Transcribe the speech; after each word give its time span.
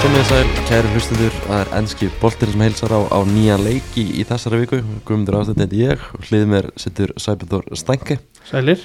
Komið 0.00 0.22
sæl, 0.30 0.46
kæri 0.68 0.90
hlustendur, 0.94 1.34
það 1.44 1.58
er 1.60 1.70
ennski 1.76 2.06
boltir 2.22 2.50
sem 2.52 2.62
heilsar 2.64 2.92
á, 2.96 3.00
á 3.12 3.18
nýjan 3.28 3.60
leiki 3.66 4.04
í 4.20 4.24
þessari 4.28 4.62
viku. 4.62 4.78
Guðmundur 5.06 5.36
ástændi 5.40 5.66
heiti 5.66 5.80
ég 5.82 6.04
og 6.16 6.24
hlýðið 6.24 6.48
mér 6.54 6.68
sittur 6.80 7.12
Sæbjörn 7.20 7.76
Stænke. 7.76 8.16
Sælir, 8.48 8.80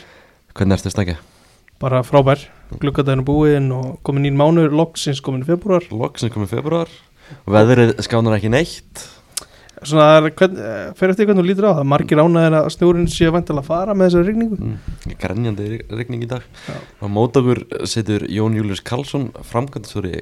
Hvernig 0.56 0.78
ertu 0.80 0.92
Stænke? 0.92 1.16
bara 1.80 2.00
frábær 2.08 2.40
Glukkadaginn 2.80 3.20
er 3.22 3.28
búinn 3.28 3.66
og 3.76 3.98
komin 4.08 4.24
nýn 4.24 4.38
mánuður 4.40 4.72
Loksins 4.80 5.20
komin 5.22 5.44
í 5.44 5.48
februar 5.48 5.84
Loksin 5.92 6.32
komið 6.32 6.54
februar, 6.56 6.92
veðrið 7.52 7.92
skánar 8.06 8.38
ekki 8.38 8.50
neitt. 8.54 9.04
Svona, 9.86 10.06
er, 10.22 10.30
hvern, 10.40 10.56
eh, 10.58 10.94
fer 10.96 11.12
eftir 11.12 11.28
hvernig 11.28 11.44
þú 11.44 11.50
lítur 11.50 11.68
á 11.68 11.76
það 11.80 11.90
Margir 11.92 12.22
ánæðir 12.24 12.56
að 12.62 12.70
snjórinn 12.78 13.10
sé 13.12 13.28
vantilega 13.30 13.62
að 13.62 13.68
fara 13.68 13.94
með 13.94 14.08
þessari 14.08 14.28
rigningu 14.32 14.58
Mm, 14.58 14.78
grenjandi 15.20 15.68
regning 15.92 16.24
í 16.24 16.28
dag. 16.32 16.42
Já. 16.68 16.76
Á 17.04 17.06
mót 17.12 17.36
okkur 17.36 17.66
sittur 17.86 18.24
Jón 18.32 18.56
Július 18.56 18.82
Karlsson, 18.82 19.32
framkvæmdastjóri 19.52 20.22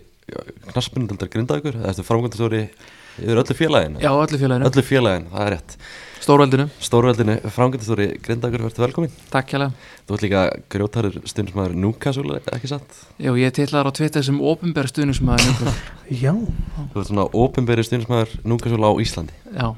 knaspinundaldar 0.71 1.29
Grindavíkur, 1.33 1.75
eða 1.81 1.89
eftir 1.93 2.05
framkvæmdastjóri 2.07 2.63
yfir 3.19 3.37
öllu 3.43 3.55
félaginu. 3.57 3.99
Já, 4.01 4.09
öllu 4.13 4.39
félaginu, 4.41 4.65
Öllu 4.69 4.83
félaginu, 4.87 5.29
það 5.33 5.45
er 5.47 5.51
rétt. 5.53 5.75
stórveldinu, 6.23 6.65
Stórveldinu, 6.79 7.35
framkvæmdastjóri 7.51 8.07
Grindavíkur, 8.23 8.63
verður 8.63 8.85
velkomin. 8.87 9.11
takk 9.29 9.47
hjá 9.53 9.71
Þú 10.07 10.15
ert 10.17 10.21
líka 10.25 10.41
grjótarur 10.69 11.13
stundismæður 11.27 11.75
Núkasúl, 11.79 12.39
ekki 12.51 12.67
satt? 12.67 12.95
Já, 13.19 13.31
ég 13.39 13.51
titlaðar 13.55 13.87
á 13.87 13.91
Twitter 13.95 14.23
sem 14.23 14.39
ofinbæra 14.41 14.87
stuðningsmaður 14.87 15.69
Já, 16.23 16.33
Þú 16.93 16.99
ert 16.99 17.07
svona 17.07 17.27
ofinberi 17.31 17.83
stundismæður 17.83 18.33
Núkasúl 18.43 18.83
á 18.83 18.91
Íslandi. 18.99 19.33
Já, 19.55 19.75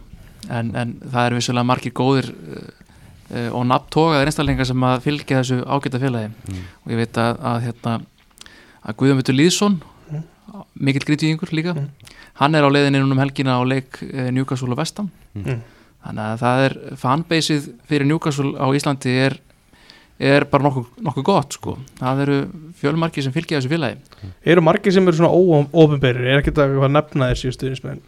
en, 0.50 0.72
en 0.76 0.96
það 1.12 1.26
er 1.28 1.36
vissulega 1.38 1.66
margir 1.66 1.94
góðir 1.94 2.32
uh, 2.32 3.50
og 3.54 3.66
nafntógaðir 3.70 4.30
einstaklingar 4.32 4.66
sem 4.70 4.84
að 4.86 5.02
fylgja 5.06 5.42
þessu 5.42 5.62
ágæta 5.66 6.00
mikill 10.80 11.06
grítiðingur 11.08 11.52
líka. 11.56 11.74
Mm. 11.76 11.88
hann 12.42 12.56
er 12.56 12.64
á 12.68 12.70
leiðinni 12.70 13.02
um 13.04 13.20
helgina 13.22 13.58
á 13.60 13.64
leik 13.68 14.00
uh, 14.04 14.30
Newcastle 14.32 14.72
og 14.72 14.80
Vestam 14.82 15.12
Mm. 15.36 15.60
þannig 16.06 16.24
að 16.32 16.40
það 16.40 16.62
er 16.66 16.74
fanbaseið 17.02 17.64
fyrir 17.90 18.08
Newcastle 18.08 18.54
á 18.56 18.66
Íslandi 18.78 19.16
er, 19.26 19.34
er 20.20 20.46
bara 20.48 20.64
nokkuð, 20.64 20.86
nokkuð 21.04 21.26
gott 21.28 21.58
sko. 21.58 21.74
það 22.00 22.22
eru 22.24 22.38
fjölmarki 22.80 23.24
sem 23.26 23.34
fylgja 23.36 23.60
þessu 23.60 23.72
félagi. 23.74 23.98
Eru 24.46 24.62
margir 24.64 24.94
sem 24.96 25.04
eru 25.08 25.18
svona 25.18 25.34
óofinberir 25.74 26.30
Er 26.32 26.40
ekkert 26.40 26.62
að 26.64 26.88
nefna 26.92 27.32
þessi 27.34 27.52
stuðnismenn 27.56 28.00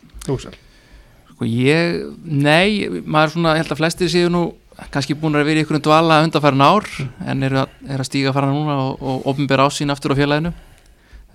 Sko 1.37 1.45
ég, 1.45 1.99
nei, 2.23 2.87
maður 3.05 3.35
svona, 3.35 3.51
ég 3.57 3.61
held 3.65 3.75
að 3.75 3.81
flestir 3.81 4.09
séu 4.09 4.29
nú 4.33 4.45
kannski 4.93 5.15
búin 5.17 5.35
að 5.37 5.45
vera 5.49 5.61
í 5.61 5.65
ykkur 5.65 5.79
dvala 5.81 6.21
undanfærin 6.25 6.61
ár 6.65 6.85
en 7.25 7.43
eru 7.43 7.59
að, 7.63 7.75
er 7.89 8.01
að 8.01 8.07
stíga 8.09 8.33
fara 8.33 8.49
núna 8.53 8.75
og, 8.87 9.01
og 9.01 9.27
opinbera 9.33 9.65
ásýn 9.67 9.89
aftur 9.93 10.13
á 10.13 10.19
félaginu 10.19 10.51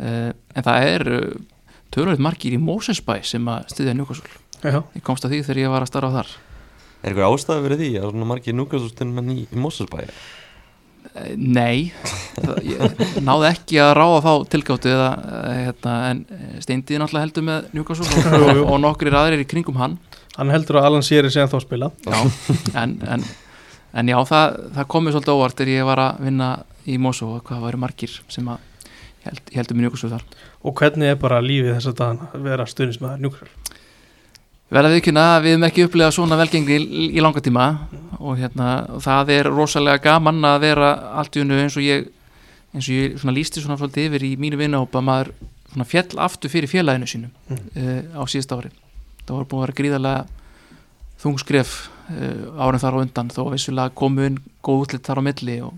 en 0.02 0.66
það 0.66 0.88
er 0.90 1.08
uh, 1.16 1.32
tölvöld 1.94 2.22
margir 2.24 2.56
í 2.56 2.60
Mosesbæ 2.62 3.18
sem 3.28 3.48
að 3.52 3.72
styðja 3.74 3.96
Newcastle. 3.98 4.38
Já, 4.62 4.78
Ég 4.94 5.02
komst 5.06 5.26
að 5.26 5.34
því 5.34 5.42
þegar 5.48 5.62
ég 5.62 5.74
var 5.74 5.84
að 5.84 5.90
starfa 5.90 6.12
þar. 6.20 6.36
Er 7.02 7.10
eitthvað 7.10 7.34
ástæði 7.34 7.66
verið 7.66 7.82
því 7.82 7.90
að 7.98 8.06
svona 8.12 8.30
margir 8.30 8.54
Núkasúl 8.54 8.92
stundismenn 8.92 9.34
í, 9.34 9.44
í 9.50 9.58
Mósusbæði? 9.58 10.14
Uh, 11.12 11.32
nei, 11.34 11.90
það, 12.38 12.58
ég 12.70 13.22
náði 13.26 13.48
ekki 13.50 13.80
að 13.82 13.92
ráða 13.98 14.20
þá 14.22 14.32
tilgáttu 14.54 14.92
eða, 14.92 15.08
uh, 15.18 15.48
hérna, 15.66 15.94
en 16.12 16.20
Steindi 16.62 17.00
náttúrulega 17.00 17.26
heldur 17.26 17.46
með 17.48 17.70
Newcastle 17.74 18.22
og, 18.38 18.60
og 18.70 18.78
nokkrir 18.84 19.18
aðrir 19.18 19.42
í 19.42 19.48
kringum 19.50 19.80
hann 19.82 19.98
hann 20.36 20.52
heldur 20.52 20.80
að 20.80 20.88
Alan 20.88 21.04
Sýri 21.04 21.30
sé 21.32 21.42
að 21.42 21.56
þá 21.56 21.58
spila 21.66 21.90
já, 22.06 22.18
en, 22.78 22.94
en, 23.04 23.24
en 23.98 24.12
já, 24.12 24.18
það, 24.28 24.58
það 24.78 24.90
komið 24.94 25.16
svolítið 25.16 25.34
óvart 25.36 25.58
þegar 25.58 25.72
ég 25.74 25.88
var 25.90 26.02
að 26.06 26.22
vinna 26.28 26.50
í 26.88 26.98
Mosó 27.02 27.28
og 27.36 27.42
hvað 27.48 27.66
væri 27.66 27.82
margir 27.82 28.14
sem 28.32 28.48
að 28.48 28.71
held, 29.26 29.42
heldur 29.54 29.78
mér 29.78 29.88
njókusur 29.88 30.12
þar. 30.14 30.24
Og 30.62 30.74
hvernig 30.78 31.12
er 31.12 31.20
bara 31.20 31.42
lífið 31.44 31.76
þess 31.76 31.92
að 31.92 31.98
dagana 32.00 32.30
að 32.32 32.48
vera 32.48 32.66
stuðnismæður 32.70 33.22
Njúkral 33.22 33.52
Vel 34.72 34.86
að 34.88 34.94
viðkynna 34.94 35.22
að 35.34 35.42
við 35.44 35.52
hefum 35.52 35.64
ekki 35.66 35.82
upplegað 35.84 36.14
svona 36.16 36.36
velgengni 36.40 36.76
í, 36.80 37.06
í 37.12 37.20
langa 37.20 37.42
tíma 37.44 37.64
og 38.16 38.38
hérna, 38.40 38.68
það 39.04 39.32
er 39.34 39.48
rosalega 39.52 40.00
gaman 40.00 40.38
að 40.48 40.62
vera 40.64 40.92
allt 41.20 41.36
í 41.36 41.42
unnu 41.42 41.58
eins 41.60 41.76
og 41.76 41.84
ég 41.84 42.06
eins 42.72 42.88
og 42.88 42.94
ég 42.96 43.18
svona 43.20 43.34
lísti 43.36 43.60
svona 43.60 43.76
svolítið 43.76 44.06
yfir 44.08 44.24
í 44.24 44.30
mínu 44.40 44.56
vinnahópa 44.56 45.02
maður 45.04 45.34
svona 45.74 45.84
fjall 45.88 46.22
aftur 46.24 46.52
fyrir 46.52 46.72
félaginu 46.72 47.08
sínu 47.10 47.28
Mm. 47.52 47.58
uh, 47.76 48.16
á 48.16 48.22
síðust 48.24 48.52
ári. 48.56 48.70
Það 49.26 49.34
voru 49.36 49.48
búin 49.50 49.60
að 49.60 49.66
vera 49.66 49.78
gríðarlega 49.82 50.24
þungskref 51.20 51.74
uh, 52.08 52.64
árin 52.64 52.80
þar 52.80 52.96
á 52.96 53.02
undan 53.04 53.32
þó 53.32 53.40
að 53.44 53.54
vissulega 53.58 53.94
komu 53.94 54.24
inn 54.24 54.38
góð 54.64 54.86
útlitt 54.86 55.04
þar 55.04 55.20
á 55.20 55.26
milli 55.28 55.60
og, 55.60 55.76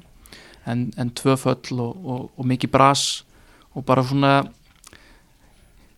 en, 0.71 0.93
en 0.97 1.10
tvö 1.10 1.34
föll 1.34 1.81
og, 1.83 1.99
og, 1.99 2.31
og 2.38 2.47
mikið 2.47 2.71
bras 2.71 3.25
og 3.75 3.85
bara 3.85 4.03
svona 4.07 4.33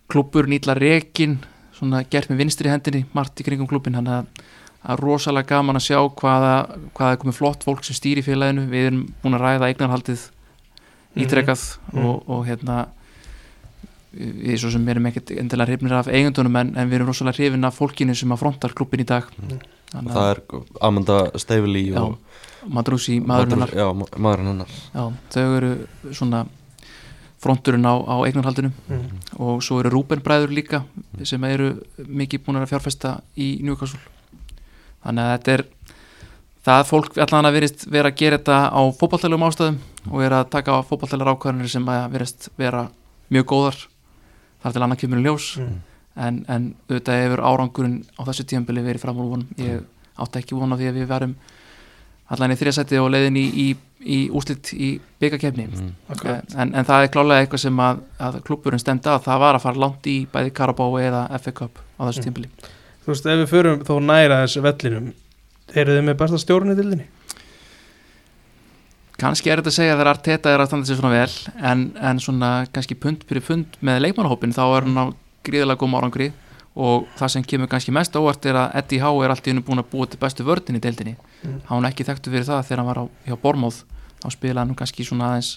klubur 0.09 0.47
nýtla 0.47 0.75
rekin 0.77 1.37
svona 1.77 2.03
gert 2.09 2.29
með 2.31 2.37
vinstri 2.43 2.71
hendinni 2.71 3.05
margt 3.13 3.39
í 3.41 3.45
kringum 3.45 3.67
klubin 3.69 3.97
hann 3.99 4.07
að 4.07 4.25
er 4.87 5.01
rosalega 5.03 5.57
gaman 5.57 5.75
að 5.75 5.87
sjá 5.89 5.99
hvaða, 5.99 6.53
hvaða 6.95 7.11
er 7.11 7.21
komið 7.21 7.35
flott 7.35 7.65
fólk 7.65 7.83
sem 7.83 7.97
stýri 7.97 8.21
félaginu. 8.23 8.67
Við 8.71 8.85
erum 8.87 9.01
búin 9.23 9.35
að 9.35 9.43
ræða 9.43 9.71
eignarhaldið 9.73 10.29
Mhm. 11.91 12.05
og, 12.05 12.29
og 12.29 12.45
hérna 12.45 12.87
við 14.13 14.57
svo 14.61 14.71
sem 14.71 14.87
erum 14.89 15.05
ekkert 15.09 15.31
endilega 15.33 15.71
hrifnir 15.71 15.93
af 15.97 16.07
eigundunum 16.07 16.55
en, 16.55 16.71
en 16.77 16.89
við 16.89 16.99
erum 16.99 17.07
rosalega 17.11 17.37
hrifin 17.37 17.65
af 17.65 17.77
fólkinu 17.77 18.15
sem 18.15 18.31
að 18.31 18.41
frontar 18.43 18.73
klubin 18.77 19.01
í 19.03 19.05
dag. 19.05 19.23
Mhm. 19.37 19.59
þannig 19.91 20.13
Það 20.13 20.29
er 20.31 20.41
Amanda 20.81 21.17
Steifili 21.37 21.83
Já, 21.91 22.01
og 22.01 22.17
Madrúsi, 22.67 23.19
maðurinn 23.23 23.61
já, 24.93 25.03
þau 25.31 25.57
eru 25.57 25.87
svona 26.11 26.45
fronturinn 27.41 27.85
á, 27.85 27.93
á 27.93 28.15
eignarhaldinu. 28.25 28.71
Mm. 28.89 29.07
og 29.37 29.63
svo 29.63 29.79
eru 29.81 29.93
Rúben 29.93 30.23
bræður 30.25 30.53
líka 30.53 30.83
sem 31.23 31.43
eru 31.43 31.75
mikið 31.97 32.45
búin 32.45 32.61
að 32.61 32.71
fjárfesta 32.71 33.17
í 33.35 33.57
Newcastle. 33.65 33.99
Þannig 35.03 35.23
að 35.23 35.33
þetta 35.35 35.53
er 35.53 35.65
það 36.67 36.87
fólk 36.89 37.19
allan 37.23 37.47
að 37.47 37.57
verist 37.59 37.85
vera 37.87 38.11
að 38.11 38.17
gera 38.19 38.39
þetta 38.39 38.57
á 38.73 38.81
fótballtælum 38.99 39.45
ástæðum 39.47 39.77
og 40.11 40.23
er 40.25 40.37
að 40.39 40.49
taka 40.55 40.79
á 40.79 40.87
fótballtælar 40.87 41.33
ákvarðanir 41.35 41.71
sem 41.71 41.85
að 41.93 42.09
verist 42.15 42.49
vera 42.57 42.87
mjög 43.29 43.45
góðar. 43.53 43.77
Þar 44.63 44.73
til 44.73 44.83
annað 44.83 45.03
kemur 45.03 45.21
í 45.21 45.27
ljós. 45.27 45.51
Mm. 45.61 45.77
en, 46.17 46.41
en 46.49 46.63
auðvitað 46.89 47.21
hefur 47.21 47.43
árangurinn 47.45 47.99
á 48.17 48.21
þessu 48.25 48.47
tíðanbili 48.49 48.81
verið 48.81 49.03
fram 49.03 49.19
úr 49.21 49.29
vonum 49.35 49.49
ég 49.61 49.83
átti 50.17 50.41
ekki 50.41 50.57
vona 50.57 50.77
því 50.79 50.89
að 50.89 50.97
við 50.97 51.09
verum 51.11 51.35
allan 52.33 52.53
í 52.53 52.57
þriðasæti 52.59 52.99
og 53.01 53.11
leiðin 53.13 53.37
í, 53.39 53.45
í, 53.47 53.67
í 54.03 54.17
úslit 54.35 54.71
í 54.75 54.89
byggakefni 55.21 55.67
mm. 55.67 55.91
Akkurat. 56.13 56.55
en, 56.57 56.73
en 56.75 56.87
það 56.87 57.05
er 57.05 57.13
klálega 57.13 57.43
eitthvað 57.45 57.63
sem 57.63 57.83
að, 57.83 58.01
að 58.19 58.39
klubburinn 58.47 58.83
stemdi 58.83 59.11
að 59.11 59.23
það 59.27 59.43
var 59.45 59.59
að 59.59 59.65
fara 59.67 59.83
langt 59.85 60.09
í 60.11 60.17
bæði 60.33 60.53
Carabao 60.59 60.97
eða 60.99 61.27
FA 61.39 61.55
Cup 61.61 61.79
á 61.97 62.01
þessu 62.07 62.23
Mm. 62.23 62.27
tímbili 62.29 62.49
Þú 63.07 63.13
veist, 63.13 63.27
ef 63.31 63.39
við 63.39 63.51
förum 63.53 63.83
þó 63.87 63.93
næra 64.03 64.41
þessu 64.43 64.61
vellinum 64.65 65.13
eru 65.73 65.93
þið 65.95 66.03
með 66.09 66.17
besta 66.19 66.39
stjórn 66.41 66.73
í 66.73 66.75
dildinni? 66.75 67.05
kannski 69.17 69.49
er 69.49 69.61
þetta 69.61 69.71
að 69.71 69.77
segja 69.79 69.93
þegar 69.95 70.09
Arteta 70.11 70.51
er 70.53 70.61
að 70.61 70.67
standa 70.69 70.87
sér 70.89 70.99
svona 70.99 71.13
vel 71.15 71.53
en, 71.71 71.85
en 72.09 72.19
svona 72.21 72.49
kannski 72.73 72.97
pund 73.01 73.23
fyrir 73.29 73.45
pund 73.47 73.77
með 73.81 74.03
leikmannahópin 74.05 74.53
þá 74.53 74.63
er 74.67 74.85
hann 74.85 74.99
á 75.01 75.05
gríðilega 75.47 75.79
góðum 75.81 75.97
árangri 75.97 76.27
og 76.77 77.07
það 77.17 77.31
sem 77.33 77.43
kemur 77.49 77.69
kannski 77.71 77.93
mest 77.95 78.15
óvart 78.19 78.45
er 78.45 78.57
að 78.61 78.75
Eddie 78.81 79.01
Howe 79.01 79.23
er 79.25 79.31
allt 79.33 79.47
í 79.47 79.51
hennu 79.53 79.63
búin 79.65 79.81
að 79.81 79.87
búa 79.91 80.05
til 80.09 80.19
bestu 80.21 80.45
vördin 80.45 80.77
í 80.77 80.81
deildinni 80.83 81.15
Mm. 81.43 81.59
hann 81.69 81.85
ekki 81.85 82.05
þekktu 82.05 82.31
fyrir 82.33 82.45
það 82.47 82.63
þegar 82.67 82.79
hann 82.81 82.87
var 82.89 82.99
á, 83.01 83.05
hjá 83.27 83.35
Bormóð 83.41 83.75
þá 84.23 84.27
spilaði 84.33 84.63
hann 84.65 84.75
kannski 84.79 85.05
svona 85.05 85.27
aðeins 85.31 85.51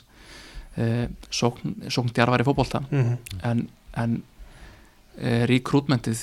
uh, 0.77 1.07
sókn, 1.33 1.75
sókndjarfari 1.89 2.45
fótbolta 2.45 2.83
Mm. 2.91 3.17
en, 3.43 3.63
en 3.97 4.23
uh, 5.21 5.45
rekrútmentið 5.49 6.21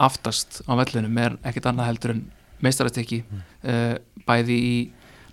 aftast 0.00 0.62
á 0.68 0.72
vellinum 0.78 1.18
er 1.18 1.36
ekkit 1.44 1.66
annað 1.68 1.90
heldur 1.90 2.14
en 2.16 2.24
meistarastekki 2.64 3.22
Mm. 3.28 3.42
uh, 3.64 3.94
bæði 4.26 4.56
í 4.56 4.74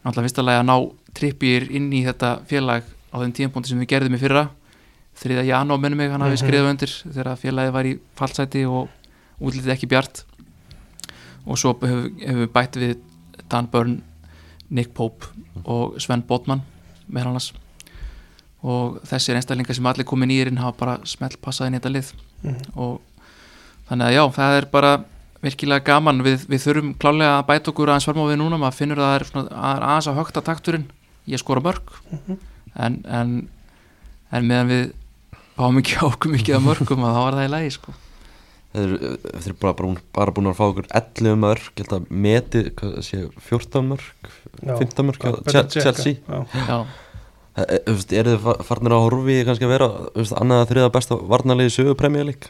náttúrulega 0.05 0.27
fyrsta 0.27 0.43
lagi 0.45 0.59
að 0.61 0.67
ná 0.69 0.77
trippir 1.15 1.67
inn 1.71 1.91
í 1.93 2.03
þetta 2.05 2.33
félag 2.49 2.83
á 3.11 3.15
þeim 3.23 3.33
tímpúndi 3.33 3.71
sem 3.71 3.79
við 3.79 3.87
gerðum 3.95 4.15
í 4.17 4.21
fyrra 4.21 4.49
þriða 5.15 5.45
janúar 5.47 5.79
minnum 5.79 5.97
mig 5.97 6.11
hann 6.11 6.21
hafi 6.21 6.35
Mhm. 6.37 6.43
skriðað 6.43 6.69
undir 6.69 6.93
þegar 7.13 7.37
félagið 7.39 7.71
var 7.71 7.83
í 7.85 7.99
fallsæti 8.17 8.65
og 8.67 8.89
útlitið 9.41 9.73
ekki 9.75 9.87
bjart 9.89 10.23
og 11.47 11.57
svo 11.57 11.73
hefur 11.79 12.09
hef 12.25 12.49
bætt 12.53 12.75
við 12.79 12.97
Dan 13.49 13.67
Byrne, 13.67 14.01
Nick 14.69 14.93
Pope 14.93 15.27
og 15.65 15.99
Sven 16.01 16.23
Botman 16.23 16.61
með 17.11 17.23
hann 17.23 17.39
og 18.65 18.99
þessir 19.05 19.35
einstaklingar 19.37 19.75
sem 19.77 19.85
allir 19.85 20.05
komið 20.09 20.27
nýjirinn 20.31 20.57
hafa 20.57 20.77
bara 20.79 20.95
smelt 21.05 21.37
passað 21.41 21.67
inn 21.67 21.75
í 21.75 21.79
þetta 21.79 21.91
lið 21.93 22.13
Mm. 22.45 22.57
og 22.77 23.01
þannig 23.89 24.05
að 24.07 24.13
já, 24.13 24.23
það 24.35 24.57
er 24.57 24.65
bara 24.65 25.05
virkilega 25.41 25.83
gaman, 25.85 26.21
við, 26.21 26.45
við 26.49 26.61
þurfum 26.65 26.93
klálega 26.97 27.39
að 27.39 27.45
bæta 27.47 27.71
okkur 27.71 27.87
aðeins 27.89 28.07
varma 28.07 28.25
við 28.29 28.37
núna, 28.41 28.57
maður 28.57 28.73
finnur 28.79 28.97
að 28.97 29.07
það 29.09 29.15
er, 29.19 29.25
svona, 29.29 29.49
að 29.49 29.77
er 29.77 29.83
aðeins 29.85 30.07
að 30.07 30.17
högta 30.19 30.41
takturinn 30.41 30.85
ég 31.27 31.39
skora 31.39 31.61
mörg 31.61 31.81
Mhm. 32.11 32.37
en, 32.75 33.05
en, 33.07 33.49
en 34.31 34.45
meðan 34.47 34.67
við 34.69 34.93
fáum 35.55 35.79
ekki 35.81 35.99
á 36.01 36.03
okkur 36.09 36.33
mikið 36.35 36.57
af 36.57 36.65
mörgum 36.65 37.05
að 37.07 37.15
þá 37.15 37.21
er 37.29 37.37
það 37.39 37.47
í 37.47 37.53
lagi 37.55 37.71
sko. 37.77 37.93
Þeir 38.75 38.93
eru 38.99 39.53
bara, 39.61 39.73
bara, 39.79 39.93
bara 40.17 40.33
búin 40.35 40.49
að 40.51 40.57
fá 40.59 40.65
okkur 40.67 40.87
11 40.99 41.37
mörg, 41.39 41.67
ég 41.79 41.85
held 41.85 41.93
að 41.95 42.09
meti 42.25 42.63
hvað 42.75 42.97
sé, 43.07 43.21
14 43.47 43.87
mörg, 43.93 44.29
Já. 44.59 44.75
15 44.81 45.07
mörg. 45.07 45.27
Chelsea 45.47 46.17
Já. 46.27 46.45
já, 46.67 46.85
E- 47.55 47.63
e- 47.71 47.79
þú 47.87 47.93
veist, 47.95 48.11
Eru 48.11 48.31
þið 48.33 48.41
fa- 48.43 48.63
farnir 48.67 48.91
að 48.91 49.03
horfi 49.05 49.35
kannski 49.47 49.63
að 49.63 49.71
vera 49.71 49.87
annað 50.41 50.59
að 50.65 50.69
þriða 50.73 50.89
besta 50.91 51.15
varnarliði 51.15 51.71
sögu 51.71 51.93
premjölík? 51.95 52.49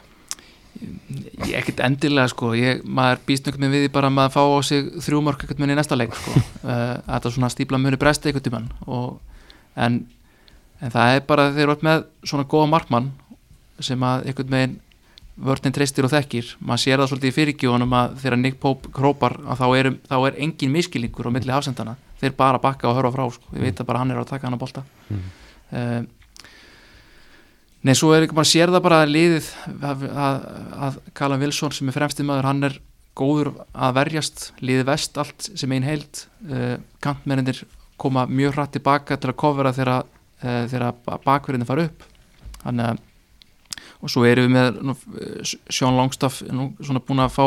ég 1.46 1.54
ekkert 1.60 1.78
endilega 1.86 2.28
sko 2.28 2.50
ég, 2.58 2.82
maður 2.84 3.20
býst 3.28 3.46
veginn 3.48 3.70
við 3.72 3.86
því 3.86 3.92
bara 3.94 4.10
að 4.10 4.16
maður 4.18 4.34
fá 4.34 4.42
á 4.44 4.58
sig 4.66 4.90
þrjú 5.06 5.20
mörg 5.24 5.40
einhvern 5.44 5.62
veginn 5.62 5.72
í 5.72 5.78
næsta 5.78 5.96
leik 5.96 6.12
sko. 6.18 6.34
uh, 6.66 6.98
þetta 7.14 7.32
svona 7.32 7.48
stípla 7.54 7.78
muni 7.80 7.96
bresti 7.96 8.28
einhvern 8.28 8.44
tímann 8.48 8.66
og, 8.86 9.20
en, 9.76 9.86
en 9.86 10.02
það 10.80 11.14
er 11.14 11.22
bara 11.28 11.50
þeir 11.52 11.64
eru 11.66 11.76
upp 11.76 11.86
með 11.86 12.02
svona 12.24 12.48
góða 12.48 12.72
markmann 12.72 13.12
sem 13.80 14.02
að 14.06 14.26
einhvern 14.30 14.52
veginn 14.56 14.76
vörnin 15.36 15.74
treystir 15.76 16.06
og 16.06 16.12
þekkir. 16.14 16.54
Maður 16.64 16.82
sér 16.82 17.00
það 17.00 17.10
svolítið 17.10 17.30
í 17.30 17.36
fyrirgjóðunum 17.36 17.94
að 17.98 18.18
þegar 18.22 18.38
Nick 18.40 18.60
Pope 18.60 18.92
hrópar 18.96 19.36
að 19.44 19.60
þá 19.60 19.66
er, 19.76 19.88
þá 20.08 20.16
er 20.22 20.38
engin 20.46 20.72
miskilningur 20.72 21.28
á 21.28 21.34
milli 21.34 21.52
hafsendana 21.52 21.96
þeir 22.20 22.36
bara 22.38 22.60
bakka 22.62 22.88
og 22.88 22.96
höra 22.96 23.12
frá 23.12 23.26
sko. 23.34 23.52
ég 23.52 23.66
veit 23.66 23.80
að 23.80 23.88
bara 23.90 24.00
hann 24.00 24.14
er 24.14 24.20
að 24.22 24.30
taka 24.30 24.48
hann 24.48 24.56
að 24.56 24.62
bolta. 24.64 24.84
Mhm. 25.10 25.26
uh, 25.72 26.04
Nei, 27.86 27.94
svo 27.94 28.10
er 28.16 28.24
bara 28.34 28.48
sér 28.48 28.72
það 28.72 28.82
bara 28.82 29.02
að 29.04 29.12
liðið 29.14 29.48
að, 29.84 30.00
að, 30.10 30.36
að 30.88 30.96
Callum 31.14 31.42
Wilson 31.44 31.74
sem 31.76 31.90
er 31.90 31.94
fremstið 31.94 32.26
maður, 32.26 32.48
hann 32.48 32.66
er 32.66 32.78
góður 33.14 33.52
að 33.72 33.92
verjast, 34.00 34.46
liðið 34.58 34.88
vest 34.88 35.20
allt 35.22 35.46
sem 35.52 35.74
einn 35.76 35.86
heild. 35.86 36.24
Uh, 36.48 36.80
kantmennir 37.04 37.60
koma 38.00 38.24
mjög 38.26 38.56
hratt 38.56 38.74
tilbaka 38.74 39.20
til 39.20 39.30
að 39.30 39.38
kofera 39.38 39.74
þegar, 39.76 40.02
uh, 40.02 40.15
þegar 40.42 41.20
bakverðinni 41.24 41.68
fara 41.68 41.86
upp. 41.88 42.06
Þannig 42.62 42.90
að 42.92 43.04
og 44.04 44.10
svo 44.12 44.26
erum 44.28 44.44
við 44.44 44.52
með 44.52 44.80
nú, 44.84 44.94
Sean 45.72 45.96
Longstaff 45.96 46.42
nú, 46.52 46.68
svona 46.84 47.00
búin 47.00 47.22
að 47.24 47.32
fá 47.32 47.46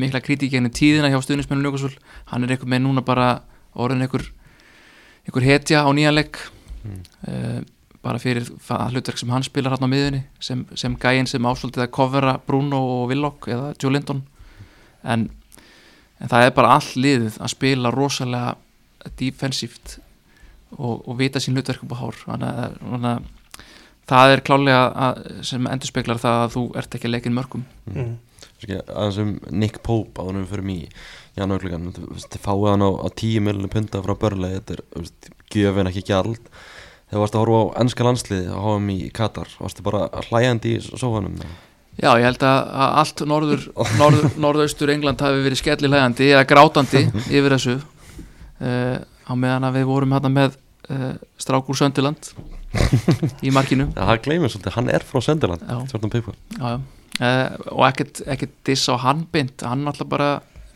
mikla 0.00 0.22
kritík 0.24 0.54
gennum 0.54 0.72
tíðina 0.72 1.10
hjá 1.12 1.18
stuðnismennu 1.20 1.66
Ljókasvöld 1.66 1.98
hann 2.32 2.46
er 2.46 2.54
einhver 2.54 2.70
með 2.72 2.82
núna 2.86 3.04
bara 3.04 3.26
orðin 3.76 4.06
einhver, 4.06 4.24
einhver 5.28 5.44
hetja 5.44 5.84
á 5.84 5.90
nýjanleik 5.92 6.40
Mm. 6.80 7.00
uh, 7.28 7.60
bara 8.00 8.18
fyrir 8.18 8.46
hlutverk 8.48 9.18
sem 9.20 9.28
hann 9.28 9.44
spilar 9.44 9.74
hann 9.74 9.84
á 9.84 9.92
miðunni 9.92 10.22
sem, 10.40 10.62
sem 10.72 10.94
gæinn 10.96 11.28
sem 11.28 11.44
ásvöldið 11.44 11.84
að 11.84 11.92
covera 11.92 12.38
Bruno 12.46 12.80
og 12.94 13.10
Willock 13.10 13.48
eða 13.52 13.74
Joe 13.76 13.92
Linton. 13.92 14.22
En, 15.04 15.28
en 16.16 16.32
það 16.32 16.46
er 16.46 16.54
bara 16.56 16.78
all 16.78 16.88
liðið 16.96 17.36
að 17.36 17.52
spila 17.52 17.92
rosalega 17.92 18.54
defensíft 19.20 19.98
og, 20.78 21.04
og 21.06 21.18
vita 21.18 21.42
sín 21.42 21.58
hlutverk 21.58 21.84
upp 21.86 21.94
á 21.94 22.00
hár. 22.00 22.18
Þannig 22.24 22.64
að, 22.64 22.80
að 23.00 23.28
það 24.10 24.34
er 24.34 24.44
klálega 24.46 24.82
að, 25.06 25.22
sem 25.46 25.70
endur 25.70 25.90
speklar 25.90 26.20
það 26.20 26.42
að 26.44 26.52
þú 26.56 26.66
ert 26.80 26.96
ekki 26.96 27.08
að 27.08 27.14
leika 27.14 27.30
inn 27.30 27.38
mörgum 27.38 27.64
mm. 27.90 28.12
Kannski 28.40 28.78
aðeins 28.80 29.18
um 29.22 29.32
Nick 29.62 29.80
Pope 29.86 30.24
en 30.26 30.40
við 30.40 30.50
fyrir 30.50 30.66
mig 30.66 30.82
í 30.82 30.88
janúarklíkan 31.38 31.90
þið 31.94 32.38
fáið 32.42 32.68
hann 32.72 32.84
á, 32.84 32.90
á 33.00 33.08
10 33.08 33.46
miljonum 33.46 33.72
punta 33.72 34.02
frá 34.04 34.14
börlega, 34.20 34.60
þetta 34.60 34.76
er 34.76 35.34
gjöfin 35.54 35.90
ekki 35.90 36.04
gjald. 36.08 36.50
Þegar 37.10 37.22
varst 37.24 37.36
að 37.36 37.44
horfa 37.44 37.60
á 37.60 37.64
ennska 37.82 38.06
landsliði 38.06 38.52
á 38.52 38.58
HM 38.60 38.90
í 38.92 38.98
Katar, 39.16 39.52
varstu 39.60 39.84
bara 39.86 40.08
hlæjandi 40.28 40.74
í 40.76 40.82
sófanum? 40.84 41.38
Já, 42.00 42.10
ég 42.16 42.26
held 42.26 42.44
að, 42.46 42.58
að 42.82 42.98
allt 43.02 43.22
norður, 43.28 43.64
norður, 44.00 44.28
norðaustur 44.44 44.92
England 44.92 45.24
hafi 45.24 45.42
verið 45.44 45.62
skellilegandi 45.62 46.30
eða 46.34 46.46
grátandi 46.48 47.06
yfir 47.36 47.56
þessu. 47.56 47.78
Uh, 48.60 49.00
á 49.30 49.34
meðan 49.38 49.66
að 49.68 49.76
við 49.78 49.86
vorum 49.90 50.14
hérna 50.16 50.30
með 50.34 50.56
uh, 50.90 51.12
Strákur 51.40 51.78
Söndiland 51.78 52.30
í 53.46 53.52
markinu 53.54 53.86
Já, 53.94 54.02
það 54.10 54.22
gleymir 54.26 54.52
svolítið, 54.52 54.74
hann 54.76 54.90
er 54.94 55.06
frá 55.06 55.20
Sönderland 55.24 55.62
Já. 55.66 55.76
Já. 56.58 56.72
Uh, 57.20 57.48
og 57.76 57.84
ekkert, 57.90 58.22
ekkert 58.32 58.54
diss 58.66 58.86
á 58.88 58.94
hann 59.02 59.26
bynd 59.32 59.62
hann 59.66 59.86
alltaf 59.90 60.08
bara 60.08 60.28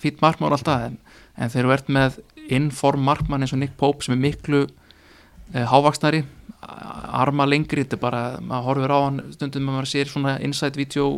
fýtt 0.02 0.18
markmann 0.24 0.52
alltaf 0.52 0.88
en, 0.90 0.98
en 1.40 1.52
þegar 1.52 1.68
þú 1.70 1.74
ert 1.78 1.92
með 1.96 2.18
inform 2.52 3.06
markmann 3.08 3.44
eins 3.46 3.54
og 3.56 3.62
Nick 3.62 3.76
Pope 3.80 4.04
sem 4.04 4.12
er 4.16 4.20
miklu 4.26 4.64
uh, 4.66 5.64
hávaksnari 5.70 6.24
arma 6.64 7.44
lengri, 7.48 7.82
þetta 7.84 7.96
er 7.98 8.02
bara 8.02 8.20
maður 8.40 8.66
horfir 8.70 8.92
á 8.92 8.98
hann 9.04 9.18
stundum 9.34 9.66
að 9.70 9.74
maður 9.78 9.90
sér 9.90 10.08
svona 10.12 10.34
inside 10.44 10.78
video 10.80 11.08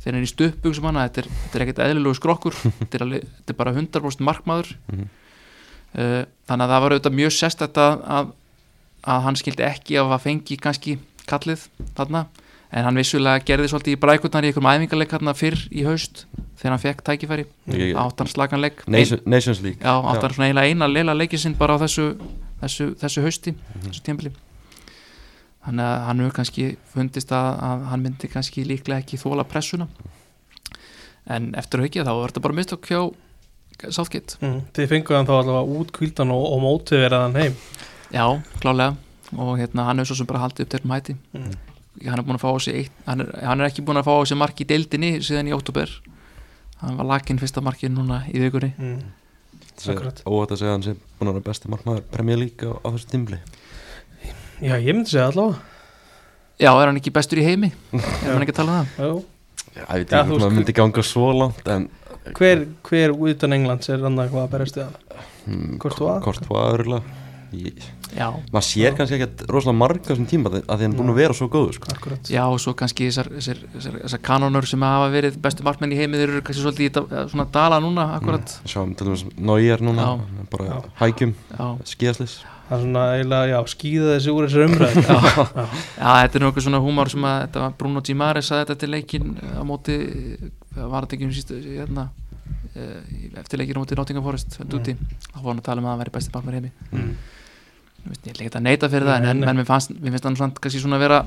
þegar 0.00 0.10
hann 0.14 0.20
er 0.22 0.26
í 0.26 0.32
stuppug 0.32 0.74
sem 0.76 0.84
hann 0.88 0.98
þetta 1.00 1.22
er, 1.24 1.28
er 1.56 1.64
ekkert 1.64 1.82
eðlilegu 1.86 2.16
skrokkur 2.18 2.56
þetta 2.80 2.98
er, 2.98 3.04
alveg, 3.06 3.28
þetta 3.40 3.54
er 3.54 3.60
bara 3.60 3.74
100% 3.76 4.26
markmaður 4.30 4.72
Mhm. 4.92 5.04
uh, 5.08 5.20
þannig 5.94 6.64
að 6.66 6.72
það 6.74 6.82
var 6.84 6.94
auðvitað 6.94 7.18
mjög 7.20 7.34
sérstætt 7.38 7.80
að, 7.80 7.98
að, 8.18 8.30
að 9.14 9.20
hann 9.28 9.36
skildi 9.40 9.66
ekki 9.66 9.98
að 10.00 10.14
að 10.16 10.24
fengi 10.28 10.56
kannski 10.60 10.96
kallið 11.30 11.68
þarna. 11.96 12.24
En 12.74 12.82
hann 12.88 12.96
vissulega 12.98 13.44
gerði 13.46 13.68
svolítið 13.70 13.94
í 13.94 13.98
brækurnar 14.02 14.42
í 14.42 14.48
einhverjum 14.50 14.70
æfingarleik 14.72 15.36
fyrr 15.38 15.60
í 15.70 15.84
haust 15.86 16.24
þegar 16.58 16.72
hann 16.74 16.82
fekk 16.82 17.04
tækifæri. 17.06 17.44
Áttan 17.94 18.26
slaganleik 18.26 18.82
Nation, 18.90 19.20
Nations 19.24 19.60
League. 19.62 19.78
Já, 19.78 19.94
áttan 19.94 20.34
svona 20.34 20.48
eiginlega 20.48 20.72
eina 20.72 20.88
leila 20.90 21.14
leikið 21.14 21.44
sinn 21.44 21.54
bara 21.54 21.76
á 21.78 21.82
þessu, 21.84 22.16
þessu, 22.62 22.88
þessu 22.98 23.22
hausti 23.22 23.54
Mhm. 23.54 23.86
þessu 23.92 24.02
tímpli 24.02 24.32
þannig 25.64 25.84
að 25.86 26.02
hann 26.08 26.18
hefur 26.20 26.34
kannski 26.36 26.64
fundist 26.92 27.30
að, 27.32 27.48
að 27.68 27.84
hann 27.92 28.02
myndi 28.04 28.28
kannski 28.28 28.64
líklega 28.68 29.00
ekki 29.00 29.16
þóla 29.22 29.46
pressuna. 29.48 29.86
En 31.26 31.54
eftir 31.56 31.80
að 31.80 31.86
hugja 31.86 32.04
þá 32.04 32.12
var 32.18 32.32
þetta 32.32 32.42
bara 32.44 32.58
mistök 32.58 32.90
hjá 32.90 33.00
Southgate. 33.90 34.38
Mm. 34.40 34.60
Þið 34.76 34.90
fenguð 34.92 35.18
hann 35.18 35.28
þá 35.28 35.34
allavega 35.38 35.80
út 35.80 35.90
kvildan 35.94 36.32
og, 36.34 36.44
og 36.54 36.62
mótiverðan 36.64 37.38
heim. 37.40 37.56
Já, 38.14 38.26
klálega. 38.62 38.94
Og 39.34 39.56
hérna 39.58 39.88
hann 39.88 39.98
hefur 39.98 40.12
svo 40.12 40.20
sem 40.20 40.28
bara 40.28 40.44
haldið 40.44 40.66
upp 40.66 40.72
til 40.74 40.86
mæti 40.86 41.14
mm. 41.34 41.52
hann 42.04 42.20
er 42.20 42.26
búin 42.26 42.38
að 42.38 42.44
fá 42.44 42.50
á 42.54 42.58
sig 42.62 42.76
eitt, 42.82 42.96
hann, 43.08 43.24
er, 43.24 43.32
hann 43.42 43.62
er 43.62 43.70
ekki 43.70 43.84
búin 43.86 43.98
að 43.98 44.06
fá 44.06 44.14
á 44.14 44.22
sig 44.28 44.38
mark 44.38 44.60
í 44.62 44.66
deildinni 44.68 45.10
síðan 45.24 45.50
í 45.50 45.54
óttúber 45.56 45.90
hann 46.82 46.98
var 47.00 47.08
lakinn 47.08 47.40
fyrsta 47.40 47.62
markið 47.64 47.94
núna 47.96 48.22
í 48.30 48.42
vikunni. 48.42 48.70
Mm. 48.78 49.02
Óvægt 49.74 50.54
að 50.54 50.60
segja 50.60 50.74
hann 50.76 50.86
sé 50.86 50.94
búin 51.18 51.32
að 51.32 51.38
vera 51.40 51.46
besti 51.48 51.70
markmaður 51.72 52.04
Premier 52.14 52.38
League 52.38 52.68
á, 52.68 52.78
á 52.78 52.88
þessu 52.94 53.10
tímli 53.10 53.40
Já, 54.62 54.76
ég 54.78 54.92
myndi 54.92 55.10
segja 55.10 55.30
allavega. 55.32 55.58
Já, 56.62 56.70
er 56.70 56.86
hann 56.86 56.98
ekki 57.00 57.10
bestur 57.14 57.40
í 57.42 57.46
heimi? 57.46 57.72
Er 58.22 58.36
hann 58.36 58.44
ekki 58.44 58.54
að 58.54 58.60
tala 58.60 58.76
um 58.76 58.92
það. 58.94 59.08
Já. 59.08 59.30
Já, 59.74 59.82
ég 59.82 60.04
veit 60.04 60.12
ekki 60.14 60.36
maður 60.38 60.54
myndi 60.54 60.74
ganga 60.76 61.02
svo 61.02 61.32
langt 61.34 61.70
en 61.74 61.88
Hver, 62.32 62.64
hver 62.88 63.12
utan 63.28 63.52
Englands 63.52 63.90
er 63.92 64.00
hann 64.04 64.16
eitthvað 64.22 64.46
að 64.46 64.54
berast 64.54 64.80
við 64.80 64.86
hann? 64.86 65.20
hmm, 65.44 65.76
Courtois? 65.82 66.22
Courtois 66.24 66.72
örgulega 66.72 67.20
maður 67.54 68.66
sér 68.66 68.92
Já. 68.92 68.96
kannski 68.98 69.18
ekki 69.18 69.46
rosalega 69.50 69.78
marga 69.78 70.08
þessum 70.08 70.26
tíma 70.30 70.50
að 70.50 70.56
því 70.56 70.62
að 70.64 70.82
hann 70.82 70.94
er 70.94 70.98
búin 70.98 71.12
að 71.12 71.18
vera 71.20 71.36
svo 71.36 71.48
góður 71.52 71.76
sko. 71.76 71.90
Akkurat 71.94 72.30
já 72.30 72.42
og 72.44 72.58
svo 72.62 72.74
kannski 72.78 73.08
þessar, 73.08 73.30
þessar, 73.34 73.60
þessar, 73.74 73.98
þessar 74.04 74.22
kanonur 74.28 74.68
sem 74.70 74.86
hafa 74.86 75.10
verið 75.14 75.38
bestu 75.44 75.66
markmenn 75.66 75.94
í 75.94 75.98
heimi 75.98 76.20
þeir 76.20 76.32
eru 76.32 76.42
kannski 76.46 76.64
svolítið 76.64 76.88
í 76.88 77.22
svona 77.32 77.46
dala 77.54 77.80
núna 77.82 78.08
akkurat 78.18 78.56
mm. 78.56 78.72
sjáum 78.74 78.94
til 78.98 79.08
dæmis 79.10 79.26
Neuer 79.38 79.84
núna 79.84 80.08
Já. 80.08 80.26
bara 80.54 80.68
Já. 80.70 80.76
hækjum, 81.02 81.34
já, 81.54 81.66
skíðaslis 81.90 82.36
Það 82.64 82.74
er 82.76 82.82
svona 82.84 83.04
eiginlega, 83.12 83.48
já, 83.50 83.58
skýða 83.74 84.12
þessi 84.14 84.32
úr 84.32 84.46
þessi 84.46 84.62
umræð 84.64 84.94
Já, 85.04 85.16
já. 85.20 85.64
þetta 86.00 86.38
er 86.38 86.46
eitthvað 86.46 86.64
svona 86.64 86.80
húmar 86.80 87.10
sem 87.12 87.26
að 87.28 87.40
þetta 87.42 87.64
var 87.64 87.74
Bruno 87.80 88.02
Gimares 88.08 88.50
að 88.50 88.62
þetta 88.62 88.76
til 88.80 88.90
leikin 88.94 89.34
á 89.36 89.62
móti, 89.68 89.96
það 90.72 90.92
var 90.94 91.04
þetta 91.06 91.18
ekki 91.18 91.28
um 91.28 91.34
sístu 91.36 91.58
hérna 91.60 92.06
eh, 92.72 93.00
eftir 93.42 93.60
leikin 93.60 93.76
á 93.76 93.80
móti 93.82 93.98
Nottingham 93.98 94.24
Forest 94.24 94.56
mm. 94.62 94.76
úti, 94.78 94.96
þá 95.28 95.40
var 95.42 95.50
hann 95.50 95.60
að 95.60 95.68
tala 95.68 95.84
um 95.84 95.90
að 95.90 95.92
það 95.92 96.04
væri 96.04 96.14
besti 96.16 96.32
í 96.40 96.54
heimi 96.56 96.72
mm. 96.72 97.12
Ég 98.04 98.12
veist, 98.12 98.24
ég 98.24 98.32
ætla 98.34 98.46
ekki 98.46 98.58
að 98.58 98.64
neita 98.64 98.90
fyrir 98.92 99.08
það 99.08 99.28
en, 99.28 99.44
en, 99.44 99.58
mér, 99.60 99.68
fannst, 99.68 99.92
mér 99.96 100.16
finnst 100.16 100.30
hann 100.30 100.40
svona 100.40 100.64
kannski 100.64 100.80
svona 100.80 101.00
vera 101.00 101.20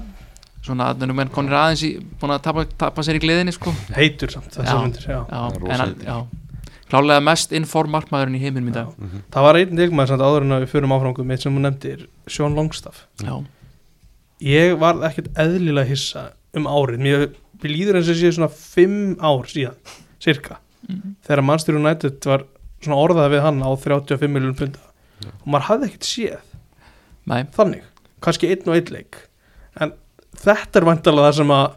svona 0.66 0.90
að 0.92 1.06
menn 1.14 1.32
konir 1.34 1.56
aðeins 1.58 1.86
í 1.86 1.94
búin 2.18 2.34
að 2.34 2.44
tapa, 2.50 2.66
tapa 2.82 3.06
sér 3.06 3.18
í 3.18 3.24
gleðinni 3.24 3.54
sko 3.56 3.74
Heitur 3.96 4.34
samt 4.34 4.50
Já. 4.52 4.60
þessar 4.60 4.84
myndir, 4.84 5.06
já. 5.06 5.22
já, 5.30 5.88
já 6.02 6.18
klálega 6.90 7.20
mest 7.24 7.52
inform 7.52 7.92
markmaðurinn 7.92 8.36
í 8.38 8.42
heiminum 8.44 8.70
í 8.70 8.74
dag. 8.74 8.88
Mm 8.98 9.10
-hmm. 9.10 9.22
Það 9.32 9.42
var 9.48 9.56
einn 9.60 9.78
leikmaður 9.78 10.08
samt 10.08 10.22
áður 10.22 10.42
en 10.46 10.52
að 10.58 10.62
við 10.66 10.72
förum 10.76 10.94
áfrangum 10.96 11.32
eitt 11.32 11.42
sem 11.42 11.54
hún 11.56 11.62
nefndir, 11.68 12.08
Sean 12.28 12.56
Longstaff. 12.56 13.06
Já, 13.24 13.44
Ég 14.40 14.78
var 14.80 14.96
ekkert 15.08 15.34
eðlilega 15.34 15.88
hissa 15.90 16.32
um 16.54 16.66
árið. 16.70 17.00
Mér, 17.02 17.30
líður 17.64 17.96
eins 17.98 18.10
og 18.10 18.16
sé 18.16 18.30
svona 18.32 18.50
fimm 18.54 19.16
ár 19.20 19.46
síðan, 19.50 19.76
cirka 20.20 20.58
Mhm. 20.88 21.16
þegar 21.28 21.44
Manchester 21.44 21.76
United 21.76 22.26
var 22.26 22.44
svona 22.82 22.98
orðað 23.02 23.32
við 23.34 23.42
hann 23.42 23.60
á 23.66 23.70
35 23.76 24.28
miljonum 24.32 24.56
punda. 24.56 24.80
Já. 25.24 25.30
og 25.30 25.48
maður 25.48 25.62
hafði 25.66 25.86
ekkert 25.90 26.04
séð 26.06 26.38
Nei, 27.26 27.44
þannig, 27.44 27.82
kannski 28.22 28.48
einn 28.52 28.68
og 28.70 28.76
einn 28.76 28.92
leik. 28.94 29.16
En 29.82 29.92
þetta 30.36 30.76
er 30.80 30.86
vantarlega 30.86 31.28
það 31.32 31.34
sem 31.36 31.48
að 31.48 31.72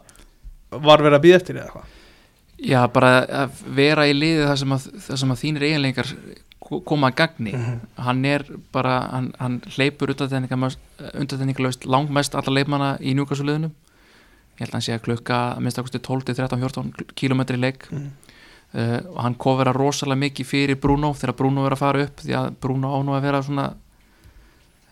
var 0.71 0.97
verið 0.99 1.17
að 1.17 1.23
býða 1.25 1.35
eftir 1.35 1.55
eða 1.55 1.65
eitthvað 1.65 1.83
já, 2.61 2.85
bara 2.93 3.25
að 3.25 3.49
vera 3.75 4.05
í 4.07 4.13
liði 4.13 4.45
þar 4.47 4.57
sem 4.61 4.71
að, 4.75 4.87
þar 5.07 5.17
sem 5.23 5.31
að 5.33 5.39
þínir 5.41 5.63
eiginleikar 5.67 6.11
ko- 6.61 6.81
koma 6.85 7.09
að 7.11 7.15
gagni 7.15 7.53
Mhm. 7.57 7.79
hann 7.97 8.25
er 8.25 8.45
bara, 8.71 8.99
hann, 9.11 9.33
hann 9.39 9.61
hleypur 9.75 10.11
undantekningalöst 10.11 11.85
langmest 11.85 12.35
alla 12.35 12.53
leifmanna 12.53 12.97
í 13.01 13.13
njúkasuliðinu 13.17 13.71
ég 13.71 14.59
held 14.59 14.69
að 14.69 14.73
hann 14.77 14.81
sé 14.85 14.93
að 14.95 15.05
klukka 15.07 15.37
að 15.55 15.61
minnst 15.65 15.79
að 15.79 15.89
12-13-14 16.05 16.93
km 17.15 17.41
í 17.41 17.59
leik 17.59 17.87
Mhm. 17.91 18.11
uh, 18.73 18.99
og 19.15 19.21
hann 19.23 19.35
kofera 19.35 19.73
rosalega 19.73 20.19
mikið 20.29 20.45
fyrir 20.45 20.75
Bruno 20.79 21.13
þegar 21.13 21.35
Bruno 21.35 21.65
er 21.65 21.71
að 21.75 21.77
fara 21.81 22.03
upp 22.03 22.17
því 22.21 22.33
að 22.37 22.51
Bruno 22.61 22.87
á 22.93 22.97
nú 23.03 23.11
að 23.17 23.21
vera 23.21 23.41
svona 23.43 23.73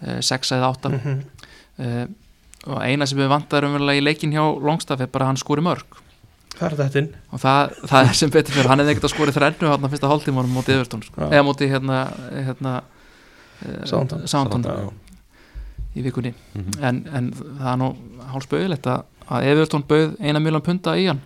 uh, 0.08 0.20
6 0.22 0.52
eða 0.52 0.74
8 0.74 0.90
Mhm. 0.90 1.24
uh, 1.80 2.06
og 2.68 2.82
eina 2.84 3.06
sem 3.08 3.18
við 3.18 3.30
vantar 3.30 3.64
umverulega 3.64 4.00
í 4.02 4.04
leikin 4.04 4.32
hjá 4.34 4.44
Longstaff 4.62 5.02
er 5.02 5.08
bara 5.08 5.26
að 5.26 5.28
hann 5.28 5.38
skori 5.38 5.62
mörg 5.62 5.86
Það 6.58 6.66
er 6.72 6.76
þetta 6.80 7.00
inn 7.04 7.10
og 7.32 7.40
það, 7.40 7.74
það 7.88 8.08
er 8.10 8.14
sem 8.20 8.32
betur 8.34 8.54
fyrir 8.58 8.70
hann 8.72 8.80
hefði 8.82 8.92
ekkert 8.96 9.06
að 9.08 9.14
skori 9.14 9.32
þrennu 9.36 9.70
hann 9.72 9.90
fyrsta 9.94 10.10
hálftímanum 10.12 10.56
móti 10.58 10.74
Evertón 10.76 11.04
sko. 11.06 11.28
Eða 11.30 11.44
móti 11.48 11.68
hérna, 11.72 12.00
hérna 12.34 12.74
uh. 12.82 14.26
Southampton. 14.26 14.64
Já. 14.66 14.90
í 15.96 16.04
vikunni 16.06 16.34
Mhm. 16.56 16.72
en, 16.86 16.98
en 17.14 17.32
það 17.34 17.70
er 17.74 17.78
nú 17.82 17.88
hálfspauðilegt 18.34 18.88
að, 18.88 19.04
að 19.30 19.46
Everton 19.54 19.84
bauð 19.90 20.16
eina 20.22 20.40
miljon 20.40 20.62
punta 20.62 20.94
í 20.98 21.08
hann 21.10 21.22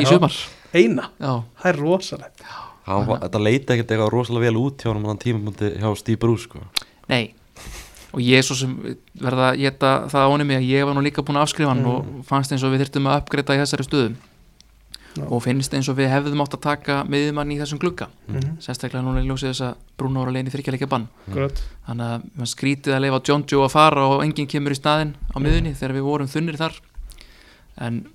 í 0.00 0.06
sumar 0.06 0.32
Eina, 0.76 1.10
já, 1.20 1.42
það 1.62 1.68
er 1.70 1.76
rosalegt 1.80 2.42
Hann 2.86 3.06
var- 3.06 3.18
Þetta 3.24 3.40
leita 3.42 3.74
ekkert 3.74 3.90
eitthvað 3.90 4.10
rosalega 4.12 4.46
vel 4.50 4.56
út 4.60 4.82
hjá 4.82 4.92
hann 4.92 5.06
á 5.06 5.14
tímapunkti 5.18 5.70
hjá 5.80 5.96
Steve 5.98 6.18
Bruce 6.22 6.44
sko. 6.48 6.58
nei 7.08 7.34
og 8.16 8.22
ég 8.24 8.38
er 8.40 8.46
svo 8.46 8.56
sem 8.56 8.72
verða 9.20 9.50
að 9.52 9.58
geta 9.60 9.90
það 10.08 10.30
ánum 10.32 10.48
mig 10.48 10.56
að 10.62 10.70
ég 10.72 10.86
var 10.88 10.96
nú 10.96 11.02
líka 11.04 11.22
búin 11.22 11.36
að 11.36 11.44
afskrifa 11.46 11.68
hann 11.74 11.82
Mm. 11.84 11.92
og 11.92 12.24
fannst 12.24 12.52
eins 12.52 12.64
og 12.64 12.72
við 12.72 12.80
þyrftum 12.86 13.06
að 13.12 13.20
uppgreita 13.20 13.54
í 13.54 13.60
þessari 13.60 13.84
stöðu 13.86 14.14
Já. 15.16 15.24
og 15.32 15.42
finnst 15.44 15.72
eins 15.76 15.88
og 15.88 15.96
við 15.96 16.10
hefðum 16.12 16.40
átt 16.44 16.54
að 16.56 16.60
taka 16.64 16.96
miðjumann 17.08 17.52
í 17.52 17.58
þessum 17.60 17.78
glugga 17.80 18.08
Mhm. 18.28 18.56
sérstaklega 18.60 19.04
núna 19.04 19.20
í 19.22 19.28
ljósið 19.28 19.48
þess 19.52 19.60
að 19.68 19.74
Bruno 19.96 20.20
var 20.20 20.28
að 20.28 20.32
leina 20.36 20.48
í 20.48 20.52
þryggjarleika 20.52 20.88
bann 20.88 21.08
Akkurat. 21.28 21.62
þannig 21.88 22.06
að 22.08 22.22
maður 22.36 22.52
skrítið 22.56 22.92
að 22.96 23.00
leifa 23.04 23.20
John 23.28 23.44
Joe 23.48 23.64
að 23.64 23.70
fara 23.70 24.02
og 24.08 24.22
enginn 24.24 24.46
kemur 24.48 24.72
í 24.72 24.80
staðinn 24.80 25.14
á 25.32 25.36
miðunni 25.40 25.72
þegar 25.76 25.94
við 25.96 26.02
vorum 26.08 26.28
þunnir 26.28 26.56
þar 26.56 26.72
en 27.78 28.06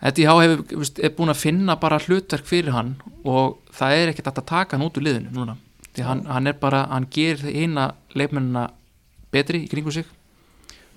Eddie 0.00 0.26
Há 0.30 0.34
hefur, 0.38 0.62
er 1.02 1.10
búin 1.10 1.30
að 1.32 1.40
finna 1.42 1.74
bara 1.80 1.98
hlutverk 1.98 2.46
fyrir 2.46 2.70
hann 2.72 2.96
og 3.24 3.58
það 3.74 3.90
er 3.98 4.12
ekkert 4.12 4.28
að 4.38 4.46
taka 4.46 4.76
hann 4.76 4.86
út 4.86 4.94
úr 4.98 5.02
liðinu 5.02 5.32
núna 5.34 5.56
því 5.96 6.04
hann, 6.06 6.24
hann 6.28 6.50
er 6.50 6.58
bara, 6.60 6.84
hann 6.92 7.08
gerir 7.12 7.48
eina 7.48 7.92
leikmennina 8.14 8.68
betri 9.32 9.64
í 9.64 9.70
kringu 9.70 9.92
sig. 9.94 10.06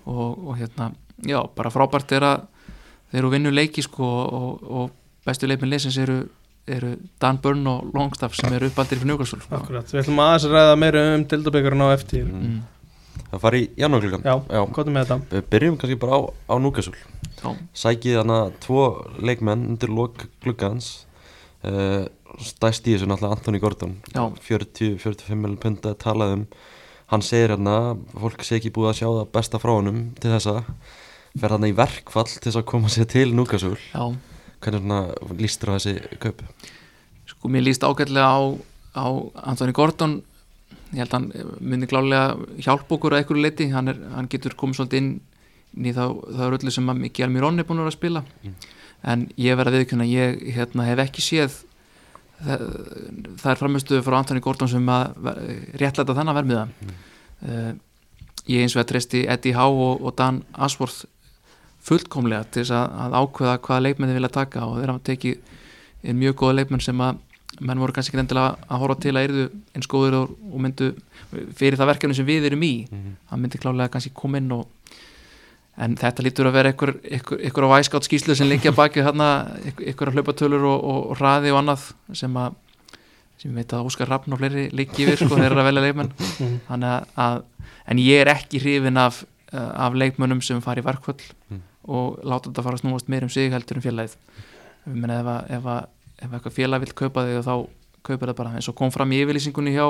Og, 0.05 0.47
og 0.47 0.57
hérna 0.57 0.91
já, 1.27 1.39
bara 1.55 1.71
frábært 1.73 2.11
er 2.17 2.25
að 2.25 2.45
þeir 3.11 3.21
eru 3.21 3.31
vinnu 3.35 3.53
leiki 3.53 3.83
sko 3.85 4.07
og, 4.07 4.61
og 4.63 4.91
bestu 5.27 5.49
leikmenn 5.49 5.71
leysins 5.71 5.97
eru, 6.01 6.23
eru 6.65 6.95
Dan 7.21 7.39
Burn 7.43 7.67
og 7.69 7.91
Longstaff 7.93 8.37
sem 8.37 8.53
eru 8.57 8.71
uppaldir 8.71 9.01
fyrir 9.01 9.11
Newcastle 9.11 9.41
sko. 9.43 9.59
Akkurat, 9.59 9.89
við 9.91 10.03
ætlum 10.03 10.21
aðeins 10.23 10.47
að 10.47 10.55
ræða 10.57 10.77
meira 10.81 11.07
um 11.15 11.25
dildabökarinn 11.29 11.85
á 11.85 11.89
eftir. 11.93 12.25
Mm. 12.25 12.61
Það 13.31 13.41
fari 13.43 13.59
í 13.63 13.67
janúarklukkan 13.79 14.23
Já, 14.27 14.61
hvað 14.71 14.87
er 14.87 14.93
með 14.95 15.05
þetta? 15.05 15.17
Við 15.31 15.45
byrjum 15.53 15.77
kannski 15.79 15.97
bara 15.99 16.17
á, 16.17 16.19
á 16.51 16.55
já, 17.41 17.51
Sækið 17.83 18.17
hana 18.21 18.39
tvo 18.63 18.83
leikmenn 19.19 19.65
undir 19.73 19.91
lok 19.91 20.25
gluggans 20.43 20.91
uh, 21.67 22.07
Stæst 22.41 22.85
í 22.87 22.95
þessu 22.95 23.09
náttúrulega 23.09 23.35
Anthony 23.35 23.59
Gordon. 23.59 23.97
Já. 24.15 24.23
40-45 24.47 25.35
miljonar 25.35 25.59
punda 25.61 25.91
talað 25.99 26.35
um. 26.37 26.45
Hann 27.11 27.23
segir 27.27 27.51
hérna 27.51 27.97
Fólk 28.15 28.45
sé 28.47 28.55
ekki 28.55 28.71
búið 28.71 28.93
að 28.93 28.99
sjá 29.01 29.07
það 29.09 29.31
besta 29.35 29.59
frá 29.59 29.73
honum 29.73 30.01
til 30.21 30.31
þessa. 30.31 30.61
Fer 31.41 31.55
hann 31.55 31.67
í 31.67 31.73
verkfall 31.75 32.29
til 32.29 32.45
þess 32.45 32.59
að 32.61 32.67
koma 32.71 32.91
sér 32.91 33.07
til 33.11 33.29
Núkasúl 33.35 33.77
Hvernig 34.61 35.37
lístur 35.41 35.73
á 35.73 35.79
þessi 35.79 36.19
kaup? 36.21 36.43
Sko 37.27 37.49
mér 37.51 37.65
líst 37.65 37.83
ágætlega 37.83 38.27
á, 38.29 38.39
á 38.95 39.05
Anthony 39.49 39.73
Gordon. 39.75 40.19
Ég 40.91 41.01
held 41.03 41.13
að 41.13 41.17
hann 41.17 41.55
myndi 41.59 41.87
klálega 41.89 42.35
hjálpa 42.61 42.95
okkur 42.95 43.15
að 43.15 43.23
einhverju 43.23 43.43
leiti, 43.43 43.67
hann, 43.71 43.89
er, 43.91 43.99
hann 44.13 44.27
getur 44.31 44.55
komið 44.59 44.81
svolítið 44.81 45.01
inn, 45.01 45.11
í 45.81 45.93
þá, 45.95 46.03
þá 46.35 46.43
öllu 46.51 46.73
sem 46.75 46.91
að 46.91 46.99
Miki 46.99 47.25
Almirón 47.25 47.59
er 47.63 47.67
búin 47.67 47.81
að 47.83 47.95
spila 47.95 48.23
en 49.01 49.27
ég 49.39 49.57
verð 49.57 49.73
að 49.73 49.79
viðkjöna 49.79 50.07
ég 50.09 50.41
hérna, 50.55 50.87
hef 50.89 51.03
ekki 51.05 51.23
séð 51.25 51.55
það, 52.41 52.65
það 53.41 53.53
er 53.53 53.61
framistuðu 53.61 54.03
frá 54.05 54.17
Anthony 54.19 54.43
Gordon 54.43 54.69
sem 54.71 54.91
að 54.93 55.31
réttlæta 55.81 56.17
þennan 56.17 56.37
vermiða 56.37 56.67
uh, 57.47 57.71
ég 58.49 58.65
eins 58.65 58.75
og 58.75 58.83
að 58.83 58.91
treysti 58.93 59.25
Eddie 59.29 59.57
Howe 59.57 59.89
og, 59.91 60.05
og 60.05 60.15
Dan 60.17 60.43
Ashworth 60.53 61.05
fullkomlega 61.81 62.45
til 62.53 62.63
þess 62.63 62.77
að, 62.77 62.95
að 63.05 63.17
ákveða 63.21 63.57
hvaða 63.65 63.85
leikmenn 63.87 64.11
þið 64.11 64.19
vilja 64.19 64.35
taka 64.37 64.67
og 64.67 64.79
þeir 64.79 64.93
hafa 64.93 65.05
tekið 65.09 65.51
er 66.01 66.17
mjög 66.17 66.37
góða 66.41 66.57
leikmenn 66.59 66.83
sem 66.83 67.05
að 67.05 67.21
menn 67.61 67.81
voru 67.81 67.93
kannski 67.93 68.13
ekki 68.13 68.21
endilega 68.23 68.67
að 68.71 68.81
horfa 68.81 68.97
til 69.03 69.13
að 69.15 69.25
erðu 69.27 69.47
eins 69.75 69.89
góður 69.91 70.17
og, 70.21 70.35
og 70.49 70.61
myndu 70.63 70.91
fyrir 71.57 71.77
það 71.79 71.91
verkefni 71.91 72.17
sem 72.17 72.27
við 72.27 72.47
erum 72.49 72.63
í. 72.65 72.73
Mhm. 72.89 73.17
hann 73.29 73.41
myndi 73.41 73.61
klálega 73.61 73.91
kannski 73.91 74.13
koma 74.15 74.39
inn 74.41 74.51
og 74.55 74.69
en 75.77 75.95
þetta 75.95 76.23
lítur 76.23 76.47
að 76.49 76.53
vera 76.53 76.69
einhver, 76.73 76.91
einhver, 77.11 77.39
einhver 77.45 77.63
á 77.65 77.69
væskátt 77.77 78.03
skýslu 78.07 78.35
sem 78.35 78.47
liggja 78.49 78.71
baki 78.75 79.01
hérna, 79.01 79.29
einhver, 79.63 79.87
einhver 79.87 80.11
hlaupatölur 80.11 80.65
og, 80.67 80.83
og, 80.83 81.17
hraði 81.17 81.51
og 81.53 81.61
annað 81.61 81.85
sem 82.13 82.35
að 82.37 82.55
sem 83.41 83.55
veit 83.57 83.71
að 83.73 83.87
Óskar 83.89 84.07
Rafn 84.11 84.33
og 84.35 84.37
fleiri 84.37 84.67
liggi 84.77 85.07
yfir 85.07 85.17
sko, 85.17 85.33
þeir 85.35 85.47
eru 85.49 85.61
að 85.63 85.69
velja 85.71 85.81
leikmenn 85.87 86.11
Mhm. 86.37 86.59
að, 87.17 87.43
en 87.87 87.97
ég 87.97 88.21
er 88.21 88.27
ekki 88.35 88.59
hrifin 88.61 88.97
af, 89.01 89.23
uh, 89.53 89.71
af 89.87 89.93
leikmönnum 89.97 90.41
sem 90.43 90.61
fari 90.61 90.81
í 90.81 90.85
verkvöld 90.85 91.21
Mm. 91.49 91.61
og 91.87 92.19
láta 92.23 92.49
þetta 92.51 92.63
fara 92.63 92.75
að 92.77 92.81
snúast 92.83 93.09
meir 93.09 93.23
um 93.23 93.29
sig 93.29 93.49
heldur 93.51 93.77
um 93.77 93.81
félagið 93.81 94.13
ég 94.87 94.93
meina 94.95 95.17
ef, 95.19 95.49
ef, 95.49 95.65
ef 96.21 96.29
eitthvað 96.31 96.53
félag 96.53 96.79
vil 96.85 96.93
kaupa 96.93 97.23
þig 97.25 97.41
þá 97.47 97.67
kaupir 98.03 98.27
það 98.29 98.35
bara 98.37 98.49
eins 98.55 98.69
og 98.69 98.75
kom 98.75 98.91
fram 98.91 99.09
í 99.11 99.23
yfirlýsingunni 99.25 99.73
hjá, 99.73 99.87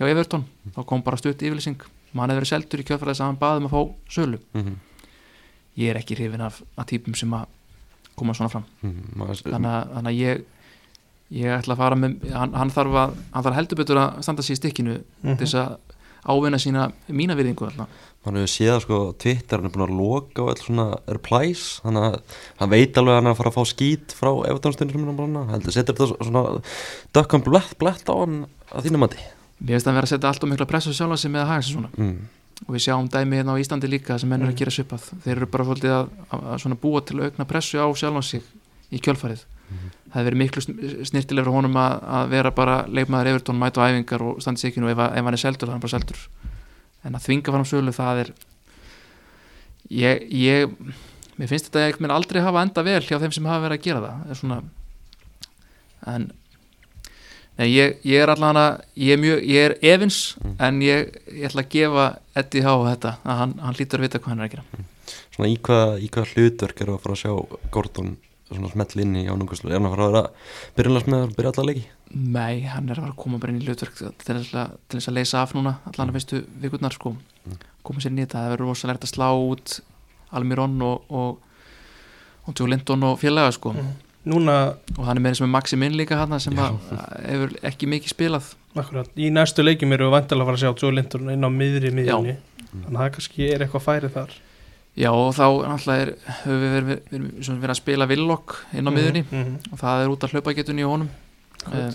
hjá 0.00 0.08
Everton 0.10 0.44
þá 0.74 0.84
kom 0.86 1.02
bara 1.02 1.16
stutt 1.16 1.38
yfirlýsing 1.42 1.78
mann 2.12 2.30
hefur 2.30 2.42
verið 2.42 2.50
seldur 2.50 2.80
í 2.82 2.84
kjöfræðis 2.90 3.20
að 3.22 3.26
hann 3.30 3.38
baði 3.38 3.62
um 3.62 3.68
að 3.68 3.74
fá 3.76 3.94
sölu 4.10 4.38
Mhm. 4.54 4.74
Ég 5.76 5.90
er 5.90 6.00
ekki 6.00 6.14
hrifin 6.18 6.40
af, 6.46 6.60
af 6.78 6.86
típum 6.86 7.14
sem 7.18 7.30
að 7.34 7.46
koma 8.16 8.34
svona 8.36 8.50
fram. 8.52 8.64
Maður- 9.18 9.42
þannig 9.50 9.72
að, 9.74 9.88
þannig 9.96 10.12
að 10.12 10.20
ég 10.22 10.44
ég 11.34 11.50
ætla 11.58 11.74
að 11.74 11.80
fara 11.80 11.96
með 11.98 12.30
hann, 12.32 12.52
hann, 12.54 12.70
þarf, 12.70 12.94
að, 13.00 13.14
hann 13.32 13.42
þarf 13.46 13.56
heldur 13.58 13.78
betur 13.80 13.98
að 13.98 14.22
standa 14.22 14.42
sér 14.44 14.54
í 14.54 14.60
stikkinu 14.60 14.96
Mhm. 15.24 15.36
til 15.38 15.46
þess 15.46 15.54
að 15.54 15.76
ávinna 16.24 16.58
sína 16.60 16.92
mína 17.08 17.34
virðingu 17.36 17.66
alltaf 17.66 17.88
Hann 18.24 18.36
hefur 18.38 18.48
séð 18.48 18.70
að 18.72 18.80
sko 18.86 18.98
Twitter 19.20 19.58
hann 19.60 19.66
er 19.66 19.72
búin 19.74 19.84
að 19.84 19.96
loka 19.98 20.40
á 20.40 20.48
all 20.48 20.56
svona 20.62 20.84
replies 21.12 21.80
þannig 21.84 22.04
að 22.06 22.20
hann 22.60 22.70
veit 22.72 22.94
alveg 22.96 23.12
að 23.12 23.18
hann 23.18 23.26
er 23.26 23.34
að 23.34 23.36
fara 23.40 23.50
að 23.50 23.56
fá 23.58 23.64
skít 23.68 24.14
frá 24.16 24.30
Evertónstunum 24.48 25.50
heldur 25.50 25.72
setur 25.74 25.94
þetta 25.98 26.24
svona 26.24 26.62
dökkan 27.12 27.44
blett, 27.44 27.74
blett 27.78 28.08
á 28.08 28.14
hann 28.16 28.46
að 28.72 28.86
þínu 28.88 29.02
mati 29.02 29.20
mér 29.60 29.74
finnst 29.76 29.86
að 29.90 29.94
vera 29.98 30.06
að 30.08 30.12
setja 30.14 30.28
allt 30.30 30.44
og 30.44 30.48
mikla 30.54 30.66
pressu 30.70 30.94
sjálfa 30.96 31.18
sig 31.20 31.30
með 31.34 31.42
að 31.44 31.50
haga 31.52 31.62
sig 31.66 31.74
svona 31.76 31.90
mm. 31.98 32.16
Og 32.66 32.70
við 32.76 32.84
sjáum 32.86 33.08
dæmi 33.10 33.40
hérna 33.40 33.54
á 33.56 33.60
Íslandi 33.60 33.88
líka 33.90 34.16
sem 34.20 34.28
menn 34.30 34.42
eru 34.46 34.52
að 34.54 34.60
gera 34.62 34.72
svipað. 34.74 35.08
Þeir 35.24 35.34
eru 35.36 35.48
bara 35.50 35.64
svolítið 35.66 35.94
að, 35.96 36.12
að, 36.30 36.44
að 36.76 36.80
búa 36.84 37.00
til 37.04 37.18
aukna 37.24 37.46
pressu 37.50 37.80
á 37.82 37.86
sjálfan 37.98 38.22
sig 38.26 38.42
í 38.94 39.00
kjölfarið. 39.02 39.42
Það 39.74 40.14
hefur 40.14 40.28
verið 40.28 40.40
miklu 40.44 40.62
sn- 40.62 41.04
snirtilegur 41.10 41.50
honum 41.56 41.76
að, 41.80 41.94
að 42.18 42.28
vera 42.36 42.50
bara 42.54 42.76
leikmaður 42.86 43.30
Evertón, 43.32 43.58
mæta 43.58 43.82
á 43.82 43.90
æfingar 43.90 44.22
og 44.22 44.38
nú 44.84 44.90
ef, 44.92 45.00
að- 45.02 45.16
ef 45.18 45.24
hann 45.26 45.34
er 45.34 45.42
seldur, 45.42 45.72
þá 45.72 45.74
er 45.74 45.82
bara 45.82 45.94
seldur. 45.96 46.20
En 47.04 47.18
að 47.18 47.24
þvinga 47.26 47.54
fram 47.56 47.66
sölu 47.68 47.94
það 47.96 48.20
er 48.22 48.30
ég, 49.90 50.22
ég 50.30 50.78
mér 51.40 51.50
finnst 51.50 51.66
þetta 51.68 51.88
ekki 51.90 52.04
mér 52.04 52.14
aldrei 52.14 52.40
hafa 52.44 52.62
enda 52.64 52.84
vel 52.86 53.00
hjá 53.04 53.18
þeim 53.18 53.34
sem 53.34 53.48
hafa 53.50 53.64
verið 53.66 53.80
að 53.80 53.86
gera 53.88 54.04
það. 54.04 54.36
Svona 54.38 54.60
en 56.14 56.28
nei, 57.58 57.68
ég, 57.70 57.96
ég 58.04 58.22
er 58.24 58.32
allan 58.32 58.56
að 58.58 58.80
ég 58.96 59.14
er 59.14 59.22
mjög, 59.22 59.44
ég 59.46 59.68
er 59.68 59.76
efins 59.94 60.18
Mm. 60.42 60.56
en 60.58 60.80
ég, 60.82 61.14
ég 61.32 61.48
ætla 61.48 61.62
að 61.62 61.70
gefa 61.74 62.06
Eddie 62.36 62.62
Há 62.66 62.74
þetta, 62.90 63.16
að 63.24 63.38
hann, 63.38 63.54
hann 63.62 63.74
lítur 63.78 63.98
að 64.00 64.06
vita 64.08 64.18
hvað 64.18 64.28
hann 64.34 64.40
er 64.40 64.48
að 64.48 64.54
gera. 64.54 64.84
Svona 65.34 65.48
í 65.50 65.56
hvað, 65.58 65.98
í 66.02 66.08
hvað 66.10 66.32
hlutverk 66.34 66.80
eru 66.80 66.94
að 66.94 67.02
fara 67.04 67.14
að 67.14 67.22
sjá 67.22 67.70
Gordon 67.70 68.16
svona 68.54 68.70
smell 68.70 69.02
inn 69.02 69.16
í 69.16 69.24
ánungaslu 69.26 69.70
er 69.72 69.78
hann 69.80 69.86
að 69.88 69.94
fara 69.94 70.04
að 70.04 70.12
vera 70.12 70.24
byrjunlega 70.76 71.10
með 71.10 71.22
að 71.24 71.36
byrja 71.38 71.52
alla 71.54 71.66
leiki? 71.70 71.84
Nei, 72.14 72.60
hann 72.70 72.88
er 72.88 72.98
að 72.98 73.02
fara 73.02 73.12
að 73.14 73.22
koma 73.24 73.38
bara 73.42 73.52
inn 73.54 73.62
í 73.62 73.66
hlutverk 73.66 73.96
til 73.98 74.36
þess 74.36 74.54
að, 74.54 75.08
að 75.08 75.16
leysa 75.16 75.40
af 75.42 75.54
núna 75.56 75.72
allan 75.90 76.12
að 76.12 76.18
fyrstu 76.18 76.42
vikurnar 76.62 76.94
sko. 76.94 77.14
Mm. 77.48 77.58
koma 77.82 78.00
sér 78.00 78.14
þetta, 78.14 78.38
það 78.44 78.52
verður 78.54 78.70
rosalegt 78.70 79.04
að 79.04 79.12
slá 79.14 79.28
út 79.34 79.80
Almirón 80.34 80.76
og 80.82 81.10
og, 81.10 81.38
og 82.46 82.54
Joe 82.58 82.68
Linton 82.68 83.02
og 83.02 83.18
félaga 83.20 83.52
sko. 83.52 83.72
Mhm. 83.72 83.92
Núna, 84.24 84.54
og 84.96 85.02
hann 85.04 85.18
er 85.18 85.22
með 85.26 85.34
þessum 85.34 85.50
Maxi 85.52 85.76
Minn 85.76 85.96
líka 85.98 86.16
hann 86.16 86.38
sem 86.40 86.54
hefur 86.56 87.50
ekki 87.68 87.88
mikið 87.92 88.12
spilað. 88.14 88.46
Akkurat, 88.74 89.10
í 89.20 89.28
næstu 89.30 89.62
leikjum 89.62 89.92
eru 89.92 90.06
við 90.08 90.14
vantilega 90.16 90.46
að 90.46 90.48
fara 90.48 90.56
að 90.58 90.62
sjá 90.64 90.80
Joe 90.82 90.94
Linton 90.96 91.28
inn 91.34 91.44
á 91.44 91.50
miðri 91.52 91.90
miðjunni. 91.94 92.36
Þannig 92.72 92.88
að 92.88 93.02
það 93.02 93.12
kannski 93.18 93.50
er 93.52 93.64
eitthvað 93.66 93.84
færi 93.84 94.10
þar. 94.14 94.32
Já 94.96 95.10
og 95.10 95.28
þá 95.34 95.44
náttúrulega 95.68 96.06
er, 96.06 96.10
höfum 96.40 96.62
við 96.64 96.72
verið, 96.74 96.88
verið, 96.88 97.28
verið, 97.36 97.60
verið 97.60 97.74
að 97.74 97.78
spila 97.82 98.06
villokk 98.10 98.56
inn 98.78 98.88
á 98.88 98.92
miðunni 98.94 99.22
Mhm. 99.30 99.54
og 99.72 99.78
það 99.84 100.02
er 100.04 100.12
út 100.14 100.24
af 100.24 100.32
hlaupagetunni 100.34 100.82
í 100.84 100.88
honum. 100.88 101.10
Eh, 101.72 101.90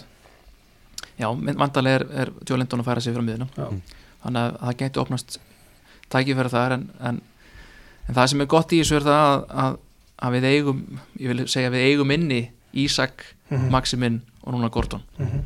Já, 1.19 1.27
vandalega 1.35 1.95
er, 1.99 2.05
er 2.21 2.29
Joe 2.47 2.57
Linton 2.57 2.79
að 2.79 2.85
færa 2.87 3.01
sig 3.03 3.13
frá 3.13 3.21
miðuna 3.25 3.47
Já. 3.57 3.65
þannig 4.23 4.39
að 4.39 4.59
það 4.61 4.77
getur 4.79 5.01
opnast 5.03 5.39
tækifæri 6.09 6.49
þar 6.53 6.71
en, 6.77 6.85
en, 7.03 7.21
en 8.07 8.15
það 8.15 8.27
sem 8.31 8.41
er 8.41 8.47
gott 8.53 8.71
í 8.71 8.79
þessu 8.79 8.95
er 9.01 9.03
það 9.09 9.25
að, 9.25 9.43
að, 9.63 9.77
að 10.21 10.35
við 10.37 10.47
eigum, 10.53 10.79
ég 11.19 11.27
vil 11.33 11.47
segja 11.47 11.69
við 11.73 11.85
eigum 11.91 12.11
inni 12.15 12.41
Ísak, 12.75 13.23
Mhm. 13.49 13.69
Maximin 13.73 14.21
og 14.45 14.53
núna 14.53 14.69
Gordon. 14.69 15.01
Mhm. 15.17 15.39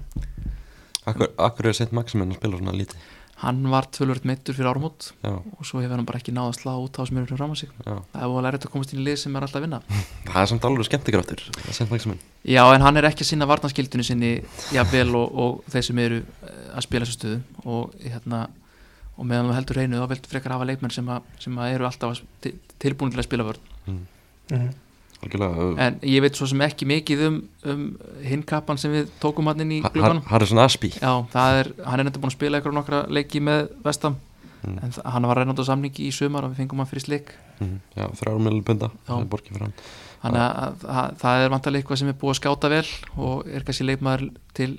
Akkur, 1.08 1.28
akkur 1.38 1.68
er 1.70 1.74
sent 1.74 1.92
Maximin 1.96 2.32
að 2.34 2.36
spila 2.42 2.58
svona 2.60 2.74
lítið 2.76 2.96
Hann 3.44 3.64
var 3.68 3.84
tölvöld 3.92 4.24
meittur 4.24 4.54
fyrir 4.56 4.70
árumót 4.72 5.10
og 5.28 5.66
svo 5.68 5.82
hefur 5.82 5.98
hann 5.98 6.06
bara 6.06 6.20
ekki 6.20 6.32
náð 6.32 6.52
að 6.54 6.60
slá 6.62 6.74
út 6.80 6.96
á 6.96 7.04
sem 7.08 7.18
eru 7.18 7.36
fram 7.36 7.52
á 7.52 7.56
sig. 7.60 7.70
já 7.86 7.96
Það 8.14 8.22
er 8.22 8.28
búin 8.30 8.40
að 8.40 8.44
læra 8.46 8.58
þetta 8.58 8.68
að 8.70 8.72
komast 8.72 8.94
inn 8.94 9.00
í 9.02 9.04
lið 9.04 9.18
sem 9.20 9.36
er 9.36 9.42
alltaf 9.42 9.60
að 9.60 9.66
vinna. 9.66 9.80
Það 10.32 10.42
er 10.42 10.46
samt 10.48 10.64
alveg 10.70 10.86
skemmtikraftur 10.88 11.40
Sent 11.72 11.92
Maximin 11.92 12.20
Já, 12.48 12.64
en 12.76 12.82
hann 12.82 12.98
er 12.98 13.04
ekki 13.10 13.24
að 13.26 13.32
sinna 13.34 13.46
varnaskildunni 13.50 14.04
sinni 14.08 14.32
jafnvel 14.72 15.16
og, 15.16 15.36
og 15.36 15.64
þeir 15.72 15.84
sem 15.90 16.00
eru 16.00 16.22
eh, 16.24 16.78
að 16.78 16.82
spila 16.88 17.06
þessu 17.06 17.18
stöðu 17.20 17.42
og 17.66 17.92
hérna 18.04 18.48
og 19.18 19.26
meðan 19.28 19.50
við 19.52 19.56
heldur 19.60 19.76
reynu 19.82 20.00
þá 20.00 20.08
viltu 20.14 20.30
frekar 20.32 20.52
hafa 20.56 20.66
leikmenn 20.72 20.92
sem, 20.96 21.06
að, 21.08 21.22
sem 21.40 21.56
að 21.60 21.74
eru 21.76 21.86
alltaf 21.86 22.16
að 22.16 22.22
til- 22.42 22.56
tilbúin 22.80 23.12
til 23.12 23.20
að 23.20 23.28
spila 23.28 23.44
vörn 23.44 24.00
Mhm. 24.52 24.70
Algjörlega 25.24 25.68
en 25.80 26.00
ég 26.04 26.20
veit 26.22 26.36
svo 26.36 26.46
sem 26.52 26.60
ekki 26.66 26.84
mikið 26.86 27.22
um, 27.30 27.38
um 27.64 27.84
hinnkappan 28.28 28.78
sem 28.78 28.92
við 28.92 29.08
tókum 29.24 29.48
hann 29.48 29.62
inn 29.64 29.72
í 29.78 29.82
Har- 29.82 30.20
Harrison 30.28 30.60
Aspi 30.60 30.90
Já, 31.00 31.14
það 31.32 31.60
er, 31.62 31.70
hann 31.86 32.00
er 32.00 32.04
nefndir 32.10 32.20
búin 32.26 32.32
að 32.34 32.36
spila 32.36 32.60
ykkur 32.60 32.74
nokkra 32.76 33.06
leiki 33.10 33.40
með 33.42 33.70
Vestam 33.86 34.18
Mm. 34.64 34.78
en 34.80 34.94
hann 35.12 35.26
var 35.28 35.36
reynandi 35.36 35.60
á 35.60 35.68
samningi 35.68 36.06
í 36.08 36.12
sumar 36.16 36.46
og 36.46 36.54
við 36.54 36.62
fengum 36.64 36.78
hann 36.80 36.88
fyrir 36.88 37.04
slik 37.04 37.34
Mhm. 37.60 37.80
Já, 37.98 38.04
Já. 38.08 38.08
Það 38.24 39.20
er 39.20 39.26
borgið 39.28 39.52
fyrir 39.52 39.62
hann 39.62 39.74
þannig 40.24 40.40
að, 40.40 40.56
að, 40.56 40.86
að 40.88 41.18
það 41.20 41.44
er 41.44 41.50
vantarlega 41.52 41.84
eitthvað 41.84 41.98
sem 42.00 42.08
er 42.08 42.14
búið 42.14 42.32
að 42.32 42.40
skáta 42.40 42.70
vel 42.70 42.88
og 43.18 43.48
er 43.48 43.60
kannski 43.68 43.84
leikmaður 43.90 44.30
til, 44.54 44.70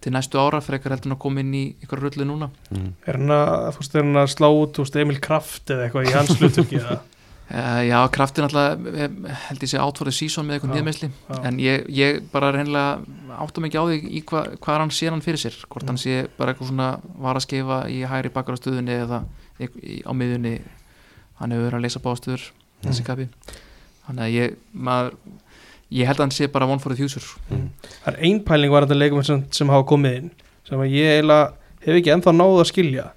til 0.00 0.12
næstu 0.12 0.38
ára 0.42 0.58
frekar 0.60 0.90
heldur 0.96 1.06
en 1.12 1.16
að 1.16 1.22
koma 1.22 1.40
inn 1.40 1.54
í 1.54 1.74
ykkur 1.86 2.02
rullu 2.02 2.26
núna 2.26 2.50
Mhm. 2.74 2.92
Er 3.06 3.12
hann 3.20 3.28
að, 3.30 3.74
þú 3.74 3.78
veist, 3.78 3.94
er 3.94 4.02
hann 4.02 4.14
að 4.14 4.34
slá 4.34 4.48
út, 4.50 4.72
þú 4.74 4.82
veist, 4.82 4.96
Emil 4.96 5.20
Kraft 5.20 5.66
eða 5.70 5.86
eitthvað 5.86 6.06
í 6.06 6.12
hans 6.12 6.34
hluturki 6.40 6.78
eða? 6.82 6.98
uh, 7.50 7.82
Já, 7.86 7.98
kraftin 8.10 8.44
alltaf 8.46 8.86
eh, 8.94 9.08
held 9.48 9.62
ég 9.62 9.70
sé 9.70 9.78
átfórið 9.78 10.16
sísón 10.18 10.46
með 10.48 10.56
eitthvað 10.58 10.72
já. 11.28 11.38
en 11.46 11.58
ég, 11.62 11.86
ég 11.88 12.20
bara 12.32 12.50
reynilega 12.52 13.00
áttum 13.44 13.64
ekki 13.68 13.78
á 13.78 13.84
því 13.86 13.98
í 14.18 14.22
hva, 14.26 14.42
hvað 14.58 14.80
hann 14.82 14.90
sér 14.98 15.10
hann 15.14 15.22
fyrir 15.24 15.38
sér 15.42 15.56
hvort 15.68 15.84
Mm. 15.86 15.88
hann 15.94 16.00
sé 16.02 16.28
bara 16.38 16.52
eitthvað 16.54 16.70
svona 16.72 16.88
var 17.22 17.36
að 17.36 17.46
skefa 17.46 17.78
í 17.92 18.00
hægri 18.08 18.32
bakarastöðunni 18.34 18.96
eða 19.04 19.22
í, 19.60 19.68
í, 19.82 20.02
á 20.06 20.12
miðunni 20.16 20.54
hann 21.40 21.52
hefur 21.52 21.68
verið 21.70 21.78
að 21.78 21.84
leysa 21.86 22.00
bástöður 22.04 22.46
þessi 22.82 23.02
Mm. 23.02 23.08
kapi 23.10 23.28
þannig 24.06 24.22
að 24.26 24.34
ég 24.36 24.56
maður, 24.72 25.12
ég 25.90 26.06
held 26.06 26.16
að 26.18 26.24
hann 26.26 26.30
sé 26.34 26.46
bara 26.52 26.66
one 26.66 26.78
for 26.80 26.90
the 26.94 26.96
future 26.96 27.24
Mhm. 27.50 27.70
Það 28.04 28.14
er 28.14 28.18
ein 28.24 28.40
pæling 28.44 28.70
var 28.70 28.86
þetta 28.86 28.98
leikum 28.98 29.22
sem, 29.24 29.44
sem 29.50 29.68
hafa 29.68 29.84
komið 29.86 30.16
inn 30.18 30.30
sem 30.68 30.78
ég 30.80 31.20
eiginlega 31.20 31.52
hef 31.86 31.94
ekki 31.94 32.10
ennþá 32.14 32.32
náð 32.34 32.60
að 32.60 32.70
skilja 32.72 33.10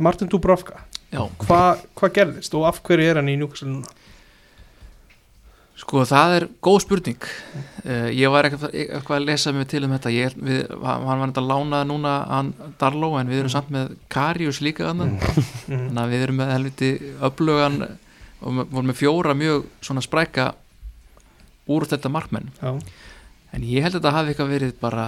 Martin 0.00 0.28
Dubravka. 0.30 0.82
Já, 1.12 1.22
Hva, 1.46 1.60
hvað 1.98 2.12
gerðist 2.18 2.54
og 2.58 2.66
af 2.68 2.82
hverju 2.86 3.06
er 3.10 3.20
hann 3.20 3.30
í 3.32 3.36
Newcastle 3.40 3.70
núna? 3.70 3.94
sko 5.76 6.00
það 6.08 6.34
er 6.38 6.44
góð 6.64 6.78
spurning. 6.86 7.26
Uh, 7.84 8.06
ég 8.16 8.30
var 8.32 8.46
eitthvað, 8.48 8.70
eitthvað 8.72 9.18
að 9.18 9.26
lesa 9.28 9.52
mig 9.52 9.66
til 9.68 9.82
um 9.84 9.92
þetta. 9.92 10.12
Ég, 10.14 10.36
við, 10.40 10.62
hann 10.72 11.04
var 11.04 11.20
þetta 11.26 11.44
lánað 11.44 11.82
núna 11.90 12.14
hann 12.30 12.52
Darló 12.80 13.10
en 13.20 13.28
við 13.28 13.42
erum 13.42 13.52
samt 13.52 13.68
með 13.74 13.92
Karius 14.12 14.62
líka 14.64 14.88
annan 14.92 15.16
Mm. 15.16 15.88
þannig 15.90 16.00
að 16.02 16.12
við 16.14 16.22
erum 16.24 16.36
með 16.40 16.50
helviti 16.54 16.88
öflugan 17.26 17.76
og 17.86 18.52
við 18.56 18.68
vorum 18.72 18.88
með 18.92 18.98
fjóra 19.02 19.34
mjög 19.36 19.64
svona 19.84 20.02
spræka 20.04 20.48
úr 21.74 21.86
þetta 21.90 22.10
markmenn. 22.14 22.48
Já, 22.62 22.72
en 23.52 23.64
ég 23.66 23.82
held 23.84 23.96
að 23.96 24.00
þetta 24.00 24.12
hafi 24.16 24.32
eitthvað 24.32 24.52
verið 24.56 24.74
bara 24.80 25.06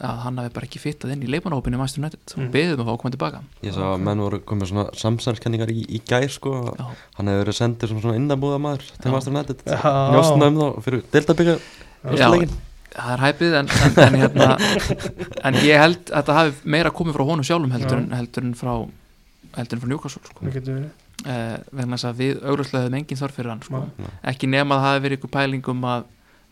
að 0.00 0.18
hann 0.24 0.40
hafi 0.40 0.52
bara 0.56 0.68
ekki 0.68 0.80
fittað 0.82 1.12
inn 1.14 1.22
í 1.26 1.30
leikmannahópinu 1.32 1.80
Master 1.80 2.02
United 2.02 2.34
og 2.34 2.42
Mm. 2.42 2.50
beðið 2.54 2.74
um 2.74 2.82
að 2.82 2.88
fá 2.88 2.92
að 2.94 3.00
koma 3.02 3.14
tilbaka 3.16 3.42
Ég 3.62 3.74
sá 3.76 3.82
að 3.92 4.00
menn 4.06 4.22
voru 4.24 4.40
komið 4.40 4.70
svona 4.72 4.84
samsænskenningar 4.96 5.70
í, 5.72 5.84
í 5.84 6.00
gær 6.08 6.28
sko 6.32 6.52
Já. 6.78 6.84
Hann 7.18 7.28
hefur 7.32 7.44
verið 7.44 7.58
sendir 7.60 7.92
svona, 7.92 8.04
svona 8.06 8.18
innabúða 8.20 8.58
maður 8.62 8.88
til 9.02 9.12
United 9.32 9.64
Já. 9.66 9.78
Njóstna 10.14 10.48
um 10.48 10.60
þá 10.62 10.82
fyrir 10.86 11.04
deltabygga 11.12 11.58
Já, 12.02 12.28
það 12.92 13.12
er 13.14 13.22
hæpið 13.26 13.54
en, 13.60 13.68
en, 13.68 13.94
en, 14.06 14.18
hérna, 14.20 14.48
en 15.48 15.60
ég 15.64 15.80
held 15.80 16.10
að 16.10 16.18
þetta 16.18 16.36
hafi 16.38 16.74
meira 16.74 16.92
komið 16.94 17.16
frá 17.16 17.24
honum 17.28 17.46
sjálfum 17.46 17.72
heldur, 17.72 18.02
heldur 18.12 18.48
en 18.48 18.56
frá 18.58 18.72
heldur 19.56 19.78
en 19.78 19.82
frá 19.84 19.90
Newcastle 19.92 20.22
sko. 20.26 20.50
það 20.52 20.72
eh, 21.28 21.56
vegna 21.72 21.96
þess 21.98 22.08
að 22.10 22.20
við 22.22 22.42
auglustlega 22.42 22.86
hefum 22.86 22.98
engin 23.00 23.20
þörf 23.20 23.38
fyrir 23.38 23.52
hann 23.52 23.62
sko. 23.64 23.82
Já. 23.96 24.10
ekki 24.32 24.50
nema 24.50 24.76
að 24.76 24.82
það 24.84 24.90
hafi 24.90 25.04
verið 25.06 25.18
ykkur 25.20 25.32
pæling 25.38 25.70
um 25.72 25.86
að, 25.92 26.06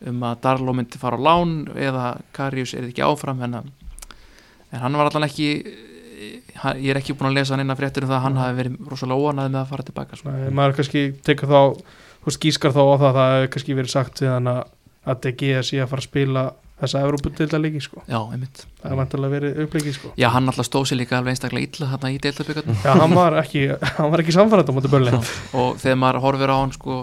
um 0.08 0.22
að 0.24 0.38
Darló 0.46 0.72
myndi 0.76 0.98
fara 1.00 1.18
á 1.18 1.24
lán 1.26 1.54
eða 1.76 2.06
Karius 2.36 2.72
er 2.78 2.86
ekki 2.88 3.04
áfram 3.04 3.42
en, 3.44 3.58
en 3.60 4.80
hann 4.84 4.96
var 4.96 5.10
allan 5.10 5.26
ekki 5.28 5.50
hann- 6.62 6.80
ég 6.80 6.90
er 6.94 7.00
ekki 7.00 7.14
búin 7.16 7.30
að 7.32 7.38
lesa 7.40 7.54
hann 7.54 7.64
inn 7.64 7.72
að 7.74 7.80
fréttur 7.82 8.04
um 8.06 8.10
það 8.12 8.18
að 8.20 8.24
hann 8.28 8.40
hafi 8.40 8.58
verið 8.62 8.88
rosalega 8.92 9.20
óanæði 9.26 9.52
með 9.54 9.60
að 9.64 9.70
fara 9.74 9.86
tilbaka 9.90 10.16
sko. 10.20 10.30
Nei, 10.32 10.50
maður 10.50 10.76
kannski 10.80 11.04
tekur 11.24 11.48
þá 11.48 11.60
þú 12.20 12.28
veist, 12.28 12.40
gískar 12.44 12.74
þá 12.76 12.82
á 12.84 12.94
það 13.00 13.06
að 13.10 13.14
það 13.20 13.36
hefur 13.36 13.52
kannski 13.56 13.76
verið 13.78 13.94
sagt 13.94 14.20
hann 14.26 14.50
að 14.54 14.64
að 15.10 15.20
DG 15.24 15.62
sé 15.64 15.78
að 15.80 15.88
fara 15.88 16.02
að 16.04 16.08
spila 16.10 16.42
þessa 16.80 17.00
Evrópudilda 17.04 17.58
líki 17.60 17.80
sko. 17.84 18.02
Já, 18.08 18.18
einmitt. 18.32 18.62
Það 18.80 18.92
er 18.92 18.98
vantilega 19.00 19.32
verið 19.34 19.58
uppleikið 19.64 19.94
sko. 19.96 20.10
Já, 20.16 20.28
hann 20.32 20.48
alltaf 20.48 20.64
stóð 20.68 20.86
sér 20.88 20.98
líka 21.00 21.16
alveg 21.18 21.34
einstaklega 21.34 21.66
illa 21.68 21.88
þarna 21.94 22.10
í 22.12 22.18
deildaböggarnum 22.24 22.78
Já, 22.84 22.92
hann 23.00 23.14
var 23.16 23.36
ekki, 23.40 23.62
hann 23.96 24.10
var 24.12 24.22
ekki 24.22 24.32
samfærandi 24.36 24.72
á 24.72 24.76
móti 24.76 24.92
börli 24.92 25.12
og 25.60 25.80
þegar 25.80 25.98
maður 26.00 26.20
horfir 26.24 26.52
á 26.52 26.56
hann 26.60 26.72
sko, 26.76 26.96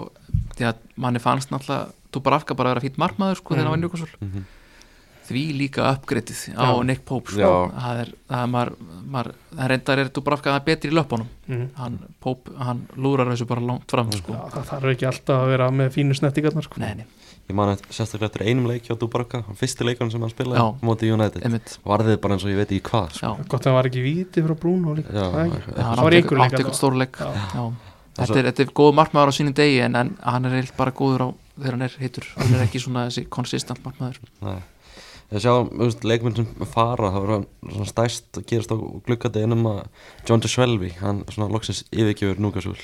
því 0.58 0.66
að 0.70 0.80
manni 0.98 1.22
fannst 1.22 1.50
náttúrulega 1.54 1.90
Dúbar 2.14 2.38
Afka 2.38 2.56
bara 2.58 2.72
að 2.72 2.78
vera 2.78 2.86
fýtt 2.86 3.02
markmaður 3.02 3.42
sko, 3.42 3.54
þegar 3.54 3.68
hann 3.68 3.74
var 3.74 3.80
í 3.80 3.84
Newcastle. 3.84 4.14
Mhm. 4.20 4.46
því 5.28 5.42
líka 5.58 5.84
uppgreitið 5.92 6.38
á 6.56 6.72
Já. 6.72 6.84
Nick 6.88 7.04
Pope 7.04 7.34
sko. 7.34 7.68
Það 7.68 7.98
er, 8.00 8.12
það 8.30 8.42
er 8.42 8.48
maður, 8.48 8.70
maður 9.04 9.34
það 9.58 9.68
reyndar 9.72 10.00
er 10.00 10.08
Dúbar 10.16 10.36
Afka 10.38 10.54
betri 10.64 10.88
í 10.88 10.94
löpunum. 10.96 11.28
Mm. 11.48 11.66
hann, 11.76 11.98
Pope, 12.18 12.54
hann 12.56 12.86
lúrar 12.96 13.28
þessu 13.28 13.46
bara 13.50 13.60
langt 13.60 13.90
fram 13.92 14.08
sko. 14.12 14.32
Já, 14.32 14.48
það 14.54 14.70
þarf 14.70 14.92
ekki 14.94 15.08
alltaf 15.10 15.42
að 15.42 15.52
vera 15.52 15.70
með 15.70 15.92
fínu 15.98 16.16
snettingarnar 16.16 16.64
sko. 16.64 16.80
Nei, 16.80 16.94
nei, 17.02 17.04
Ég 17.48 17.56
man 17.56 17.70
eftir 17.72 17.94
sérstaklega 17.96 18.28
eftir 18.28 18.42
einum 18.44 18.66
leik 18.68 18.84
hjá 18.84 18.96
Dubravka 19.00 19.38
Fyrsti 19.56 19.84
leikunum 19.86 20.10
sem 20.12 20.20
hann 20.20 20.32
spilaði 20.32 20.64
móti 20.84 21.08
United. 21.08 21.40
Einmitt. 21.48 21.78
Varðið 21.80 22.18
bara 22.20 22.36
eins 22.36 22.44
og 22.44 22.52
ég 22.52 22.58
veit 22.60 22.74
í 22.76 22.80
hvað 22.84 23.14
já, 23.14 23.20
sko. 23.22 23.30
Gott 23.48 23.64
að 23.64 23.70
hann 23.70 23.78
var 23.78 23.88
ekki 23.88 24.02
víti 24.04 24.44
frá 24.44 24.52
Bruno 24.60 24.96
líka 24.98 25.14
það 25.16 25.38
er 25.48 26.02
var 26.02 26.16
einhver 26.18 26.42
leik. 26.44 27.16
Þetta, 28.18 28.34
er, 28.34 28.48
þetta 28.50 28.64
er 28.66 28.70
góð 28.74 28.92
markmaður 28.98 29.30
á 29.30 29.34
sínum 29.38 29.54
degi 29.54 29.78
en, 29.86 29.96
en 29.96 30.08
hann 30.26 30.48
er 30.48 30.58
eilt 30.58 30.74
bara 30.76 30.92
góður 30.92 31.24
á 31.24 31.28
þegar 31.58 31.76
hann 31.76 31.86
er 31.88 31.96
heitur. 32.00 32.26
Hann 32.38 32.54
er 32.54 32.64
ekki 32.66 32.80
svona 32.82 33.06
þessi 33.08 33.26
konsistent 33.34 33.82
markmaður. 33.84 34.18
Nei. 34.42 34.58
Ég 35.28 35.42
sjá, 35.44 35.52
veist, 35.76 36.04
leikmenn 36.08 36.36
sem 36.38 36.46
fara 36.72 37.10
það 37.12 37.24
var 37.26 37.42
svona 37.68 37.88
stæst 37.90 38.38
að 38.40 38.46
gerast 38.48 38.70
á 38.72 38.76
glukkandi 39.04 39.42
einum 39.44 39.66
að 39.68 39.82
John 40.24 40.40
de 40.40 40.48
Svelvi 40.48 40.94
hann 41.02 41.18
svona 41.28 41.50
loksins 41.52 41.82
yfirgjöfur 41.92 42.40
núkasúl 42.40 42.78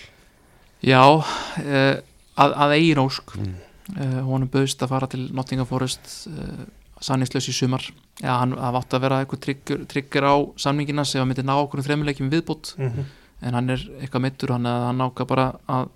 já, 0.84 1.00
uh, 1.00 1.94
að, 2.36 2.52
að 2.60 2.74
eigin 2.76 3.00
ósk. 3.00 3.32
Mm. 3.40 3.54
uh, 3.96 4.18
honum 4.28 4.50
bauðst 4.52 4.82
að 4.84 4.92
fara 4.92 5.08
til 5.08 5.22
Nottingham 5.32 5.70
Forest 5.70 6.26
uh, 6.28 6.66
sannislaus 7.00 7.48
í 7.48 7.54
sumar. 7.56 7.86
Já, 8.20 8.34
hann 8.42 8.52
átti 8.60 8.98
að 8.98 9.06
vera 9.06 9.22
eitthvað 9.24 9.88
tryggur 9.88 10.28
á 10.28 10.34
samningina 10.60 11.06
sem 11.08 11.24
að 11.24 11.30
myndi 11.32 11.46
ná 11.48 11.54
okkur 11.62 11.80
þremmuleikjum 11.86 12.28
viðbútt 12.30 12.74
Mhm. 12.76 13.06
en 13.40 13.54
hann 13.56 13.70
er 13.70 13.80
eitthvað 14.02 14.22
mittur 14.28 14.52
hann, 14.52 14.64
hann 14.68 15.00
ákvað 15.00 15.26
bara 15.32 15.46
að 15.66 15.88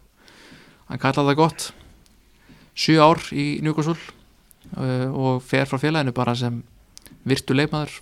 hann 0.88 0.98
kalla 1.04 1.28
það 1.28 1.36
gott 1.36 1.68
sjö 2.78 2.98
ár 3.02 3.20
í 3.34 3.46
Newcastle 3.64 3.96
uh, 4.78 5.08
og 5.10 5.42
fer 5.42 5.66
frá 5.66 5.78
félaginu 5.82 6.14
bara 6.14 6.34
sem 6.38 6.60
virtu 7.28 7.56
leikmaður 7.58 7.96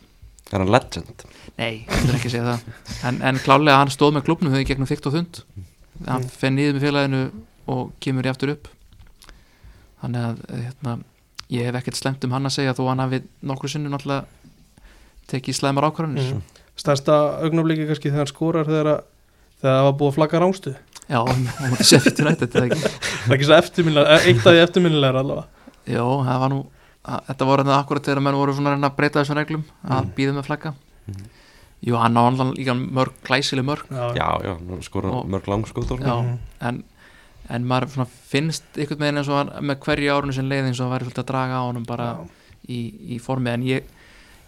Er 0.52 0.60
hann 0.62 0.70
legend? 0.70 1.24
nei, 1.58 1.82
ég 1.88 2.04
vil 2.06 2.14
ekki 2.20 2.30
segja 2.30 2.52
það 2.52 3.08
en, 3.08 3.16
en 3.30 3.38
klálega 3.42 3.80
hann 3.80 3.90
stóð 3.90 4.12
með 4.18 4.26
klubnum 4.28 4.52
þegar 4.54 4.68
gegnum 4.68 4.90
þygt 4.92 5.08
og 5.10 5.16
þund 5.18 5.42
hann 6.06 6.22
Mm. 6.26 6.28
fer 6.28 6.50
niður 6.52 6.74
með 6.76 6.82
félaginu 6.84 7.20
og 7.72 7.92
kemur 8.04 8.26
í 8.28 8.28
aftur 8.30 8.50
upp 8.52 8.66
þannig 10.02 10.26
að 10.28 10.42
hérna, 10.52 10.92
ég 11.56 11.64
hef 11.70 11.78
ekkert 11.80 11.96
slemt 11.98 12.24
um 12.28 12.34
hann 12.36 12.44
að 12.50 12.52
segja 12.58 12.74
þó 12.76 12.82
hann 12.90 13.00
hafi 13.00 13.22
nokkru 13.48 13.70
sinni 13.72 13.88
náttúrulega 13.88 14.26
tekið 15.32 15.56
slæmar 15.56 15.86
ákvarðanir 15.88 16.34
Mhm. 16.34 16.42
Stærsta 16.76 17.14
augnabliki 17.40 17.86
kannski 17.88 18.10
þegar 18.12 18.20
hann 18.26 18.28
skorar 18.34 18.66
þegar, 18.68 18.90
að, 18.92 19.00
það 19.64 19.78
var 19.86 19.94
búið 19.96 20.10
að 20.12 20.16
flagga 20.18 20.40
rángstu 20.44 20.74
já, 21.08 21.18
og 21.20 21.28
mútið 21.70 21.86
sér 21.90 22.00
fyrir 22.06 22.26
nættið 22.30 22.48
þetta 22.50 22.64
ekki 22.66 22.80
Það 22.80 23.30
er 23.30 23.36
ekki 23.36 23.46
svo 23.48 23.56
eftirminnilega, 23.60 24.16
eitt 24.26 24.40
af 24.46 24.52
því 24.52 24.62
eftirminnilega 24.66 25.20
allavega 25.22 25.46
Já, 25.86 26.02
það 26.26 26.40
var 26.42 26.50
nú 26.54 26.60
að, 27.06 27.20
þetta 27.28 27.46
voru 27.46 27.62
þetta 27.66 27.78
akkurat 27.80 28.08
þegar 28.10 28.22
menn 28.26 28.34
voru 28.40 28.54
svona 28.56 28.70
að 28.72 28.76
reyna 28.76 28.90
að 28.90 28.96
breyta 28.96 29.20
þessum 29.22 29.38
reglum 29.40 29.64
að 29.86 30.00
Mm. 30.04 30.12
býða 30.16 30.34
með 30.40 30.46
flagga 30.50 30.74
Mhm. 31.06 31.24
Jú, 31.86 31.94
hann 32.00 32.16
á 32.18 32.22
hann 32.26 32.54
líka 32.56 32.74
mörg, 32.74 33.12
glæsileg 33.22 33.64
mörg 33.64 33.86
Já, 34.16 34.26
já, 34.42 34.52
nú 34.58 34.82
skora 34.82 35.10
Og- 35.12 35.26
mörg 35.30 35.46
langskótt 35.46 35.90
og 35.92 36.00
Já. 36.00 36.04
svona 36.06 36.22
Mhm. 36.22 36.38
en, 36.60 36.84
en 37.50 37.64
maður 37.68 37.88
svona 37.94 38.08
finnst 38.32 38.64
einhvern 38.76 38.98
veginn 38.98 39.18
eins 39.18 39.28
og 39.28 39.36
hann 39.36 39.52
með 39.62 39.76
hverju 39.84 40.10
árunni 40.10 40.34
sem 40.34 40.48
leið 40.48 40.66
eins 40.72 40.80
og 40.80 40.90
væri 40.90 41.04
svolítið 41.06 41.22
að 41.22 41.26
draga 41.30 41.60
á 41.60 41.66
honum 41.68 41.84
bara 41.86 42.04
Já. 42.16 42.26
í, 42.68 42.80
í 43.14 43.20
formi 43.20 43.50
en 43.52 43.62
ég, 43.62 43.82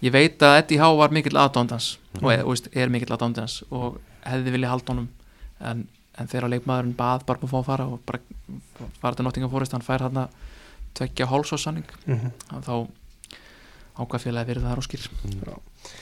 ég 0.03 0.11
veit 0.13 0.39
að 0.43 0.59
Eddie 0.65 0.79
Há 0.81 0.89
var 0.97 1.11
mikill 1.11 1.37
aðdóndans 1.39 1.99
Mhm. 2.17 2.25
og, 2.25 2.33
er, 2.33 2.43
og 2.43 2.49
veist, 2.57 2.69
er 2.75 2.89
mikill 2.89 3.15
aðdóndans 3.15 3.63
og 3.71 4.01
hefði 4.27 4.51
viljað 4.57 4.69
halda 4.75 4.87
honum 4.93 5.09
en, 5.61 5.87
en 6.19 6.27
þegar 6.31 6.51
leikmaðurinn 6.55 6.97
bað 6.99 7.25
bara 7.29 7.39
búið 7.43 7.49
að 7.49 7.55
fá 7.55 7.59
að 7.61 7.69
fara 7.71 7.87
og 7.87 8.01
bara 8.07 8.21
fara 9.03 9.15
til 9.19 9.25
Nottingham 9.27 9.51
Forest 9.53 9.73
hann 9.77 9.85
fær 9.87 10.05
hann 10.07 10.23
að 10.25 10.29
tvekja 10.99 11.29
hálsássanning 11.31 11.85
Mhm. 12.07 12.33
þá 12.67 12.89
ákvað 13.99 14.23
félagi 14.25 14.53
verið 14.53 14.67
það 14.69 14.77
róskir 14.79 15.07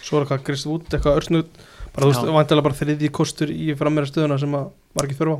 Svo 0.02 0.18
er 0.18 0.24
eitthvað 0.26 0.44
Krist 0.44 0.66
út, 0.66 0.88
eitthvað 0.92 1.18
örsnut 1.20 1.50
bara 1.94 2.07
þú 2.07 2.11
veist, 2.12 2.33
vantilega 2.37 2.62
bara 2.66 2.74
þriðji 2.81 3.11
kostur 3.14 3.48
í 3.52 3.70
frammeira 3.79 4.09
stöðuna 4.09 4.38
sem 4.40 4.52
að 4.57 4.70
var 4.96 5.07
ekki 5.07 5.16
þörf 5.20 5.37
á. 5.37 5.38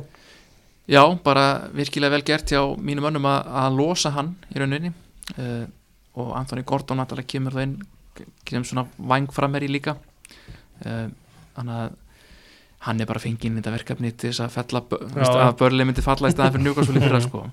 Já, 0.87 1.01
bara 1.23 1.43
virkilega 1.75 2.11
vel 2.15 2.23
gert 2.23 2.49
hjá 2.53 2.61
mínum 2.79 3.05
önnum 3.09 3.25
að, 3.27 3.49
að 3.61 3.75
losa 3.77 4.09
hann 4.15 4.35
í 4.55 4.57
rauninni. 4.61 4.93
Uh, 5.37 5.65
og 6.15 6.31
Anthony 6.39 6.63
Gordon 6.63 6.97
náttúrulega 7.01 7.27
kemur 7.27 7.51
það 7.57 7.65
inn 7.67 7.75
kemur 8.47 8.65
svona 8.69 8.85
væng 8.97 9.27
frammeir 9.35 9.65
í 9.67 9.69
líka. 9.69 9.97
Uh, 10.85 11.09
þannig 11.57 11.75
að 11.83 11.97
hann 12.87 13.01
er 13.03 13.09
bara 13.09 13.21
fengið 13.23 13.49
inn 13.49 13.57
í 13.57 13.61
þetta 13.61 13.73
verkefni 13.75 14.11
til 14.15 14.31
þess 14.31 14.43
að 14.45 14.53
fella 14.57 14.81
veist, 14.89 15.17
Já. 15.27 15.41
að 15.47 15.55
börli 15.61 15.85
myndi 15.89 16.03
falla 16.05 16.31
í 16.31 16.35
staðan 16.35 16.55
fyrir 16.55 16.65
njúkvæmsvöli 16.67 17.03
fyrir 17.03 17.17
það 17.17 17.25
sko. 17.27 17.43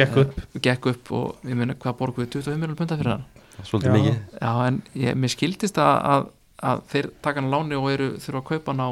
Gekk 0.00 0.18
upp. 0.22 0.36
uh, 0.40 0.60
gekk 0.66 0.86
upp 0.92 1.10
og 1.18 1.48
ég 1.50 1.58
meina 1.58 1.74
hvað 1.76 1.96
borguðu 1.98 2.28
25 2.38 2.56
miljonar 2.60 2.78
punta 2.78 2.98
fyrir 3.00 3.14
hann? 3.16 3.24
Svolítið 3.66 3.90
Já. 3.90 3.96
mikið. 3.98 4.18
Já, 4.40 4.52
en 4.70 4.78
ég, 5.04 5.16
mér 5.20 5.32
skildist 5.34 5.80
að, 5.82 5.96
að, 6.14 6.28
að 6.70 6.82
þeir 6.94 7.08
taka 7.26 7.42
hann 7.42 7.50
á 7.50 7.54
láni 7.56 7.76
og 7.80 7.88
eru 7.92 8.06
þurfa 8.22 8.40
að 8.40 8.46
kaupa 8.52 8.72
hann 8.74 8.84
á 8.86 8.90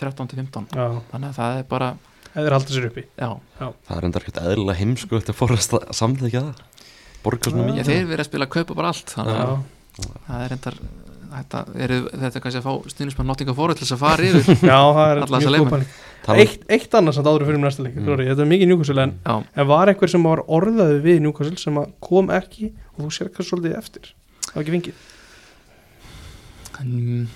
13-15 0.00 0.70
Já, 0.78 0.86
þannig 1.10 1.28
að 1.28 1.36
það 1.40 1.58
er 1.60 1.66
bara, 1.74 1.90
eða 2.32 2.54
haldið 2.56 2.76
sér 2.78 2.86
uppi. 2.88 3.04
Já, 3.20 3.30
Það 3.60 3.96
er 3.98 4.06
enda 4.08 4.22
ekkert 4.22 4.40
eðlilega 4.46 4.78
heimsku 4.80 5.18
Þetta 5.18 5.34
fór 5.36 5.52
að 5.56 5.66
samþykja 5.98 6.42
það. 6.46 6.62
Borga 7.26 7.50
svona 7.52 7.60
Já. 7.60 7.66
Já, 7.66 7.72
mikið 7.74 7.90
þeir 7.90 8.06
verið 8.14 8.24
að 8.24 8.28
spila 8.30 8.46
að 8.48 8.54
kaupa 8.54 8.78
bara 8.78 8.92
allt 8.94 9.12
þannig 9.12 9.40
að 9.42 9.50
Já, 9.50 10.06
það 10.30 10.44
er 10.46 10.52
reyndar 10.54 10.76
þetta 11.30 11.60
er, 11.86 11.92
þetta 12.24 12.40
kannski 12.44 12.60
að 12.60 12.66
fá 12.68 12.72
stuðnismann 12.92 13.28
Nottingham 13.30 13.56
Forest 13.58 13.78
til 13.80 13.86
þess 13.88 13.96
að 13.96 14.02
fara 14.04 14.28
yfir 14.30 14.62
Já, 14.72 14.78
það 14.96 15.10
er 15.10 15.20
mjög 15.34 15.52
leikmenn. 15.54 15.60
góð 15.60 15.74
pæling 15.74 15.92
Tala- 16.26 16.42
eitt, 16.44 16.64
eitt 16.76 16.96
annars 16.98 17.18
að 17.20 17.28
áður 17.30 17.46
fyrir 17.48 17.62
næsta 17.62 17.84
leik 17.86 17.94
Mm. 17.96 18.08
mm. 18.10 18.24
Þetta 18.30 18.42
er 18.44 18.50
mikið 18.50 18.68
njúkvæmsel 18.70 19.02
en, 19.04 19.12
en 19.56 19.68
var 19.70 19.88
einhver 19.92 20.10
sem 20.12 20.26
var 20.26 20.42
orðaði 20.58 20.98
við 21.06 21.20
njúkvæmsel 21.24 21.58
sem 21.62 21.78
að 21.80 21.92
kom 22.04 22.28
ekki 22.36 22.72
og 22.96 23.04
þú 23.06 23.12
sér 23.16 23.30
hvað 23.34 23.48
svolítið 23.50 23.78
eftir 23.78 24.10
Það 24.50 24.54
var 24.58 24.62
ekki 24.66 24.74
fengið 24.76 25.06
en, 26.80 27.28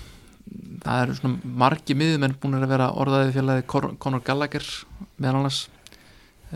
það 0.85 1.01
eru 1.05 1.15
svona 1.19 1.53
margi 1.63 1.95
miðumenn 1.97 2.35
búin 2.41 2.57
að 2.59 2.67
vera 2.75 2.91
orðaðið 3.01 3.33
félagi 3.39 3.65
Conor 3.71 3.95
Conor 4.01 4.23
Gallagher 4.27 4.65
meðal 5.21 5.39
annars 5.41 5.59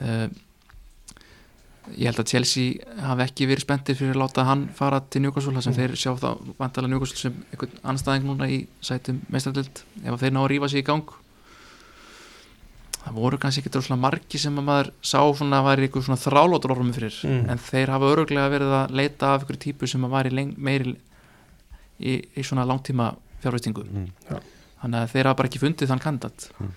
uh, 0.02 0.28
ég 1.98 2.06
held 2.10 2.20
að 2.20 2.28
Chelsea 2.32 2.74
hafi 3.02 3.22
ekki 3.26 3.48
verið 3.50 3.64
spenntir 3.66 3.96
fyrir 3.96 4.14
að 4.16 4.22
láta 4.24 4.44
hann 4.46 4.68
fara 4.76 5.00
til 5.02 5.22
Newcastle 5.22 5.54
þar 5.54 5.64
sem 5.64 5.74
Mm. 5.74 5.80
þeir 5.80 5.96
sjá 5.96 6.12
það 6.20 6.38
vantalega 6.60 6.90
Newcastle 6.94 7.18
sem 7.18 7.34
einhvern 7.54 7.80
anstæðing 7.84 8.26
núna 8.30 8.48
í 8.50 8.68
sætum 8.82 9.22
meistadild 9.30 9.84
ef 10.06 10.20
þeir 10.22 10.32
ná 10.36 10.40
að 10.44 10.50
rífa 10.52 10.70
sig 10.70 10.84
í 10.84 10.86
gang 10.86 11.04
það 13.00 13.14
voru 13.16 13.38
kannski 13.40 13.62
ekki 13.64 13.72
droslega 13.74 14.02
margi 14.04 14.38
sem 14.42 14.58
að 14.60 14.66
maður 14.68 14.90
sá 15.02 15.20
svona 15.40 15.62
að 15.62 15.68
væri 15.70 15.88
eitthvað 15.88 16.06
svona 16.10 16.24
þrálótur 16.26 16.74
orðum 16.76 16.94
fyrir 16.94 17.16
Mm. 17.24 17.50
en 17.50 17.58
þeir 17.58 17.90
hafa 17.96 18.12
öruglega 18.14 18.50
verið 18.52 18.74
að 18.80 18.92
leita 18.92 19.34
af 19.34 19.42
einhverju 19.44 19.60
típu 19.66 19.88
sem 19.88 20.02
að 20.06 20.12
væri 20.18 20.32
leng, 20.36 20.54
meiri 20.58 20.96
í, 22.00 22.22
í 22.38 22.42
svona 22.44 22.66
langtíma 22.68 23.16
fjárvestingu 23.42 23.84
Mm. 23.88 24.08
þannig 24.84 25.00
að 25.04 25.12
þeir 25.14 25.24
hafa 25.26 25.36
bara 25.38 25.48
ekki 25.50 25.60
fundið 25.64 25.88
þann 25.88 26.00
kandidat 26.04 26.50
Mm. 26.60 26.72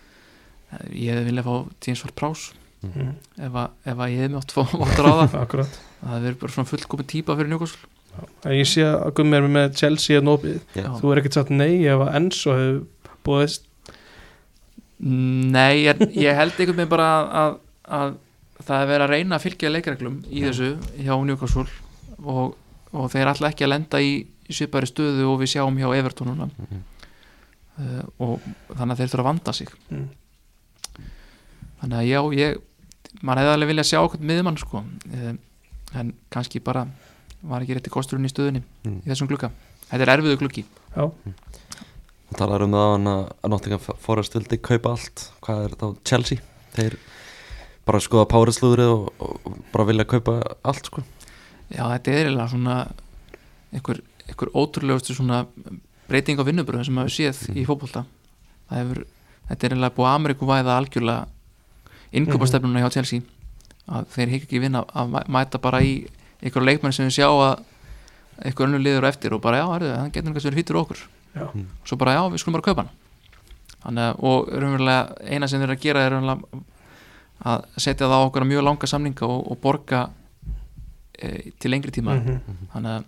ég 0.95 1.25
viljað 1.27 1.45
fá 1.45 1.69
James 1.87 2.05
Ward 2.05 2.15
Prowse 2.15 2.53
mm. 2.83 3.11
ef, 3.47 3.57
að, 3.63 3.75
ef 3.93 4.05
að 4.07 4.15
ég 4.17 4.33
mátt 4.37 4.55
fá 4.55 4.63
máttur 4.79 5.09
á 5.11 5.15
það 5.33 6.23
verið 6.27 6.39
bara 6.43 6.55
svona 6.57 6.71
fullkomin 6.73 7.11
típa 7.13 7.37
fyrir 7.39 7.53
Newcastle 7.53 7.91
En 8.45 8.53
ég 8.53 8.69
sé 8.69 8.83
að 8.85 9.15
Gummi 9.17 9.39
er 9.39 9.47
með 9.49 9.77
Chelsea 9.81 10.19
að 10.21 10.27
nópið 10.29 10.59
Já. 10.77 10.83
Já. 10.85 10.89
Þú 11.01 11.13
er 11.13 11.21
ekkert 11.23 11.37
sagt 11.39 11.53
nei 11.55 11.87
ef 11.89 12.03
að 12.05 12.11
Enzo 12.19 12.57
hefur 12.59 13.15
búið 13.25 13.55
Nei, 15.03 15.83
ég, 15.89 16.03
ég 16.15 16.37
held 16.39 16.53
einhvern 16.61 16.77
veginn 16.79 16.91
bara 16.93 17.07
að, 17.11 17.55
að, 17.83 18.13
að 18.61 18.67
það 18.69 18.83
er 18.83 18.91
verið 18.93 19.05
að 19.07 19.13
reyna 19.17 19.39
að 19.39 19.45
fylgja 19.47 19.71
leikreglum 19.73 20.19
í 20.31 20.45
þessu 20.45 20.69
hjá 21.03 21.15
Newcastle 21.27 21.65
og, 22.23 22.53
og 22.95 23.09
þeir 23.11 23.33
ætla 23.33 23.51
ekki 23.51 23.67
að 23.67 23.73
lenda 23.73 24.03
í 24.05 24.13
svipari 24.53 24.87
stöðu 24.91 25.27
og 25.33 25.41
við 25.41 25.55
sjáum 25.57 25.81
hjá 25.81 25.89
Everton 25.97 26.31
núna 26.35 26.51
Mhm. 26.53 26.83
uh, 27.81 28.05
og 28.29 28.45
þannig 28.77 28.93
að 28.93 29.01
þeir 29.01 29.11
þurfa 29.15 29.23
að 29.25 29.31
vanda 29.31 29.57
sig 29.57 29.73
mm. 29.89 30.07
þannig 31.81 31.99
að 31.99 32.07
já, 32.13 32.21
ég 32.39 32.61
maður 33.21 33.43
hefði 33.43 33.55
alveg 33.57 33.71
viljað 33.73 33.89
sjá 33.91 33.99
okkur 34.07 34.23
miðjumann 34.31 34.59
sko. 34.63 34.83
Uh, 35.13 35.35
en 36.01 36.15
kannski 36.33 36.63
bara 36.65 36.87
var 37.43 37.61
ekki 37.65 37.77
rétti 37.77 37.91
kosturinn 37.93 38.25
í 38.25 38.31
stöðunni 38.33 38.63
Mm. 38.87 39.01
í 39.05 39.11
þessum 39.13 39.29
glugga. 39.29 39.51
Þetta 39.91 40.03
er 40.07 40.13
erfiðu 40.17 40.39
gluggi. 40.41 40.65
Já, 40.97 41.11
Það 42.33 42.39
talar 42.39 42.63
um 42.65 42.73
það 42.73 42.93
að 43.45 43.51
Nottingham 43.53 43.81
Forest 44.01 44.33
vildi 44.39 44.57
kaupa 44.65 44.95
allt. 44.95 45.25
Hvað 45.45 45.65
er 45.67 45.75
þá 45.77 45.87
Chelsea? 46.09 46.39
Þeir 46.73 46.95
bara 47.85 48.01
skoða 48.01 48.25
páriðslúðrið 48.31 48.93
og, 48.95 49.11
og 49.21 49.59
bara 49.75 49.85
vilja 49.91 50.07
kaupa 50.09 50.39
allt 50.65 50.89
sko. 50.89 51.03
Já, 51.69 51.83
þetta 51.93 52.15
er 52.15 52.23
eiginlega 52.31 52.49
svona 52.55 52.77
einhver, 53.73 54.01
einhver 54.31 54.53
ótrúlegustu 54.57 55.13
svona 55.19 55.43
breyting 56.09 56.41
á 56.41 56.45
vinnubröðum 56.49 56.89
sem 56.89 56.97
maður 56.97 57.13
séð 57.19 57.43
í 57.53 57.67
fótbolta. 57.69 58.07
Það 58.71 58.81
hefur, 58.81 59.03
þetta 59.51 59.67
er 59.69 59.75
eiginlega 59.77 59.97
búið 60.01 60.11
Ameríku 60.15 60.49
væða 60.49 60.79
algjörlega 60.81 61.29
innköpastefnuna 62.13 62.83
hjá 62.85 62.91
Chelsea 62.97 63.21
að 63.93 64.07
þeir 64.15 64.29
hikki 64.37 64.47
ekki 64.49 64.61
vinna 64.63 64.85
að 64.95 65.11
mæ- 65.17 65.29
mæta 65.37 65.59
bara 65.63 65.81
í 65.83 65.95
einhverju 66.43 66.67
leikmenn 66.69 66.93
sem 66.95 67.07
við 67.09 67.17
sjá 67.19 67.29
að 67.29 67.63
einhver 68.43 68.67
önnur 68.69 68.83
liður 68.83 69.07
á 69.07 69.13
eftir 69.13 69.35
og 69.37 69.41
bara 69.45 69.59
já, 69.63 69.67
er 69.77 69.85
það 69.87 70.11
getur 70.13 70.29
einhvers 70.31 70.47
verið 70.49 70.61
hýttur 70.63 70.79
okkur. 70.83 71.01
Já, 71.37 71.47
og 71.49 71.89
svo 71.89 71.97
bara 72.01 72.15
já, 72.17 72.23
við 72.33 72.43
skulum 72.43 72.57
bara 72.59 72.67
kaupa 72.69 72.83
hann. 72.85 72.93
Þannig 73.83 74.23
og 74.23 74.49
raunverulega 74.53 75.31
eina 75.35 75.49
sem 75.49 75.61
þeir 75.61 75.69
eru 75.71 75.77
að 75.79 75.83
gera 75.87 76.03
er 76.07 76.13
raunverulega 76.15 76.63
að 77.53 77.65
setja 77.83 78.07
það 78.07 78.19
á 78.23 78.27
okkur 78.29 78.45
mjög 78.47 78.65
langa 78.69 78.87
samninga 78.91 79.27
og, 79.27 79.47
og 79.51 79.59
borga 79.63 80.03
e, 81.19 81.51
til 81.59 81.71
lengri 81.75 81.91
tíma. 81.95 82.15
Mm 82.21 82.67
þannig 82.73 82.93
að 82.93 83.05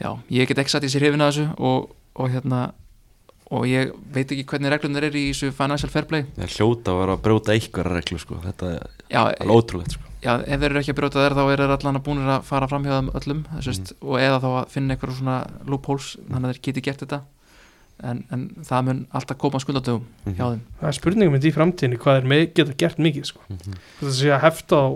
já, 0.00 0.10
ég 0.30 0.48
get 0.48 0.58
ekki 0.62 0.70
satt 0.74 0.84
í 0.86 0.90
sér 0.92 1.06
hefina 1.08 1.30
þessu 1.30 1.48
og, 1.58 1.90
og 2.14 2.30
hérna 2.30 2.60
og 3.54 3.66
ég 3.70 3.92
veit 4.14 4.32
ekki 4.32 4.44
hvernig 4.50 4.72
reglunar 4.72 5.06
er 5.06 5.14
í 5.14 5.28
þessu 5.30 5.52
financial 5.54 5.90
fair 5.92 6.08
play 6.10 6.24
Það 6.34 6.46
er 6.48 6.56
hljóta 6.56 6.90
að 6.92 7.00
vera 7.02 7.14
að 7.16 7.22
brjóta 7.28 7.54
einhverja 7.54 7.94
reglu 7.94 8.18
sko 8.18 8.40
þetta 8.42 8.72
er 8.74 8.90
já, 9.12 9.20
alveg 9.22 9.54
ótrúlegt 9.54 9.94
sko 9.94 10.02
já, 10.24 10.32
ef 10.42 10.60
þeir 10.60 10.70
eru 10.72 10.80
ekki 10.82 10.94
að 10.96 10.98
brjóta 11.02 11.22
þær 11.22 11.36
þá 11.38 11.42
er 11.44 11.62
þeir 11.62 11.76
allan 11.76 12.00
að 12.00 12.06
búinir 12.08 12.32
að 12.34 12.48
fara 12.50 12.68
fram 12.72 12.88
hjá 12.88 12.96
þeim 12.96 13.12
öllum 13.20 13.44
mm. 13.46 13.94
og 14.02 14.18
eða 14.18 14.42
þá 14.42 14.48
að 14.50 14.68
finna 14.74 14.96
einhverjum 14.96 15.20
svona 15.20 15.38
loopholes 15.66 16.12
þannig 16.26 16.48
að 16.48 16.54
þeir 16.56 16.62
geti 16.66 16.86
gert 16.88 17.04
þetta 17.06 17.20
en, 18.04 18.22
en 18.34 18.42
það 18.66 18.88
mun 18.88 19.02
alltaf 19.16 19.38
koma 19.40 19.60
skuldadögum 19.62 20.04
Mhm. 20.26 20.34
hjá 20.36 20.46
þeim 20.50 20.62
Það 20.80 20.88
er 20.90 20.96
spurningum 20.98 21.36
í 21.38 21.52
framtíðinni 21.54 22.00
hvað 22.02 22.18
er 22.20 22.26
með, 22.32 22.42
geta 22.54 22.74
gert 22.76 22.98
mikið 22.98 23.28
sko. 23.30 23.40
Mhm. 23.48 23.76
Þetta 24.00 24.14
sé 24.18 24.32
að 24.34 24.42
hefta 24.42 24.76
á 24.76 24.86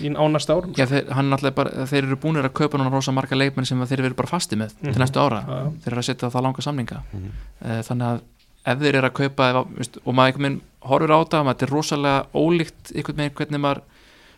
í 0.00 0.08
ánæsta 0.14 0.54
árum 0.54 0.74
Já, 0.78 0.86
þeir, 0.86 1.54
bara, 1.54 1.70
þeir 1.86 2.04
eru 2.06 2.16
búinir 2.16 2.44
að 2.46 2.52
kaupa 2.54 2.78
núna 2.78 2.90
rosa 2.92 3.12
marga 3.12 3.36
leikmenn 3.36 3.66
sem 3.66 3.80
að 3.82 3.88
þeir 3.90 4.04
eru 4.06 4.14
bara 4.14 4.28
fasti 4.28 4.56
með 4.56 4.72
Mhm. 4.80 4.92
til 4.92 5.02
næstu 5.02 5.18
ára, 5.20 5.40
já. 5.46 5.72
þeir 5.82 5.92
eru 5.92 6.00
að 6.00 6.08
setja 6.08 6.30
það 6.30 6.42
langa 6.42 6.62
samninga 6.62 7.02
Mhm. 7.12 7.30
Eh, 7.64 7.82
þannig 7.82 8.06
að 8.06 8.20
ef 8.66 8.78
þeir 8.78 8.94
eru 8.94 9.08
að 9.08 9.12
kaupa 9.12 9.50
ef, 9.50 9.56
að- 9.56 9.76
veist, 9.76 9.98
og 10.04 10.14
maður 10.14 10.26
einhvern 10.32 10.42
veginn 10.42 10.60
horfir 10.82 11.10
á 11.10 11.18
maður 11.18 11.54
þetta 11.54 11.62
er 11.62 11.74
rosalega 11.74 12.26
ólíkt 12.34 12.92
einhvern 12.96 13.16
veginn 13.16 13.34
hvernig 13.34 13.60
maður 13.60 13.80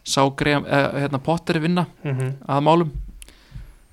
sá 0.05 0.23
Graham, 0.37 0.65
eh, 0.67 0.89
hérna, 1.03 1.23
Potter 1.23 1.55
vinna 1.61 1.87
Mhm. 2.05 2.33
að 2.49 2.63
málum 2.63 2.91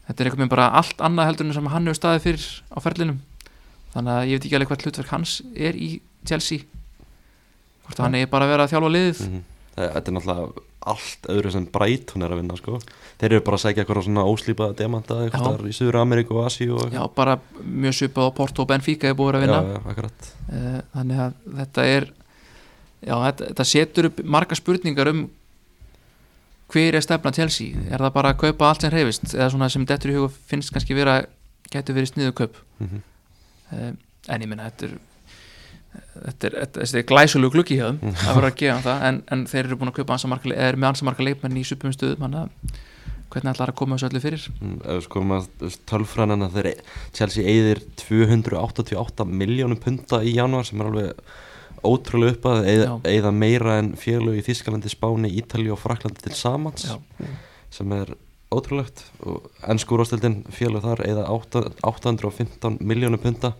þetta 0.08 0.20
er 0.22 0.26
einhvern 0.26 0.38
veginn 0.38 0.50
bara 0.50 0.70
allt 0.74 0.98
annað 0.98 1.26
heldur 1.28 1.46
en 1.46 1.54
sem 1.54 1.66
hann 1.66 1.86
hefur 1.86 2.00
staðið 2.00 2.22
fyrir 2.22 2.62
á 2.72 2.78
ferlinum 2.82 3.20
þannig 3.94 4.14
að 4.16 4.28
ég 4.28 4.32
veit 4.40 4.46
ekki 4.46 4.56
alveg 4.56 4.68
hvert 4.70 4.84
hlutverk 4.86 5.08
hans 5.10 5.42
er 5.56 5.74
í 5.74 6.00
Chelsea 6.26 6.60
hvort 7.86 7.98
að 8.00 8.04
hann 8.04 8.16
er 8.16 8.26
bara 8.28 8.46
að 8.46 8.50
vera 8.50 8.64
að 8.66 8.72
þjálfa 8.74 8.92
liðið 8.96 9.30
Mhm. 9.30 9.42
Það- 9.76 9.94
Þetta 9.94 10.08
er 10.08 10.14
náttúrulega 10.14 10.54
allt 10.94 11.30
öðru 11.32 11.52
sem 11.54 11.66
Brighton 11.74 12.26
er 12.26 12.34
að 12.34 12.42
vinna 12.42 12.58
sko. 12.60 12.80
Þeir 13.20 13.32
eru 13.36 13.46
bara 13.48 13.60
að 13.60 13.64
segja 13.66 13.84
eitthvað 13.84 14.06
svona 14.08 14.26
óslýpaða 14.30 14.78
demanta 14.80 15.18
Já. 15.20 15.24
eitthvað 15.30 15.66
í 15.70 15.74
Suður 15.76 16.00
Ameríku 16.02 16.38
og 16.40 16.48
Asíu 16.50 16.78
og 16.80 16.94
já, 16.96 17.02
bara 17.16 17.40
mjög 17.64 17.98
svipað 18.00 18.30
á 18.30 18.38
Porto 18.40 18.64
og 18.66 18.70
Benfica 18.72 19.10
er 19.10 19.18
búið 19.20 19.40
að 19.40 19.46
vinna. 19.46 19.60
Já, 19.64 19.80
já, 19.96 20.12
Eh, 20.50 20.80
þannig 20.96 21.20
að 21.22 21.34
þetta 21.60 21.84
er 21.86 22.06
já, 23.06 23.14
þetta, 23.14 23.50
þetta 23.52 23.66
setur 23.70 24.08
upp 24.10 24.24
marga 24.26 24.58
spurningar 24.58 25.12
um 25.12 25.28
hver 26.70 26.98
er 26.98 27.06
stefna 27.06 27.34
Chelsea? 27.34 27.78
Er 27.90 28.02
það 28.02 28.16
bara 28.16 28.34
að 28.34 28.42
kaupa 28.44 28.70
allt 28.70 28.86
sem 28.86 28.94
reyfist 28.94 29.34
eða 29.34 29.50
svona 29.54 29.70
sem 29.74 29.86
dettur 29.90 30.14
í 30.14 30.18
huga 30.18 30.32
finnst 30.50 30.74
kannski 30.74 30.98
vera 30.98 31.20
getur 31.74 31.98
verið 31.98 32.14
sniðu 32.14 32.36
kaup? 32.42 32.58
Mhm. 32.80 33.02
uh, 33.74 33.92
en 34.30 34.42
ég 34.42 34.50
minna 34.50 34.70
þetta 34.70 34.90
er 34.90 34.98
þetta 36.26 36.50
er, 36.50 36.58
er 36.86 37.08
glæsulegu 37.10 37.56
gluggi 37.56 37.80
hjá 37.80 37.88
þeim 37.90 38.14
að 38.14 38.38
vera 38.40 38.52
að 38.52 38.60
gefa 38.62 38.86
það 38.86 39.08
en, 39.10 39.20
en 39.34 39.44
þeir 39.50 39.64
eru 39.66 39.80
búin 39.80 39.92
að 39.92 39.98
kaupa 40.00 40.16
ansa 40.16 40.30
marga, 40.32 40.54
eða 40.54 40.70
eru 40.70 40.82
með 40.82 40.92
ansa 40.92 41.08
marga 41.08 41.26
leikmenn 41.26 41.60
í 41.60 41.66
supum 41.68 41.96
stöðum 41.96 42.26
þannig 42.26 42.46
að 42.46 42.80
hvernig 43.30 43.54
ætlar 43.54 43.72
að 43.72 43.78
koma 43.78 43.98
þessu 43.98 44.10
öllu 44.10 44.22
fyrir? 44.24 44.48
Mm, 44.58 44.78
ef 44.80 44.96
við 44.98 45.04
skoðum 45.06 45.36
að 45.36 45.78
tölfræðan 45.90 46.48
þeir 46.56 46.70
Chelsea 47.18 47.52
eigðir 47.52 47.84
288 48.02 49.28
miljónum 49.30 49.82
punta 49.82 50.24
í 50.26 50.34
januar 50.38 50.66
sem 50.68 50.82
er 50.82 50.90
alveg 50.90 51.36
ótrúlega 51.86 52.36
upp 52.36 52.48
að 52.50 52.70
eigða, 53.08 53.32
meira 53.32 53.78
en 53.80 53.94
félög 54.00 54.40
í 54.42 54.46
Þískalandi, 54.50 54.92
Spáni, 54.92 55.32
Ítali 55.40 55.70
og 55.72 55.80
Fraklandi 55.80 56.26
til 56.26 56.36
samans 56.36 56.90
Já. 56.90 56.98
sem 57.72 57.94
er 57.96 58.12
ótrúlegt. 58.52 59.06
Og 59.24 59.46
ennskúrastildin 59.70 60.42
félög 60.52 60.84
þar 60.84 61.06
eigða 61.06 61.28
8, 61.32 61.64
815 61.86 62.80
miljónum 62.82 63.22
punta 63.22 63.54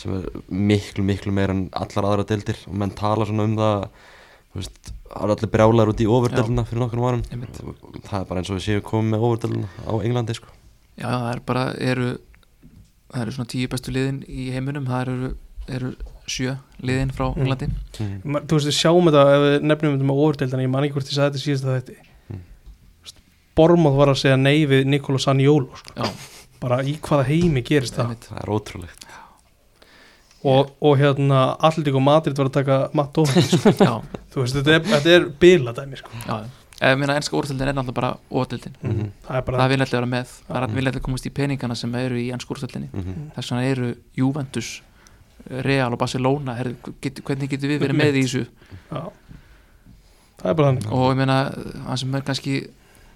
sem 0.00 0.14
er 0.16 0.24
miklu 0.48 1.04
miklu 1.04 1.32
meira 1.36 1.52
en 1.56 1.66
allar 1.76 2.08
aðra 2.10 2.24
deildir. 2.30 2.56
Og 2.70 2.74
menn 2.80 2.94
tala 2.96 3.26
svona 3.28 3.44
um 3.48 3.56
það 3.60 3.84
veist, 4.56 4.90
það 5.10 5.26
er 5.26 5.34
allir 5.36 5.50
brjálar 5.52 5.92
út 5.92 6.00
í 6.02 6.08
overdeildina 6.10 6.64
fyrir 6.66 6.82
nokkrum 6.82 7.04
varum 7.06 7.22
það 8.08 8.16
er 8.20 8.24
bara 8.30 8.40
eins 8.40 8.50
og 8.50 8.56
við 8.58 8.64
séum 8.66 8.82
komið 8.88 9.12
með 9.14 9.26
overdeildina 9.28 9.68
á 9.86 9.92
Englandi 10.00 10.34
sko. 10.38 10.48
já, 10.98 11.06
það 11.10 11.28
er 11.34 11.40
bara 11.46 11.64
eru, 11.92 12.08
það 13.12 13.22
eru 13.26 13.34
svona 13.36 13.52
tíu 13.54 13.68
bestu 13.70 13.92
liðin 13.94 14.18
í 14.26 14.48
heiminum. 14.54 14.86
Það 14.90 15.02
eru, 15.06 15.30
eru 15.78 15.92
sjö 16.30 16.56
liðin 16.82 17.10
frá 17.14 17.28
Mm. 17.30 17.40
Englandi. 17.42 17.66
Mm. 18.00 18.20
Ma- 18.24 18.40
Þú 18.40 18.58
veist, 18.58 18.68
við 18.70 18.76
sjáum 18.80 19.06
þetta 19.10 19.22
ef 19.34 19.40
við 19.46 19.64
nefnum 19.70 19.94
þetta 19.96 20.08
með 20.10 20.20
overdeildana 20.26 20.62
ég 20.66 20.70
man 20.70 20.84
ekki 20.86 20.94
hvort 20.98 21.10
ég 21.10 21.18
sagði 21.18 21.30
þetta 21.30 21.44
síðast 21.46 21.64
að 21.70 21.78
þetta 21.80 22.06
Mm. 22.30 22.42
Bormóð 23.58 23.96
var 23.98 24.12
að 24.12 24.20
segja 24.22 24.36
nei 24.40 24.66
við 24.70 24.84
Nikola 24.86 25.18
Sanjólo 25.18 25.76
sko. 25.76 25.92
já, 25.96 26.06
bara 26.62 26.78
í 26.86 26.94
hvaða 27.02 27.24
heimi 27.26 27.62
gerist 27.66 27.96
það? 27.98 28.14
Það 28.28 28.38
er 28.44 28.52
ótrúlegt 28.54 29.06
og, 30.44 30.70
og 30.80 30.96
hérna 30.98 31.56
Alltík 31.60 31.94
og 31.94 32.02
Madrid 32.02 32.36
var 32.38 32.46
að 32.48 32.52
taka 32.52 32.78
Matt 32.94 33.12
Doherty 33.14 33.42
sko. 33.42 33.70
já, 33.88 33.94
þú 34.32 34.40
veist, 34.44 34.56
þetta 34.56 34.74
er, 34.78 34.80
þetta 34.94 35.14
er 35.18 35.28
biladæmi 35.42 35.96
sko. 36.00 36.10
já, 36.26 36.38
ef 36.80 36.98
minna 36.98 37.16
ennska 37.20 37.36
úrstildin 37.36 37.68
er 37.68 37.74
náttúrulega 37.76 37.94
bara 38.00 38.12
úrstildin 38.30 38.72
Mhm. 38.82 39.10
það 39.26 39.36
er 39.36 39.42
bara 39.48 39.58
það 39.58 39.68
vil 39.74 39.80
allir 39.84 39.96
vera 39.98 40.06
með, 40.06 40.36
það 40.48 40.56
er 40.62 40.66
Mhm. 40.68 40.74
vil 40.80 40.88
allir 40.88 41.00
komast 41.08 41.26
í 41.26 41.30
peningana 41.30 41.74
sem 41.76 41.94
eru 41.94 42.16
í 42.16 42.30
ennska 42.32 42.54
úrstildinni 42.54 42.88
mm 42.92 43.30
þess 43.36 43.50
vegna 43.52 43.64
eru 43.70 43.94
Juventus 44.16 44.82
Real 45.50 45.92
og 45.92 45.98
Barcelona 45.98 46.54
her, 46.54 46.74
get, 47.00 47.20
hvernig 47.24 47.48
getur 47.50 47.68
við 47.68 47.80
verið 47.80 47.96
með 48.00 48.16
í 48.16 48.22
þessu 48.24 48.46
já. 48.92 49.02
það 50.40 50.50
er 50.50 50.54
bara 50.54 50.68
þannig 50.72 50.92
og 50.92 51.10
ég 51.12 51.16
meina 51.20 51.36
það 51.86 51.96
sem 52.02 52.14
er 52.14 52.22
kannski 52.30 52.54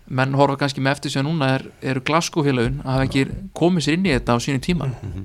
menn 0.08 0.34
horfa 0.36 0.56
kannski 0.60 0.80
með 0.84 0.92
eftir 0.98 1.10
sig 1.14 1.22
núna 1.24 1.48
er, 1.54 1.64
eru 1.82 2.00
Glasgow 2.04 2.44
félagun 2.44 2.82
að 2.84 2.90
hafa 2.92 3.06
ekki 3.08 3.24
komið 3.56 3.86
sér 3.86 3.96
inn 3.96 4.04
í 4.08 4.12
þetta 4.12 4.36
á 4.36 4.38
sínum 4.44 4.60
tíma 4.60 4.90
Mhm. 4.92 5.24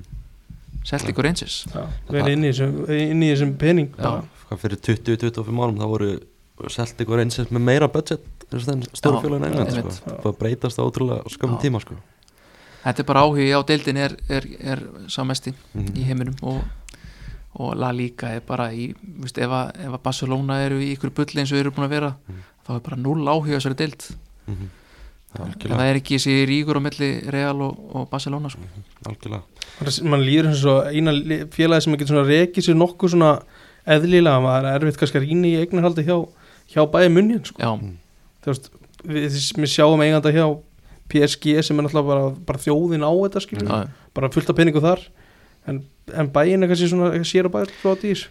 Celtic 0.84 1.18
og 1.18 1.24
Rangers 1.24 1.66
verið 2.08 2.32
inn 2.34 2.44
í 2.44 2.50
þessum, 2.52 2.76
inn 2.96 3.22
í 3.22 3.30
þessum 3.34 3.54
pening 3.60 3.90
fyrir 4.60 4.78
20-25 4.80 5.60
árum 5.64 5.78
þá 5.78 5.86
voru 5.90 6.10
Celtic 6.68 7.08
og 7.08 7.16
Rangers 7.20 7.50
með 7.52 7.62
meira 7.66 7.88
budget 7.88 8.20
en 8.50 8.82
stóru 8.92 9.20
Já, 9.20 9.22
félagin 9.22 9.46
England 9.46 9.92
sko. 9.94 10.16
það 10.24 10.38
breytast 10.40 10.80
á 10.80 10.82
ótrúlega 10.82 11.22
skömmum 11.30 11.60
tíma 11.62 11.80
sko. 11.80 11.94
þetta 12.84 12.98
er 13.04 13.06
bara 13.12 13.22
áhugi 13.26 13.50
á 13.54 13.60
deildin 13.68 13.96
er, 13.96 14.16
er, 14.28 14.46
er 14.60 14.82
sá 15.08 15.22
mesti 15.24 15.52
Mhm. 15.74 15.94
í 15.96 16.02
heiminum 16.08 16.34
og, 16.42 16.62
og 17.54 17.76
La 17.76 17.92
Liga 17.92 18.28
er 18.34 18.40
bara 18.40 18.70
í, 18.72 18.94
veist, 19.20 19.38
ef, 19.38 19.50
að, 19.50 19.70
ef 19.86 19.92
að 19.94 20.02
Barcelona 20.02 20.58
eru 20.64 20.80
í 20.80 20.92
ykkur 20.96 21.10
bulli 21.14 21.40
eins 21.42 21.52
og 21.52 21.58
eru 21.60 21.70
búin 21.70 21.86
að 21.86 21.94
vera 21.94 22.14
Mhm. 22.28 22.42
þá 22.66 22.74
er 22.76 22.80
bara 22.80 22.96
null 22.96 23.24
áhugi 23.28 23.54
á 23.54 23.58
þessari 23.60 23.76
deild 23.76 24.10
Mhm. 24.48 24.56
en 24.56 24.70
algjörlega, 25.38 25.78
það 25.78 25.90
er 25.90 25.98
ekki 26.00 26.18
þessi 26.18 26.36
ríkur 26.50 26.80
á 26.80 26.82
milli 26.82 27.10
Real 27.30 27.62
og, 27.66 27.78
og 27.94 28.08
Barcelona 28.10 28.50
sko. 28.52 28.66
algjörlega. 29.08 29.42
man 30.10 30.24
líður 30.26 30.50
eins 30.50 30.64
og 30.68 30.90
eina 30.90 31.14
félagi 31.54 31.86
sem 31.86 31.98
getur 32.00 32.24
rekið 32.26 32.66
sér 32.66 32.78
nokkuð 32.80 33.14
svona 33.14 33.30
eðlilega, 33.90 34.42
maður 34.44 34.70
er 34.70 34.80
erfitt 34.80 35.00
kannski 35.00 35.20
að 35.20 35.28
rýna 35.28 35.50
í 35.50 35.60
eignarhaldi 35.62 36.06
hjá, 36.08 36.16
hjá 36.74 36.82
bæði 36.90 37.14
munnin 37.14 37.44
sko. 37.46 37.62
já, 37.62 37.70
þú 38.44 38.52
veist, 38.52 38.68
við, 39.04 39.38
við 39.62 39.72
sjáum 39.76 40.04
eiganda 40.04 40.34
hjá 40.34 40.44
PSG 41.10 41.62
sem 41.66 41.78
er 41.78 41.86
náttúrulega 41.86 42.10
bara, 42.10 42.26
bara 42.46 42.62
þjóðin 42.62 43.06
á 43.06 43.12
þetta 43.12 43.46
skilur, 43.46 43.88
bara 44.14 44.30
fullt 44.30 44.52
af 44.52 44.58
peningu 44.58 44.82
þar. 44.84 45.00
En, 45.66 45.80
en 46.14 46.28
bæin 46.30 46.62
er 46.62 46.70
kannski 46.70 46.86
svona 46.90 47.10
sér 47.26 47.48
að 47.48 47.56
bæði 47.56 47.80
frá 47.82 47.96
dýr 48.00 48.28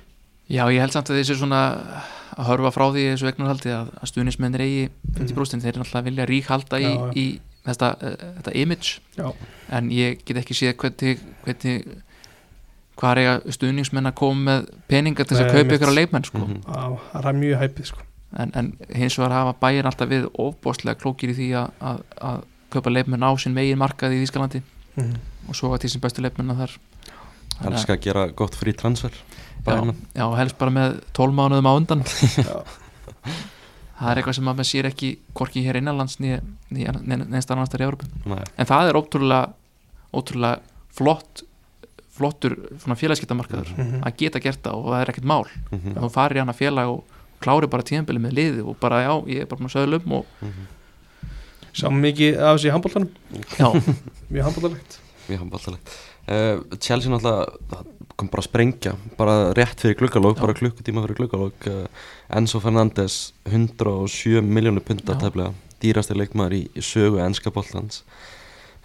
já, 0.49 0.63
ég 0.73 0.81
held 0.81 0.95
samt 0.95 1.11
að 1.11 1.21
þessi 1.21 1.37
svona 1.39 1.61
að 2.35 2.49
horfa 2.49 2.71
frá 2.75 2.85
því 2.93 3.05
þessu 3.11 3.29
eignarhaldi 3.29 3.71
að, 3.75 3.93
að 3.99 4.11
stuðnismennir 4.11 4.65
eigi 4.65 4.89
50% 5.17 5.63
þeir 5.63 5.71
eru 5.73 5.83
náttúrulega 5.83 6.03
að 6.03 6.09
vilja 6.09 6.27
rík 6.29 6.51
halda 6.51 6.81
í, 6.81 6.91
í 7.15 7.25
þetta, 7.65 7.89
uh, 7.95 8.27
þetta 8.39 8.53
image 8.63 8.99
Já. 9.17 9.31
en 9.77 9.89
ég 9.93 10.21
get 10.27 10.41
ekki 10.41 10.57
séð 10.57 10.75
hvernig, 10.81 11.23
hvernig 11.45 11.89
hvað 12.99 13.13
er 13.15 13.21
eiga 13.23 13.55
stuðningsmenn 13.55 14.11
að 14.11 14.17
koma 14.19 14.45
með 14.49 14.69
peninga 14.91 15.25
til 15.25 15.37
þess 15.37 15.45
að 15.45 15.55
kaupa 15.55 15.77
ykkur 15.77 15.91
að 15.93 15.97
leikmenn 16.01 16.27
sko. 16.27 16.41
Mhm. 16.43 16.61
Á, 16.67 16.87
það 17.13 17.29
er 17.31 17.39
mjög 17.43 17.61
hæpið 17.63 17.91
sko. 17.93 18.05
en, 18.37 18.51
en 18.59 18.67
hins 18.93 19.17
vegar 19.17 19.33
hafa 19.33 19.55
bæinn 19.63 19.87
alltaf 19.89 20.09
við 20.11 20.27
ofbóstlega 20.37 20.99
klókir 20.99 21.31
í 21.33 21.37
því 21.37 21.47
að, 21.63 21.71
að, 21.81 22.03
að 22.29 22.43
kaupa 22.69 22.93
leikmenn 22.93 23.25
á 23.25 23.31
sinn 23.41 23.55
megin 23.55 23.79
markað 23.81 24.13
í 24.13 24.21
Þískalandi 24.21 24.61
mm. 24.99 25.15
og 25.49 25.57
svo 25.57 25.71
að 25.73 25.85
til 25.85 25.95
sem 25.95 26.03
bestu 26.03 26.21
þar 26.21 26.75
Þannig 27.59 27.73
að- 27.73 27.79
elska 27.79 27.95
að 27.95 28.03
gera 28.05 28.27
gott 28.31 28.55
frí 28.55 28.75
transfer 28.77 29.15
já, 29.59 29.65
Bayern. 29.67 29.95
já, 30.15 30.25
helst 30.39 30.57
bara 30.57 30.71
með 30.71 30.99
12 31.13 31.35
mánuðum 31.39 31.69
á 31.69 31.73
undan. 31.79 32.03
Já. 32.49 32.57
það 33.99 34.09
er 34.13 34.19
eitthvað 34.21 34.35
sem 34.37 34.47
að 34.47 34.55
maður 34.55 34.67
sér 34.69 34.87
ekki 34.87 35.09
hvorki 35.35 35.63
hér 35.65 35.79
innanlands 35.81 36.15
neðst 36.23 37.51
annars 37.51 37.71
þar 37.73 37.81
í 37.83 37.87
Európa 37.89 38.07
Nei, 38.31 38.43
en 38.55 38.69
það 38.69 38.89
er 38.93 38.99
ótrúlega 38.99 39.49
ótrúlega 40.15 40.61
flott 40.95 41.43
flottur 42.19 42.55
félagskiptamarkaður 42.83 43.69
Mhm. 43.77 44.01
að 44.03 44.15
geta 44.19 44.39
gert 44.43 44.61
það 44.63 44.75
og 44.79 44.87
það 44.91 45.01
er 45.01 45.11
ekkert 45.13 45.27
mál. 45.31 45.45
Mhm, 45.71 45.93
ef 45.95 46.01
þú 46.03 46.09
farir 46.11 46.35
í 46.39 46.39
hana 46.43 46.55
félag 46.55 46.89
og 46.91 47.03
klári 47.39 47.69
bara 47.71 47.83
tíðanbili 47.87 48.19
með 48.19 48.33
liði 48.35 48.63
og 48.67 48.75
bara 48.79 49.03
já, 49.05 49.13
ég 49.27 49.41
er 49.41 49.45
bara 49.47 49.59
búin 49.61 49.69
að 49.69 49.75
sögla 49.77 49.99
um 50.03 50.11
og 50.19 50.25
mhm. 50.41 50.67
Saman 51.79 52.01
mikið 52.01 52.39
af 52.41 52.57
þessi 52.57 52.71
handbóltanum 52.73 53.11
já, 53.59 53.67
Mjög 54.31 54.43
handbóltalegt 54.47 54.99
mjög 55.29 55.39
handballtalegt 55.43 55.91
uh, 56.27 56.77
Chelsea 56.81 57.11
náttúrulega 57.11 57.83
kom 58.19 58.29
bara 58.31 58.43
að 58.43 58.49
sprengja 58.49 58.93
bara 59.17 59.35
rétt 59.57 59.79
fyrir 59.83 59.95
gluggalók, 59.99 60.37
Já. 60.37 60.41
bara 60.43 60.57
klukkutíma 60.59 61.03
fyrir 61.05 61.17
gluggalók 61.21 61.67
uh, 61.71 61.85
Enzo 62.39 62.59
Fernandes 62.63 63.19
107 63.47 64.41
miljónu 64.43 64.83
punta 64.85 65.15
tefnilega, 65.19 65.53
dýrasti 65.81 66.17
leikmaður 66.19 66.57
í, 66.59 66.61
í 66.75 66.83
sögu 66.83 67.21
enska 67.23 67.51
boltlands 67.55 68.03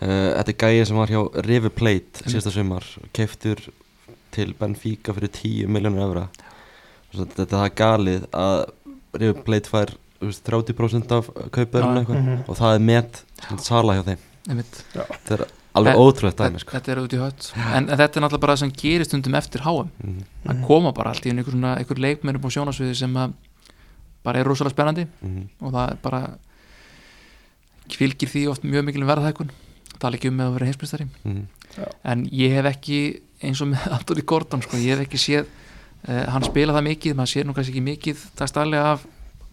uh, 0.01 0.31
Þetta 0.39 0.55
er 0.55 0.59
gæði 0.65 0.87
sem 0.91 1.01
var 1.03 1.13
hjá 1.13 1.21
River 1.49 1.75
Plate 1.75 2.25
síðasta 2.31 2.53
sumar, 2.55 2.87
keiftur 3.17 3.61
til 4.35 4.51
Benfica 4.59 5.13
fyrir 5.15 5.31
10 5.31 5.69
miljónur 5.71 6.03
evra. 6.09 6.25
Þetta 7.15 7.45
er 7.45 7.51
það 7.53 7.69
galið 7.79 8.25
að 8.35 8.63
River 9.15 9.45
Plate 9.47 9.71
fær 9.71 9.93
þú 10.19 10.31
veist, 10.31 10.43
30% 10.49 11.13
af 11.15 11.29
kaupaðurinn 11.55 12.01
eitthvað 12.01 12.19
Mhm. 12.25 12.41
og 12.51 12.57
það 12.59 12.75
er 12.75 12.83
met 12.89 13.21
sala 13.63 13.95
hjá 13.95 14.03
þeim. 14.09 14.25
Þetta 14.49 15.37
er 15.37 15.45
alveg 15.75 15.99
ótrúlegt 15.99 16.39
dæmi 16.41 16.63
sko. 16.63 16.77
þetta 16.77 16.93
er 16.93 17.03
út 17.03 17.17
í 17.17 17.21
hött. 17.21 17.51
En, 17.57 17.89
en 17.89 17.99
þetta 17.99 18.21
er 18.21 18.25
náttúrulega 18.25 18.45
bara 18.47 18.55
það 18.55 18.63
sem 18.63 18.73
gerist 18.83 19.11
stundum 19.11 19.35
eftir 19.41 19.65
HM 19.67 19.91
Mhm, 20.05 20.23
að 20.53 20.63
koma 20.69 20.93
bara 20.95 21.11
allt 21.11 21.27
í 21.27 21.33
einu 21.33 21.43
einhver, 21.43 21.57
svona- 21.57 21.77
einhver 21.79 22.01
leikmenn 22.01 22.39
upp 22.39 22.47
á 22.47 22.55
sjónasviði 22.55 22.95
sem 23.03 23.15
að 23.15 23.35
bara 24.25 24.41
er 24.41 24.49
rosalega 24.49 24.75
spennandi. 24.75 25.07
Mhm, 25.23 25.49
og 25.61 25.73
það 25.73 25.91
er 25.91 25.99
bara 26.03 26.23
fylgir 27.93 28.31
því 28.31 28.49
oft 28.49 28.63
mjög 28.65 28.85
mikil 28.89 29.05
verðhækun 29.05 29.51
tala 30.01 30.19
ekki 30.19 30.31
um 30.31 30.39
með 30.39 30.49
að 30.49 30.57
vera 30.59 30.69
heimsbyrstari 30.71 31.07
mhm. 31.07 31.43
en 32.13 32.25
ég 32.33 32.55
hef 32.57 32.71
ekki 32.73 33.01
eins 33.45 33.61
og 33.65 33.71
með 33.73 33.89
Antoni 33.99 34.25
Gordon 34.27 34.65
sko, 34.65 34.81
ég 34.81 34.97
hef 34.97 35.07
ekki 35.07 35.21
séð 35.21 35.45
uh, 36.09 36.25
hann 36.33 36.47
spila 36.47 36.77
það 36.77 36.89
mikið, 36.91 37.19
maður 37.19 37.35
sér 37.35 37.49
nú 37.49 37.57
kannski 37.57 37.75
ekki 37.75 37.85
mikið 37.91 38.25
dagstæðlega 38.41 38.95
af 38.95 39.05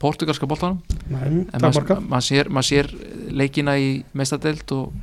portugalska 0.02 0.48
boltanum. 0.50 0.80
Nei, 1.12 1.44
en 1.54 1.62
maður, 1.62 2.24
sér, 2.26 2.48
maður 2.50 2.66
sér 2.72 2.88
leikina 3.38 3.76
í 3.78 4.00
meistadelt 4.18 4.72
og, 4.74 4.96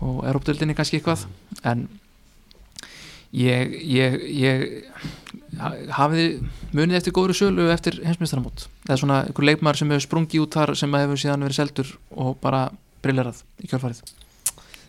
og 0.00 0.22
Európdeldinni 0.26 0.76
kannski 0.78 1.00
eitthvað. 1.00 1.26
En 1.64 1.88
ég, 3.36 3.74
ég, 3.84 4.16
ég 4.40 4.64
ha- 5.60 5.74
hafði 6.02 6.26
munið 6.72 7.00
eftir 7.00 7.14
góðri 7.16 7.36
sölu 7.38 7.68
eftir 7.74 8.00
heimsmeistaramót. 8.04 8.66
Eða 8.88 9.00
svona 9.02 9.20
einhver 9.26 9.48
leikmaður 9.50 9.82
sem 9.82 9.92
hefur 9.94 10.06
sprungið 10.08 10.46
út 10.46 10.56
þar 10.58 10.74
sem 10.78 10.98
hefur 10.98 11.22
síðan 11.24 11.46
verið 11.46 11.60
seldur 11.60 11.94
og 12.16 12.40
bara 12.42 12.66
brillerað 13.04 13.44
í 13.62 13.70
kjálfarið 13.70 14.02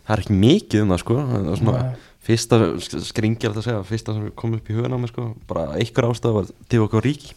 það 0.02 0.14
er 0.16 0.22
ekki 0.24 0.38
mikið 0.38 0.82
um 0.84 0.92
það 0.92 1.02
sko. 1.02 1.18
Það 1.28 1.46
er 1.52 1.60
svona 1.60 1.76
Nei. 1.78 2.00
fyrsta 2.26 2.58
segja 3.62 3.84
fyrsta 3.86 4.16
sem 4.16 4.32
kom 4.38 4.56
upp 4.58 4.70
í 4.70 4.76
hugan 4.76 4.96
á 4.96 4.98
mig 4.98 5.12
sko. 5.12 5.28
Bara 5.50 5.68
einhver 5.78 6.08
ástæð 6.10 6.36
var 6.38 6.50
Divock 6.72 6.96
Origi 6.98 7.32
já, 7.32 7.36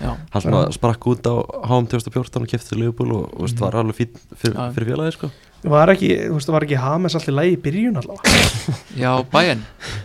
hann 0.00 0.42
svona 0.42 0.62
Já. 0.66 0.72
sprakk 0.76 1.06
út 1.08 1.24
á 1.26 1.34
HM 1.68 1.86
2014 1.88 2.42
og 2.42 2.48
kefti 2.48 2.76
Liverpool 2.76 3.12
og, 3.16 3.24
og 3.34 3.40
veist, 3.46 3.56
Mhm. 3.56 3.64
var 3.64 3.72
alveg 3.80 3.96
fín 3.96 4.10
fyrir, 4.36 4.54
Já. 4.56 4.72
fyrir 4.74 4.88
félagi 4.94 5.12
sko 5.16 5.30
Var 5.66 5.88
ekki, 5.88 6.08
þú 6.28 6.34
veist, 6.36 6.48
var 6.52 6.62
ekki 6.66 6.76
Hames 6.78 7.14
alltaf 7.14 7.34
lægi 7.34 7.56
í 7.56 7.62
byrjun 7.62 7.96
allavega 7.96 8.22
já 9.02 9.12
bæinn 9.32 9.62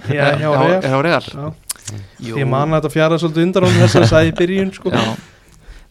Já, 0.09 0.39
já, 0.39 1.01
Real 1.01 1.21
já. 1.21 1.53
Já. 2.21 2.35
Ég 2.39 2.47
man 2.47 2.69
að 2.71 2.81
þetta 2.81 2.91
fjara 2.93 3.17
svolítið 3.19 3.43
undan 3.43 3.63
honum 3.67 3.81
þess 3.83 3.95
að 3.95 4.01
það 4.05 4.13
sagði 4.13 4.31
í 4.31 4.37
byrjun 4.39 4.71
sko 4.73 4.89
já, 4.95 5.03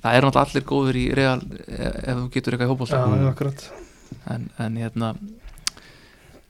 það 0.03 0.15
er 0.17 0.23
náttúrulega 0.25 0.47
allir 0.49 0.65
góður 0.65 0.97
í 0.97 1.05
Real 1.15 1.41
ef, 1.69 1.95
ef 2.09 2.17
þú 2.17 2.31
getur 2.33 2.53
eitthvað 2.57 2.71
í 2.71 2.71
Mm. 3.21 3.31
akkurat 3.35 3.71
en, 4.31 4.51
en 4.59 4.77
hérna 4.81 5.15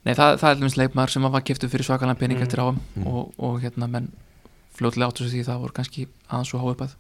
nei 0.06 0.14
það, 0.14 0.38
það 0.40 0.50
er 0.54 0.60
alveg 0.62 0.76
leikmaður 0.80 1.10
sem 1.10 1.22
var 1.34 1.42
keftu 1.44 1.68
fyrir 1.68 1.84
svakalega 1.84 2.18
pening 2.18 2.38
Mm. 2.38 2.42
eftir 2.46 2.60
Mm. 2.96 3.06
og, 3.06 3.32
og 3.38 3.60
hérna 3.60 3.88
menn 3.90 4.08
fljótlega 4.80 5.12
áttu 5.12 5.28
sig 5.28 5.36
því 5.36 5.46
það 5.50 5.62
voru 5.66 5.76
kannski 5.76 6.08
aðeins 6.26 6.52
og 6.56 6.64
háupað 6.64 6.96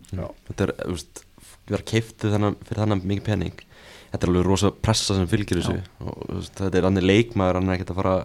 þetta 0.50 0.68
er, 0.68 0.74
þú 0.84 0.94
veist, 0.94 1.24
við 1.66 1.80
erum 1.80 2.14
þennan, 2.36 2.56
fyrir 2.68 2.84
þennan 2.84 3.04
mikið 3.10 3.26
pening. 3.26 3.66
Þetta 4.10 4.26
er 4.26 4.32
alveg 4.32 4.46
rosa 4.46 4.70
pressa 4.74 5.16
sem 5.16 5.28
fylgir 5.30 5.60
þessu. 5.60 5.76
Og 6.02 6.22
veist, 6.36 6.56
þetta 6.58 6.80
er 6.80 6.88
annir 6.88 7.06
leikmaður 7.06 7.60
hann 7.60 7.70
er 7.70 7.78
ekkert 7.78 7.92
að 7.94 8.00
fara 8.00 8.16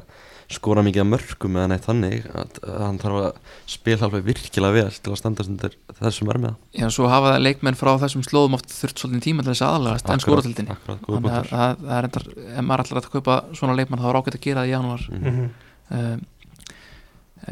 skora 0.51 0.83
mikið 0.85 1.01
að 1.01 1.07
mörgum 1.09 1.55
eða 1.57 1.69
neitt 1.71 1.85
þannig 1.87 2.25
að, 2.29 2.59
að 2.69 2.81
hann 2.83 2.99
þarf 3.01 3.19
að 3.21 3.53
spila 3.73 4.07
alveg 4.07 4.25
virkilega 4.27 4.75
vel 4.75 4.99
til 5.01 5.13
að 5.13 5.19
standast 5.21 5.51
undir 5.51 5.77
þessum 5.97 6.29
ermiða 6.33 6.53
Já, 6.77 6.85
svo 6.93 7.09
hafa 7.09 7.31
það 7.33 7.45
leikmenn 7.47 7.79
frá 7.79 7.91
þessum 8.03 8.25
slóðum 8.25 8.57
oft 8.59 8.69
þurft 8.75 9.01
svolítið 9.01 9.25
tíma 9.25 9.45
til 9.45 9.53
þess 9.53 9.65
aðalagast 9.65 10.11
en 10.13 10.21
skóratildinni 10.21 10.77
þannig 10.85 11.31
að 11.31 11.49
það, 11.49 11.83
er 11.97 12.09
endar, 12.09 12.27
ef 12.45 12.67
maður 12.69 12.85
ætlar 12.85 13.01
að 13.01 13.09
kaupa 13.15 13.39
svona 13.57 13.77
leikmann 13.79 14.03
þá 14.03 14.07
er 14.11 14.19
ágætt 14.21 14.37
að 14.37 14.45
gera 14.45 14.61
það 14.61 14.69
í 14.69 14.75
janúar. 14.75 15.07
Mhm. 15.09 15.33
Mhm. 15.33 15.51
um, 15.97 16.25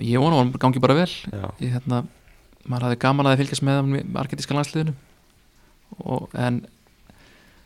ég 0.01 0.21
vona 0.21 0.37
að 0.37 0.43
hann 0.43 0.53
gangi 0.65 0.83
bara 0.83 0.97
vel 0.97 1.09
ég, 1.59 1.73
hérna, 1.75 2.03
maður 2.65 2.87
hafði 2.87 3.01
gaman 3.03 3.29
að 3.29 3.35
þið 3.35 3.43
fylgjast 3.43 3.65
með 3.67 4.19
argentíska 4.23 4.57
landsliðinu 4.57 4.95
og, 6.03 6.29
en 6.33 6.63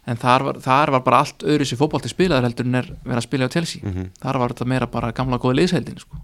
en 0.08 0.20
þar 0.20 0.46
var, 0.48 0.60
þar 0.64 0.94
var 0.96 1.04
bara 1.06 1.22
allt 1.24 1.46
öðru 1.48 1.68
sér 1.68 1.80
fótbolti 1.82 2.12
spilaður 2.12 2.48
heldur 2.48 2.68
en 2.68 2.80
er 2.80 2.90
verið 3.04 3.22
að 3.22 3.26
spila 3.28 3.50
á 3.52 3.54
Chelsea 3.54 3.84
mhm, 3.84 4.12
þar 4.24 4.42
var 4.42 4.54
þetta 4.54 4.70
meira 4.74 4.90
bara 4.92 5.14
gamla 5.16 5.40
góða 5.42 5.60
liðsheldin 5.62 6.00
sko. 6.04 6.20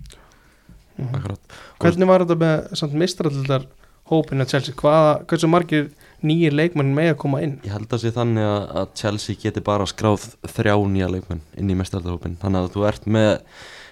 Mhm. 1.00 1.16
akkurat 1.18 1.58
Hvernig 1.84 2.10
var 2.10 2.24
þetta 2.24 2.40
með 2.40 2.78
samt 2.80 2.96
mistralildar 3.02 3.68
hópin 4.12 4.44
að 4.44 4.54
Chelsea? 4.54 4.76
Hvaða, 4.78 5.14
hversu 5.28 5.50
margir 5.52 5.92
nýjir 6.24 6.56
leikmenn 6.56 6.94
með 6.96 7.14
að 7.14 7.22
koma 7.24 7.42
inn? 7.44 7.58
Ég 7.66 7.74
held 7.76 7.92
að 7.92 8.04
sé 8.04 8.14
þannig 8.16 8.48
að, 8.48 8.66
að 8.82 8.92
Chelsea 9.02 9.40
geti 9.42 9.64
bara 9.66 9.88
skráð 9.90 10.30
þrjá 10.54 10.76
nýja 10.94 11.10
leikmenn 11.12 11.44
inn 11.60 11.72
í 11.72 11.78
mestaraldahópin 11.80 12.38
þannig 12.42 12.68
að 12.68 12.76
þú 12.76 12.86
ert 12.92 13.10
með 13.18 13.32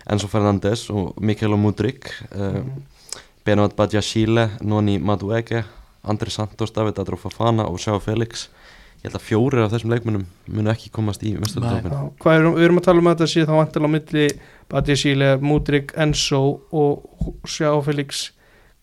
Enzo 0.09 0.27
Fernandes 0.31 0.87
og 0.89 1.13
Mikael 1.21 1.57
Mudrik 1.57 2.09
uh, 2.35 2.61
Mhm. 2.61 2.81
Benoit 3.45 3.73
Badiashile, 3.75 4.49
Noni 4.61 4.99
Madueke 4.99 5.63
Andri 6.05 6.29
Santos, 6.33 6.71
David 6.73 6.99
Adrofafana 7.01 7.63
og 7.69 7.79
Sjá 7.81 7.95
Felix 8.01 8.47
ég 9.01 9.09
held 9.09 9.15
að 9.17 9.23
fjórir 9.25 9.63
af 9.65 9.71
þessum 9.73 9.89
leikmennum 9.95 10.25
munu 10.53 10.69
ekki 10.69 10.91
komast 10.93 11.23
í 11.25 11.31
erum, 12.37 12.53
við 12.57 12.65
erum 12.67 12.77
að 12.77 12.85
tala 12.85 13.01
um 13.01 13.07
að 13.09 13.15
þetta 13.15 13.29
sé 13.31 13.45
þá 13.49 13.53
vantilega 13.57 13.89
á 13.89 13.95
milli 13.95 14.25
Badja 14.69 14.95
Síle, 15.01 15.29
Mudrik, 15.41 15.93
Enzo 15.97 16.41
og 16.71 17.49
Sjá 17.49 17.71
Felix 17.85 18.27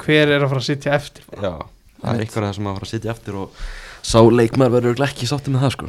hver 0.02 0.26
er 0.34 0.42
að 0.42 0.50
fara 0.50 0.62
að 0.64 0.66
sitja 0.72 0.94
eftir? 0.98 1.22
Já, 1.38 1.54
það 2.02 2.10
er 2.16 2.24
eitthvað 2.24 2.42
af 2.42 2.48
það 2.48 2.58
sem 2.58 2.66
að 2.70 2.76
fara 2.80 2.88
að 2.88 2.92
sitja 2.96 3.14
eftir 3.14 3.38
og 3.38 3.62
sá 4.02 4.18
leikmær 4.26 4.74
verður 4.74 5.06
ekki 5.06 5.30
sátti 5.30 5.54
með 5.54 5.66
það 5.68 5.74
sko. 5.78 5.88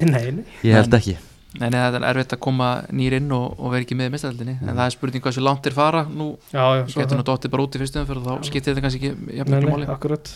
Nei, 0.00 0.30
nei, 0.32 0.44
Ég 0.64 0.76
held 0.76 0.94
ekki 1.00 1.16
Nei, 1.58 1.66
nei, 1.66 1.80
það 1.82 1.96
er 1.98 2.04
erfitt 2.12 2.32
að 2.36 2.40
koma 2.46 2.66
nýr 2.94 3.16
inn 3.18 3.32
og, 3.34 3.56
og 3.58 3.72
vera 3.72 3.82
ekki 3.82 3.96
með 3.98 4.06
í 4.06 4.14
mistældinni 4.14 4.52
en 4.60 4.68
það 4.70 4.84
er 4.84 4.92
spurning 4.94 5.24
hvað 5.24 5.34
svo 5.34 5.42
langt 5.42 5.66
er 5.66 5.74
fara 5.74 6.04
nú. 6.06 6.28
Já, 6.52 6.62
já, 6.78 6.82
svo 6.92 7.00
getur 7.02 7.18
nú 7.18 7.24
dottið 7.26 7.50
bara 7.56 7.64
út 7.66 7.74
í 7.74 7.80
fyrstum 7.82 8.06
fyrir 8.06 8.22
þá 8.28 8.46
skiptir 8.46 8.70
þetta 8.76 8.84
kannski 8.84 9.00
ekki 9.00 9.38
jafn 9.40 9.50
Nei, 9.50 9.58
miklu 9.58 9.66
nei, 9.66 9.74
máli. 9.80 9.88
akkurat. 9.90 10.30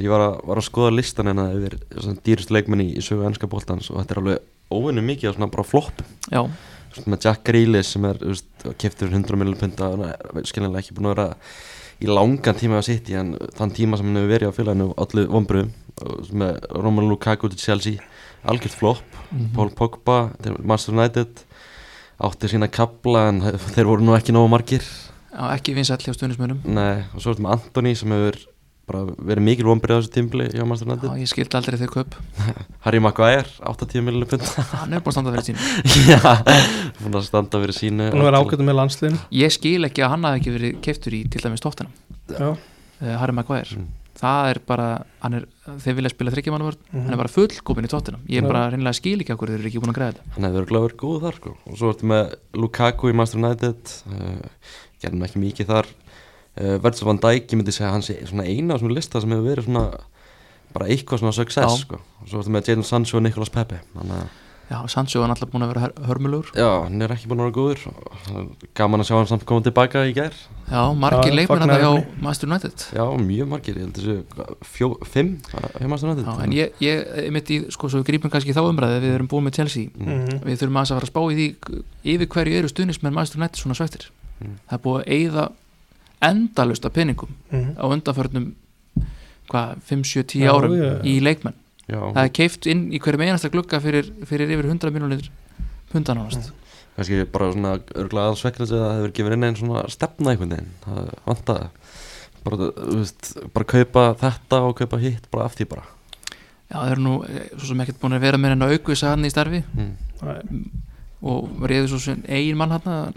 Ég 0.00 0.08
var 0.12 0.24
að, 0.24 0.38
var 0.48 0.60
að 0.62 0.66
skoða 0.70 0.94
listan 0.96 1.28
hérna 1.28 1.44
yfir 1.56 1.76
svona 1.98 2.24
dýrust 2.24 2.50
leikmenni 2.56 2.86
í 2.96 3.04
sögu 3.04 3.26
ennska 3.28 3.48
bóltans 3.52 3.90
og 3.92 4.00
þetta 4.00 4.16
er 4.16 4.20
alveg 4.22 4.48
óvinni 4.78 5.04
mikið 5.04 5.34
svona 5.36 5.50
bara 5.52 5.64
flopp 5.68 6.00
Já, 6.32 6.42
Svona 6.96 7.12
með 7.12 7.24
Jack 7.28 7.44
Grealish 7.44 7.92
sem 7.92 8.04
er 8.08 8.20
keftur 8.80 9.12
100 9.12 9.36
miljonar 9.36 9.60
punta 9.60 9.90
skiljanlega 10.48 10.80
ekki 10.82 10.96
búin 10.96 11.10
að 11.10 11.14
vera 11.14 11.28
í 12.00 12.08
langan 12.08 12.56
tíma 12.56 12.80
á 12.80 12.84
sitt 12.88 13.08
en 13.12 13.34
þann 13.58 13.72
tíma 13.76 14.00
sem 14.00 14.08
hann 14.08 14.16
hefur 14.20 14.32
verið 14.32 14.52
á 14.52 14.56
félaginu 14.56 14.88
allir 15.04 15.28
vonbröðum 15.32 15.72
með 16.40 16.60
Romelu 16.78 17.10
Lukaku 17.12 17.50
til 17.52 17.60
Chelsea 17.60 18.04
algjört 18.44 18.76
flopp. 18.78 19.18
Mhm. 19.32 19.50
Paul 19.56 19.70
Pogba 19.76 20.18
Manchester 20.62 20.94
United 20.94 21.44
átti 22.18 22.48
sína 22.50 22.68
kabla 22.70 23.28
en 23.30 23.40
þeir 23.42 23.86
voru 23.86 24.02
nú 24.02 24.16
ekki 24.18 24.34
nógu 24.34 24.50
margir. 24.50 24.82
Já 25.28 25.50
ekki 25.54 25.74
vinsæll 25.76 26.00
hjá 26.02 26.14
stuðnismönnum 26.16 26.62
Nei, 26.66 27.04
og 27.14 27.20
svo 27.20 27.30
er 27.30 27.36
þetta 27.36 27.44
með 27.44 27.52
Antoni 27.58 27.90
sem 27.98 28.14
hefur 28.14 28.38
bara 28.88 29.02
verið 29.28 29.44
mikil 29.44 29.66
vonbrið 29.68 29.92
á 29.92 29.98
þessu 30.00 30.12
tímbli 30.14 30.46
hjá 30.48 30.64
Manchester 30.64 30.88
Já, 30.88 30.94
United 30.96 31.20
ég 31.20 31.28
skildi 31.28 31.58
aldrei 31.58 31.76
þau 31.82 31.90
kaup. 31.92 32.16
Harry 32.86 33.02
Maguire, 33.04 33.44
80 33.68 34.02
miljonar 34.06 34.30
pund. 34.32 34.46
Hann 34.80 34.96
er 34.96 35.04
búin 35.04 35.12
að 35.12 35.18
standa 35.18 35.34
fyrir 35.36 35.46
sín 35.50 36.08
Já, 36.08 36.32
búin 37.02 37.20
að 37.20 37.26
standa 37.28 37.60
fyrir 37.62 37.76
sínu. 37.76 38.08
Búin 38.14 38.24
að 38.24 38.30
vera 38.30 38.40
ágættum 38.40 38.70
með 38.70 38.78
landsliðin 38.80 39.20
Ég 39.36 39.54
skil 39.54 39.84
ekki 39.90 40.06
að 40.06 40.14
hann 40.14 40.26
hafi 40.30 40.40
ekki 40.40 40.56
verið 40.56 40.80
keiftur 40.88 41.18
í 41.18 41.22
til 41.28 41.44
dæmis 41.44 41.62
tóttina 41.62 41.92
Já, 42.32 42.48
uh, 42.56 43.14
Harry 43.20 43.36
Maguire. 43.36 43.76
Mm. 43.76 43.92
Það 44.18 44.48
er 44.50 44.58
bara, 44.66 44.86
hann 45.22 45.34
er, 45.38 45.44
þeir 45.84 45.94
vilja 45.98 46.10
spila 46.10 46.32
þryggjamannavörð, 46.34 46.78
Mhm. 46.92 47.02
hann 47.04 47.12
er 47.14 47.20
bara 47.22 47.28
fullkópin 47.32 47.86
í 47.86 47.90
tóttina 47.92 48.18
ég 48.26 48.38
er 48.40 48.42
Já. 48.42 48.48
bara 48.50 48.62
reynilega 48.72 48.98
skil 48.98 49.20
ekki 49.22 49.34
okkur 49.36 49.48
þeir 49.52 49.58
eru 49.60 49.68
ekki 49.70 49.80
búin 49.84 49.92
að 49.94 49.98
græða 49.98 50.12
þetta 50.18 50.34
Hann 50.34 50.44
hefur 50.48 50.66
verið 50.66 50.82
verið 50.88 50.96
góð 51.04 51.20
þar 51.22 51.34
sko. 51.38 51.56
og 51.66 51.76
svo 51.78 51.92
ertu 51.92 52.06
með 52.10 52.34
Lukaku 52.54 53.08
í 53.10 53.14
Manchester 53.14 53.40
United 53.44 53.94
uh, 54.10 54.48
gerðum 55.02 55.24
ekki 55.28 55.42
mikið 55.44 55.66
þar 55.70 55.86
uh, 56.58 56.78
Virgil 56.82 57.06
van 57.06 57.18
Dijk, 57.22 57.46
ég 57.52 57.56
myndi 57.60 57.72
segja 57.72 57.88
að 57.88 57.92
hann 57.98 58.02
sé 58.08 58.18
svona 58.26 58.44
eina 58.48 58.74
á 58.74 58.76
þessum 58.78 58.94
lista 58.94 59.20
sem 59.20 59.30
hefur 59.30 59.48
verið 59.54 59.64
svona 59.70 59.84
bara 60.74 60.86
eitthvað 60.90 61.18
svona 61.22 61.32
success 61.32 61.80
sko. 61.84 61.96
og 62.22 62.26
svo 62.28 62.42
ertu 62.42 62.50
með 62.52 62.68
Jadon 62.68 62.84
Sancho 62.84 63.16
og 63.18 63.22
Nicolas 63.24 63.48
Pepe 63.54 63.80
þannig 63.94 64.18
að 64.18 64.28
Já, 64.68 64.82
Sancho 64.92 65.22
er 65.24 65.30
alltaf 65.32 65.48
búin 65.48 65.62
að 65.64 65.70
vera 65.72 65.80
hör- 65.86 66.06
hörmulegur 66.08 66.50
já, 66.52 66.66
hann 66.84 67.00
er 67.00 67.08
ekki 67.14 67.28
búin 67.30 67.40
að 67.40 67.46
vera 67.48 67.56
góður 67.56 67.80
það 68.26 68.36
er 68.40 68.48
gaman 68.76 69.00
að 69.00 69.06
sjá 69.08 69.14
hann 69.16 69.26
samt 69.30 69.44
koma 69.48 69.62
tilbaka 69.64 70.02
í 70.04 70.12
gær 70.12 70.34
Já, 70.68 70.82
margir 70.92 71.32
leikmenn 71.32 71.62
að 71.64 71.70
fagnaðarefni. 71.72 72.02
hjá 72.04 72.22
Master 72.26 72.48
United 72.50 72.84
já, 72.92 73.04
mjög 73.30 73.48
margir, 73.48 73.78
ég 73.78 73.86
held 73.86 73.96
þessu 73.96 74.16
fjó, 74.68 74.90
fimm 75.08 75.30
hjá 75.48 75.88
Manchester 75.88 76.10
United 76.10 76.26
Já, 76.28 76.44
en 76.44 76.52
ég, 76.52 76.72
ég, 76.84 77.06
ég 77.24 77.32
mitt 77.32 77.48
í, 77.48 77.58
sko, 77.72 77.88
svo 77.88 78.02
við 78.02 78.08
grípum 78.10 78.30
kannski 78.30 78.52
í 78.52 78.56
þá 78.58 78.60
umræði 78.68 79.00
við 79.06 79.14
erum 79.16 79.28
búin 79.32 79.48
með 79.48 79.56
Chelsea 79.56 79.88
mm. 79.88 80.04
Mhm. 80.04 80.44
við 80.44 80.60
þurfum 80.60 80.80
að 80.82 80.92
fara 80.92 81.08
að 81.08 81.12
spá 81.14 81.20
í 81.32 81.38
því 81.38 81.48
yfir 82.04 82.28
hverju 82.36 82.58
eru 82.60 82.68
stuðnismenn 82.68 83.14
Master 83.16 83.40
United 83.40 83.56
svona 83.64 83.74
svektir 83.80 84.10
Mm. 84.38 84.54
það 84.70 84.76
er 84.76 84.82
búið 84.84 85.00
að 85.00 85.08
eyða 85.16 85.44
endalust 86.22 86.84
af 86.86 86.92
peningum 86.92 87.28
Mhm. 87.50 87.74
á 87.74 87.84
undanförnum 87.88 88.52
hvað, 89.48 89.80
5, 89.82 90.04
7, 90.04 90.22
10 90.28 90.44
Já, 90.44 90.52
árum 90.52 90.76
já. 90.76 91.00
í 91.02 91.20
leikmenn 91.24 91.54
já, 91.88 91.98
það 91.98 92.22
er 92.24 92.32
keift 92.40 92.68
inn 92.70 92.86
í 92.92 93.02
hverjum 93.02 93.26
einasta 93.26 93.52
glugga 93.52 93.82
fyrir, 93.84 94.12
fyrir 94.28 94.54
yfir 94.54 94.70
100 94.70 94.94
miljónir 94.94 95.28
pundan 95.92 96.22
ánast 96.24 96.52
kannski 96.98 97.22
bara 97.30 97.52
svona 97.54 97.76
örgulega 97.94 98.32
aðsvekkilegt 98.32 98.72
að 98.74 98.80
það 98.82 98.96
hefur 98.96 99.12
gefið 99.18 99.36
inn 99.36 99.46
einn 99.46 99.58
svona 99.58 99.84
stefna 99.92 100.32
einhvern 100.32 100.54
veginn, 100.56 100.72
það 100.82 101.12
vantaði 101.28 101.68
bara, 102.48 102.70
veist, 102.96 103.30
bara 103.54 103.68
kaupa 103.68 104.04
þetta 104.18 104.60
og 104.66 104.74
kaupa 104.80 105.00
hitt 105.02 105.28
bara 105.32 105.46
aftur 105.48 105.68
bara. 105.70 105.86
Já, 106.68 106.76
það 106.76 106.90
eru 106.92 107.04
nú 107.04 107.14
eh, 107.24 107.46
svo 107.54 107.70
sem 107.70 107.84
ekkert 107.84 108.00
búin 108.02 108.16
að 108.18 108.26
vera 108.26 108.40
með 108.40 108.56
en 108.56 108.66
að 108.66 108.74
aukvisa 108.76 109.12
hann 109.14 109.24
í 109.24 109.32
starfi. 109.32 109.62
Mm. 109.76 109.92
Nei, 110.26 110.40
og 111.28 111.62
reyði 111.66 111.92
svo 111.92 112.00
sem 112.02 112.20
eigin 112.28 112.58
mann 112.58 112.74
hann 112.76 113.14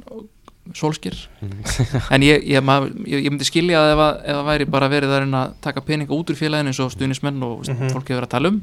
solskir 0.78 1.16
Mm. 1.42 1.64
en 2.14 2.22
ég, 2.22 2.44
ég, 2.48 2.62
mað, 2.64 2.90
ég, 3.08 3.24
ég 3.26 3.32
myndi 3.34 3.46
skilja 3.48 3.80
að 3.82 3.92
ef, 3.96 4.02
að 4.06 4.20
ef 4.26 4.36
það 4.38 4.46
væri 4.52 4.66
bara 4.76 4.90
verið 4.92 5.10
að 5.16 5.34
að 5.42 5.54
taka 5.62 5.82
peninga 5.82 6.14
út 6.14 6.30
úr 6.30 6.38
félaginu 6.38 6.70
eins 6.72 6.80
og 6.84 6.92
stuðnismenn 6.94 7.42
og 7.44 7.64
mm 7.66 7.74
Mhm. 7.80 7.90
fólk 7.96 8.08
hefur 8.10 8.22
verið 8.22 8.28
að 8.30 8.36
tala 8.36 8.48
um 8.54 8.62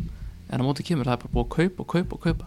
en 0.50 0.60
á 0.60 0.64
móti 0.64 0.84
kemur 0.86 1.04
það 1.04 1.12
er 1.12 1.22
bara 1.24 1.34
búið 1.34 1.46
að 1.46 1.56
kaupa 1.56 1.80
og 1.82 1.88
kaupa 1.88 2.14
og 2.14 2.20
kaupa 2.20 2.46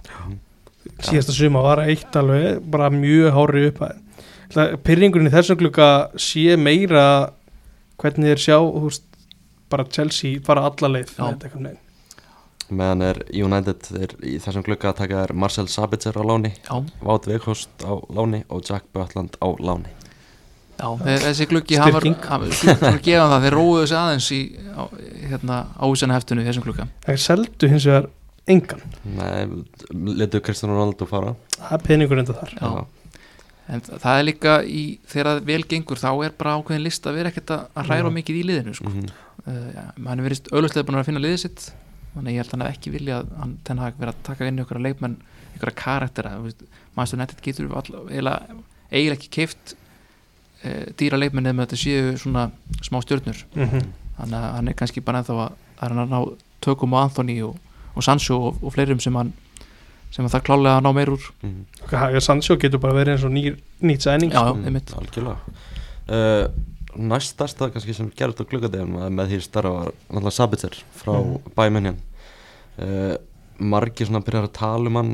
síðasta 1.05 1.31
suma 1.35 1.61
var 1.61 1.83
eitt 1.85 2.15
alveg 2.15 2.59
bara 2.71 2.89
mjög 2.89 3.31
hári 3.35 3.67
upp 3.69 3.81
Pyrringurinn 4.83 5.29
í 5.29 5.31
þessum 5.31 5.57
glugga 5.59 5.89
sé 6.19 6.57
meira 6.57 7.05
hvernig 8.01 8.31
þeir 8.33 8.41
sjá 8.41 8.57
veist, 8.83 9.03
bara 9.69 9.85
Chelsea 9.85 10.39
fara 10.43 10.65
alla 10.67 10.89
leið 10.97 11.11
Já. 11.13 11.21
með 11.21 11.29
þetta 11.31 11.45
einhvern 11.47 11.67
veginn. 11.69 11.77
Meðan 12.71 13.01
er 13.05 13.19
United 13.35 13.87
er 13.99 14.13
í 14.25 14.35
þessum 14.43 14.63
glugga 14.65 14.91
að 14.91 14.99
taka 15.03 15.23
er 15.25 15.33
Marcel 15.33 15.67
Sabitzer 15.71 16.15
á 16.17 16.23
láni 16.25 16.51
Já, 16.65 16.75
Wout 17.05 17.27
Weghorst 17.29 17.83
á 17.85 17.93
láni 18.15 18.43
og 18.49 18.63
Jack 18.67 18.85
Butland 18.95 19.35
á 19.41 19.47
láni. 19.59 19.91
Já 20.81 20.87
þessi 21.21 21.45
gluggi 21.51 21.77
hann 21.77 21.93
var, 21.93 22.01
Styrking. 22.01 22.23
hann, 22.31 22.45
svona 22.57 23.01
gefa 23.05 23.27
það, 23.29 23.43
þeir 23.45 23.55
róuðu 23.59 23.83
sig 23.91 23.97
aðeins 23.99 24.29
í 24.33 24.39
á, 24.73 24.83
hérna, 25.29 25.57
ávísana 25.77 26.15
heftinu 26.17 26.41
í 26.41 26.47
þessum 26.47 26.65
glugga. 26.65 26.87
Það 27.05 27.19
seldu 27.27 27.69
hins 27.69 27.85
vegar 27.85 28.07
engan. 28.49 28.81
Nei, 29.05 29.45
letu 30.17 30.41
Cristiano 30.41 30.73
Ronaldo 30.79 31.05
fara. 31.05 31.35
Það 31.59 31.75
er 31.77 31.83
peningurinn 31.85 32.25
þetta 32.31 32.47
þar. 32.47 32.55
Já. 32.57 32.87
en 33.71 33.81
þa- 33.85 33.99
það 34.01 34.17
er 34.19 34.25
líka 34.25 34.53
í, 34.65 34.81
þegar 35.07 35.43
vel 35.47 35.61
gengur 35.69 35.99
þá 36.01 36.09
er 36.25 36.33
bara 36.39 36.55
ákveðin 36.57 36.81
list 36.83 37.05
að 37.07 37.19
vera 37.19 37.29
ekkert 37.29 37.53
að 37.53 37.67
að 37.77 37.85
hræra 37.91 38.09
mikið 38.17 38.39
í 38.41 38.47
liðinu 38.49 38.73
sko. 38.75 38.89
mm 38.89 39.05
uh, 39.47 39.69
ja, 39.77 39.83
hann 40.07 40.19
er 40.19 40.25
verið 40.25 40.49
auðvitað 40.51 40.87
búin 40.89 40.97
að 40.99 41.05
finna 41.07 41.21
liðið 41.23 41.39
sitt 41.45 41.67
þannig 42.13 42.27
að 42.27 42.33
ég 42.35 42.41
held 42.41 42.51
að 42.51 42.55
hann 42.57 42.65
hef 42.65 42.77
ekki 42.77 42.93
vilja 42.95 43.19
að 43.21 43.31
hann 43.39 43.53
ten 43.67 43.81
hafi 43.81 44.01
verið 44.01 44.13
að 44.13 44.23
taka 44.27 44.47
inn 44.47 44.63
ykkur 44.63 44.81
leikmenn 44.83 45.17
ykkur 45.55 45.73
karaktera 45.79 46.33
maður 46.97 47.21
nættið 47.21 47.43
getur 47.45 47.69
eiginlega, 47.71 48.57
eiginlega 48.91 49.17
ekki 49.17 49.31
keift 49.37 49.75
uh, 50.65 50.85
dýra 50.99 51.19
leikmenn 51.21 51.47
eða 51.49 51.57
með 51.59 51.69
þetta 51.69 51.81
séu 51.83 52.17
svona 52.21 52.49
smá 52.81 53.01
stjörnur. 53.05 53.45
Mhm. 53.55 53.91
þannig 54.17 54.37
að 54.37 54.51
hann 54.55 54.67
er 54.67 54.77
kannski 54.77 55.01
bara 55.01 55.21
ennþá 55.21 55.37
að, 55.45 55.53
að 55.79 55.87
hann 55.87 56.01
að 56.03 56.11
ná 56.11 56.19
tökum 56.61 56.93
á 56.93 56.97
Anthony 57.05 57.39
og, 57.41 57.55
og 57.95 58.03
Sancho 58.05 58.37
og, 58.37 58.59
og 58.61 58.75
fleirum 58.75 58.99
sem 59.01 59.15
hann 59.17 59.31
sem 60.11 60.27
þarf 60.27 60.43
klálega 60.43 60.77
að 60.77 60.83
ná 60.85 60.91
meir 60.93 61.09
úr. 61.13 61.23
-hmm. 61.41 61.63
Haga 61.89 62.19
Sancho 62.21 62.57
getur 62.59 62.79
bara 62.79 62.93
verið 62.93 63.15
eins 63.15 63.23
og 63.23 63.31
nýr, 63.31 63.57
nýtt 63.81 64.03
sæning 64.03 64.31
já, 64.31 64.53
Mm, 64.53 64.75
algjörlega. 64.75 65.37
Uh, 66.11 66.49
næstasta 66.95 67.69
kannski 67.71 67.95
sem 67.95 68.11
gerðist 68.17 68.43
á 68.43 68.49
gluggadeginum 68.51 69.17
með 69.17 69.33
því 69.33 69.41
starfa 69.45 69.73
var 69.77 69.91
náttúrulega 70.09 70.35
Sabitzer 70.37 70.77
frá 70.97 71.13
mm. 71.17 71.51
Bæmenjan 71.57 71.99
uh, 72.81 73.15
margir 73.61 74.09
svona 74.09 74.23
byrjar 74.25 74.47
að 74.49 74.55
tala 74.57 74.91
um 74.91 74.99
hann 74.99 75.11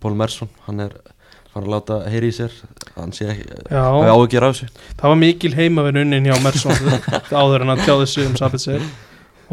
Pól 0.00 0.16
Mersson, 0.18 0.50
hann 0.66 0.86
er 0.86 0.96
fann 1.52 1.66
að 1.66 1.74
láta 1.74 1.98
heyri 2.10 2.32
í 2.32 2.34
sér 2.34 2.54
hann 2.96 3.12
sé 3.14 3.28
ekki, 3.30 3.44
hafi 3.70 4.10
áhugjur 4.10 4.46
af 4.46 4.56
þessu. 4.56 4.86
Það 4.98 5.12
var 5.12 5.20
mikil 5.20 5.52
heimavinn 5.54 6.00
unnin 6.02 6.30
hjá 6.30 6.38
Mersson 6.42 6.96
áður 7.42 7.66
en 7.66 7.74
hann 7.74 7.84
tjáði 7.84 8.08
sig 8.10 8.30
um 8.30 8.38
Sabitzer. 8.40 8.88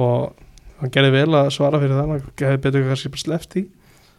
Og 0.02 0.32
hann 0.82 0.94
gerði 0.94 1.14
vel 1.20 1.30
að 1.38 1.52
svara 1.54 1.82
fyrir 1.82 1.98
það 1.98 2.16
hann 2.16 2.26
hefði 2.42 2.64
betur 2.64 2.90
kannski 2.90 3.14
bara 3.14 3.26
sleppt 3.26 3.60
í 3.60 3.68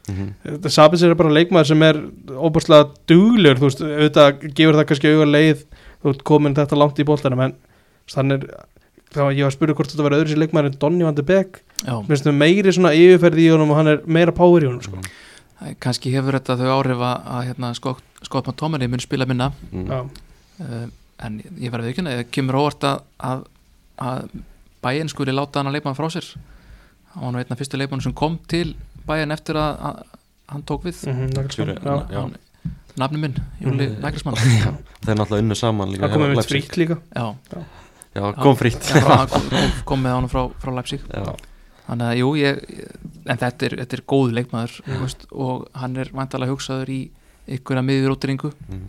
mm 0.08 0.14
-hmm. 0.14 0.68
Sabitzer 0.68 1.10
er 1.10 1.14
bara 1.14 1.30
leikmaður 1.30 1.66
sem 1.66 1.82
er 1.82 1.96
óbúrslega 2.28 2.90
duglur, 3.06 3.58
þú 3.58 3.68
veist, 3.68 3.80
auðvitað 3.82 4.54
gefur 4.54 4.74
það 4.74 4.86
kannski 4.86 5.12
auga 5.12 5.26
leið, 5.26 5.64
þú 6.02 6.10
veist, 6.10 6.22
komin 6.28 6.54
þetta 6.54 6.76
langt 6.78 6.98
í 6.98 7.04
boltanum, 7.08 7.40
en 7.40 7.54
þannig 8.10 8.42
er 8.42 8.64
þá 9.12 9.18
var 9.26 9.32
ég 9.36 9.44
var 9.44 9.50
að 9.52 9.56
spyrja 9.58 9.74
hvort 9.76 9.90
þetta 9.92 10.02
var 10.06 10.16
öðru 10.16 10.28
sér 10.32 10.40
leikmaður 10.40 10.70
en 10.72 10.78
Donny 10.80 11.04
van 11.04 11.14
de 11.14 11.22
Beek, 11.22 11.60
já, 11.84 11.94
minnst 12.08 12.24
það 12.26 12.38
meiri 12.40 12.72
svona 12.72 12.94
yfirferði 12.96 13.44
í 13.46 13.50
honum 13.52 13.70
og 13.70 13.76
hann 13.76 13.88
er 13.92 14.00
meira 14.06 14.32
power 14.32 14.62
í 14.64 14.66
honum, 14.70 14.82
sko. 14.82 14.96
það- 15.60 15.76
kannski 15.78 16.10
hefur 16.14 16.32
þetta 16.38 16.56
þau 16.58 16.70
áhrif 16.78 17.02
að, 17.06 17.26
að 17.36 17.44
hérna, 17.50 17.74
Scott 17.74 18.46
McTominay 18.48 18.88
mun 18.88 18.98
spila 19.02 19.26
minna. 19.26 19.52
Mm. 19.72 19.86
Já, 19.86 20.00
uh, 20.60 20.86
en 21.22 21.36
ég 21.60 21.70
verði 21.70 21.92
ekki 21.92 22.02
að 22.08 22.24
kemur 22.34 22.54
óvart 22.58 22.82
að, 22.88 23.02
að, 23.20 23.44
að 23.98 24.30
bæinn 24.82 25.08
skuli 25.12 25.30
láta 25.34 25.60
hann 25.60 25.70
að 25.70 25.76
leikmann 25.76 25.94
frá 25.94 26.08
sér. 26.10 26.26
Hann 27.14 27.22
var 27.28 27.32
nú 27.32 27.38
einn 27.38 27.52
af 27.54 27.58
fyrstu 27.60 27.78
leikmann 27.78 28.02
sem 28.02 28.12
kom 28.16 28.38
til 28.50 28.74
bæinn 29.06 29.30
eftir 29.30 29.54
að, 29.60 29.78
að 29.78 30.02
hann 30.50 30.62
tók 30.66 30.82
við. 30.88 30.98
Mm 31.06 31.28
-hmm, 31.30 32.34
nafni 32.96 33.18
minn, 33.18 33.36
Júli 33.60 33.88
Mhm. 33.88 34.02
Þeir 35.02 35.16
náttúrulega 35.18 35.42
unnu 35.42 35.56
saman 35.58 35.90
líka 35.92 36.06
Það 36.06 36.12
komið 36.16 36.28
hjá 36.32 36.38
með 36.38 36.50
frítt 36.50 36.76
líka. 36.78 36.96
já, 37.16 37.24
já, 38.12 38.26
kom 38.38 38.60
já, 38.62 39.26
kom, 39.32 39.48
kom, 39.50 39.72
kom 39.88 40.02
með 40.04 40.14
hann 40.18 40.28
frá, 40.30 40.42
frá 40.62 40.72
Leipzig 40.76 41.02
já. 41.08 41.32
þannig 41.88 42.06
að 42.10 42.18
jú, 42.20 42.28
ég, 42.38 42.60
en 43.26 43.40
þetta 43.40 43.66
er, 43.68 43.76
þetta 43.82 43.98
er 43.98 44.02
góð 44.12 44.34
leikmaður 44.38 44.74
veist, 45.00 45.24
og 45.32 45.64
hann 45.80 45.96
er 45.98 46.12
vantalega 46.14 46.52
hugsaður 46.54 46.92
í 46.92 47.00
ykkur 47.58 47.80
að 47.80 47.88
miður 47.88 48.14
útringu 48.16 48.52
Mm. 48.68 48.84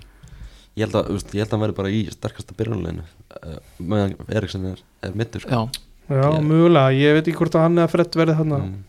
Ég 0.74 0.88
held 0.88 0.96
að, 0.98 1.08
þú 1.08 1.16
veist, 1.20 1.34
ég 1.38 1.44
held 1.44 1.52
að 1.52 1.54
hann 1.54 1.64
veri 1.68 1.76
bara 1.78 1.90
í 1.94 1.98
sterkasta 2.10 2.56
byrjunleginu 2.58 3.04
uh, 3.06 3.58
meðan 3.78 4.16
Eriksen 4.34 4.64
er, 4.72 4.80
er 5.06 5.12
mittur 5.18 5.44
sko. 5.44 5.50
já, 5.50 5.84
Já, 6.10 6.30
mögulega, 6.42 6.96
ég 6.98 7.14
veit 7.16 7.28
ekki 7.30 7.38
hvort 7.40 7.56
að 7.58 7.66
hann 7.68 7.78
eða 7.78 7.92
Fred 7.92 8.18
verði 8.18 8.38
þarna 8.40 8.58
mm. 8.64 8.80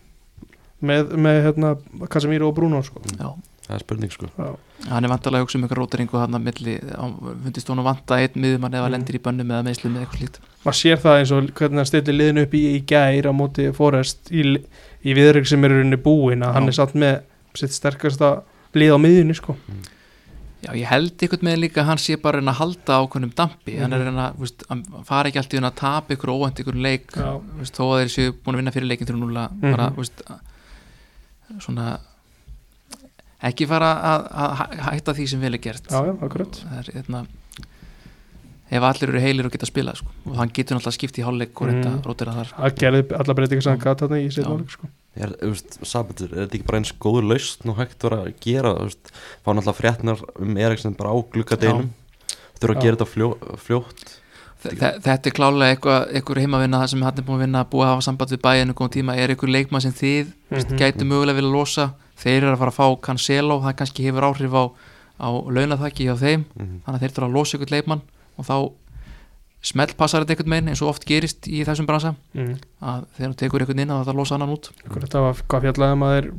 með, 0.89 1.13
með 1.27 1.37
hérna, 1.45 1.69
Casemiro 2.09 2.49
og 2.49 2.55
Bruno, 2.57 2.81
sko. 2.85 3.03
já 3.15 3.29
það 3.65 3.75
er 3.75 3.79
spurning 3.83 4.11
sko. 4.13 4.27
Já, 4.37 4.49
hann 4.91 5.03
er 5.07 5.09
vantalega 5.09 5.41
að 5.41 5.45
hugsa 5.47 5.57
um 5.57 5.63
ykkur 5.65 5.79
rótringu 5.81 6.19
hann 6.21 6.37
að 6.37 6.43
milli, 6.45 6.75
hann 6.99 7.15
fundist 7.45 7.67
hún 7.71 7.81
að 7.81 7.87
vanta 7.89 8.19
einn 8.21 8.35
miðumann 8.43 8.75
eða 8.77 8.85
Mhm. 8.85 8.93
lendir 8.95 9.15
í 9.17 9.21
bönnum 9.25 9.51
eða 9.55 9.63
meðslum 9.65 9.95
eða 9.95 10.05
eitthvað 10.05 10.19
slíkt? 10.21 10.39
Maður 10.65 10.79
sér 10.81 10.97
það 11.01 11.19
eins 11.19 11.31
og 11.31 11.49
hvernig 11.57 11.81
hann 11.81 11.89
stillir 11.89 12.17
liðinu 12.19 12.41
upp 12.45 12.53
í, 12.53 12.61
í 12.75 12.79
gær 12.85 13.25
á 13.25 13.33
móti 13.33 13.65
Forrest 13.73 14.29
í, 14.31 14.43
í 15.05 15.13
viðrygg 15.17 15.47
sem 15.47 15.63
er 15.65 15.69
í 15.69 15.79
rauninni 15.81 15.97
búin 16.01 16.43
að 16.45 16.53
hann 16.53 16.67
er 16.67 16.77
satt 16.77 16.93
með 16.93 17.21
sitt 17.55 17.71
sterkasta 17.71 18.43
lið 18.75 18.93
á 18.93 18.97
miðjunni 19.01 19.35
sko. 19.35 19.55
Já, 20.65 20.71
ég 20.73 20.85
held 20.89 21.11
einhvern 21.21 21.43
með 21.45 21.59
líka 21.61 21.81
að 21.81 21.85
hann 21.85 21.97
sé 22.01 22.15
bara 22.17 22.39
að 22.41 22.55
halda 22.57 22.95
ákveðnum 23.05 23.33
dampi, 23.37 23.77
hann 23.77 23.93
er 23.93 23.99
að 24.01 24.07
reyna 24.09 24.33
þú 24.33 24.39
veist, 24.45 24.63
hann 24.69 24.81
fara 25.05 25.29
ekki 25.29 25.37
alltaf 25.37 25.53
inn 25.59 25.67
að 25.69 25.75
tapa 25.77 26.13
ykkur 26.15 26.31
óvænt 26.33 26.57
ykkur 26.63 26.79
leik, 26.81 27.11
Já. 27.13 27.37
þú 27.37 27.59
veist, 27.61 27.75
þó 27.77 27.83
að 27.85 27.99
þeir 28.01 28.13
séu 28.15 28.31
búin 28.33 28.55
að 28.55 28.61
vinna 28.61 28.71
fyrir 28.73 28.89
leikin 28.89 29.05
3-0 29.07 29.49
Mhm. 29.61 29.71
bara, 29.75 29.89
þú 29.91 30.01
veist 30.01 30.21
svona 31.61 31.99
ekki 33.43 33.67
fara 33.67 33.91
að, 34.13 34.27
að 34.31 34.51
hæ- 34.59 34.79
hætta 34.91 35.13
því 35.13 35.27
sem 35.27 35.39
vel 35.41 35.53
er 35.53 35.57
gert 35.59 35.89
Já, 35.91 35.99
já, 36.05 36.13
akkurat 36.21 36.61
það 36.65 36.77
er 36.79 36.91
hérna 36.95 37.25
ef 38.75 38.81
allir 38.81 39.09
eru 39.11 39.19
heilir 39.21 39.45
og 39.45 39.51
geta 39.53 39.67
spilað 39.69 39.99
sko. 40.01 40.07
og 40.25 40.37
hann 40.39 40.49
getur 40.49 40.75
náttúrulega 40.77 40.97
skipt 40.97 41.19
í 41.21 41.25
hálfleik 41.25 41.61
og 41.61 41.67
reynda 41.69 41.89
Mhm. 41.89 41.97
mm. 41.99 42.05
rótira 42.07 42.33
þar 42.33 42.53
Það 42.55 42.75
gerði 42.81 43.01
alla 43.19 43.33
breytingar 43.37 43.61
sem 43.63 43.71
hann 43.75 43.83
gata 43.83 44.07
þarna 44.07 44.21
í 44.21 44.29
áleik 44.45 44.71
sko 44.71 44.87
Er, 45.15 45.29
er 45.31 45.53
þetta 45.55 46.51
ekki 46.51 46.65
bara 46.67 46.77
eins 46.81 46.91
góður 46.99 47.23
lausn 47.29 47.69
og 47.71 47.77
hægt 47.77 48.03
var 48.03 48.11
að 48.17 48.33
gera, 48.43 48.73
veist, 48.83 49.11
fá 49.45 49.53
náttúrulega 49.53 49.77
fréttnar 49.79 50.19
um 50.41 50.57
Eriksen 50.57 50.93
bara 50.97 51.13
á 51.15 51.17
glukkadeginum, 51.31 51.89
þurfa 52.59 52.73
að 52.73 52.75
Já. 52.75 52.81
gera 52.83 52.95
þetta 52.97 53.07
fljó, 53.13 53.29
fljótt. 53.55 54.03
Þe- 54.65 54.75
þe- 54.75 54.99
þetta 55.05 55.27
er 55.29 55.35
klálega 55.37 55.71
eitthvað, 55.77 56.11
eitthvað 56.11 56.41
heimavinna 56.43 56.87
sem 56.89 57.01
hann 57.01 57.13
er 57.17 57.23
búin 57.23 57.37
að 57.39 57.43
vinna 57.45 57.63
að 57.63 57.69
búa 57.71 57.85
að 57.85 57.91
hafa 57.95 58.01
samband 58.09 58.29
við 58.35 58.41
bæinu 58.43 58.73
góðum 58.75 58.91
tíma, 58.91 59.15
er 59.15 59.29
eitthvað 59.29 59.51
leikmann 59.55 59.81
sem 59.81 59.93
þið 59.93 60.25
mm 60.51 60.57
Mhm. 60.57 60.77
gætu 60.83 61.05
mögulega 61.07 61.35
vilja 61.39 61.51
losa 61.55 61.93
þeir 62.15 62.43
eru 62.43 62.53
að 62.55 62.61
fara 62.63 62.71
að 62.73 62.79
fá 62.79 62.87
Cancelo 63.01 63.59
það 63.63 63.75
kannski 63.81 64.05
hefur 64.07 64.27
áhrif 64.29 64.53
á, 64.55 64.63
á 65.19 65.29
launathaki 65.51 66.07
hjá 66.07 66.15
þeim, 66.19 66.45
Mm 66.55 66.81
þannig 66.85 66.95
að 66.95 67.01
þeir 67.05 67.13
þurfa 67.15 67.27
að 67.29 67.35
losa 67.37 67.57
ykkur 67.57 67.71
leikmann 67.75 68.01
og 68.37 68.45
þá 68.45 68.57
smellpassar 69.65 70.21
þetta 70.21 70.35
einhvern 70.35 70.51
meginn 70.53 70.69
eins 70.69 70.81
og 70.85 70.91
oft 70.91 71.05
gerist 71.09 71.47
í 71.49 71.63
þessum 71.65 71.87
bransa. 71.89 72.13
Mm. 72.37 72.57
að 72.85 73.05
þegar 73.17 73.31
þú 73.33 73.37
tekur 73.41 73.63
einhvern 73.65 73.81
inn 73.81 73.93
að 73.95 74.03
það 74.05 74.19
losa 74.19 74.35
annan 74.37 74.53
út. 74.53 74.69
Það 74.85 75.25
var 75.25 75.41
hvað 75.49 75.65
fjallaði 75.65 75.95
um 75.97 76.05
að 76.05 76.15
þeir 76.15 76.29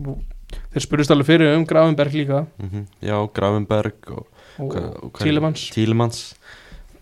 þeir 0.76 0.84
spurðist 0.84 1.10
alveg 1.10 1.26
fyrir 1.26 1.56
um 1.56 1.64
Gravenberg 1.66 2.14
líka. 2.14 2.46
-hmm. 2.62 2.84
Já, 3.02 3.16
Gravenberg 3.34 4.10
og, 4.14 4.26
og, 4.58 4.70
Hvað- 4.70 5.02
og 5.02 5.12
Tílemans, 5.74 6.35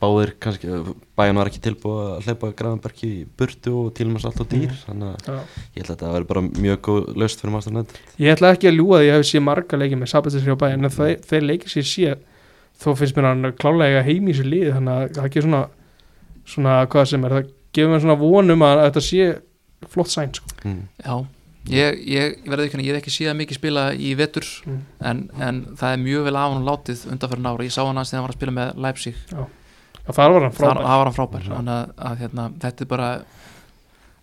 báðir 0.05 0.33
kannski, 0.45 0.69
bæjan 1.17 1.41
var 1.41 1.51
ekki 1.51 1.63
tilbúið 1.65 2.03
að 2.13 2.29
hleypa 2.29 2.51
Gravenberg 2.61 3.03
í 3.09 3.13
burtu 3.41 3.73
og 3.81 3.91
Tílemans 3.97 4.27
alltaf 4.29 4.49
dýr, 4.53 4.69
Mhm. 4.69 4.85
þannig 4.85 5.09
að 5.09 5.33
Já. 5.33 5.41
ég 5.75 5.81
held 5.81 5.89
að 5.89 5.97
þetta 5.97 6.13
verði 6.19 6.31
bara 6.35 6.43
mjög 6.61 6.79
góð 6.89 7.11
lausn 7.17 7.41
fyrir 7.41 7.53
Master 7.57 7.73
United. 7.73 7.99
Ég 8.19 8.37
ætla 8.37 8.53
ekki 8.55 8.69
að 8.71 8.79
ljúga 8.79 9.01
því 9.01 9.05
að 9.05 9.09
ég 9.09 9.17
hef 9.19 9.27
séð 9.33 9.43
marga 9.49 9.81
leikið 9.81 9.99
með 10.05 10.13
Sabatis 10.13 10.45
hjá 10.45 10.57
bæinn 10.61 10.85
en 10.85 10.91
þeir, 10.91 11.17
þeir 11.25 11.49
leikið 11.49 11.75
sér 11.75 11.89
sé 11.95 12.17
þó 12.75 12.89
finnst 12.99 13.17
mér 13.17 13.29
hann 13.31 13.53
klálega 13.55 14.03
heim 14.05 14.27
í 14.29 14.35
sér 14.35 14.49
lið 14.51 14.73
þannig 14.75 14.95
að 14.95 15.15
það 15.15 15.29
ekki 15.29 15.43
svona 15.47 15.63
svona 16.45 16.75
hvað 16.91 17.07
sem 17.09 17.25
er, 17.25 17.31
það 17.39 17.51
gefur 17.73 17.93
mér 17.95 18.03
svona 18.05 18.19
vonum 18.21 18.65
að 18.67 18.83
þetta 18.85 19.03
sé 19.07 19.29
flott 19.95 20.11
sæn 20.13 20.35
sko. 20.35 20.51
Mm. 20.65 20.83
Já, 21.05 21.15
ég, 21.73 22.01
ég, 22.11 22.39
verði 22.49 22.69
ekki 22.69 22.85
ég 22.85 22.95
hef 22.95 23.03
ekki 23.03 23.15
síðan 23.15 23.39
mikið 23.41 23.59
spila 23.61 23.85
í 23.95 24.15
vetur 24.19 24.45
mm. 24.67 24.81
en, 25.01 25.23
en 25.41 25.61
það 25.79 25.95
er 25.97 26.03
mjög 26.05 26.27
vel 26.29 26.37
af 26.41 26.53
hann 26.53 26.67
látið 26.69 27.05
undanferðin 27.15 27.51
ára, 27.53 27.65
ég 27.69 27.75
sá 27.75 27.83
hann 27.85 28.01
aðeins 28.01 28.13
þegar 28.13 28.25
hann 28.25 28.29
var 28.29 28.35
að 28.35 29.53
að 30.05 30.19
það 30.19 30.35
var 30.35 30.47
hann 30.47 30.55
það 30.55 30.61
frábær. 30.61 30.85
það 30.85 31.01
var 31.01 31.11
hann 31.11 31.19
frábær. 31.19 31.51
Þannig 31.51 31.75
að, 31.75 31.93
að 32.09 32.23
hérna, 32.23 32.47
þetta 32.65 32.85
er 32.85 32.91
bara 32.91 33.11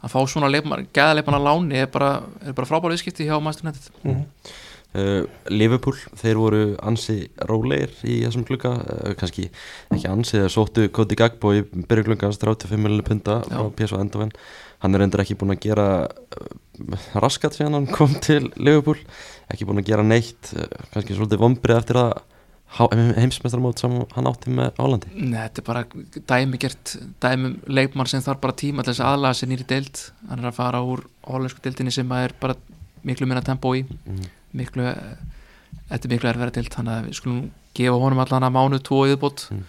að 0.02 0.16
fá 0.16 0.20
svona 0.30 0.50
leikmann, 0.50 0.90
gæða 0.94 1.16
leikmann 1.18 1.38
að 1.38 1.48
láni 1.48 1.80
er 1.82 1.88
bara, 1.94 2.12
er 2.42 2.58
bara 2.58 2.70
frábær 2.70 2.94
viðskipti 2.94 3.28
hjá 3.28 3.38
Master 3.44 3.68
United. 3.68 3.90
Mm. 4.06 4.22
Uh, 4.92 5.22
Liverpool, 5.48 5.96
þeir 6.20 6.36
voru 6.42 6.64
ansi 6.84 7.22
rólegir 7.48 7.94
í 8.04 8.18
þessum 8.26 8.44
klukka 8.44 8.74
uh, 8.76 9.14
kannski 9.16 9.46
ekki 9.88 10.10
ansi, 10.10 10.36
þeir 10.42 10.52
sóttu 10.52 10.90
Cody 10.92 11.16
Gagbo 11.16 11.54
í 11.56 11.62
byrju 11.64 12.10
klukkans 12.10 12.42
35 12.42 12.76
miljonir 12.82 13.08
punta 13.08 13.38
Já. 13.46 13.62
PSV 13.78 14.02
Eindhoven. 14.02 14.34
Hann 14.84 14.98
er 14.98 15.06
endur 15.06 15.24
ekki 15.24 15.38
búin 15.40 15.56
að 15.56 15.62
gera 15.64 15.88
uh, 16.10 17.08
raskat 17.24 17.56
síðan 17.56 17.80
hann 17.80 17.88
kom 17.94 18.18
til 18.26 18.50
Liverpool. 18.60 19.00
Ekki 19.54 19.70
búin 19.70 19.80
að 19.80 19.94
gera 19.94 20.04
neitt 20.04 20.52
uh, 20.58 20.68
kannski 20.92 21.16
svolítið 21.16 21.46
vombrið 21.46 21.80
eftir 21.80 22.02
að 22.02 22.12
heimsmeistarmót 22.72 23.82
sem 23.82 23.96
hann 24.16 24.30
átti 24.30 24.54
með 24.56 24.78
Álandi 24.80 25.12
Nei, 25.16 25.40
þetta 25.44 25.62
er 25.62 25.68
bara 25.68 25.84
dæmi 26.32 26.60
gert 26.62 26.94
dæmi 27.24 27.50
um 27.50 27.58
leikmann 27.68 28.10
sem 28.10 28.24
þarf 28.24 28.42
bara 28.44 28.58
tíma 28.62 28.86
til 28.86 28.94
þess 28.94 29.04
að 29.04 29.16
aðlaga 29.16 29.40
sér 29.40 29.52
nýri 29.52 29.68
deild 29.68 30.04
hann 30.30 30.40
er 30.44 30.52
að 30.52 30.60
fara 30.60 30.84
úr 30.88 31.04
hollensku 31.28 31.64
deildinni 31.66 31.94
sem 31.96 32.14
er 32.16 32.36
bara 32.40 32.56
miklu 33.08 33.28
minna 33.28 33.44
tempo 33.44 33.74
í 33.76 33.84
mm. 33.84 34.30
miklu, 34.58 34.88
eh, 34.88 35.74
þetta 35.90 36.08
er 36.08 36.14
miklu 36.16 36.32
erfæra 36.32 36.56
deild 36.56 36.72
þannig 36.76 36.96
að 36.96 37.10
við 37.10 37.20
skulum 37.20 37.42
gefa 37.78 38.00
honum 38.06 38.24
allan 38.24 38.48
að 38.48 38.56
mánu 38.56 38.82
tvo 38.84 39.04
yfirbót 39.10 39.50
Mm. 39.52 39.66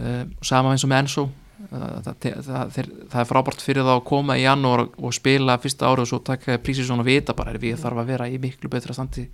uh, 0.00 0.22
sama 0.42 0.74
eins 0.74 0.84
og 0.84 0.90
með 0.90 1.04
Enzo 1.04 1.28
það, 1.70 1.96
það, 2.04 2.44
það, 2.46 2.72
þeir, 2.74 2.90
það 3.12 3.20
er 3.22 3.28
frábært 3.30 3.64
fyrir 3.64 3.86
þá 3.86 3.92
að 3.94 4.04
koma 4.10 4.36
í 4.38 4.44
janúar 4.44 4.84
og, 4.88 5.14
spila 5.16 5.56
fyrsta 5.62 5.88
árið 5.88 6.04
og 6.04 6.10
svo 6.10 6.20
taka 6.26 6.58
prísisón 6.62 7.02
og 7.02 7.08
vita 7.08 7.36
bara 7.36 7.54
við 7.60 7.78
þarf 7.82 8.02
að 8.02 8.12
vera 8.12 8.28
í 8.28 8.38
miklu 8.42 8.70
betra 8.72 8.96
standi 8.96 9.26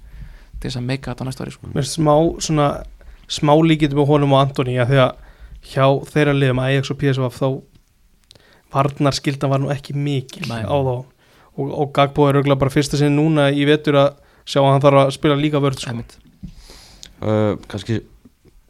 til 0.60 0.68
þess 0.68 0.80
að 0.80 0.88
meika 0.90 1.12
þetta 1.12 1.24
á 1.24 1.28
næsta 1.28 1.46
ári 1.46 1.54
sko. 1.54 1.70
Mér 1.70 1.80
finnst 1.80 1.96
smá 1.98 2.14
svona 2.44 2.66
smá 3.30 3.52
líkið 3.54 3.96
með 3.98 4.10
honum 4.10 4.36
og 4.36 4.44
Antoni 4.44 4.76
að 4.80 4.92
því 4.92 4.98
að 5.04 5.12
hjá 5.70 5.86
þeirra 6.10 6.34
liðum 6.36 6.62
Ajax 6.64 6.92
og 6.92 7.00
PSV 7.00 7.30
þá 7.36 7.48
varnarskildan 8.70 9.52
var 9.52 9.60
nú 9.62 9.68
ekki 9.74 9.92
mikil 9.96 10.46
Nei. 10.48 10.62
á 10.62 10.76
þá 10.76 10.94
og, 10.94 11.66
og 11.66 11.88
Gagbo 11.94 12.28
er 12.28 12.38
auðvitað 12.38 12.62
bara 12.62 12.74
fyrsta 12.74 13.00
sinni 13.00 13.16
núna 13.16 13.48
í 13.50 13.66
vetur 13.68 13.98
að 14.00 14.10
sjá 14.48 14.60
að 14.62 14.70
hann 14.70 14.84
þarf 14.84 15.02
að 15.02 15.12
spila 15.16 15.38
líka 15.38 15.62
vörð 15.62 15.82
sko. 15.82 15.94
Uh, 17.20 17.52
kannski 17.68 17.94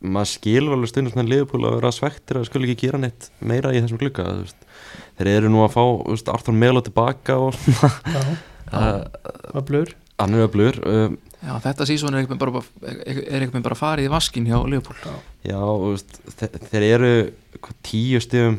maður 0.00 0.30
skilur 0.32 0.74
alveg 0.74 0.90
stundum 0.90 1.12
svona 1.12 1.28
Liverpool 1.28 1.68
að 1.68 1.76
vera 1.76 1.92
svektir 1.94 2.40
að 2.40 2.48
skul 2.48 2.64
ekki 2.64 2.86
gera 2.86 3.02
neitt 3.02 3.22
meira 3.44 3.74
í 3.76 3.82
þessum 3.82 4.00
veist. 4.00 4.60
þeir 5.18 5.32
eru 5.34 5.48
nú 5.52 5.60
að 5.64 5.74
fá 5.76 5.84
veist, 6.08 6.32
Arthur 6.32 6.56
Melo 6.56 6.80
tilbaka 6.84 7.36
og 7.36 7.50
svona 7.60 9.60
blur 9.68 9.88
hann 10.20 10.36
er 10.36 10.48
öflugur 10.48 10.76
uh, 10.88 11.10
Já, 11.40 11.54
þetta 11.64 11.86
sísón 11.88 12.14
er 12.14 12.20
einhvern 12.24 12.38
bara, 12.38 12.60
er 12.84 13.40
einhvern 13.42 13.62
bara 13.64 13.74
farið 13.78 14.04
í 14.08 14.12
vaskin 14.12 14.44
hjá 14.46 14.58
Leopold 14.68 15.06
Já, 15.44 15.56
þú 15.56 15.92
veist, 15.94 16.18
þe 16.36 16.48
þeir 16.68 16.84
eru 16.94 17.12
tíu 17.82 18.20
stíðum 18.20 18.58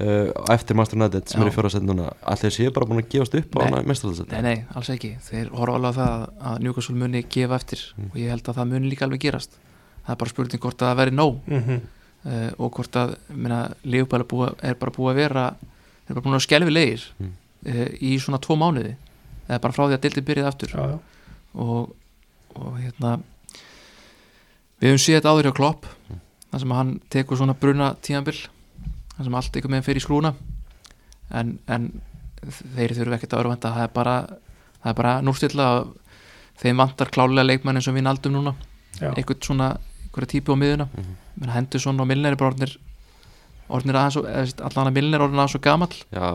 uh, 0.00 0.28
eftir 0.52 0.76
Master 0.76 0.98
United 0.98 1.28
sem 1.28 1.40
Já. 1.40 1.44
eru 1.46 1.52
í 1.52 1.54
fjóra 1.56 1.70
sett 1.72 1.86
núna 1.86 2.10
allir 2.28 2.52
séu 2.54 2.72
bara 2.76 2.86
búin 2.88 3.00
að 3.02 3.08
gefast 3.14 3.34
upp 3.40 3.56
á 3.56 3.58
Nei. 3.62 3.66
hana 3.70 3.82
mestaraldsett 3.88 4.32
Nei, 4.32 4.42
nei, 4.46 4.64
alls 4.76 4.90
ekki, 4.92 5.14
þeir 5.30 5.50
horfa 5.56 5.78
alveg 5.78 5.92
á 5.92 5.98
það 5.98 6.12
að- 6.12 6.46
að 6.52 6.62
Newcastle 6.66 6.96
muni 6.96 7.22
gefa 7.28 7.58
eftir 7.60 7.82
Mm. 7.96 8.10
og 8.12 8.16
ég 8.20 8.28
held 8.30 8.42
að 8.48 8.56
það 8.60 8.68
muni 8.72 8.90
líka 8.92 9.06
alveg 9.06 9.20
gerast 9.26 9.56
það 10.06 10.12
er 10.12 10.16
bara 10.22 10.30
spurning 10.30 10.60
hvort 10.60 10.82
að 10.82 10.90
það 10.92 10.96
veri 11.02 11.10
nóg 11.16 11.40
mm 11.46 11.62
-hmm. 11.62 11.80
uh, 12.26 12.50
og 12.58 12.72
hvort 12.72 12.96
að 12.96 13.16
minna, 13.30 13.60
Leopold 13.84 14.22
er, 14.32 14.54
er 14.70 14.74
bara 14.74 14.90
búið 14.92 15.10
að 15.12 15.14
vera 15.22 15.46
þeir 16.04 16.10
eru 16.10 16.14
bara 16.20 16.24
búin 16.26 16.36
að 16.36 16.46
skelfi 16.48 16.70
leir 16.72 17.02
Mm. 17.20 17.32
uh, 17.66 17.88
í 18.00 18.18
svona 18.20 18.38
tvo 18.40 18.56
mánuði 18.56 18.94
eða 19.48 19.60
bara 19.60 19.72
frá 19.72 19.88
því 19.88 19.94
að 19.96 20.00
dildi 20.00 20.20
byrjaði 20.20 20.48
aftur 20.48 20.68
já, 20.68 20.88
já. 20.90 20.98
Og, 21.54 21.92
og 22.56 22.78
hérna 22.80 23.18
við 24.80 24.92
höfum 24.92 25.02
séð 25.04 25.20
þetta 25.20 25.32
áður 25.32 25.48
hjá 25.50 25.56
Klopp 25.56 25.86
Mm. 26.08 26.20
þar 26.50 26.60
sem 26.60 26.72
hann 26.76 27.00
tekur 27.08 27.36
svona 27.36 27.54
bruna 27.54 27.94
tíðanbill 28.02 28.40
þar 29.16 29.24
sem 29.24 29.34
allt 29.34 29.56
einhvern 29.56 29.72
veginn 29.72 29.86
fer 29.86 29.96
í 29.96 30.02
skrúna 30.04 30.34
en, 31.30 31.58
en 31.66 31.86
þeir 32.76 32.94
þurfu 32.98 33.14
ekkert 33.16 33.36
að 33.36 33.44
örvenda 33.44 33.72
það 33.72 33.86
er 33.86 33.92
bara, 33.94 34.16
það 34.82 34.90
er 34.90 34.98
bara 34.98 35.12
núrstilla 35.22 35.68
þeim 36.60 36.82
vantar 36.82 37.12
klálega 37.14 37.46
leikmenn 37.46 37.76
eins 37.78 37.88
og 37.88 37.96
við 37.96 38.06
naldum 38.08 38.36
núna 38.36 38.54
Já. 38.98 39.12
einhvern 39.14 39.42
svona, 39.46 39.68
einhverja 40.04 40.32
típu 40.34 40.52
á 40.52 40.56
miðuna 40.60 40.88
mm 40.90 41.02
-hmm. 41.02 41.14
menn 41.40 41.54
Henderson 41.56 42.00
og 42.00 42.06
Milner 42.06 42.32
er 42.32 42.76
orðnir 43.72 43.98
aðeins 43.98 44.18
og, 44.20 44.28
allan 44.68 44.90
að 44.90 44.96
Milner 44.98 45.18
er 45.18 45.26
orðin 45.26 45.42
aðeins 45.42 45.56
og 45.58 45.64
gamall. 45.64 45.96
Já, 46.12 46.26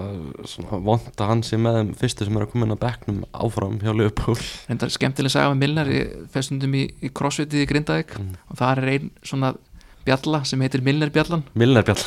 svona 0.54 0.82
vond 0.88 1.10
að 1.14 1.32
hann 1.32 1.44
sé 1.46 1.60
með 1.62 1.80
þeim 1.80 1.94
fyrstu 2.02 2.28
sem 2.28 2.40
er 2.40 2.46
að 2.46 2.52
koma 2.54 2.68
inn 2.68 2.78
á 2.78 2.84
bekknum 2.84 3.24
áfram 3.34 3.80
hjá 3.84 3.92
Liverpool. 3.94 4.38
Reyndar 4.70 4.94
skemmtileg 4.94 5.34
saga 5.34 5.54
með 5.54 5.64
Milner 5.66 5.94
ég 5.94 6.14
festundum 6.34 6.78
í, 6.78 6.86
í 7.04 7.12
crossfitið 7.14 7.66
í 7.66 7.70
Grindavík 7.70 8.16
mm. 8.18 8.38
og 8.52 8.62
það 8.62 8.84
er 8.84 8.94
ein 8.96 9.12
svona 9.26 9.54
bjalla 10.08 10.44
sem 10.48 10.62
heitir 10.64 10.86
Milner 10.86 11.12
bjallan. 11.14 11.44
Milner 11.58 11.86
Bjall 11.88 12.06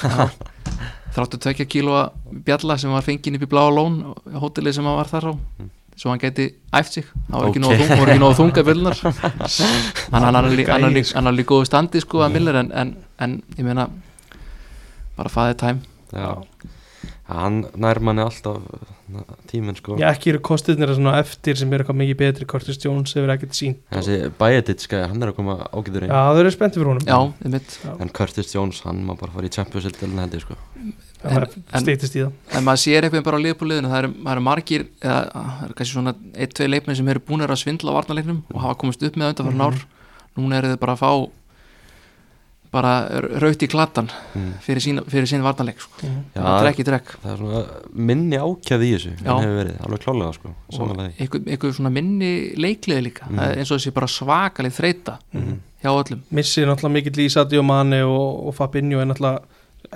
þráttu 1.15 1.41
tvekja 1.43 1.67
kílóa 1.69 2.07
bjalla 2.47 2.79
sem 2.79 2.93
var 2.95 3.05
fengin 3.07 3.37
upp 3.37 3.45
í 3.45 3.51
Bláa 3.51 3.71
Lón 3.75 4.01
á 4.15 4.39
hóteli 4.43 4.73
sem 4.75 4.87
hann 4.87 4.99
var 4.99 5.11
þar 5.11 5.31
á. 5.31 5.33
Mm. 5.35 5.71
svo 6.01 6.09
hann 6.09 6.21
geti 6.23 6.47
æft 6.73 6.95
sig. 6.97 7.09
Það 7.29 7.41
var 7.41 7.49
ekki 7.51 8.21
nógu 8.23 8.37
þunga 8.39 8.63
bjöllunar 8.65 9.01
hann, 9.05 9.13
hann, 10.13 10.23
hann, 10.25 10.37
er 10.39 10.71
hann, 10.71 10.97
er 10.97 11.11
hann 11.13 11.29
er 11.29 11.35
líka 11.37 11.53
góðu 11.53 11.67
standi 11.69 12.01
sko 12.01 12.23
að 12.25 12.39
Milner 12.39 12.61
en, 12.63 12.71
en, 12.73 12.95
en 13.21 13.35
ég 13.59 13.67
meina 13.67 13.91
bara 15.21 15.33
fæðið 15.37 15.59
tæm 15.65 15.83
Já, 16.11 16.31
hann 17.31 17.61
nær 17.79 18.01
manni 18.03 18.23
alltaf 18.25 18.57
tíminn 19.51 19.77
sko. 19.79 19.97
Já, 19.99 20.09
ekki 20.13 20.33
eru 20.33 20.41
kostirnir 20.47 20.91
svona 20.95 21.17
eftir 21.23 21.59
sem 21.59 21.71
eru 21.73 21.83
eitthvað 21.85 21.99
mikið 22.01 22.19
betri 22.21 22.47
Curtis 22.51 22.79
Jones 22.83 23.15
hefur 23.17 23.31
ekkert 23.35 23.55
sínt 23.59 23.79
Þessi 23.95 24.19
Bajedic, 24.39 24.85
hann 24.91 25.23
er 25.23 25.31
að 25.33 25.37
koma 25.39 25.57
ágætur 25.71 26.07
inn. 26.07 26.13
Já, 26.13 26.21
þau 26.31 26.41
eru 26.43 26.53
spenntið 26.55 26.81
fyrir 26.83 26.91
honum. 26.93 27.07
Já, 27.07 27.19
þið 27.43 27.55
mitt 27.55 27.77
En 28.07 28.13
Curtis 28.19 28.53
Jones, 28.55 28.83
hann 28.87 29.01
má 29.07 29.15
bara 29.19 29.33
fara 29.35 29.47
í 29.51 29.53
Champions 29.55 29.87
League 29.87 30.43
sko. 30.45 30.59
Það 31.21 31.31
en- 31.31 31.43
en- 31.75 31.85
það. 32.25 32.33
en 32.57 32.65
maður 32.65 32.83
sér 32.85 33.07
eitthvað 33.07 33.25
bara 33.27 33.39
á 33.39 33.45
liðbúliðinu 33.45 33.91
það 33.93 33.99
eru, 34.03 34.13
það 34.25 34.33
eru 34.37 34.45
margir 34.47 34.87
eða 35.03 35.19
það 35.35 35.65
eru 35.67 35.75
kannski 35.81 35.95
svona 35.97 36.15
ein, 36.35 36.49
tvei 36.57 36.69
leikmenn 36.71 36.97
sem 36.97 37.09
eru 37.13 37.21
búin 37.21 37.43
að 37.45 37.61
svindla 37.61 37.93
á 37.93 37.97
varnarleiknum 37.99 38.43
og 38.55 38.61
hafa 38.65 38.79
komist 38.81 39.03
upp 39.05 39.19
með 39.21 39.35
undanfæra 39.35 39.59
Mhm. 39.59 39.67
ár. 39.67 39.85
Núna 40.39 40.57
eru 40.63 40.69
þau 40.73 40.81
bara 40.81 40.95
að 40.95 41.03
fá 41.03 41.31
bara 42.71 42.93
raut 43.43 43.63
í 43.65 43.69
klatan 43.71 44.09
mm. 44.35 44.51
fyrir 44.65 44.83
sín, 44.85 45.01
fyrir 45.11 45.27
sín 45.31 45.43
varnarleik 45.43 45.81
sko. 45.83 46.11
Það 46.35 46.59
drekk 46.65 46.83
í 46.83 46.87
drekk. 46.87 47.15
það 47.23 47.33
er 47.33 47.41
svona 47.41 47.63
minni 48.11 48.39
ákjæð 48.39 48.85
í 48.87 48.91
þessu 48.95 49.15
verið, 49.25 49.73
alveg 49.87 50.05
klálega 50.05 50.37
sko 50.37 50.53
og 50.55 51.03
einhver 51.11 51.75
svona 51.77 51.93
minni 51.95 52.31
leikliði 52.61 53.07
líka 53.09 53.31
það 53.31 53.47
er 53.47 53.63
eins 53.63 53.73
og 53.73 53.81
þessi 53.81 53.95
bara 53.97 54.11
svakalið 54.11 54.77
þreita 54.79 55.17
Mhm. 55.33 55.57
hjá 55.83 55.91
öllum. 55.91 56.23
Missir 56.31 56.69
náttúrulega 56.69 56.97
mikill 56.99 57.25
í 57.25 57.31
Sadio 57.33 57.63
Mane 57.63 58.03
og, 58.05 58.47
og 58.49 58.55
Fabinho 58.55 59.01
er 59.01 59.11
náttúrulega 59.11 59.43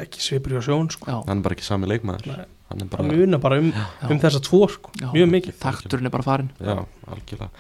ekki 0.00 0.20
svipur 0.24 0.56
hjá 0.56 0.62
sjón 0.64 0.90
sko. 0.90 1.22
hann 1.26 1.38
er 1.38 1.42
bara 1.44 1.54
ekki 1.54 1.66
sami 1.66 1.86
leikmaður. 1.86 2.26
Nei. 2.26 2.46
hann 2.70 2.80
er 2.80 2.88
bara, 2.90 3.38
bara 3.38 3.58
um, 3.60 3.72
um 4.10 4.18
þessa 4.18 4.40
tvo 4.42 4.66
sko. 4.68 4.90
mjög 5.12 5.30
mikið. 5.30 5.58
Takturinn 5.60 6.06
er 6.06 6.14
bara 6.14 6.26
farin 6.26 6.50
já, 6.58 6.86
algjörlega 7.06 7.50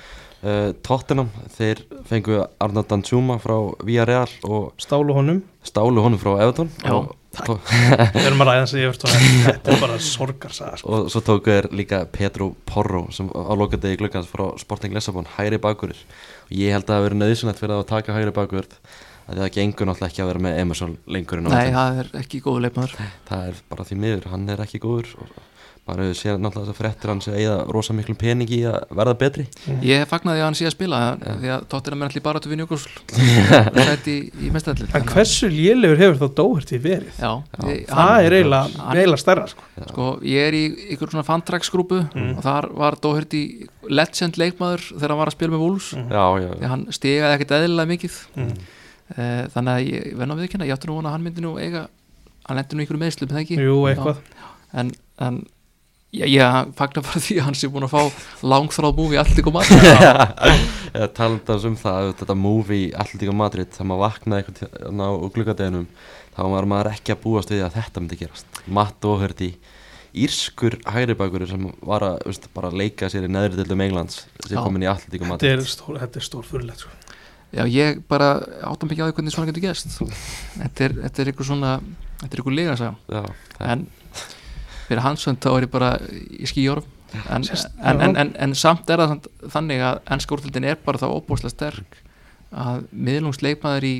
uh, 0.44 0.70
Tottenham, 0.86 1.30
þeir 1.56 1.82
fengu 2.08 2.40
Arnold 2.62 2.88
Danjuma 2.90 3.38
frá 3.42 3.56
Villarreal 3.84 4.30
og 4.46 4.72
stálu 4.80 5.16
honum. 5.16 5.42
stálu 5.64 6.04
honum 6.04 6.20
frá 6.20 6.36
Everton 6.44 6.70
við 8.14 8.26
erum 8.28 8.44
að 8.44 8.50
ræða 8.50 8.60
þess 8.60 8.74
að 8.76 8.80
ég 8.80 8.92
veist 8.92 9.06
þetta 9.08 9.72
er 9.72 9.80
bara 9.82 9.96
sorgarsaga 9.98 10.76
sko. 10.78 10.92
og 10.94 11.08
svo 11.10 11.22
tóku 11.26 11.50
þeir 11.50 11.66
líka 11.74 12.04
Pedro 12.14 12.52
Porro 12.68 13.08
sem 13.14 13.26
á 13.34 13.52
lokadegi 13.58 13.98
glukkans 13.98 14.30
frá 14.30 14.44
Sporting 14.60 14.94
Lissabon 14.94 15.26
hægri 15.34 15.58
bakurir 15.58 15.98
og 16.44 16.54
ég 16.54 16.76
held 16.76 16.86
að 16.86 16.92
það 16.92 17.00
hafi 17.00 17.08
verið 17.08 17.20
nöðsynlegt 17.24 17.64
fyrir 17.64 17.74
að 17.80 17.88
taka 17.90 18.14
hægri 18.14 18.36
bakurð 18.38 18.78
að 19.24 19.40
það 19.40 19.50
gengur 19.56 19.88
náttúrulega 19.88 20.12
ekki 20.12 20.22
að 20.22 20.30
vera 20.30 20.44
með 20.46 20.58
Emerson 20.60 20.94
lengur 21.16 21.42
nei, 21.44 21.72
það 21.72 22.00
er 22.02 22.10
ekki 22.20 22.40
góðu 22.44 22.64
leikmaður. 22.66 22.96
Það 23.28 23.46
er 23.48 23.60
bara 23.70 23.86
því 23.88 23.96
miður, 24.02 24.26
hann 24.34 24.48
er 24.52 24.62
ekki 24.64 24.80
góður 24.82 25.12
og 25.24 25.38
bara 25.84 26.04
hefur 26.06 26.16
séð 26.16 26.38
náttúrulega 26.40 26.64
þess 26.64 26.72
að 26.72 26.78
fréttir 26.80 27.10
hans 27.12 27.26
að 27.28 27.34
eigða 27.42 27.56
rosa 27.76 27.92
miklum 27.96 28.16
pening 28.16 28.48
í 28.56 28.60
að 28.70 28.84
verða 28.96 29.14
betri. 29.20 29.44
Ég 29.84 30.06
fagnaði 30.08 30.40
að 30.40 30.46
hann 30.48 30.56
sé 30.56 30.64
að 30.68 30.72
spila 30.76 31.00
því 31.20 31.50
að 31.52 31.66
Tottenham 31.74 32.04
er 32.06 32.08
allir 32.12 32.24
bara 32.24 32.40
til 32.40 32.52
vinni 32.54 32.64
okkur 32.64 32.84
sætt 32.84 34.08
í, 34.08 34.16
í 34.46 34.50
mestæðli 34.54 34.88
en 34.96 35.04
hversu 35.10 35.50
lélegur 35.52 36.00
hefur 36.00 36.20
þá 36.22 36.38
Dóherty 36.40 36.78
verið? 36.84 37.18
Já, 37.20 37.32
ég, 37.68 37.82
það 37.90 38.28
er 38.30 38.36
eiginlega 38.40 39.20
stærra 39.20 39.44
sko. 39.50 39.66
sko, 39.90 40.08
ég 40.24 40.48
er 40.48 40.56
í 40.56 40.62
ykkur 40.96 41.12
svona 41.14 41.26
fantraksgrúpu 41.28 42.00
Mm. 42.14 42.36
og 42.38 42.42
þar 42.44 42.66
var 42.78 42.94
Doherty 43.02 43.40
legend 43.90 44.36
leikmaður 44.40 44.82
þegar 44.94 45.12
hann 45.12 45.18
var 45.20 45.30
að 45.30 45.34
spila 45.36 45.52
með 45.54 45.62
Wolves. 45.64 45.88
Mm. 45.96 46.08
já, 46.14 46.24
já, 46.44 46.48
því 46.54 46.64
að 46.64 46.72
hann 46.72 46.84
stigaði 46.94 47.34
ekkert 47.38 47.54
eðlilega 47.58 47.90
mikið. 47.90 48.18
Mm. 48.38 48.52
Eh, 49.14 49.42
þannig 49.54 49.72
að 49.74 49.88
ég 49.90 50.14
venn 50.20 50.32
á 50.32 50.36
viðkynna 50.38 50.68
ég 50.68 50.76
átti 50.78 50.88
nú 50.88 50.96
vona 50.98 51.10
að 51.10 51.16
hann 51.18 51.24
myndi 51.26 51.44
nú 51.44 51.52
eiga 51.60 51.82
hann 52.48 52.56
lendi 52.60 52.76
nú 52.78 52.84
ykkur 52.86 53.00
meðslum, 53.02 53.28
það 53.32 53.42
ekki? 53.42 53.58
Jú, 53.60 53.76
eitthvað. 53.90 54.22
En, 54.74 54.92
en 55.26 55.40
ég, 56.14 56.30
ég 56.36 56.72
fagnar 56.78 57.04
bara 57.06 57.22
því 57.26 57.36
að 57.40 57.46
hann 57.48 57.58
sé 57.58 57.70
búin 57.74 57.86
að 57.88 57.94
fá 57.94 58.02
langþráð 58.54 58.98
múfi 59.00 59.18
allt 59.20 59.40
ykkur 59.42 59.54
mat 59.56 59.70
eða 60.94 61.08
talandi 61.16 61.56
um 61.70 61.76
það 61.80 62.00
að 62.00 62.10
þetta 62.22 62.36
movie 62.38 62.90
Alltík 63.02 63.32
Madrid 63.34 63.70
þegar 63.74 63.88
maður 63.90 64.04
vaknaði 64.04 64.44
eitthvað 64.44 65.04
á 65.04 65.10
glukkadeginum 65.34 65.86
þá 66.34 66.42
var 66.54 66.68
maður 66.70 66.92
ekki 66.94 67.14
að 67.14 67.22
búast 67.24 67.52
við 67.54 67.62
að 67.66 67.76
þetta 67.78 68.02
myndi 68.02 68.18
gerast. 68.20 68.60
Matt 68.66 69.06
O'Hurdy 69.06 69.52
írskur 70.14 70.76
hægri 70.94 71.16
bakur 71.18 71.42
sem 71.50 71.64
var 71.82 72.04
að 72.06 72.20
veist, 72.28 72.46
bara 72.54 72.70
leika 72.70 73.08
sér 73.10 73.26
í 73.26 73.30
neðri 73.34 73.58
dildum 73.58 73.82
Englands 73.82 74.20
sem 74.46 74.54
Já. 74.54 74.62
komin 74.62 74.84
í 74.86 74.90
Alltík 74.90 75.18
þetta 75.24 75.30
Madrid. 75.32 75.56
er 75.58 75.66
stór, 75.66 75.98
þetta 76.02 76.20
er 76.20 76.26
stór 76.28 76.46
fyrirlegt 76.46 76.84
sko. 76.84 76.92
já, 77.54 77.64
ég 77.70 77.98
bara 78.10 78.28
áttam 78.66 78.90
ekki 78.94 79.02
á 79.02 79.06
því 79.10 79.16
hvernig 79.18 79.34
svona 79.34 79.50
getur 79.50 79.64
gæst 79.66 79.90
þetta 80.58 80.86
er, 80.86 80.94
þetta 81.06 81.22
er 81.24 81.32
ykkur 81.34 81.48
svona 81.50 81.72
þetta 82.22 82.30
er 82.30 82.42
ykkur 82.44 82.54
lega 82.60 82.76
já, 82.78 82.90
það- 83.10 83.68
en 83.74 83.84
fyrir 84.94 85.04
hans 85.04 85.26
þá 85.26 85.50
er 85.58 85.66
ég 85.66 85.72
bara 85.74 85.92
í 86.30 86.46
skíjórum 86.48 86.86
en, 87.30 87.44
en, 87.84 88.00
en, 88.00 88.16
en, 88.24 88.32
en 88.46 88.54
samt 88.58 88.88
er 88.90 88.98
það 89.02 89.12
samt 89.12 89.28
þannig 89.52 89.82
að 89.86 90.00
ennska 90.16 90.34
úrtöldin 90.38 90.64
er 90.72 90.80
bara 90.86 90.98
þá 90.98 91.06
óbúslega 91.14 91.52
sterk 91.54 92.00
að 92.54 92.84
miðlungsleikmaður 92.90 93.86
í 93.90 93.94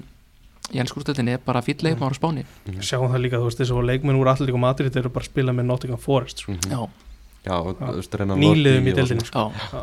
í 0.74 0.80
ennska 0.80 0.96
úrtöldin 1.02 1.28
er 1.34 1.40
bara 1.44 1.60
fýll 1.62 1.76
leikmaður 1.84 2.14
á 2.16 2.18
spáni 2.18 2.44
Mhm. 2.64 2.80
sjáum 2.80 3.10
það 3.12 3.20
líka, 3.26 3.36
þú 3.42 3.50
veist, 3.50 3.60
þessu 3.60 3.82
leikmenn 3.84 4.16
úr 4.18 4.30
allir 4.32 4.48
líka 4.48 4.58
Madrid 4.62 4.92
þeir 4.94 5.04
eru 5.04 5.10
bara 5.12 5.24
að 5.26 5.30
spila 5.30 5.52
með 5.52 5.66
Nottingham 5.68 6.00
Forest 6.00 6.38
sko. 6.40 6.52
Mhm. 6.52 6.70
já, 6.72 6.80
já, 7.44 7.56
Já. 8.34 8.40
nýliðum 8.40 8.88
í 8.88 8.90
og 8.94 8.96
deildinni 8.96 9.26
sko. 9.28 9.52
já. 9.52 9.82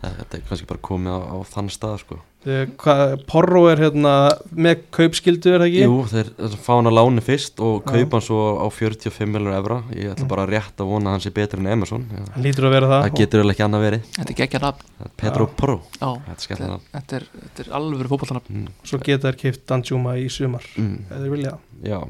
Þetta 0.00 0.36
er 0.38 0.42
kannski 0.48 0.66
bara 0.70 0.80
komið 0.80 1.12
á, 1.12 1.20
á 1.32 1.36
þann 1.50 1.70
stað 1.72 1.96
sko. 2.04 2.18
Eh, 2.48 2.62
hvað- 2.80 3.26
Porro 3.28 3.66
er 3.68 3.76
hérna 3.76 4.12
með 4.56 4.86
kaupskildu 4.96 5.50
er 5.52 5.60
það 5.60 5.66
ekki? 5.68 5.82
Jú, 5.84 5.96
þeir 6.08 6.54
fá 6.56 6.70
hann 6.72 6.88
að 6.88 6.96
láni 6.96 7.20
fyrst 7.20 7.60
og 7.60 7.82
kaupa 7.84 8.16
hann 8.16 8.24
svo 8.24 8.38
á 8.64 8.66
45 8.72 9.28
miljonar 9.28 9.58
evra 9.60 9.76
ég 9.92 10.14
ætla 10.14 10.24
Mm. 10.24 10.28
bara 10.32 10.46
rétt 10.48 10.80
að 10.80 10.88
vona 10.88 11.10
að 11.10 11.12
hann 11.12 11.20
sé 11.20 11.30
betur 11.36 11.58
en 11.60 11.66
Emerson 11.66 12.06
Já. 12.08 12.32
hann 12.32 12.42
lítur 12.42 12.64
að 12.64 12.72
vera 12.72 12.88
það 12.88 13.02
það 13.04 13.18
getur 13.20 13.42
vel 13.42 13.50
ekki 13.52 13.64
annað 13.66 13.84
verið 13.84 14.02
þetta 14.16 14.30
er 14.30 14.38
geggja 14.40 14.60
nafn 14.64 14.84
Það 15.00 15.10
Pedro 15.20 15.46
Já. 15.46 15.52
Porro, 15.60 15.80
já, 16.00 16.08
þetta 16.16 16.32
er 16.32 16.46
skemmt 16.46 16.60
þetta, 16.64 16.80
þetta 16.96 17.16
er, 17.20 17.24
þetta 17.44 17.60
er 17.60 17.72
alveg 17.76 18.08
fótballtanafn 18.08 18.56
mm. 18.56 18.68
svo 18.84 18.98
geta 19.04 19.28
þær 19.28 19.36
keift 19.36 19.66
Danjuma 19.68 20.16
í 20.16 20.26
sumar 20.32 20.64
mm. 20.78 20.98
eða 21.10 21.20
þeir 21.20 21.30
vilja 21.36 21.50
það. 21.50 21.60
Já, 21.84 22.00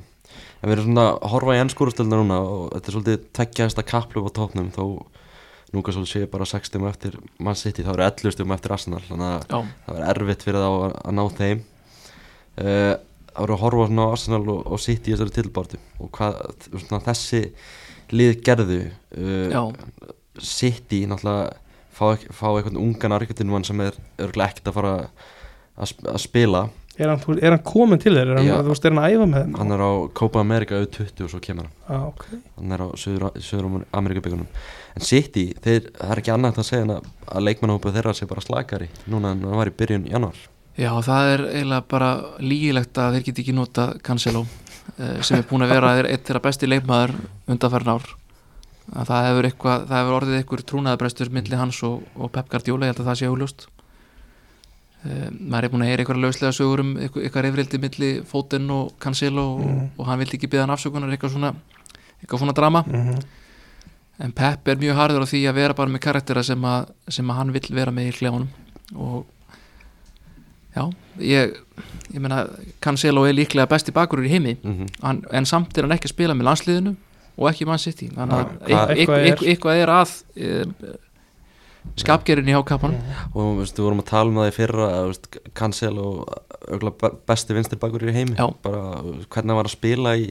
en 0.63 0.71
við 0.71 0.77
erum 0.79 0.87
svona 0.95 1.09
að 1.11 1.31
horfa 1.35 1.57
í 1.59 1.63
ennskúrustöldina 1.67 2.23
núna 2.23 2.39
og 2.39 2.71
þetta 2.71 2.87
er 2.87 2.95
svolítið 2.95 3.19
tveggjast 3.35 3.83
að 3.83 3.91
kaplu 3.91 4.23
á 4.23 4.31
topnum 4.31 4.71
þó 4.71 4.85
núka 5.75 5.95
svolítið 5.95 6.13
sé 6.13 6.31
bara 6.33 6.49
6 6.49 6.71
stum 6.71 6.89
eftir 6.89 7.19
Man 7.39 7.59
City, 7.59 7.85
þá 7.87 7.93
eru 7.95 8.07
11 8.09 8.35
stum 8.37 8.57
eftir 8.57 8.75
Arsenal 8.75 9.05
þannig 9.07 9.29
að 9.29 9.45
já, 9.45 9.61
það 9.87 10.01
verður 10.01 10.25
erfitt 10.25 10.49
fyrir 10.49 10.65
þá 10.65 10.71
að, 10.71 10.97
að 11.05 11.17
ná 11.19 11.25
þeim. 11.39 11.63
Uh, 12.61 12.97
Það 13.31 13.45
voru 13.45 13.55
að 13.55 13.63
horfa 13.63 13.87
svona 13.87 14.05
á 14.05 14.13
Arsenal 14.13 14.43
og, 14.51 14.61
og 14.67 14.81
City 14.83 15.11
í 15.11 15.15
þessari 15.15 15.35
tilbártu 15.37 15.79
og 16.03 16.09
hvað 16.17 16.39
svona, 16.67 16.99
þessi 17.07 17.43
lið 18.11 18.33
gerðu 18.47 18.79
uh, 18.83 19.69
City 20.43 21.05
náttúrulega 21.09 21.53
fá, 21.95 22.07
fá 22.35 22.47
eitthvað 22.51 22.81
ungan 22.83 23.15
arkitektunumann 23.17 23.67
sem 23.67 23.81
er 23.85 23.97
örgulega 24.19 24.51
ekkert 24.51 24.71
að 24.73 24.77
fara 24.81 24.95
að, 24.99 25.95
að 26.11 26.21
spila 26.25 26.65
er 27.01 27.11
hann, 27.13 27.39
er 27.41 27.55
hann 27.55 27.63
komin 27.67 28.01
til 28.03 28.13
þeir? 28.15 28.31
Er 28.31 28.39
hann, 28.41 28.49
Já. 28.49 28.57
þú 28.61 28.73
veist, 28.75 28.87
er 28.87 28.95
hann 28.95 29.03
að 29.03 29.15
æfa 29.17 29.27
með 29.31 29.45
þeim? 29.45 29.57
hann 29.61 29.75
er 29.77 29.83
á 29.83 29.91
Copa 30.21 30.43
America 30.45 30.79
auð 30.79 30.87
20 30.99 31.27
og 31.27 31.33
svo 31.33 31.41
kemur 31.45 31.67
hann 31.69 31.97
ah, 31.97 32.07
ok 32.11 32.25
hann 32.59 32.77
er 32.77 32.85
á 32.85 32.89
Suður, 33.01 33.27
Suður 33.41 33.85
Amerikabyggunum 34.01 34.47
en 34.97 35.07
City, 35.07 35.47
þeir, 35.65 35.91
það 35.99 36.15
er 36.15 36.23
ekki 36.23 36.35
annað 36.35 36.63
að 36.63 36.69
segja 36.71 36.87
en 36.87 36.95
að, 36.97 37.11
að 37.31 37.47
leikmannhópa 37.49 37.95
þeirra 37.97 38.17
sé 38.19 38.31
bara 38.31 38.45
slakari 38.45 38.91
núna 39.11 39.35
en 39.35 39.45
það 39.47 39.61
var 39.63 39.73
í 39.73 39.77
byrjun 39.83 40.09
januar 40.11 40.41
já, 40.77 40.91
það 41.07 41.35
er 41.35 41.45
eiginlega 41.51 41.89
bara 41.91 42.11
lígilegt 42.43 43.03
að 43.03 43.19
þeir 43.19 43.29
geti 43.29 43.45
ekki 43.45 43.57
nota 43.57 43.91
Cancelo 44.07 44.47
eh, 44.97 45.21
sem 45.23 45.41
er 45.41 45.47
búin 45.51 45.67
að 45.67 45.77
vera 45.77 45.95
eitt 46.03 46.27
þeirra 46.29 46.45
besti 46.49 46.71
leikmaður 46.71 47.17
undanfærin 47.51 47.95
ár 47.97 48.17
að 48.91 49.11
það 49.11 49.27
hefur, 49.29 49.47
eitthvað, 49.47 49.85
það 49.87 50.01
hefur 50.01 50.17
orðið 50.17 50.39
einhver 50.41 50.63
trúnaðabrestur 50.67 51.31
milli 51.35 51.59
hans 51.59 51.83
og, 51.87 52.01
og 52.19 52.33
Pep 52.35 52.49
Guardiola, 52.51 52.89
ég 52.89 52.95
held 52.95 53.05
að 53.05 53.11
það 53.11 53.21
sé 53.21 53.29
augljóst 53.31 53.67
um, 55.05 55.39
maður 55.51 55.65
er 55.65 55.69
búin 55.73 55.83
að 55.83 55.91
heyra 55.91 56.03
einhverja 56.05 56.23
lauslega 56.27 56.53
sögur 56.53 56.81
um 56.85 56.97
eitthvað, 56.97 57.43
reyfrildi 57.47 57.79
milli 57.81 58.11
Foden 58.27 58.71
og 58.71 58.93
Cancelo 59.01 59.45
og, 59.55 59.61
Mhm. 59.67 59.91
og 59.99 60.07
hann 60.07 60.19
vildi 60.19 60.37
ekki 60.39 60.49
byggja 60.51 60.67
hann 60.67 60.77
afsökunar 60.77 61.11
eitthvað 61.17 61.33
svona, 61.37 61.55
eitthvað 62.23 62.39
svona 62.39 62.55
drama. 62.55 62.85
Mm 62.87 63.19
en 64.21 64.33
Pep 64.33 64.69
er 64.69 64.77
mjög 64.77 64.97
harður 64.99 65.23
á 65.25 65.31
því 65.33 65.39
að 65.49 65.55
vera 65.55 65.75
bara 65.75 65.89
með 65.89 66.01
karaktera 66.01 66.43
sem 66.45 66.61
að, 66.61 66.91
sem 67.09 67.25
að 67.31 67.35
hann 67.37 67.53
vill 67.53 67.69
vera 67.73 67.91
með 67.91 68.09
í 68.11 68.17
klefunum 68.19 68.49
og 68.95 69.25
já, 70.77 70.85
ég 71.19 71.55
ég 72.13 72.21
meina, 72.21 72.43
Cancelo 72.83 73.25
er 73.25 73.33
líklega 73.33 73.67
besti 73.71 73.93
bakurur 73.93 74.27
í 74.27 74.29
heimi. 74.29 74.57
Mm 74.63 74.75
-hmm. 74.77 74.89
hann, 75.03 75.25
en 75.33 75.47
samt 75.47 75.79
er 75.79 75.83
hann 75.87 75.93
ekki 75.97 76.05
að 76.11 76.15
spila 76.15 76.35
með 76.35 76.49
landsliðinu 76.51 76.97
og 77.39 77.49
ekki 77.51 77.67
Man 77.67 77.79
City. 77.79 78.09
Þannig 78.09 78.35
að 78.35 78.47
eitthvað, 78.69 79.19
er- 79.19 79.27
er 79.83 79.89
að 79.89 80.23
e, 80.37 80.65
skapgerinn 82.01 82.49
í 82.49 82.55
hákapan 82.55 82.95
og 83.35 83.61
veist, 83.61 83.77
við 83.79 83.87
vorum 83.87 84.03
að 84.03 84.11
tala 84.11 84.31
um 84.31 84.39
það 84.41 84.51
í 84.51 84.55
fyrra 84.57 84.87
að 85.01 85.13
Cancel 85.57 85.97
og 86.01 86.29
besti 87.27 87.55
vinstir 87.57 87.79
bakur 87.81 88.05
í 88.05 88.13
heimi. 88.15 88.37
Bara 88.63 89.01
hvernig 89.01 89.49
hann 89.51 89.57
var 89.59 89.67
að 89.69 89.73
spila 89.73 90.13
í 90.21 90.27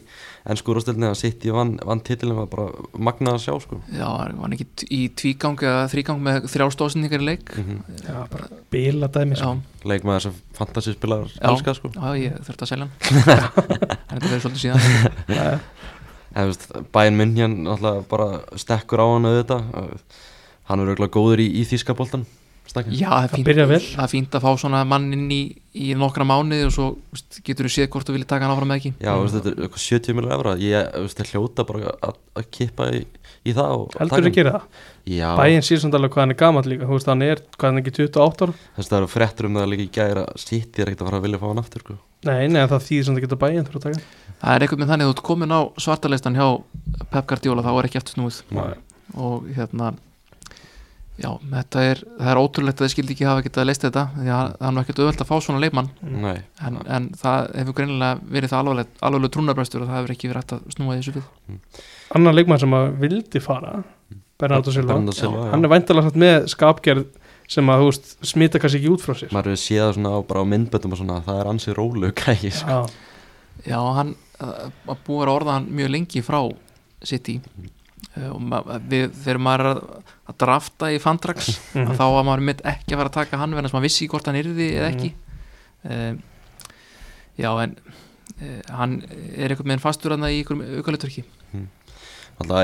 ennsku 0.50 0.72
úrstöldinni 0.76 1.10
að 1.10 1.18
City 1.20 1.50
vann, 1.54 1.74
vann 1.86 2.04
titilin 2.06 2.38
var 2.38 2.48
bara 2.52 2.68
magnað 2.94 3.40
að 3.40 3.44
sjá 3.48 3.54
sko. 3.66 3.80
já, 3.90 4.06
hann 4.06 4.38
var 4.40 4.54
ekki 4.56 4.68
í 4.94 5.02
tvígang 5.20 5.58
eða 5.66 5.88
þrígang 5.92 6.22
með 6.24 6.48
þrjá 6.54 6.68
stóðsendingar 6.78 7.26
í 7.26 7.30
leik. 7.32 7.50
Mm 7.58 7.82
já, 8.06 8.16
bara 8.32 8.46
bila 8.72 9.10
dæmi 9.10 9.36
já, 9.36 9.42
sko. 9.42 9.84
leikmaður 9.90 10.22
sem 10.28 10.38
fantasyspilar 10.60 11.28
Já. 11.34 11.42
elska 11.50 11.74
sko. 11.80 11.92
já, 11.98 12.08
ég 12.22 12.40
þurfti 12.46 12.64
að 12.66 12.72
selja 12.74 12.86
hann. 12.86 12.94
En 14.10 14.16
þetta 14.16 14.30
verður 14.30 14.44
svolítið 14.46 14.64
síðan. 14.70 14.82
Bæinn 16.94 17.18
minn 17.18 17.36
hérna 17.36 17.94
bara 18.10 18.28
stekkur 18.60 19.02
á 19.02 19.06
hann 19.10 19.26
auðvitað 19.26 19.64
hann 20.70 20.84
er 20.84 20.94
auðvitað 20.94 21.16
góður 21.18 21.44
í, 21.44 21.48
í 21.60 21.62
þýskaboltan 21.70 22.24
stakka 22.70 22.92
já, 22.94 23.10
það 23.10 23.24
er 23.24 23.30
fínt, 23.34 23.48
það 23.96 24.04
er 24.04 24.12
fínt 24.12 24.36
að 24.38 24.44
fá 24.46 24.52
svona 24.62 24.80
mann 24.88 25.08
inn 25.16 25.32
í, 25.34 25.42
í 25.74 25.96
nokkra 25.98 26.26
mánuði 26.28 26.66
og 26.68 26.74
svo 26.76 26.86
veist, 27.14 27.40
getur 27.46 27.66
þú 27.66 27.72
séð 27.74 27.88
hvort 27.94 28.08
þú 28.10 28.14
viljið 28.16 28.30
taka 28.30 28.44
hann 28.46 28.54
áfram 28.54 28.70
með 28.70 28.78
ekki. 28.82 28.92
Já, 29.02 29.12
veist, 29.18 29.36
þetta 29.38 29.50
er 29.50 29.56
eitthvað 29.66 29.84
70 29.86 30.14
miljonar 30.18 30.38
efra 30.38 30.52
ég 30.62 30.74
veist, 31.06 31.20
hljóta 31.32 31.62
bara 31.70 31.80
að, 31.96 32.14
að 32.38 32.44
kippa 32.58 32.84
í, 32.94 32.96
í 33.42 33.52
það 33.58 33.70
og 33.74 33.86
heldur 33.98 34.20
þú 34.20 34.30
að 34.30 34.38
gera 34.38 34.52
það? 34.56 34.64
Já, 35.10 35.30
Bæinn 35.40 35.66
sér 35.66 35.80
samt 35.82 35.96
alveg 35.98 36.12
hvað 36.14 36.24
hann 36.26 36.34
er 36.36 36.42
gamall 36.44 36.68
líka. 36.70 36.86
Þú 36.86 36.94
veist, 37.00 37.10
hann 37.10 37.24
er, 37.26 37.38
hvað 37.56 37.68
hann 37.72 37.80
er 37.80 37.84
ekki 37.86 37.96
28 37.98 38.44
ára 38.46 38.54
þess 38.76 38.86
að 38.86 38.92
það 38.92 39.00
eru 39.00 39.14
fréttur 39.16 39.46
um 39.50 39.56
það 39.58 39.72
líka 39.74 39.86
í 39.88 39.94
gæra 39.98 40.24
City 40.38 40.78
er 40.84 40.88
ekkert 40.92 41.02
að 41.02 41.08
fara 41.10 41.18
að 41.18 41.26
vilja 41.26 41.42
fá 41.42 41.48
hann 41.50 41.64
aftur 41.64 41.82
sko. 41.86 41.94
nei, 42.28 42.44
nei, 42.52 42.64
það 42.68 42.86
þýðir 42.86 43.06
samt 43.08 43.18
að 43.18 43.24
geta 43.26 43.40
bæinn 43.40 43.66
að 43.66 43.72
það 44.40 44.54
er 44.54 44.62
eitthvað 44.66 44.82
með 44.84 44.90
þannig 44.92 45.06
að 45.08 45.12
þú 49.96 50.09
Já, 51.20 51.30
þetta 51.52 51.84
er, 51.84 52.02
það 52.20 52.30
er 52.32 52.40
ótrúlegt 52.40 52.80
að 52.80 52.86
þið 52.86 52.92
skildi 52.94 53.16
ekki 53.16 53.28
hafa 53.28 53.44
getað 53.44 53.62
að 53.64 53.68
leist 53.70 53.84
þetta 53.86 54.04
því 54.16 54.30
að 54.32 54.52
það 54.56 54.68
er 54.70 54.74
nú 54.76 54.82
ekkert 54.84 55.02
auðvelt 55.04 55.24
að 55.24 55.30
fá 55.30 55.36
svona 55.44 55.62
leikmann. 55.64 55.90
Nei, 56.24 56.38
en, 56.68 56.78
en 56.98 57.08
það 57.20 57.50
hefur 57.60 57.76
greinilega 57.80 58.20
verið 58.38 58.54
það 58.54 58.72
alvarleg 59.10 59.34
trúnarbrestur 59.36 59.84
og 59.84 59.90
það 59.92 60.00
hefur 60.00 60.14
ekki 60.16 60.32
verið 60.32 60.44
hægt 60.44 60.56
að 60.56 60.76
snúa 60.78 60.96
þessu 61.00 61.16
við. 61.18 61.28
Annar 62.16 62.38
leikmann 62.38 62.62
sem 62.64 62.78
að 62.80 62.88
vildi 63.04 63.42
fara 63.44 63.74
Bernardo 64.40 64.72
Silva, 64.72 64.94
Bernardo 64.94 65.16
Silva, 65.18 65.44
já. 65.44 65.52
hann 65.52 65.68
er 65.68 65.74
væntalega 65.74 66.08
satt 66.08 66.20
með 66.24 66.38
skapgerð 66.54 67.06
sem 67.50 67.70
að 67.74 67.84
veist, 67.84 68.12
smita 68.30 68.62
kannski 68.62 68.80
ekki 68.80 68.92
út 68.94 69.04
frá 69.04 69.16
sér. 69.20 69.34
Maður 69.36 69.52
hefur 69.52 69.62
séð 69.66 69.82
það 69.84 69.94
svona 69.98 70.14
á, 70.16 70.18
bara 70.30 70.44
á 70.46 70.52
myndböndum 70.54 70.94
og 70.96 71.00
svona 71.02 71.20
það 71.26 71.40
er 71.42 71.50
ansið 71.52 71.76
rólu 71.80 72.12
gæði 72.16 72.52
sko. 72.56 72.78
Já, 72.78 73.08
Já, 73.68 73.80
hann 73.98 74.14
búið 75.04 75.26
að 75.28 75.34
orða 75.34 75.58
hann 75.58 75.68
mjög 75.76 75.92
lengi 75.92 76.22
frá 76.24 76.40
City. 77.04 77.40
Uh, 77.40 77.60
og 77.60 77.66
ma- 77.66 77.79
við, 78.90 79.12
þegar 79.24 79.40
maður 79.46 79.60
er 79.66 79.70
að, 79.72 80.38
drafta 80.40 80.90
í 80.94 81.00
Fantrax 81.04 81.50
Mhm. 81.76 81.96
þá 81.98 82.04
var 82.16 82.24
maður 82.28 82.46
mitt 82.50 82.62
ekki 82.64 82.94
að 82.96 82.98
fara 83.02 83.10
að 83.10 83.18
taka 83.20 83.38
hann 83.42 83.54
verðan 83.58 83.70
sem 83.70 83.78
maður 83.80 83.88
vissi 83.90 84.08
hvort 84.12 84.26
hann 84.30 84.40
yrði 84.40 84.70
eða 84.78 84.92
ekki. 84.94 85.14
Um, 85.90 86.22
Já, 87.40 87.50
en 87.64 87.76
uh, 88.42 88.62
hann 88.76 88.98
er 89.38 89.50
einhvern 89.54 89.70
veginn 89.72 89.80
fastur 89.84 90.12
hann 90.12 90.26
í 90.28 90.42
ykkur 90.44 90.60
aukaluturki 90.80 91.24
Alltaf 91.54 91.79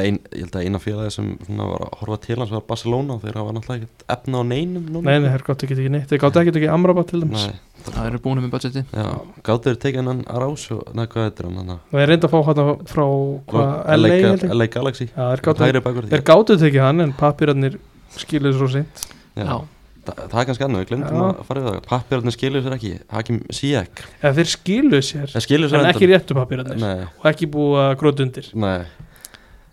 ein, 0.08 0.18
ég 0.32 0.46
held 0.46 0.56
að 0.56 0.66
eina 0.66 0.80
félagi 0.80 1.12
sem 1.12 1.30
svona 1.44 1.68
var 1.68 1.84
að 1.86 1.96
horfa 2.00 2.18
til 2.24 2.38
hans 2.40 2.54
var 2.56 2.64
Barcelona 2.70 3.18
þegar 3.20 3.36
það 3.40 3.48
var 3.50 3.56
náttúrulega 3.58 3.82
ekkert 3.84 4.06
efna 4.16 4.40
á 4.40 4.44
neinum 4.48 4.86
núna. 4.88 5.04
nei, 5.10 5.20
nei, 5.20 5.30
þeir 5.34 5.46
gáttu 5.50 5.68
ekki 5.68 5.76
ekki 5.76 5.92
neitt. 5.92 6.08
Þeir 6.12 6.22
gáttu 6.24 6.42
ekki 6.42 6.54
ekki 6.56 6.72
Amrabat 6.72 7.12
til 7.12 7.22
dæmis. 7.26 7.48
Nei, 7.50 7.60
Það 7.86 8.08
eru 8.10 8.20
búin 8.24 8.40
með 8.42 8.54
budgeti 8.56 8.82
já, 8.82 9.10
gáttu 9.46 9.70
þeir 9.70 9.82
tekið 9.84 10.08
hann 10.10 10.24
Arás 10.26 10.64
og 10.74 10.88
neða 10.96 11.12
hvað 11.12 11.28
heitir 11.28 11.46
hann 11.50 11.60
hann 11.60 11.74
og 11.76 12.00
þeir 12.00 12.10
reynda 12.10 12.30
að 12.30 12.34
fá 12.34 12.40
hann 12.48 12.72
frá 12.90 13.04
hvað, 13.52 13.74
LA, 14.00 14.16
LA? 14.16 14.56
LA 14.56 14.68
Galaxy. 14.74 15.06
Já, 15.12 15.26
þeir 15.36 15.80
bakur 15.86 16.10
þeir 16.10 16.26
tekið 16.66 16.82
hann 16.82 17.06
en 17.06 17.14
papirarnir 17.20 17.78
skiluðu 18.16 18.58
svo 18.58 18.72
seint. 18.74 19.06
Já, 19.36 19.44
Já, 19.46 19.58
það, 20.06 20.20
það 20.32 20.40
er 20.42 20.48
kannski 20.50 20.66
annað, 20.66 20.84
við 20.84 20.90
glemdum 20.92 21.18
Já. 21.18 21.26
að 21.28 21.46
fara 21.48 21.62
við 21.62 21.70
það. 21.70 21.80
Pappirarnir 21.90 22.36
skilur 22.36 22.66
sér 22.66 22.76
ekki, 22.78 22.92
Hakim 23.12 23.40
eða 24.22 24.34
þeir 24.40 24.52
skiluðu 24.52 25.02
sér 25.06 25.34
Það 25.34 25.46
skilur 25.46 25.72
sér 25.72 25.78
en 25.80 25.86
endan. 25.86 25.96
ekki 25.96 26.10
réttu 26.12 26.38
papirarnir 26.38 26.82
Nei, 26.82 27.08
og 27.20 27.28
ekki 27.32 27.50
búið 27.56 27.82
að 27.84 27.96
gróta 28.02 28.26
undir. 28.26 28.50
Nei, 28.66 28.78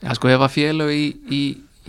Já, 0.02 0.14
sko, 0.18 0.28
ef 0.34 0.42
að 0.42 0.50
félög 0.56 0.90
í, 0.94 1.04
í, 1.30 1.42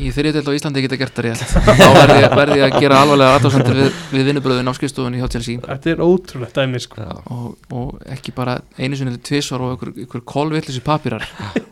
í 0.04 0.10
þriðdelt 0.14 0.48
á 0.50 0.54
Íslandi 0.58 0.82
geta 0.86 0.98
gert 1.02 1.14
það 1.18 1.26
rétt 1.28 1.44
þá 1.66 1.88
verði, 1.98 2.18
ég- 2.24 2.36
verði 2.38 2.58
ég 2.60 2.66
að 2.68 2.80
gera 2.86 3.00
alvarlega 3.04 3.36
aðtáðsendur 3.40 3.80
við, 3.80 4.00
við 4.14 4.28
vinnubröðin 4.30 4.70
á 4.70 4.74
skrifstofunni 4.78 5.22
hjá 5.22 5.28
Chelsea 5.34 5.62
þetta 5.66 5.92
er 5.94 6.04
ótrúlegt 6.06 6.58
dæmi 6.58 6.82
sko. 6.84 7.08
og, 7.34 7.48
og 7.74 8.08
ekki 8.16 8.34
bara 8.38 8.56
einu 8.78 8.98
sinni 9.00 9.16
til 9.18 9.24
tvisvar 9.32 9.66
og 9.66 9.76
ykkur, 9.78 9.94
ykkur 10.08 10.24
kolvillisir 10.34 10.86
papirar 10.86 11.26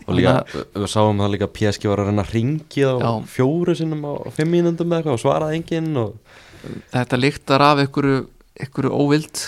Og 0.10 0.18
líka, 0.18 0.36
við 0.76 0.88
sáum 0.92 1.22
það 1.22 1.34
líka 1.36 1.48
að 1.48 1.54
PSG 1.60 1.88
var 1.92 2.02
að 2.04 2.10
reyna 2.12 2.26
að 2.26 2.34
ringi 2.36 2.84
á 2.84 2.94
Já. 3.00 3.12
fjóru 3.38 3.76
sinnum 3.78 4.02
á 4.10 4.14
fimm 4.36 4.50
mínundum 4.58 4.90
eða 4.92 5.00
eitthvað 5.04 5.18
og 5.18 5.22
svaraði 5.24 5.60
enginn 5.62 5.92
og 6.02 6.40
þetta 6.94 7.20
lyktar 7.22 7.64
af 7.70 7.80
ykkur, 7.86 8.08
ykkur 8.66 8.90
óvild 8.92 9.44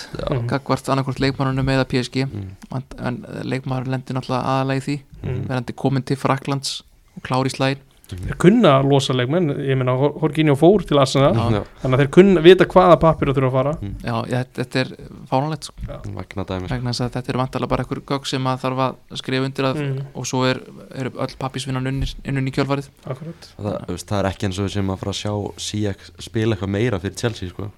gagvart 0.50 0.90
annarkvort 0.92 1.22
leikmannunum 1.22 1.72
eða 1.74 1.86
PSG 1.90 2.24
mm, 2.26 2.52
en, 2.76 2.86
en 2.98 3.18
leikmannur 3.46 3.90
lendir 3.92 4.18
náttúrulega 4.18 4.54
aðalega 4.54 4.82
í 4.82 4.86
því. 4.88 5.00
Mhm. 5.24 5.42
verandi 5.48 5.76
komin 5.84 6.04
til 6.04 6.20
Fraklands 6.20 6.82
og 7.16 7.26
klári 7.26 7.52
í 7.52 7.56
slæð 7.56 7.82
þeir 8.12 8.36
kunna 8.40 8.72
að 8.78 8.88
losa 8.90 9.14
leikmenn. 9.16 9.50
Ég 9.64 9.78
meina 9.78 9.94
Horginjó 9.96 10.54
fór 10.58 10.84
til 10.86 10.98
já, 10.98 11.64
þannig 11.80 11.96
að 11.96 12.02
þeir 12.02 12.10
kunna 12.16 12.42
vita 12.44 12.66
hvaða 12.70 12.98
papir 13.00 13.30
þurfa 13.32 13.48
að 13.48 13.54
fara. 13.56 13.74
Já, 14.04 14.16
ég, 14.30 14.50
þetta 14.58 14.80
er 14.82 14.90
fáránlegt 15.30 15.68
sko, 15.68 15.86
vegna 16.18 16.46
dæmis. 16.50 16.72
Vegna 16.72 16.92
þess 16.92 17.04
að 17.06 17.14
þetta 17.16 17.32
er 17.32 17.40
vantalega 17.40 17.72
bara 17.74 17.86
ykkur 17.86 18.02
gögg 18.12 18.28
sem 18.28 18.50
að 18.50 18.64
þarf 18.64 18.82
að 18.86 19.22
skrifa 19.22 19.48
undir 19.48 19.68
að 19.70 19.80
mm, 19.84 20.02
og 20.12 20.28
svo 20.30 20.42
er, 20.48 20.60
er 20.94 21.10
öll 21.12 21.38
pappisvinnan 21.40 21.92
unnir 21.92 22.12
innun 22.24 22.50
í 22.50 22.54
kjölfarið. 22.54 22.90
Akkurat. 23.06 23.48
Það, 23.56 23.78
þú 23.88 23.98
það 24.04 24.18
er 24.20 24.30
ekki 24.32 24.50
eins 24.50 24.60
og 24.60 24.68
við 24.68 24.76
sem 24.76 24.92
að 24.92 25.00
fara 25.04 25.16
að 25.16 25.22
sjá 25.22 25.64
Ziyech 25.68 26.06
spila 26.28 26.58
eitthvað 26.58 26.74
meira 26.76 27.00
fyrir 27.02 27.18
Chelsea 27.24 27.52
sko. 27.54 27.70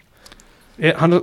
Hann, 0.77 1.15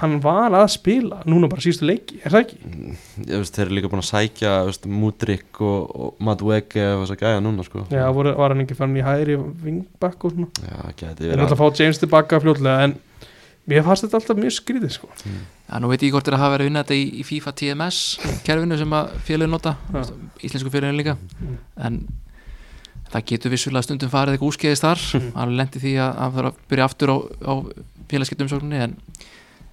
hann 0.00 0.12
var 0.22 0.54
að 0.54 0.68
spila 0.76 1.16
núna 1.26 1.48
bara 1.50 1.64
síðustu 1.64 1.86
leiki, 1.88 2.20
er 2.22 2.30
það 2.34 2.44
ekki? 2.44 2.58
Mm, 2.68 2.98
ég 3.26 3.40
veist, 3.42 3.56
þeir 3.56 3.64
eru 3.66 3.76
líka 3.78 3.90
búin 3.90 4.02
að 4.04 4.08
sækja 4.10 4.52
þú 4.60 4.68
veist, 4.70 4.86
Mudrik 5.02 5.60
og, 5.66 5.94
og 6.04 6.20
Madueke 6.28 6.84
og 6.94 7.02
þess 7.02 7.16
að 7.16 7.24
gæja 7.24 7.40
núna 7.42 7.66
sko. 7.66 7.82
Já, 7.90 8.04
voru, 8.14 8.34
var 8.38 8.54
hann 8.54 8.62
ekki 8.66 8.76
fann 8.78 8.94
í 8.94 9.02
hægri 9.02 9.34
vingbakk 9.64 10.28
og 10.28 10.36
svona 10.36 10.68
já 10.68 10.94
geti 11.02 11.26
verið 11.26 11.44
ætla 11.48 11.58
að 11.58 11.62
fá 11.64 11.80
James 11.82 11.98
tilbaka 12.04 12.40
fljótlega 12.44 12.86
en 12.86 12.96
mér 13.70 13.82
fannst 13.86 14.04
þetta 14.06 14.20
alltaf 14.20 14.38
mjög 14.44 14.54
skrítið 14.60 14.92
sko. 14.98 15.08
Já, 15.24 15.78
nú 15.80 15.88
veit 15.90 16.02
ég 16.02 16.10
ekki 16.10 16.14
hvort 16.18 16.28
að 16.30 16.38
hafa 16.44 16.52
verið 16.58 16.66
að 16.66 16.70
vinna 16.70 16.82
þetta 16.84 16.98
í, 17.00 17.06
í 17.18 17.24
FIFA 17.24 17.54
TMS 17.62 18.00
kerfinu 18.46 18.76
sem 18.78 18.92
að 19.00 19.14
félagin 19.26 19.54
nota 19.56 19.74
Já. 19.94 20.02
íslensku 20.44 20.70
félagin 20.74 21.00
líka 21.00 21.16
Mm. 21.40 21.56
en 21.80 21.96
það 23.14 23.24
getur 23.30 23.52
vissulega 23.52 23.84
stundum 23.86 24.10
farið 24.10 24.34
eitthvað 24.36 24.50
úskeiðist 24.52 24.84
þar 24.84 25.02
hann 25.38 25.52
lendi 25.58 25.80
því 25.82 25.92
að 26.02 26.14
hann 26.18 26.32
þarf 26.36 26.48
að 26.50 26.62
byrja 26.72 26.86
aftur 26.88 27.12
á, 27.14 27.16
á 27.46 27.54
félagskiptumsókninni 28.10 28.82
en, 28.84 28.96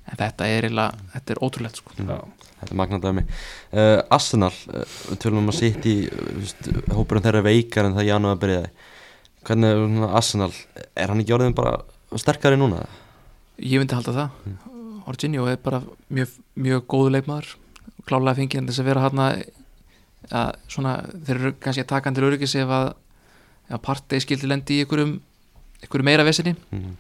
en 0.08 0.20
þetta 0.22 0.48
er 0.48 0.68
eiginlega, 0.70 1.10
þetta 1.16 1.36
er 1.36 1.42
ótrúlegt 1.48 1.82
sko. 1.82 1.96
Já. 1.98 2.20
Þetta 2.62 2.70
er 2.76 2.78
magnandæmi 2.78 3.22
uh, 3.26 4.00
Arsenal, 4.14 4.54
uh, 4.70 4.84
við 5.10 5.22
tölum 5.24 5.42
um 5.42 5.50
að 5.50 5.58
sitt 5.58 5.86
í 5.90 5.96
hópurinn 6.94 7.24
þeirra 7.26 7.42
er 7.42 7.48
veikar 7.48 7.88
en 7.88 7.96
það 7.98 8.10
Janu 8.12 8.34
að 8.34 8.42
byrjaði 8.44 8.74
Hvernig 9.42 9.72
er 9.74 9.80
svona 9.82 10.10
Arsenal, 10.20 10.52
er 10.94 11.10
hann 11.10 11.24
ekki 11.24 11.34
orðin 11.34 11.56
bara 11.58 11.72
sterkari 12.22 12.60
núna? 12.62 12.84
ég 13.58 13.82
myndi 13.82 13.98
halda 13.98 14.14
það 14.14 14.30
Mm. 14.46 14.60
Orginio 15.10 15.48
er 15.50 15.58
bara 15.58 15.80
mjög, 16.14 16.36
mjög 16.62 16.84
góðu 16.94 17.10
leikmaður 17.16 17.48
klálega 18.06 18.38
fengið 18.38 18.68
þess 18.70 18.82
að 18.84 18.86
vera 18.92 19.02
hann 19.08 19.22
að 19.26 19.42
svona, 20.70 20.92
þeir 21.26 21.40
eru 21.40 21.52
kannski 21.58 21.82
að 21.82 21.90
taka 21.90 22.10
hann 22.10 22.18
til 22.20 22.28
öryggis 22.28 22.54
ef 22.62 22.70
að, 22.78 22.92
að 23.74 23.82
partei 23.88 24.20
skildi 24.22 24.50
lendi 24.50 24.78
í 24.78 24.84
einhverjum, 24.86 25.16
einhverjum 25.82 26.10
meira 26.12 26.28
vesinni 26.28 26.54
Mm. 26.70 26.94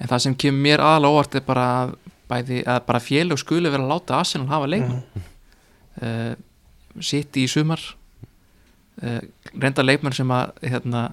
En 0.00 0.08
það 0.10 0.18
sem 0.24 0.34
kemur 0.34 0.62
mér 0.66 0.82
aðalega 0.82 1.12
óvart 1.14 1.34
er 1.38 1.44
bara 1.46 1.66
að, 1.84 1.94
bæði, 2.30 2.62
að 2.66 2.80
bara 2.88 3.00
félög 3.04 3.38
skuli 3.38 3.70
vera 3.70 3.84
að 3.84 3.92
láta 3.94 4.18
Arsenal 4.20 4.48
hafa 4.50 4.66
leikmann 4.72 5.02
Mm. 5.14 5.28
uh, 6.02 6.34
City 7.00 7.44
í 7.44 7.50
sumar 7.50 7.80
uh, 9.02 9.20
reynda 9.58 9.82
leikmann 9.84 10.14
sem 10.16 10.30
að 10.34 10.52
hérna, 10.62 11.04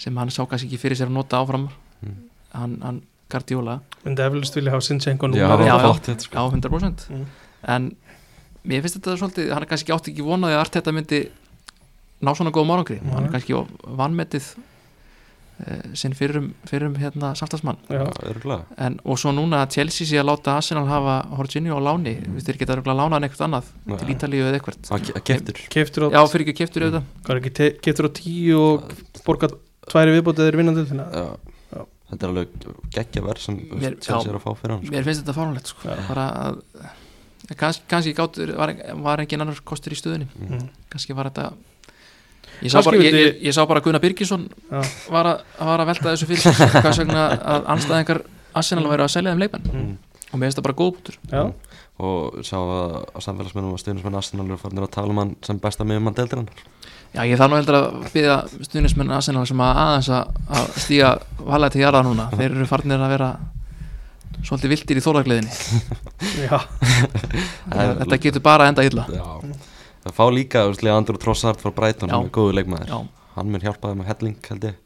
sem 0.00 0.16
hann 0.20 0.30
sá 0.34 0.42
kannski 0.48 0.68
ekki 0.68 0.80
fyrir 0.82 0.96
sér 1.00 1.10
að 1.12 1.18
nota 1.20 1.40
áfram 1.40 1.68
Mm. 2.04 2.16
hann, 2.52 2.72
hann 2.82 3.02
Guardiola 3.32 3.78
En 4.04 4.14
Devils 4.18 4.50
vilja 4.54 4.70
hafa 4.74 4.84
Sinchenko 4.84 5.28
Já, 5.32 5.46
núna 5.48 5.56
það 5.56 5.64
já, 5.64 5.76
já. 5.80 5.92
þetta 5.94 6.12
já, 6.12 6.24
sko 6.26 6.50
100% 6.52 7.06
Mm. 7.10 7.24
en 7.74 7.86
mér 8.64 8.82
finnst 8.82 8.98
þetta 8.98 9.16
svolítið 9.16 9.52
hann 9.54 9.62
er 9.62 9.66
kannski 9.70 9.92
átti 9.94 10.12
ekki 10.12 10.22
vonaði 10.26 10.54
að 10.58 10.60
Arteta 10.66 10.92
myndi 10.92 11.20
ná 12.20 12.30
svona 12.36 12.52
góðum 12.52 12.74
árangri 12.74 12.98
Nei. 13.02 13.14
hann 13.14 13.24
er 13.24 13.32
kannski 13.32 13.56
vanmetið 13.84 14.50
sinn 15.94 16.14
fyrrum, 16.18 16.48
fyrrum 16.66 16.96
hérna, 16.98 17.30
en, 18.76 18.96
og 19.04 19.18
svo 19.22 19.30
núna 19.32 19.60
að 19.64 19.76
Chelsea 19.76 20.06
sé 20.08 20.18
að 20.18 20.26
láta 20.32 20.56
Arsenal 20.58 20.86
hafa 20.88 21.14
Jorginho 21.36 21.76
á 21.78 21.80
láni, 21.86 22.16
mm. 22.18 22.40
þeir 22.42 22.58
geta 22.58 22.74
örugglega 22.74 22.98
lánað 22.98 23.14
hann 23.14 23.26
eitthvað 23.28 23.46
annað 23.46 23.68
Nei. 23.86 23.96
til 24.00 24.08
Ítalíu 24.16 24.48
eða 24.48 24.58
eitthvað 24.58 25.70
keftur 25.70 26.08
já, 26.10 26.20
fyrir 26.32 26.46
ekki 26.48 26.56
keftur 26.64 26.86
auðvitað 26.88 27.06
hvað 27.24 27.34
er 27.36 27.40
ekki, 27.42 27.52
te- 27.60 27.72
keiftur 27.86 28.08
á 28.08 28.12
tíu 28.18 28.58
og 28.58 28.94
borgað 29.26 29.54
tværi 29.90 30.16
viðbótið 30.18 30.48
þeir 30.50 30.58
vinna 30.62 30.74
til 30.76 30.86
þína 30.90 31.06
Já. 31.14 31.24
Já. 31.74 31.82
Þetta 32.10 32.26
er 32.26 32.32
alveg 32.34 32.48
geggja 32.98 33.22
verð 33.24 33.44
sem 33.46 33.56
Mér- 33.78 33.98
Chelsea 34.02 34.30
er 34.30 34.38
að 34.38 34.44
fá 34.44 34.50
fyrir 34.58 34.74
hann 34.74 34.84
sko. 34.84 34.94
mér 34.94 35.06
finnst 35.08 35.22
þetta 35.24 35.36
fáránlegt 35.38 35.70
sko. 35.70 35.94
Að 37.44 37.56
kannski, 37.60 37.84
kannski 37.90 38.14
gátur, 38.16 38.54
var, 38.56 38.72
var 39.04 39.22
engin 39.22 39.44
annar 39.44 39.58
kostur 39.64 39.92
í 39.94 39.98
stöðunni 39.98 40.28
Mm. 40.34 40.68
kannski 40.90 41.14
var 41.14 41.30
þetta 41.30 41.52
ég 42.64 42.72
sá, 42.72 42.80
bara, 42.80 43.00
ég, 43.02 43.14
ég, 43.14 43.36
ég 43.44 43.54
sá 43.54 43.62
bara 43.68 43.80
að 43.82 43.86
Gunnar 43.88 44.02
Birgisson 44.02 44.46
var 45.12 45.28
að, 45.28 45.44
var 45.60 45.82
að 45.82 45.90
velta 45.92 46.14
þessu 46.14 46.28
fyrir 46.30 46.58
hvað 46.74 46.98
vegna 47.02 47.24
að 47.54 47.70
anstæðingar 47.74 48.20
Arsenal 48.54 48.86
væri 48.88 49.04
að 49.04 49.12
selja 49.16 49.34
þeim 49.34 49.42
leikmenn. 49.44 49.64
Mm. 49.74 49.96
og 50.30 50.38
mér 50.38 50.46
finnst 50.48 50.60
það 50.60 50.68
bara 50.68 50.78
góð 50.80 51.16
Já, 51.32 51.44
Og 52.04 52.40
sá 52.42 52.56
að, 52.58 52.94
að 53.14 53.22
samfélagsmennum 53.22 53.74
og 53.76 53.82
stuðnismenn 53.82 54.16
Arsenal 54.18 54.46
eru 54.48 54.58
farin 54.58 54.82
að 54.82 54.94
tala 54.96 55.14
um 55.14 55.20
hann 55.22 55.34
sem 55.46 55.60
besta 55.62 55.86
miðjumann 55.86 56.16
deildir 56.16 56.40
hann 56.40 56.48
Já, 57.14 57.20
ég 57.30 57.38
þarf 57.38 57.52
nú 57.52 57.58
heldur 57.60 57.76
að 57.78 58.08
byggja 58.14 58.38
stuðnismenn 58.66 59.12
Arsenal 59.14 59.44
sem 59.46 59.60
að 59.62 59.82
aðeins 59.84 60.08
að, 60.16 60.40
að 60.58 60.72
stíga 60.82 61.12
valega 61.38 61.76
til 61.76 61.84
jarða 61.84 62.00
núna, 62.02 62.26
þeir 62.34 62.48
eru 62.48 62.66
farnir 62.66 63.04
að 63.04 63.14
vera 63.14 63.28
svolítið 64.44 64.72
vildir 64.74 64.98
í 64.98 65.04
þólagliðinni 65.04 65.54
já, 66.48 66.58
þetta 67.70 68.18
getur 68.26 68.42
bara 68.44 68.66
enda 68.72 68.82
illa. 68.88 69.06
Já 69.14 69.70
Það 70.04 70.16
fá 70.18 70.24
líka, 70.32 70.62
þú 70.64 70.72
veist, 70.72 70.84
Leandro 70.84 71.20
Trossard 71.20 71.60
frá 71.62 71.72
Brighton 71.74 72.12
Já. 72.12 72.16
sem 72.18 72.28
er 72.28 72.34
góðu 72.34 72.56
leikmaður. 72.58 72.92
Já, 72.92 73.28
Hann 73.34 73.50
mun 73.50 73.64
hjálpa 73.64 73.90
þeim 73.90 74.00
með 74.02 74.10
helling, 74.12 74.38
held 74.50 74.68
ég. 74.68 74.80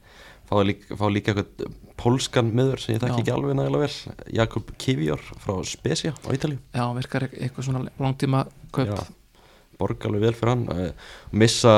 Fá 0.48 0.54
líka, 0.64 0.96
fá 0.96 1.06
líka 1.12 1.34
eitthvað 1.34 1.76
pólskan 1.98 2.52
miður 2.56 2.80
sem 2.80 2.94
ég 2.94 3.02
þekki 3.02 3.18
Já. 3.18 3.24
ekki 3.24 3.34
alveg 3.34 3.58
nægilega 3.58 3.84
vel. 3.84 4.16
Jakob 4.38 4.72
Kivior 4.78 5.24
frá 5.42 5.54
Spezia 5.68 6.14
á 6.14 6.28
Ítalíu. 6.32 6.60
Já, 6.72 6.84
virkar 6.96 7.26
eit- 7.26 7.38
eitthvað 7.42 7.66
svona 7.66 7.82
langtíma 7.98 8.46
kaup. 8.72 8.94
Já, 8.94 9.42
borga 9.78 10.08
alveg 10.08 10.28
vel 10.28 10.36
fyrir 10.38 10.54
hann. 10.54 10.68
Uh, 10.70 10.92
missa 11.32 11.74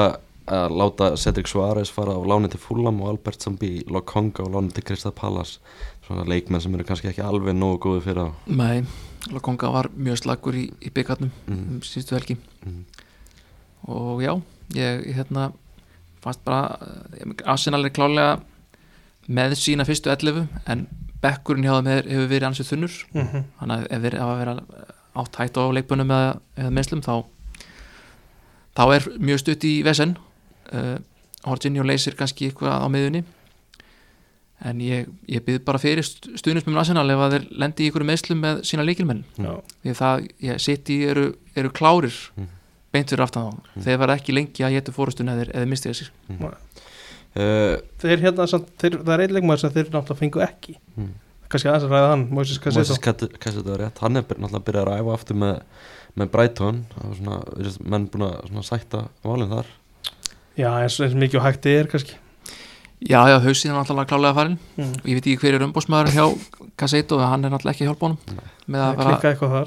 að 0.51 0.75
láta 0.75 1.11
Cedric 1.21 1.49
Suárez 1.51 1.91
fara 1.95 2.15
á 2.17 2.21
láni 2.27 2.51
til 2.51 2.61
Fulham 2.61 3.01
og 3.03 3.15
Albert 3.15 3.43
Zambi 3.43 3.85
Lokonga 3.89 4.43
á 4.43 4.49
láni 4.51 4.73
til 4.75 4.85
Kristað 4.87 5.15
Pallas 5.19 5.59
svona 6.07 6.27
leikmenn 6.27 6.63
sem 6.63 6.75
eru 6.75 6.87
kannski 6.89 7.11
ekki 7.13 7.23
alveg 7.23 7.55
nógu 7.55 7.79
góði 7.85 8.03
fyrir 8.09 8.27
á 8.27 8.29
Nei, 8.47 8.83
Lokonga 9.31 9.71
var 9.71 9.91
mjög 9.95 10.23
slagur 10.25 10.57
í, 10.59 10.67
í 10.83 10.91
byggarnum 10.91 11.31
mm. 11.47 11.83
síðustu 11.87 12.17
helgi. 12.17 12.37
Mm. 12.65 12.83
Og 13.89 14.23
já, 14.23 14.35
ég, 14.77 15.05
hérna 15.17 15.51
fannst 16.21 16.45
bara 16.45 16.79
eh, 17.17 17.35
Arsenal 17.49 17.85
er 17.85 17.95
klálega 17.95 18.41
með 19.31 19.57
sína 19.61 19.87
fyrstu 19.89 20.11
11 20.13 20.49
en 20.67 20.87
bekkurinn 21.23 21.67
hjá 21.67 21.77
er, 21.81 22.07
hefur 22.09 22.31
verið 22.31 22.49
ansið 22.51 22.73
þunnur. 22.73 22.95
Mhm. 23.15 23.45
þannig 23.61 23.77
að 23.77 23.91
ef 23.91 24.03
þeir 24.07 24.19
hafa 24.21 24.39
verið 24.41 24.63
átt 25.21 25.37
hætt 25.41 25.59
á 25.59 25.65
leikbunum 25.75 26.11
eða, 26.11 26.41
eða 26.57 26.71
meðslum 26.71 27.03
þá 27.05 27.15
þá 28.79 28.85
er 28.95 29.09
mjög 29.19 29.43
stutt 29.43 29.67
í 29.67 29.75
vesen. 29.83 30.17
Uh, 30.71 30.99
Hortinjó 31.45 31.83
leysir 31.83 32.15
kannski 32.15 32.51
eitthvað 32.51 32.85
á 32.85 32.89
miðunni 32.93 33.25
en 34.69 34.81
ég, 34.85 35.09
ég 35.25 35.43
byrð 35.45 35.65
bara 35.65 35.81
fyrir 35.81 36.05
stuðnismum 36.05 36.77
Arsenal 36.79 37.09
ef 37.11 37.23
að 37.25 37.35
þeir 37.35 37.47
lendi 37.63 37.87
í 37.87 37.91
ykkur 37.91 38.05
meðslum 38.07 38.43
með 38.45 38.61
sína 38.69 38.85
leikilmenn 38.85 39.23
því 39.39 39.95
að 39.95 40.01
það, 40.03 40.27
ég 40.45 40.91
í 40.93 40.99
eru, 41.09 41.25
eru 41.57 41.71
klárir. 41.73 42.19
Mm. 42.37 42.51
beint 42.51 42.60
fyrir 43.13 43.25
aftan 43.25 43.49
þá. 43.49 43.59
Mm. 43.71 43.83
þeir 43.87 43.99
verða 44.03 44.17
ekki 44.19 44.37
lengi 44.37 44.67
að 44.67 44.77
geta 44.77 44.95
fórustun 44.95 45.33
eða, 45.33 45.49
eða 45.55 45.71
mistið 45.71 45.97
sér 46.01 46.13
uh, 46.41 47.75
þeir 48.03 48.25
hérna 48.25 48.47
samt, 48.51 48.71
þeir, 48.83 49.01
það 49.03 49.13
er 49.17 49.25
einleikmaður 49.27 49.65
sem 49.65 49.75
þeir 49.77 49.91
náttúrulega 49.91 50.21
fengu 50.23 50.45
ekki. 50.47 50.77
Mm. 50.97 51.13
kannski 51.51 51.71
aðeins 51.71 51.87
að 51.87 51.95
ræða 51.97 52.09
hann, 52.15 52.25
Moses 52.35 52.63
Cassetto. 52.63 52.97
Var 52.97 53.85
hann 54.03 54.21
er 54.21 54.27
náttúrulega 54.31 54.65
byrjað 54.69 54.91
að 54.95 55.05
æfa 55.05 55.19
aftur 55.19 55.41
með, 55.43 55.61
með 56.19 56.33
Brighton. 56.35 56.81
Það 56.95 57.07
var 57.07 57.21
svona, 57.21 57.39
virðist 57.57 57.85
menn 57.95 58.09
búin 58.11 58.27
að 58.27 58.41
svona 58.49 58.67
sætta 58.71 59.05
valin 59.27 59.55
þar. 59.55 59.71
Já, 60.59 60.71
eins, 60.75 60.99
eins 61.01 61.17
mikið 61.19 61.41
og 61.41 61.47
hægt 61.47 61.71
er 61.71 61.91
kannski. 61.91 62.19
Já, 63.01 63.23
já, 63.31 63.39
hausinn 63.41 63.73
er 63.73 63.79
náttúrulega 63.79 64.11
klálega 64.11 64.37
farin 64.37 64.59
mm. 64.77 64.89
og 65.01 65.07
ég 65.09 65.17
veit 65.17 65.29
ekki 65.31 65.41
hver 65.41 65.57
er 65.57 65.63
umbósmaður 65.65 66.11
hjá 66.13 66.25
Cassetto 66.77 67.17
og 67.17 67.23
hann 67.25 67.49
er 67.49 67.55
náttúrulega 67.55 67.73
ekki 67.73 67.87
að 67.87 67.95
hjálpa 67.95 68.11
honum 68.11 68.43
með 68.69 68.83
að 68.85 68.99
vera, 68.99 69.63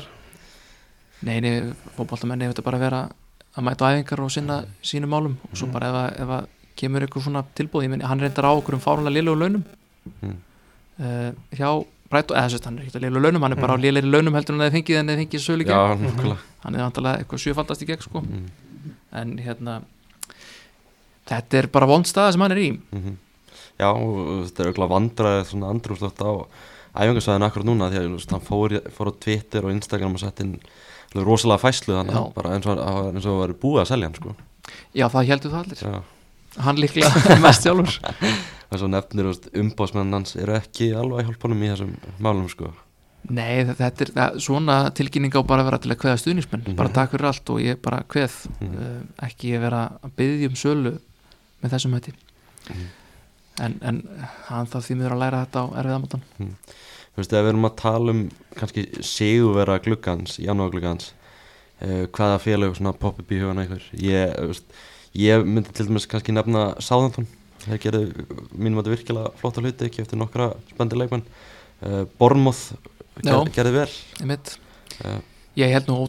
klikka 1.23 1.31
eitthvað 1.31 1.41
þar 1.41 1.41
nei, 1.41 1.41
nei, 1.41 1.73
fótboltamenni 1.97 2.49
þetta 2.51 2.63
bara 2.63 2.77
vera 2.79 3.09
að 3.55 3.63
mæta 3.63 3.89
æfingar 3.93 4.19
og 4.23 4.31
sinna 4.31 4.65
sínum 4.83 5.09
málum 5.09 5.35
og 5.51 5.55
svo 5.57 5.67
Mm. 5.67 5.71
bara 5.73 5.87
ef 5.87 5.93
að, 5.95 6.21
ef 6.21 6.29
að 6.29 6.47
kemur 6.75 7.01
eitthvað 7.01 7.23
svona 7.23 7.43
tilbúð, 7.55 7.83
ég 7.83 7.89
meni, 7.89 8.03
hann 8.03 8.19
reyndar 8.19 8.45
á 8.49 8.51
okkur 8.57 8.73
um 8.73 8.79
fárunlega 8.79 9.13
lélegu 9.21 9.37
launum 9.39 9.63
Mm. 10.21 10.35
uh, 10.99 11.31
hjá 11.55 11.85
Brighton, 12.09 12.37
eða 12.37 12.49
sérst, 12.49 12.65
hann 12.65 12.77
er 12.77 12.83
ekki 12.85 12.97
að 12.97 13.01
lélegu 13.05 13.21
launum 13.23 13.41
hann 13.41 13.51
er 13.51 13.61
bara 13.61 13.73
á 13.73 13.77
Mm. 13.77 13.83
lélegri 13.83 14.11
launum 14.11 14.33
heldur 14.33 14.53
en 14.55 14.61
að 14.61 14.71
þið 14.71 14.77
fengið 14.83 14.99
en 14.99 15.07
þið 15.07 15.17
fengið 15.21 15.41
sölu 15.45 15.63
gegn, 15.65 16.37
hann 16.63 16.75
er 16.75 16.79
náttúrulega 16.81 17.17
eitthvað 17.23 17.39
sjöfaldast 17.45 17.81
í 17.81 17.85
gegn 17.87 18.01
sko, 18.01 18.21
mm. 18.21 18.49
en 19.13 19.37
hérna 19.37 19.81
þetta 21.29 21.57
er 21.57 21.67
bara 21.67 21.85
vond 21.87 22.05
staða 22.05 22.31
sem 22.33 22.41
hann 22.41 22.51
er 22.51 22.57
í 22.57 22.69
Mm 22.91 23.17
já, 23.79 23.89
og 23.89 24.45
þetta 24.45 24.59
er 24.61 24.67
auðvitað 24.69 24.91
vandraðið 24.93 25.45
svona 25.49 25.69
andrúslöft 25.73 26.19
á 26.21 26.31
æfingarsvæðinu 26.93 27.45
akkurat 27.47 27.65
núna 27.65 27.87
því 27.89 27.97
að 28.03 28.31
hann 28.31 28.43
fór, 28.45 28.75
fór 28.93 29.09
á 29.09 29.13
Twitter 29.17 29.65
og 29.65 29.71
Instagram 29.73 30.13
og 30.13 30.19
sett 30.21 30.39
inn 30.43 30.59
rosalega 31.13 31.61
fæslu 31.61 31.93
þannig 31.99 32.33
bara 32.33 32.55
eins 32.55 32.65
og 32.65 32.79
það 32.79 33.37
var 33.39 33.53
og 33.53 33.59
búið 33.61 33.81
að 33.83 33.89
selja 33.91 34.07
hann 34.09 34.15
sko. 34.17 34.35
Já, 34.97 35.05
það 35.13 35.27
heldur 35.29 35.51
það 35.53 35.63
allir, 35.63 35.83
já. 35.83 36.01
hann 36.65 36.79
líklega 36.81 37.37
mest 37.45 37.63
sjálfur. 37.67 37.99
Þess 38.73 38.81
að 38.87 38.89
nefnir 38.89 39.27
umbásmenn 39.61 40.13
hans 40.17 40.35
eru 40.35 40.55
ekki 40.57 40.87
alveg 40.97 41.29
honum 41.43 41.61
í 41.61 41.69
þessum 41.69 41.91
málum 42.25 42.47
sko. 42.49 42.71
Nei, 43.29 43.61
þe- 43.63 43.75
þetta 43.79 44.03
er 44.03 44.09
það, 44.17 44.39
svona 44.43 44.77
tilkynning 44.97 45.31
á 45.37 45.41
bara 45.47 45.63
vera 45.63 45.77
til 45.79 45.91
að 45.93 45.99
kveða 46.01 46.17
stuðnismenn 46.19 46.63
Mhm. 46.65 46.75
bara 46.75 46.89
takk 46.89 47.11
fyrir 47.13 47.29
allt 47.29 47.49
og 47.53 47.61
ég 47.61 47.77
bara 47.81 48.01
kveð. 48.09 48.33
Mhm. 48.59 48.73
uh, 48.73 49.27
ekki 49.29 49.53
að 49.55 49.61
vera 49.67 49.83
að 50.03 50.11
byggja 50.17 50.49
um 50.49 50.55
sölu 50.59 50.95
með 51.63 51.69
þessum 51.77 51.93
hætti. 51.99 52.13
Mhm. 52.69 52.87
en, 53.61 53.73
en 53.85 53.97
hann 54.49 54.65
þarf 54.65 54.87
því 54.89 54.95
miður 54.97 55.13
að 55.13 55.19
læra 55.21 55.45
þetta 55.45 55.61
á 55.61 55.65
erfiðamótan 55.77 56.21
Þú 57.13 57.21
veist, 57.21 57.33
ef 57.37 57.43
við 57.45 57.51
erum 57.51 57.67
að 57.69 57.75
tala 57.77 58.13
um 58.15 58.21
kannski 58.57 58.83
sigurvera 59.05 59.75
gluggans, 59.85 60.39
janúar 60.41 60.71
gluggans 60.73 61.11
uh, 61.83 62.07
hvaða 62.09 62.39
félag 62.41 62.73
svona 62.77 62.93
popp 62.97 63.19
upp 63.21 63.31
í 63.31 63.37
hugana 63.41 63.67
ykkur 63.67 63.83
ég, 64.01 64.33
veist, 64.49 64.65
ég 65.13 65.43
myndi 65.45 65.69
til 65.77 65.85
dæmis 65.91 66.07
kannski 66.09 66.33
nefna 66.33 66.71
Sáðantón 66.81 67.27
þeir 67.67 67.79
gerðu 67.85 68.25
mínum 68.57 68.79
að 68.81 68.87
þetta 68.87 68.95
virkilega 68.95 69.29
flotta 69.39 69.61
hluti 69.61 69.85
ekki 69.87 70.01
eftir 70.03 70.19
nokkra 70.19 70.49
spendi 70.73 70.97
leikmenn. 70.99 71.21
Uh, 71.83 72.01
Bornmoth 72.19 72.73
Já. 73.21 73.37
ger, 73.37 73.53
gerði 73.59 73.75
vel. 73.77 73.93
Einmitt. 74.23 74.57
uh, 75.05 75.19
Ég 75.53 75.69
held 75.69 75.85
nú 75.85 75.99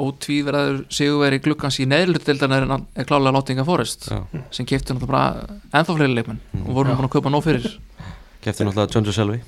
ótvíverðaður 0.00 0.78
sigurveri 0.96 1.38
glukkans 1.44 1.76
í 1.82 1.86
neðlutildan 1.90 2.54
er, 2.56 2.64
er 2.96 3.04
klálega 3.08 3.34
Nottingham 3.36 3.66
Forest 3.68 4.06
já, 4.08 4.22
sem 4.56 4.64
kefti 4.68 4.94
náttúrulega 4.94 5.10
bara 5.10 5.58
ennþá 5.82 5.96
fleiri 5.98 6.14
leikmenn 6.16 6.40
Mhm. 6.54 6.62
og 6.64 6.74
voru 6.78 6.88
nú 6.88 6.96
búin 6.96 7.08
að 7.10 7.12
kaupa 7.12 7.32
nóg 7.34 7.44
fyrir. 7.44 7.66
Kefti 8.40 8.64
náttúrulega 8.64 8.94
John 8.94 9.04
Joe 9.04 9.12
Selvi 9.18 9.40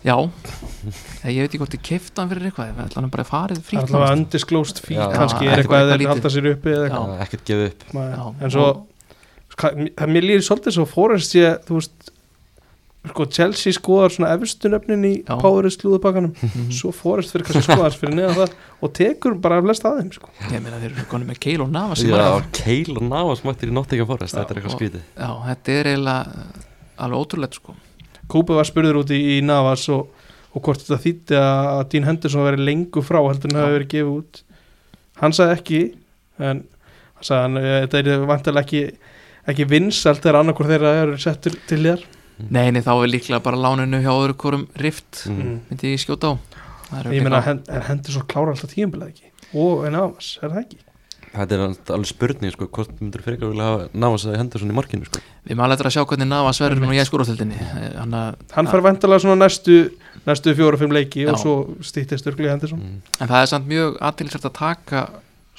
Já, 0.00 0.16
ég 1.28 1.42
veit 1.42 1.50
ekki 1.50 1.58
hvort 1.60 1.74
ég 1.76 1.82
kefti 1.84 2.16
hann 2.22 2.30
fyrir 2.30 2.46
eitthvað, 2.48 2.70
ég 2.70 2.78
ætla 2.86 3.00
hann 3.02 3.10
bara 3.12 3.24
farið 3.28 3.58
það 3.66 3.74
er 3.76 3.82
allavega 3.84 4.14
undisclosed 4.16 4.78
fee 4.80 4.96
Já. 4.96 5.08
kannski 5.12 5.44
er 5.50 5.60
eitthvað- 5.60 5.82
að 5.84 5.90
þeir 5.92 6.08
halda 6.08 6.30
sér 6.32 6.46
uppi 6.54 6.70
eða 6.72 6.86
eitthvað. 6.88 7.18
Ekkert 7.26 7.44
gefið 7.50 7.66
upp. 7.66 7.84
Já, 7.92 8.34
en 8.40 8.50
svo 8.54 8.68
ska- 9.52 9.74
mér 9.76 10.08
mér 10.08 10.24
líður 10.24 10.46
svolítið 10.48 10.72
svo 10.78 10.86
Forrest 10.88 11.34
ég, 11.36 11.58
þú 11.68 11.76
veist 11.80 12.10
sko 13.10 13.24
Chelsea 13.32 13.72
skoðar 13.72 14.10
svona 14.12 14.32
efstunöfnin 14.36 15.04
í 15.08 15.12
Já. 15.24 15.36
Powerist 15.40 15.80
slúðupakkanum 15.84 16.32
Mhm. 16.36 16.70
svo 16.72 16.92
Forrest 16.92 17.32
fyrir 17.32 17.44
kannski 17.48 17.68
skoðast 17.68 18.00
fyrir 18.00 18.14
neðan 18.16 18.36
það 18.40 18.52
og 18.82 18.92
tekur 18.92 19.38
bara 19.40 19.60
að 19.84 20.00
þeim 20.00 20.12
sko. 20.16 20.28
Ég 20.50 20.62
meina 20.62 20.76
þeir 20.80 20.92
eru 20.96 21.04
konum 21.08 21.28
með 21.28 21.40
Keil 21.40 21.60
og 21.60 21.70
Nava 21.70 21.94
sem 21.96 22.08
Já, 22.08 22.40
Keil 22.52 22.96
og 22.96 23.02
Navas 23.02 23.40
mættir 23.44 23.68
í 23.68 23.72
Kúpa 28.30 28.56
var 28.58 28.68
spurður 28.68 29.00
út 29.02 29.12
í, 29.14 29.20
í 29.36 29.40
Navas 29.44 29.86
og, 29.92 30.10
og 30.54 30.64
hvort 30.66 30.82
þetta 30.84 31.00
þýtti 31.04 31.38
að 31.40 31.82
Dean 31.92 32.08
Henderson 32.08 32.46
veri 32.46 32.66
lengur 32.68 33.06
frá 33.06 33.20
heldur 33.22 33.50
en 33.52 33.58
Já. 33.58 33.62
hafi 33.64 33.76
verið 33.78 33.92
gefið 33.94 34.12
út 34.14 34.42
hann 35.20 35.36
sagði 35.36 35.56
ekki 35.58 35.80
en 36.40 36.62
hann 36.64 37.26
sagði 37.28 37.42
hann, 37.44 37.60
eh, 37.60 37.80
þetta 37.84 38.00
er 38.00 38.26
vantilega 38.30 38.64
ekki 38.66 38.82
ekki 39.50 39.66
vinsalt 39.70 40.22
þegar 40.22 40.40
annarkur 40.42 40.68
þeirra 40.70 40.94
eru 41.02 41.20
settur 41.20 41.56
til 41.68 41.82
þér 41.88 42.06
Nei, 42.40 42.70
nei, 42.72 42.80
þá 42.80 42.94
er 42.94 43.10
líklega 43.12 43.42
bara 43.44 43.58
láninu 43.60 43.98
hjá 44.00 44.12
öðru 44.14 44.36
hvorum 44.40 44.62
rift 44.80 45.26
mm. 45.28 45.56
myndi 45.68 45.90
ég 45.92 46.00
skjóta 46.00 46.32
á 46.32 46.34
Það 46.90 47.00
er 47.00 47.10
ég 47.12 47.26
eitthvað- 47.26 47.50
en 47.50 47.82
Henderson 47.90 48.24
klára 48.30 48.54
alltaf 48.54 48.72
tíumbilað 48.72 49.12
ekki 49.12 49.28
og 49.60 49.84
en 49.86 49.92
Navas, 49.98 50.38
er 50.40 50.48
það 50.54 50.62
ekki? 50.64 50.78
Þetta 51.30 51.54
er 51.56 51.62
alveg 51.94 52.08
spurning 52.10 52.52
sko, 52.54 52.66
hvort 52.74 52.90
myndur 53.00 53.22
fyrir 53.22 53.38
vilja 53.44 53.66
hafa 53.68 53.88
Navas 53.94 54.24
eða 54.26 54.40
Henderson 54.40 54.70
í 54.72 54.74
markinu 54.74 55.06
sko. 55.06 55.20
Við 55.46 55.56
maður 55.60 55.72
letur 55.74 55.88
að 55.90 55.94
sjá 55.94 56.04
hvernig 56.10 56.28
Nava 56.30 56.52
sverður 56.56 56.80
nú 56.82 56.90
í 56.92 57.04
skúrastildinni 57.06 57.58
Hann 57.96 58.14
að 58.18 58.34
hann 58.56 58.70
fær 58.72 58.82
vantilega 58.82 59.22
svona 59.22 59.38
næstu 59.44 59.76
næstu 60.26 60.54
fjóra-fimm 60.58 60.92
leiki 60.92 61.22
Já. 61.24 61.30
og 61.32 61.38
svo 61.42 61.54
stýttist 61.86 62.26
örgli 62.26 62.50
Henderson 62.50 62.80
mm. 62.82 62.98
En 63.20 63.28
það 63.30 63.44
er 63.44 63.50
samt 63.54 63.70
mjög 63.70 63.96
aðtilsvært 64.10 64.48
að 64.50 64.56
taka 64.58 65.04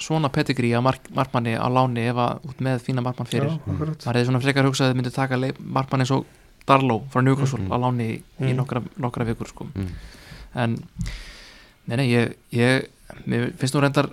svona 0.02 0.28
pedigrí 0.34 0.72
að 0.76 0.82
mark, 0.82 1.08
markmanni 1.14 1.56
á 1.56 1.66
láni 1.70 2.04
ef 2.10 2.16
að 2.20 2.46
út 2.50 2.62
með 2.64 2.80
fína 2.84 3.02
markmann 3.04 3.28
fyrir 3.30 3.50
Já, 3.52 3.58
maður 3.66 3.92
hefði 4.06 4.24
svona 4.28 4.40
frekar 4.42 4.66
hugsað 4.68 4.86
að 4.88 4.92
þið 4.92 5.00
myndi 5.00 5.12
taka 5.14 5.38
leik- 5.40 5.60
markmann 5.62 6.02
eins 6.04 6.10
og 6.14 6.24
Darlow 6.66 7.04
frá 7.10 7.22
Newcastle 7.22 7.58
Mhm. 7.60 7.72
á 7.72 7.76
láni 7.82 8.06
í, 8.06 8.16
í 8.40 8.48
Mhm. 8.50 8.56
nokkra, 8.60 8.82
nokkra 8.98 9.24
vikur 9.26 9.48
sko. 9.50 9.66
Mm. 9.74 9.88
en 10.54 10.76
nei, 11.86 11.96
nei, 11.96 12.06
ég, 12.12 12.34
ég 12.52 12.86
mér 13.26 13.52
finnst 13.58 13.74
nú 13.74 13.80
reyndar 13.82 14.10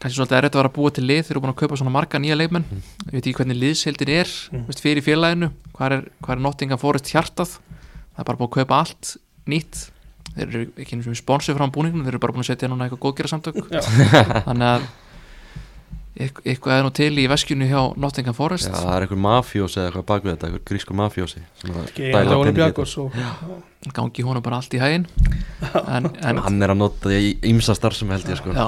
kannski 0.00 0.16
svolítið 0.20 0.36
erfitt 0.38 0.54
að 0.56 0.60
vera 0.60 0.68
að 0.70 0.76
búa 0.76 0.90
til 0.92 1.04
lið 1.08 1.22
þegar 1.24 1.32
þú 1.32 1.36
er 1.36 1.40
búin 1.46 1.54
að 1.54 1.60
kaupa 1.62 1.76
svona 1.80 1.94
marga 1.96 2.16
nýja 2.20 2.36
leikmenn. 2.36 2.64
Mhm. 2.68 2.80
ég 3.06 3.12
veit 3.16 3.26
ekki 3.26 3.36
hvernig 3.40 3.58
liðsheildin 3.62 4.12
er 4.20 4.28
Mhm. 4.52 4.64
veist, 4.68 4.80
fyrir 4.84 5.02
félaginu, 5.02 5.48
hvað 5.74 5.86
er, 5.92 6.00
hvað 6.22 6.32
er 6.36 6.40
Nottingham 6.46 6.78
Forest 6.78 7.06
hjartað, 7.12 7.50
það 7.56 8.20
er 8.20 8.24
bara 8.24 8.38
búið 8.38 8.50
að 8.50 8.56
kaupa 8.60 8.74
allt 8.82 9.16
nýtt. 9.46 9.76
Þeir 10.36 10.46
eru 10.48 10.66
ekki 10.76 10.92
eins 10.96 11.06
og 11.08 11.16
sponsor 11.16 11.54
frá 11.56 11.66
búningnum, 11.72 12.04
þeir 12.04 12.12
eru 12.14 12.18
bara 12.18 12.32
búin 12.32 12.44
að 12.44 12.50
setja 12.52 12.68
núna 12.68 12.84
eitthvað 12.90 13.04
góðgera 13.06 13.28
samtök 13.32 13.54
þannig 14.44 14.68
að 14.68 14.82
eit- 16.20 16.42
eitthvað 16.44 16.72
er 16.76 16.82
nú 16.84 16.90
til 16.92 17.14
í 17.16 17.26
veskjunu 17.28 17.66
hjá 17.70 17.80
Nottingham 17.96 18.34
Forest. 18.34 18.68
Já, 18.68 18.72
það 18.76 18.96
er 18.96 19.00
einhver 19.06 19.18
mafjósi 19.24 19.76
eða 19.80 19.86
eitthvað 19.92 20.06
bakvið 20.10 20.30
þetta, 20.36 20.46
einhver 20.50 20.64
grísku 20.68 20.92
mafjósi 20.96 21.40
sem 21.56 21.70
er 21.70 21.76
að 21.76 21.88
gangi 23.94 24.22
honum 24.26 24.42
bara 24.42 24.56
allt 24.60 24.74
í 24.74 24.78
hægin 24.82 25.06
en, 25.96 26.04
þetta. 26.08 26.28
en 26.28 26.36
Hann 26.42 26.62
er 26.62 26.68
að 26.74 26.80
nota 26.80 27.08
því 27.08 27.18
í 27.22 27.24
ymsa 27.52 27.74
starfsum 27.76 28.10
held 28.12 28.26
ég 28.28 28.36
sko. 28.40 28.52
Já, 28.56 28.66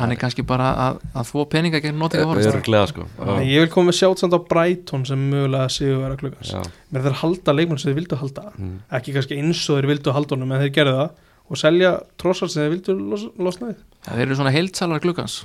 hann 0.00 0.14
er 0.14 0.18
kannski 0.20 0.44
bara 0.46 0.68
að, 0.86 0.98
að 1.18 1.30
þvó 1.30 1.44
peninga 1.52 1.80
gegn 1.84 2.02
Forest 2.02 2.50
Örglega 2.52 2.90
sko. 2.90 3.06
Ég 3.44 3.64
vil 3.64 3.70
koma 3.72 3.90
með 3.90 3.98
sjátt 4.00 4.22
samt 4.22 4.36
á 4.36 4.40
Brighton 4.50 5.06
sem 5.08 5.24
mögulega 5.30 5.70
séu 5.72 6.00
vera 6.02 6.18
klukkans. 6.20 6.52
Já, 6.54 6.62
menn 6.90 7.06
þeir 7.06 7.18
halda 7.22 7.54
leikmenn 7.54 7.80
sem 7.80 7.90
þeir 7.90 8.00
vildu 8.02 8.20
halda. 8.22 8.44
Mm. 8.56 8.76
ekki 8.98 9.14
kannski 9.16 9.38
eins 9.40 9.62
og 9.68 9.80
þeir 9.80 9.90
vildu 9.92 10.14
halda 10.16 10.36
honum 10.36 10.54
en 10.54 10.62
þeir 10.64 10.74
gerðu 10.80 10.98
það. 11.02 11.24
Og 11.48 11.56
selja 11.56 11.94
trossar 12.20 12.50
sem 12.52 12.60
þeir 12.64 12.74
vildu 12.74 12.94
los, 12.98 13.22
losna 13.40 13.70
við. 13.70 13.78
Þeir 14.08 14.24
eru 14.26 14.36
svona 14.36 14.52
heildsalar 14.52 15.00
glukkans 15.04 15.38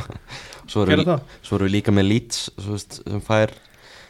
svo, 0.70 0.82
gerðu 0.84 1.04
við, 1.04 1.08
það. 1.12 1.38
svo 1.46 1.58
erum 1.58 1.68
við 1.68 1.74
líka 1.76 1.94
með 1.94 2.08
Leeds 2.10 2.40
veist, 2.66 2.98
sem 3.02 3.22
fær 3.24 3.54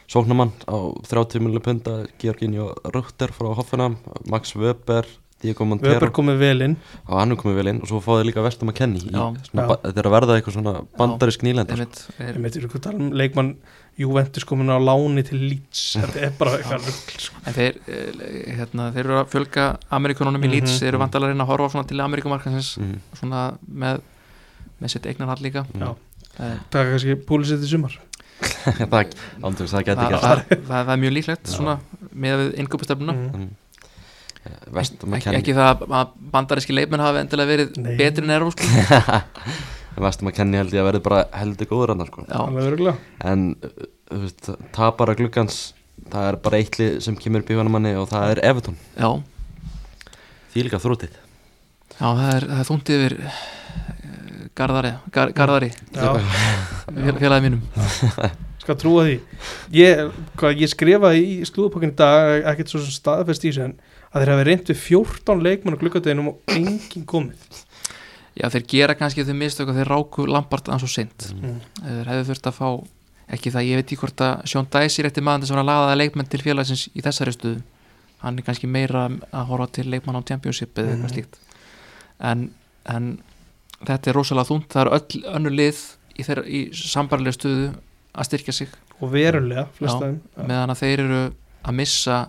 sóknumann 0.09 0.53
á 0.65 0.77
30 1.07 1.43
miljonar 1.43 1.63
punda 1.65 1.95
Georginio 2.21 2.71
Rutter 2.95 3.33
frá 3.35 3.51
Hoffenheim 3.57 3.97
Max 4.31 4.55
Weber, 4.57 5.07
Weber 5.37 6.09
komið 6.15 6.39
vel 6.41 6.61
inn 6.65 6.75
og 7.05 7.11
hann 7.19 7.35
komið 7.37 7.57
vel 7.59 7.67
inn 7.69 7.81
og 7.83 7.89
svo 7.91 7.99
fáið 8.01 8.23
þið 8.23 8.27
líka 8.31 8.45
Vestum 8.47 8.71
að 8.71 8.77
kenni 8.79 9.01
þetta 9.05 9.91
er 10.01 10.07
að 10.09 10.15
verða 10.15 10.37
eitthvað 10.39 10.55
svona 10.55 10.73
bandarisk 10.97 11.43
nýlenda. 11.45 11.75
Einmitt, 11.77 11.99
er, 12.17 12.31
ég 12.33 12.41
veit 12.41 12.57
ekki 12.57 12.79
að 12.79 12.85
tala 12.87 12.97
um 13.03 13.11
leikmann 13.13 13.51
Juventus 13.97 14.45
komin 14.49 14.69
á 14.73 14.77
láni 14.81 15.23
til 15.25 15.37
Leeds 15.43 15.83
þetta 16.01 16.23
er 16.25 16.33
bara 16.39 16.57
eitthvað 16.57 16.89
sko. 17.21 17.37
en 17.45 17.53
þeir, 17.57 17.77
eh, 17.85 18.57
hérna, 18.57 18.89
þeir 18.95 19.03
eru 19.05 19.19
að 19.21 19.31
fjölga 19.35 19.67
Amerikununum 19.99 20.45
í 20.45 20.51
Leeds, 20.55 20.73
Mhm. 20.73 20.81
þeir 20.81 20.93
eru 20.95 21.03
að 21.05 21.27
reyna 21.29 21.45
að 21.45 21.51
horfa 21.53 21.69
svona 21.75 21.87
til 21.89 22.01
Amerikumarkansins 22.05 22.71
mm. 22.81 22.97
svona 23.21 23.45
með, 23.69 24.01
með 24.81 24.93
sitt 24.95 25.05
eignarhald 25.05 25.41
líka 25.45 25.65
Mm. 25.73 25.81
Já. 25.85 25.95
Eh, 26.37 26.57
það 26.69 26.81
er 26.81 26.91
kannski 26.93 27.15
púlisett 27.29 27.61
í 27.65 27.69
sumar 27.69 27.93
það, 28.77 29.13
ándjóks, 29.41 29.71
það 29.73 29.87
það, 29.97 30.43
það, 30.67 30.91
er 30.93 30.99
mjög 31.01 31.13
líklegt 31.15 31.55
með 32.13 32.43
við 32.43 32.59
innkjöpustefnuna 32.61 33.13
Mm. 33.17 33.23
Vestum 33.27 33.66
að 34.47 34.81
ekki, 34.81 35.23
kenni 35.25 35.39
ekki 35.41 35.55
það 35.57 35.85
að 35.87 36.13
bandaríski 36.33 36.75
leikmenn 36.75 37.03
hafi 37.03 37.21
endilega 37.23 37.51
verið 37.53 37.79
Nei. 37.83 37.93
betri 37.99 38.25
en 38.25 38.35
erfum 38.37 38.53
sko. 38.55 38.67
Vestum 39.97 40.29
að 40.29 40.35
kenni 40.37 40.59
held 40.59 40.75
ég 40.75 40.83
að 40.83 40.89
verði 40.91 41.03
bara 41.07 41.23
heldur 41.33 41.69
góður 41.71 41.95
hann 41.95 42.05
sko. 42.05 42.25
já, 42.27 42.37
alveg 42.37 42.67
örgulega 42.69 43.31
En 43.31 43.47
uh, 43.65 43.87
þú 44.11 44.19
veist, 44.21 44.49
tapara 44.75 45.15
gluggans 45.17 45.61
Það 46.07 46.27
er 46.29 46.37
bara 46.45 46.59
eitt 46.61 46.77
lið 46.79 46.99
sem 47.03 47.15
kemur 47.19 47.43
upp 47.43 47.49
í 47.51 47.57
manni 47.57 47.93
og 47.97 48.05
það 48.11 48.35
er 48.35 48.41
Everton. 48.47 48.77
Já, 48.95 49.09
Því 50.53 50.63
líka 50.67 50.79
þrútið 50.81 51.15
já, 51.97 52.05
það 52.05 52.27
er, 52.35 52.45
það 52.51 52.59
er 52.61 52.67
þungt 52.69 52.91
yfir 52.93 53.15
eh, 53.17 53.39
Garðari, 54.57 54.91
gar, 55.13 55.31
Garðari. 55.37 55.69
Já, 55.93 56.07
fél- 56.87 57.19
félagi 57.19 57.43
mínum. 57.45 57.61
Skal 58.63 58.77
trúa 58.79 59.03
því. 59.07 59.17
Ég, 59.77 60.01
hvað, 60.39 60.61
ég 60.63 60.71
skrifaði 60.71 61.21
í 61.21 61.35
slúðupokkin 61.47 61.93
í 61.93 61.97
dag 61.99 62.47
ekkert 62.53 62.73
svo 62.73 62.81
sem 62.81 62.95
staðfest 62.95 63.45
í 63.45 63.51
þessu 63.51 63.67
en 63.67 63.75
að 64.13 64.21
þeir 64.23 64.31
hafi 64.33 64.45
reynd 64.47 64.69
við 64.71 64.81
14 64.83 65.41
leikmann 65.43 65.75
á 65.77 65.81
gluggadeginum 65.81 66.27
og 66.31 66.53
enginn 66.53 67.05
komið. 67.05 67.63
Já, 68.37 68.49
þeir 68.53 68.65
gera 68.69 68.93
kannski 68.95 69.25
þau 69.25 69.33
mistök 69.33 69.71
og 69.71 69.75
þeir 69.79 69.89
ráku 69.91 70.27
Lampart 70.29 70.67
aðeins 70.69 70.83
og 70.85 70.93
seint. 70.93 71.27
Mm. 71.33 71.57
þeir 71.81 72.11
hefðu 72.11 72.27
þurft 72.31 72.47
að 72.51 72.57
fá 72.59 72.67
ekki 73.35 73.51
það, 73.51 73.65
ég 73.67 73.75
veit 73.81 73.87
ekki 73.89 73.97
hvort 73.99 74.21
að 74.23 74.45
Sjón 74.47 74.67
Dæs 74.71 74.99
er 75.01 75.09
eftir 75.09 75.23
maður 75.25 75.41
þess 75.43 75.51
að 75.51 75.57
vera 75.57 75.67
lagaða 75.67 75.97
leikmenn 75.99 76.29
til 76.31 76.39
félagsins 76.45 76.83
í 76.95 77.01
þessari 77.03 77.33
stuðu 77.35 77.57
hann 78.21 78.37
er 78.39 78.45
kannski 78.47 78.67
meira 78.71 79.07
að 79.09 79.49
horfa 79.49 79.67
til 79.75 79.83
leikmann 79.91 80.15
á 80.17 80.21
Championship 80.25 80.77
eða 80.79 80.93
eitthvað 80.93 81.03
Mhm. 81.03 81.13
slíkt. 81.13 81.35
En, 82.19 82.51
en 82.85 83.09
þetta 83.85 84.07
er 84.09 84.13
rosalega 84.17 84.47
þungt, 84.49 84.69
það 84.71 84.81
eru 84.85 84.95
öll 84.97 85.35
önnu 85.35 85.51
lið 85.53 85.81
í, 86.17 86.23
í 86.47 86.61
sambarlega 86.73 87.35
stuðu 87.35 87.67
að 88.15 88.25
styrkja 88.29 88.53
sig. 88.53 88.69
Og 89.01 89.11
verulega 89.11 89.67
flest 89.77 89.93
Já, 89.93 89.97
af 89.97 90.01
þeim 90.07 90.21
Já. 90.37 90.47
meðan 90.47 90.73
að 90.73 90.79
þeir 90.81 90.99
eru 91.03 91.19
að 91.67 91.73
missa 91.77 92.27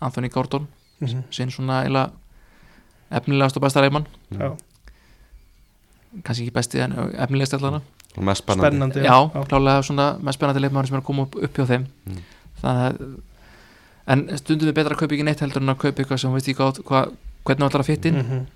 Anthony 0.00 0.28
Gordon, 0.28 0.66
Mhm. 1.00 1.22
sinn 1.30 1.50
svona 1.50 1.84
eila 1.84 2.10
efnilegast 3.10 3.56
og 3.56 3.62
besta 3.62 3.80
leikmann 3.80 4.06
Já. 4.32 4.56
kannski 6.24 6.46
ekki 6.46 6.54
besti 6.56 6.80
en 6.82 6.92
efnilegast 7.18 7.54
allana 7.54 7.80
Og 8.16 8.24
mest 8.24 8.42
spennandi, 8.42 8.66
spennandi 8.66 9.00
já, 9.04 9.46
klálega 9.48 9.82
svona 9.84 10.06
með 10.18 10.32
spennandi 10.34 10.60
leikmaður 10.64 10.86
sem 10.88 10.96
er 10.96 11.02
að 11.02 11.06
koma 11.06 11.22
upp, 11.22 11.34
upp 11.36 11.54
hjá 11.58 11.66
þeim 11.66 11.86
Mm. 12.08 12.22
þannig 12.62 12.84
að 12.88 13.20
en 14.08 14.38
stundum 14.38 14.68
er 14.68 14.72
betra 14.72 14.94
að 14.96 14.98
kaupa 15.02 15.14
ekki 15.14 15.24
neitt 15.24 15.40
heldur 15.40 15.62
en 15.62 15.68
að 15.68 15.78
kaupa 15.78 16.02
eitthvað 16.02 16.18
sem 16.18 16.30
þú 16.30 16.34
veist 16.34 16.48
ekki 16.48 16.64
á 16.64 16.68
hva, 16.82 17.00
hvernig 17.44 17.60
það 17.62 17.68
ætlar 17.70 17.82
að 17.84 17.90
fitta 17.90 18.08
inn 18.08 18.18
Mhm. 18.18 18.46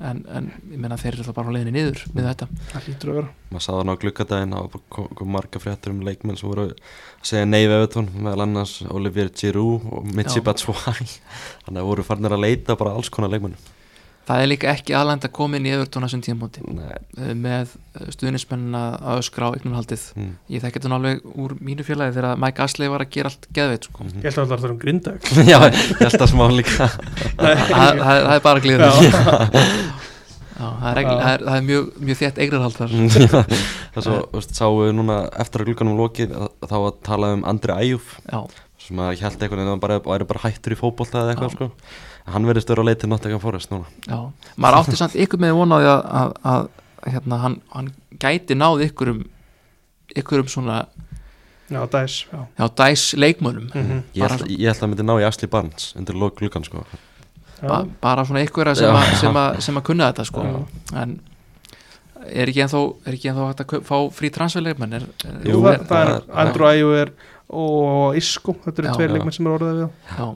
En, 0.00 0.22
en 0.26 0.48
ég 0.72 0.80
meina 0.80 0.98
þeir 1.00 1.12
eru 1.14 1.26
það 1.28 1.36
bara 1.38 1.52
á 1.52 1.54
leiðinni 1.56 1.74
niður 1.76 2.02
með 2.14 2.28
þetta. 2.30 2.48
Það 2.72 2.88
lítur 2.88 3.12
að 3.12 3.18
vera. 3.20 3.34
Maður 3.50 3.66
saði 3.66 3.82
hann 3.82 3.92
á 3.94 4.00
gluggadaginn 4.04 4.56
og 4.58 4.78
kom, 4.96 5.08
kom 5.20 5.32
marga 5.34 5.62
fréttur 5.62 5.94
um 5.94 6.02
leikmenn 6.06 6.40
sem 6.40 6.50
voru 6.50 6.66
að 6.68 6.74
segja 7.22 7.46
nei 7.48 7.62
við 7.62 7.76
Evertón 7.78 8.10
meðal 8.16 8.46
annars 8.46 8.74
Olivier 8.90 9.30
Giroud 9.30 9.86
og 9.90 10.10
Mitsi 10.10 10.40
Já. 10.40 10.46
Batshuayi. 10.48 11.08
Þannig 11.66 11.84
að 11.84 11.90
voru 11.92 12.06
farnir 12.06 12.36
að 12.36 12.44
leita 12.46 12.78
bara 12.80 12.96
alls 12.98 13.12
konar 13.14 13.32
leikmennum 13.34 13.73
það 14.24 14.40
er 14.42 14.48
líka 14.48 14.68
ekki 14.72 14.94
aðlænd 14.96 15.24
að 15.26 15.32
koma 15.36 15.58
inn 15.58 15.66
í 15.68 15.72
Evertón 15.74 16.04
á 16.04 16.08
þessum 16.08 16.22
tímabóti 16.24 16.62
Nei, 16.64 17.34
með 17.36 17.74
stuðnismenn 18.14 18.76
að 18.78 18.94
að 19.04 19.20
öskra 19.20 19.50
á 19.50 19.54
eignarhaldið. 19.58 20.04
Mm, 20.16 20.30
ég 20.54 20.64
þekki 20.64 20.80
þetta 20.80 20.90
nú 20.92 20.96
alveg 20.98 21.26
úr 21.44 21.54
mínu 21.60 21.84
félagi 21.86 22.16
þegar 22.16 22.40
Mike 22.44 22.64
Astley 22.64 22.92
var 22.92 23.04
að 23.04 23.12
gera 23.16 23.32
allt 23.32 23.48
geðveit 23.58 23.88
sko. 23.90 24.06
mhm. 24.06 24.22
ég 24.24 24.28
held 24.30 24.40
að 24.44 24.54
það 24.54 24.64
er 24.68 24.74
um 24.74 24.80
grindag. 24.84 25.28
Já, 25.52 25.58
ég 25.68 26.00
held 26.00 26.24
að 26.24 26.32
smá 26.32 26.44
líka. 26.54 26.88
Það, 27.44 27.62
það, 27.68 28.00
það 28.04 28.34
er 28.38 28.44
bara 28.48 28.64
glíður 28.64 28.84
Já. 28.84 28.92
Já, 30.54 30.66
það, 30.80 30.88
er, 30.90 31.00
ekki- 31.02 31.14
það, 31.20 31.30
er, 31.34 31.44
það 31.48 31.56
er 31.58 31.64
mjög, 31.68 31.86
mjög 32.08 32.20
þétt 32.22 32.42
eignarhald 32.44 32.76
þar. 32.78 32.92
Það 33.94 34.06
svo, 34.08 34.42
sáum 34.54 34.80
við 34.80 34.92
núna 34.98 35.16
eftir 35.42 35.62
að 35.64 35.68
glugganum 35.70 35.98
lokið 36.00 36.34
að- 36.38 36.52
þá 36.70 36.76
að 36.80 36.90
tala 37.10 37.32
um 37.36 37.44
Andri 37.50 37.74
Æjúf 37.74 38.16
já, 38.24 38.40
sem 38.84 39.00
að 39.04 39.22
held 39.22 39.44
eitthvað 39.44 39.64
en 39.66 39.82
bara, 39.82 40.00
væri 40.04 40.28
bara 40.30 40.44
hættur 40.46 40.74
í 40.74 40.78
fótbolta 40.78 41.22
eða 41.24 41.34
eitthvað 41.34 41.54
sko 41.56 41.70
hann 42.26 42.46
verðist 42.48 42.68
vera 42.72 42.82
á 42.82 42.86
leið 42.88 42.98
til 43.02 43.08
Nottingham 43.12 43.40
Forest 43.42 43.70
núna. 43.72 43.84
Já, 44.08 44.18
maður 44.56 44.78
átti 44.80 44.96
samt 45.00 45.14
ykkur 45.24 45.40
með 45.44 45.54
vonaði 45.58 45.88
að, 45.90 46.02
að, 46.20 46.34
að 46.54 46.68
hérna, 47.14 47.38
hann, 47.42 47.56
hann 47.74 47.90
gæti 48.22 48.56
náð 48.56 48.84
ykkur 48.88 49.10
um 49.14 49.24
ykkur 50.14 50.40
um 50.44 50.48
svona 50.48 50.78
já, 51.72 51.80
dæs 51.90 52.14
já. 52.30 52.40
já, 52.58 52.64
dæs 52.80 53.04
leikmönnum. 53.18 53.68
Mhm. 53.74 54.02
ég 54.14 54.20
Bara 54.24 54.36
held, 54.38 54.48
ég 54.50 54.68
held 54.70 54.82
að 54.82 54.88
myndi 54.92 55.06
ná 55.08 55.14
í 55.20 55.26
Ashley 55.28 55.48
Barnes 55.50 55.92
undir 55.98 56.14
lok 56.16 56.36
gluggan 56.40 56.64
sko. 56.64 56.84
Ba 57.64 57.84
bara 58.00 58.24
svona 58.24 58.42
ykkur 58.44 58.74
sem, 58.76 58.94
að- 58.94 59.14
sem, 59.20 59.32
að- 59.34 59.60
sem 59.60 59.76
að 59.80 59.82
kunna 59.90 60.12
þetta 60.12 60.24
sko. 60.28 60.42
Já. 60.44 61.02
en 61.02 61.20
er 62.24 62.48
ekki 62.48 62.62
ennþá 62.64 62.80
er 63.06 63.12
ekki 63.18 63.28
ennþá 63.30 63.46
hægt 63.50 63.60
að 63.64 63.82
fá 63.84 63.96
frí 64.16 64.30
transferleikmenn? 64.32 64.92
Er, 64.96 65.02
er, 65.28 65.34
Jú, 65.44 65.58
Jú, 65.58 65.62
það, 65.62 65.92
er 66.00 66.12
er- 66.14 66.22
Andrew 66.44 66.66
Ægjur 66.70 67.10
og 67.54 68.16
Isco, 68.16 68.54
þetta 68.64 68.78
eru 68.84 68.94
tveir 68.96 69.12
leikmenn 69.12 69.32
sem 69.36 69.46
eru 69.46 69.58
orðið 69.58 69.80
við. 69.82 69.90
Já, 70.18 70.28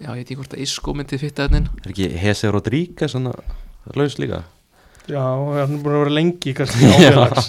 já, 0.00 0.10
ég 0.10 0.18
veit 0.20 0.26
ekki 0.30 0.36
hvort 0.40 0.54
að 0.56 0.62
Isco 0.66 0.94
myndi 0.94 1.18
fitta 1.18 1.46
þennin 1.48 1.68
er 1.84 1.90
ekki 1.94 2.10
Hese 2.20 2.50
Rodríguez 2.52 3.14
svona 3.14 3.32
laus 3.96 4.18
líka? 4.18 4.42
Já, 5.06 5.22
hann 5.22 5.76
er 5.76 5.82
búin 5.84 5.94
að 5.94 6.00
vera 6.02 6.14
lengi 6.16 6.52
kannski 6.58 6.88
áfélags 6.90 7.46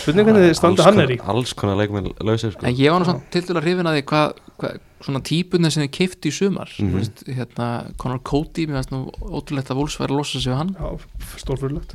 Spurning 0.00 0.24
hvernig 0.24 0.46
þið 0.46 0.54
standa 0.56 0.80
Alls 0.80 0.86
hann 0.86 0.94
konar- 0.96 1.04
er 1.04 1.12
í. 1.12 1.18
alls 1.34 1.52
konar 1.52 1.76
leikmenn 1.76 2.06
lausir 2.24 2.54
sko. 2.54 2.64
En 2.64 2.74
ég 2.78 2.90
var 2.90 3.02
nú 3.02 3.04
svona 3.10 3.20
til 3.30 3.42
dæla 3.44 3.60
hrifin 3.60 3.90
að 3.90 3.98
því 3.98 4.04
hvað 4.08 4.32
hva, 4.62 4.70
svona 5.04 5.20
típunni 5.28 5.70
sem 5.74 5.82
þið 5.84 5.90
keifti 5.98 6.30
í 6.30 6.32
sumar 6.32 6.70
mm 6.78 6.86
Mhm. 6.88 6.94
veist, 6.96 7.24
hérna, 7.28 7.66
Conor 8.00 8.22
Cody 8.24 8.64
mér 8.66 8.78
finnst 8.80 8.90
nú 8.94 9.02
ótrúlegt 9.20 9.68
að 9.68 9.76
Wolves 9.76 9.98
væri 10.00 10.14
að 10.14 10.16
losa 10.16 10.40
sig 10.40 10.48
við 10.52 10.56
hann. 10.56 10.72
Já, 10.80 10.98
stórfurlegt 11.44 11.94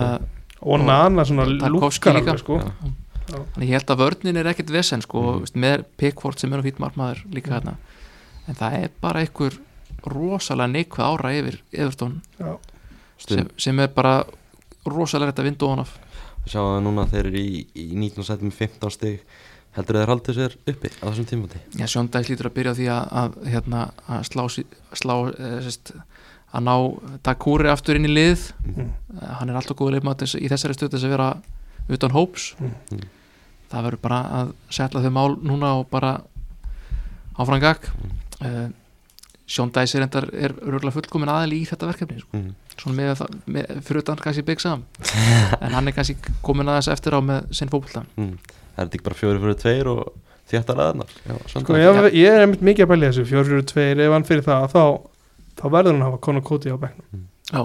að 0.00 0.22
Og 0.62 0.78
svona 1.28 1.44
Tarkovsky 1.60 2.08
lukkar 2.08 2.14
líka. 2.16 2.30
alveg 2.32 2.38
sko. 2.38 2.58
Já. 2.62 3.38
Þannig 3.52 3.68
ég 3.68 3.76
held 3.76 3.86
að 3.92 4.00
vörnin 4.00 4.36
er 4.38 4.44
ekkert 4.54 4.70
vesen 4.72 5.02
sko, 5.02 5.20
mm. 5.40 5.52
með 5.54 5.84
Pickford 5.98 6.38
sem 6.38 6.52
er 6.52 6.58
á 6.60 6.64
fýtt 6.64 6.78
margmaður 6.80 7.20
líka 7.28 7.50
Mhm. 7.50 7.60
hérna 7.60 7.76
en 8.48 8.58
það 8.58 8.78
er 8.80 8.94
bara 9.02 9.22
einhver 9.22 9.58
rosalega 10.08 10.72
neikvað 10.72 11.12
ára 11.14 11.32
yfir 11.38 11.60
Evertón 11.72 12.18
Já, 12.40 12.56
sem, 13.22 13.48
sem 13.60 13.80
er 13.82 13.92
bara 13.94 14.22
rosalega 14.88 15.30
rétt 15.30 15.42
að 15.42 15.48
vinda 15.50 15.68
ofan 15.68 15.84
af. 15.84 15.94
Sjáum 16.42 16.72
það 16.72 16.84
núna 16.88 17.06
þeir 17.10 17.26
eru 17.28 17.40
í, 17.42 17.64
í 17.78 17.88
19 17.94 18.26
setjum 18.26 18.54
15 18.54 18.94
stig. 18.96 19.20
Heldur 19.72 19.96
þeir 19.96 20.10
haldið 20.10 20.36
sér 20.36 20.54
uppi 20.68 20.88
á 21.00 21.04
þessum 21.06 21.26
tímandi 21.30 21.60
Já, 21.80 21.86
Sjóndæs 21.88 22.28
lítur 22.28 22.50
að 22.50 22.56
byrja 22.58 22.74
á 22.74 22.76
því 22.76 22.88
að, 22.92 23.04
að, 23.22 23.36
hérna, 23.54 23.84
að 24.04 24.26
slá, 24.28 24.42
slá 25.00 25.14
e, 25.32 25.52
sest, 25.64 25.94
að 26.52 26.66
ná 26.66 26.74
Dakúri 27.24 27.70
aftur 27.72 27.96
inn 27.96 28.04
í 28.04 28.12
lið. 28.12 28.50
Mm. 28.66 28.90
Eh, 29.16 29.30
hann 29.38 29.48
er 29.48 29.56
alltaf 29.56 29.78
góð 29.78 29.94
leikmaður 29.94 30.34
í 30.36 30.50
þessari 30.52 30.76
stöð 30.76 30.92
þess 30.92 31.08
að 31.08 31.14
vera 31.14 31.30
utan 31.96 32.12
hóps. 32.12 32.50
Mm. 32.60 32.74
Mm. 32.92 33.06
það 33.72 33.86
verður 33.88 34.02
bara 34.04 34.20
að 34.42 34.52
setla 34.76 35.00
þau 35.00 35.12
mál 35.16 35.30
núna 35.40 35.72
og 35.78 35.86
bara 35.88 36.18
áfram 37.40 37.62
gag 37.62 37.88
uh, 38.42 38.68
Sjón 39.52 39.72
Dæs 39.74 39.94
er, 39.98 40.04
endar, 40.06 40.26
er 40.32 40.52
örgulega 40.62 40.94
fullkomin 40.94 41.28
aðil 41.32 41.56
í 41.58 41.62
þetta 41.68 41.88
verkefni 41.90 42.20
sko. 42.22 42.38
mm. 42.38 42.52
svona 42.78 42.96
með, 42.96 43.10
það- 43.20 43.38
með 43.56 43.72
fyrir 43.84 44.02
utan 44.04 44.20
kannski 44.22 44.44
Big 44.48 44.60
Sam. 44.62 44.84
En 45.64 45.74
hann 45.76 45.88
er 45.90 45.96
kannski 45.96 46.16
komin 46.46 46.70
aðeins 46.72 46.88
eftir 46.94 47.16
á 47.18 47.20
með 47.20 47.50
sinn 47.58 47.68
fókbalta 47.72 48.04
Mm. 48.16 48.36
er 48.76 48.84
þetta 48.86 48.96
ekki 48.98 49.06
bara 49.08 49.18
fjóri 49.18 49.42
fyrir 49.42 49.58
tveir 49.60 49.90
og 49.92 50.12
þéttar 50.52 50.80
aðeinar 50.84 51.10
sko 51.48 51.76
ég, 51.80 51.98
ég 52.16 52.28
er 52.36 52.44
einmitt 52.46 52.62
mikið 52.64 52.86
að 52.86 52.92
bælja 52.94 53.10
þessu 53.12 53.26
Fjórfjörður 53.32 53.66
tveir, 53.72 54.00
ef 54.06 54.12
hann 54.16 54.24
fyrir 54.28 54.46
það 54.46 54.64
þá, 54.72 54.84
þá 55.60 55.64
verður 55.74 55.92
hann 55.92 56.02
að 56.02 56.08
hafa 56.10 56.22
Conor 56.26 56.42
Cody 56.48 56.72
á 56.72 56.76
bekknum. 56.82 57.26
Já, 57.52 57.62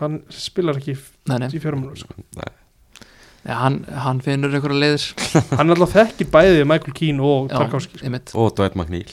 Hann 0.00 0.16
spilar 0.34 0.78
ekki 0.80 0.94
í, 0.94 1.00
nei, 1.30 1.36
nei. 1.38 1.48
í 1.54 1.60
fjármjörnum 1.62 1.98
sko. 2.00 2.14
ja, 3.46 3.58
hann, 3.60 3.76
hann 4.04 4.18
finnur 4.24 4.50
einhverja 4.56 4.80
leiðir. 4.82 5.04
Hann 5.54 5.70
er 5.70 5.76
alltaf 5.76 5.92
þekkir 5.94 6.30
bæði 6.34 6.64
Michael 6.66 6.94
Keane 6.98 7.22
og 7.22 7.50
Tarkovski 7.52 8.00
sko. 8.02 8.40
og 8.42 8.54
Dwight 8.58 8.74
McNeil 8.78 9.12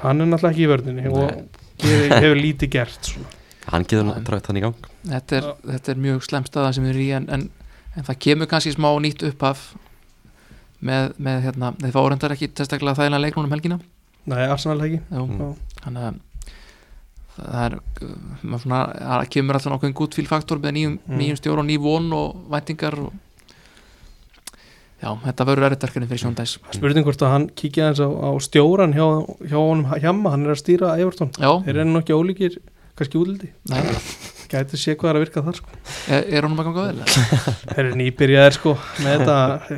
Hann 0.00 0.20
er 0.24 0.26
náttúrulega 0.26 0.52
ekki 0.54 0.64
í 0.64 0.70
vörninni 0.70 1.06
og 1.12 1.30
hefur, 1.82 2.14
hefur 2.22 2.40
lítið 2.40 2.70
gert 2.72 3.10
svona. 3.12 3.28
hann 3.72 3.84
getur 3.84 4.04
nú 4.08 4.14
trætt 4.26 4.46
hann 4.50 4.58
í 4.58 4.64
gang 4.64 4.88
þetta 5.06 5.36
er, 5.38 5.48
þetta 5.74 5.92
er 5.92 6.00
mjög 6.08 6.24
slem 6.26 6.46
staða 6.48 6.72
sem 6.74 6.84
við 6.84 6.90
erum 6.94 7.02
í 7.04 7.10
en, 7.18 7.28
en, 7.36 7.44
en 7.96 8.06
það 8.08 8.18
kemur 8.26 8.50
kannski 8.50 8.72
smá 8.74 8.88
nýtt 9.04 9.22
upphaf 9.28 9.72
með, 10.82 11.12
með 11.22 11.40
hérna, 11.46 11.72
þeir 11.78 11.94
fá 11.94 12.00
reyndar 12.08 12.34
ekki 12.34 12.48
testaklega 12.58 12.98
þægilega 12.98 13.22
leiknum 13.26 13.46
um 13.46 13.54
helgina 13.54 13.78
Nei, 14.24 14.44
Arsenal. 14.46 14.78
Já. 14.86 15.22
þannig 15.82 16.04
að 16.06 16.20
það 17.32 17.64
er 17.66 17.76
svona, 18.62 18.80
kemur 19.32 19.56
alltaf 19.58 19.72
nokkuð 19.72 19.94
gútfíl 19.98 20.26
faktor 20.30 20.60
með 20.62 20.74
nýjum, 20.76 20.98
Mm. 21.06 21.16
nýjum 21.18 21.38
stjóra 21.40 21.62
og 21.62 21.66
ný 21.66 21.78
von 21.80 22.10
og 22.12 22.42
væntingar 22.52 22.98
og 23.02 23.12
já, 25.02 25.10
þetta 25.26 25.46
verður 25.50 25.66
erriðdarkarinn 25.68 26.10
fyrir 26.12 26.22
sjóndæs 26.22 26.56
Spurning 26.76 27.06
hvort 27.08 27.24
að 27.26 27.32
hann 27.34 27.48
kíkja 27.58 27.88
aðeins 27.90 28.02
á, 28.06 28.08
á 28.08 28.30
stjóran 28.46 28.94
hjá, 28.96 29.06
hjá 29.50 29.58
honum 29.58 29.88
hjamma, 30.02 30.32
hann 30.36 30.46
er 30.46 30.54
að 30.54 30.60
stýra 30.62 30.94
Everton. 31.02 31.32
Já, 31.36 31.50
Þeir 31.66 31.74
eru 31.82 31.88
nú 31.90 32.02
ekki 32.02 32.16
ólíkir, 32.16 32.60
kannski 32.98 33.18
útliti. 33.20 33.50
Nei, 33.72 33.82
Gæti 34.52 34.76
sé 34.76 34.92
hvað 35.00 35.08
er 35.14 35.16
að 35.16 35.22
virka 35.24 35.40
þar 35.46 35.56
sko. 35.56 35.70
Er, 36.12 36.26
er 36.36 36.44
honum 36.44 36.58
að 36.60 36.66
ganga 36.68 36.82
vel? 36.90 37.04
Þeir 37.72 37.78
eru 37.86 37.94
nýbyrjaðir 38.02 38.56
sko 38.58 38.74
með 39.00 39.14
þetta. 39.22 39.36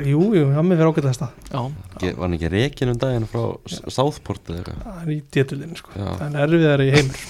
Jú, 0.09 0.23
jú, 0.35 0.41
hann 0.51 0.67
með 0.67 0.81
fyrir 0.81 0.89
það 0.89 0.97
já, 1.47 1.61
Ekki- 1.95 2.11
var 2.17 2.25
hann 2.25 2.35
ekki 2.35 2.49
reikin 2.51 2.91
um 2.91 2.97
daginn 2.99 3.27
frá 3.31 3.43
S- 3.71 3.79
Southport 3.95 4.51
eða 4.51 4.57
eitthvað. 4.65 4.81
Það 4.89 4.99
er 5.05 5.13
í 5.15 5.17
djötulinni 5.37 5.79
sko. 5.79 5.95
Já. 5.95 6.09
Það 6.19 6.25
er 6.27 6.43
erfiðar 6.49 6.83
í 6.83 6.89
heimur. 6.97 7.23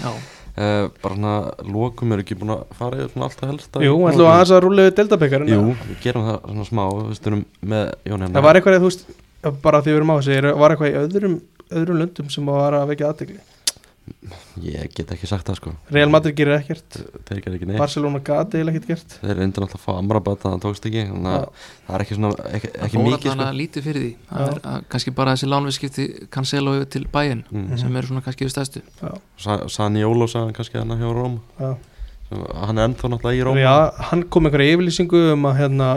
Já, 0.00 0.12
uh, 0.60 0.88
bara 1.02 1.16
svona 1.16 1.34
lokum 1.76 2.12
er 2.16 2.22
ekki 2.24 2.36
búin 2.40 2.52
að 2.56 2.62
fara 2.78 3.00
yfir 3.00 3.12
svona 3.14 3.28
alltaf 3.30 3.50
helst 3.50 3.80
Jú, 3.86 3.94
ætlum 4.10 4.24
við 4.26 4.32
aðeins 4.34 4.52
að 4.56 4.62
rúlega 4.66 4.90
við 4.90 4.98
deildabekar 5.00 5.46
Jú, 5.50 5.60
við 5.88 6.02
gerum 6.04 6.26
það 6.28 6.38
svona 6.50 6.68
smá 6.70 6.84
með 7.72 7.94
Jón 8.10 8.24
hérna. 8.26 8.34
Það 8.36 8.46
var 8.48 8.60
eitthvað, 8.60 8.78
þú 8.80 8.90
veist, 8.90 9.06
bara 9.64 9.80
því 9.84 9.92
við 9.94 10.00
erum 10.00 10.12
á 10.12 10.16
þessu 10.20 10.36
er- 10.36 10.52
var 10.60 10.74
eitthvað 10.74 10.92
í 10.92 10.98
öðrum, 11.04 11.38
öðrum 11.70 12.00
löndum 12.04 12.30
sem 12.34 12.50
var 12.52 12.76
að 12.80 12.92
vekja 12.94 13.10
aðtegli 13.12 13.40
Ég 14.60 14.90
get 14.92 15.10
ekki 15.14 15.28
sagt 15.28 15.48
það 15.48 15.56
sko. 15.56 15.72
Real 15.94 16.10
Madrid 16.12 16.36
gerir 16.36 16.58
ekkert, 16.58 16.98
Þeir 17.28 17.38
gerir 17.40 17.56
ekki 17.56 17.68
neitt. 17.70 17.80
Barcelona 17.80 18.20
gati 18.24 18.60
eða 18.60 18.72
ekkert 18.74 18.88
gert. 18.90 19.14
Þeir 19.22 19.38
reyndir 19.38 19.64
alltaf 19.64 19.80
að 19.80 19.84
fá 19.86 19.92
Amrabat 19.96 20.42
það 20.44 20.56
tókst 20.64 20.88
ekki. 20.90 21.04
Þannig 21.08 21.36
að 21.36 21.46
það 21.86 21.96
er 21.96 22.04
ekki 22.04 22.18
svona 22.18 22.32
ekki, 22.50 22.72
það 22.74 22.86
ekki 22.88 23.04
mikið 23.06 23.30
sko. 23.30 23.46
að 23.46 23.60
lítið 23.60 23.86
fyrir 23.88 24.04
því. 24.04 24.10
Það 24.30 24.46
er 24.46 24.60
að, 24.72 24.88
kannski 24.94 25.14
bara 25.20 25.36
þessi 25.36 25.50
lánviðskipti 25.50 26.06
Cancelo 26.36 26.76
yfir 26.78 26.90
til 26.96 27.04
bæinn 27.14 27.44
mm. 27.48 27.70
sem 27.80 28.00
eru 28.00 28.10
svona 28.10 28.24
kannski 28.26 28.46
við 28.46 28.54
stæðstu 28.54 28.82
Já, 29.00 29.14
Sani 29.72 30.04
Ólo 30.04 30.28
sagði 30.30 30.50
hann 30.50 30.58
kannski 30.58 30.82
hann 30.82 30.96
hjá 31.00 31.10
Róm. 31.16 31.40
Já. 31.60 31.70
Hann 32.30 32.78
er 32.78 32.86
ennþá 32.86 33.10
náttúrulega 33.10 33.40
í 33.40 33.46
Róm. 33.46 33.58
Já, 33.58 33.74
hann 34.10 34.28
kom 34.30 34.46
einhverja 34.46 34.76
yfirlýsingu 34.76 35.24
um 35.32 35.48
að 35.50 35.56
hérna, 35.64 35.88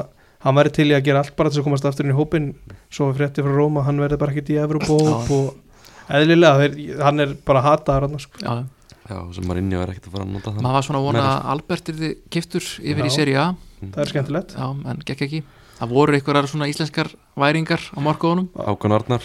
hann 0.46 0.58
væri 0.58 0.72
til 0.74 0.88
í 0.90 0.96
að 0.98 1.04
gera 1.10 1.22
allt 1.22 1.36
bara 1.38 1.52
til 1.54 1.62
að 1.62 1.68
komast 1.68 1.86
aftur 1.86 2.08
inn 2.08 2.16
í 2.16 2.18
hópin 2.18 2.48
svo 2.94 3.12
frétti 3.14 3.46
frá 3.46 3.54
Róma, 3.54 3.84
hann 3.86 4.02
verði 4.02 4.18
bara 4.22 4.34
ekkert 4.34 4.50
í 4.50 4.58
Evropahóp 4.64 5.30
Já. 5.30 5.38
og 5.38 5.63
eðlilega, 6.10 6.64
þeir, 6.64 7.04
hann 7.04 7.20
er 7.20 7.36
bara 7.48 7.62
hataður 7.62 8.08
hann 8.08 8.20
sko. 8.20 8.44
Já, 8.44 8.56
Já, 9.04 9.18
sem 9.36 9.44
Marinho 9.50 9.82
er 9.84 9.90
ekkert 9.92 10.08
að 10.08 10.14
fara 10.16 10.24
að 10.24 10.32
nota 10.32 10.52
þann 10.54 10.64
maður 10.64 10.78
var 10.78 10.86
svona 10.88 11.00
að 11.02 11.08
vona 11.10 11.24
að 11.28 11.50
Albert 11.54 11.90
yrði 11.92 12.12
giftur 12.32 12.70
yfir 12.80 13.04
Já. 13.04 13.10
í 13.10 13.12
seri 13.12 13.36
A 13.36 13.50
það 13.84 14.00
er 14.06 14.12
skemmtilegt. 14.14 14.56
Já, 14.56 14.68
en 14.94 15.04
gekk 15.04 15.26
ekki. 15.28 15.42
Það 15.74 15.90
voru 15.90 16.14
einhverjar 16.16 16.48
svona 16.48 16.68
íslenskar 16.70 17.10
væringar 17.36 17.82
á 17.92 18.00
markaðunum 18.06 18.46
Ákon 18.56 18.94
Arnar. 18.96 19.24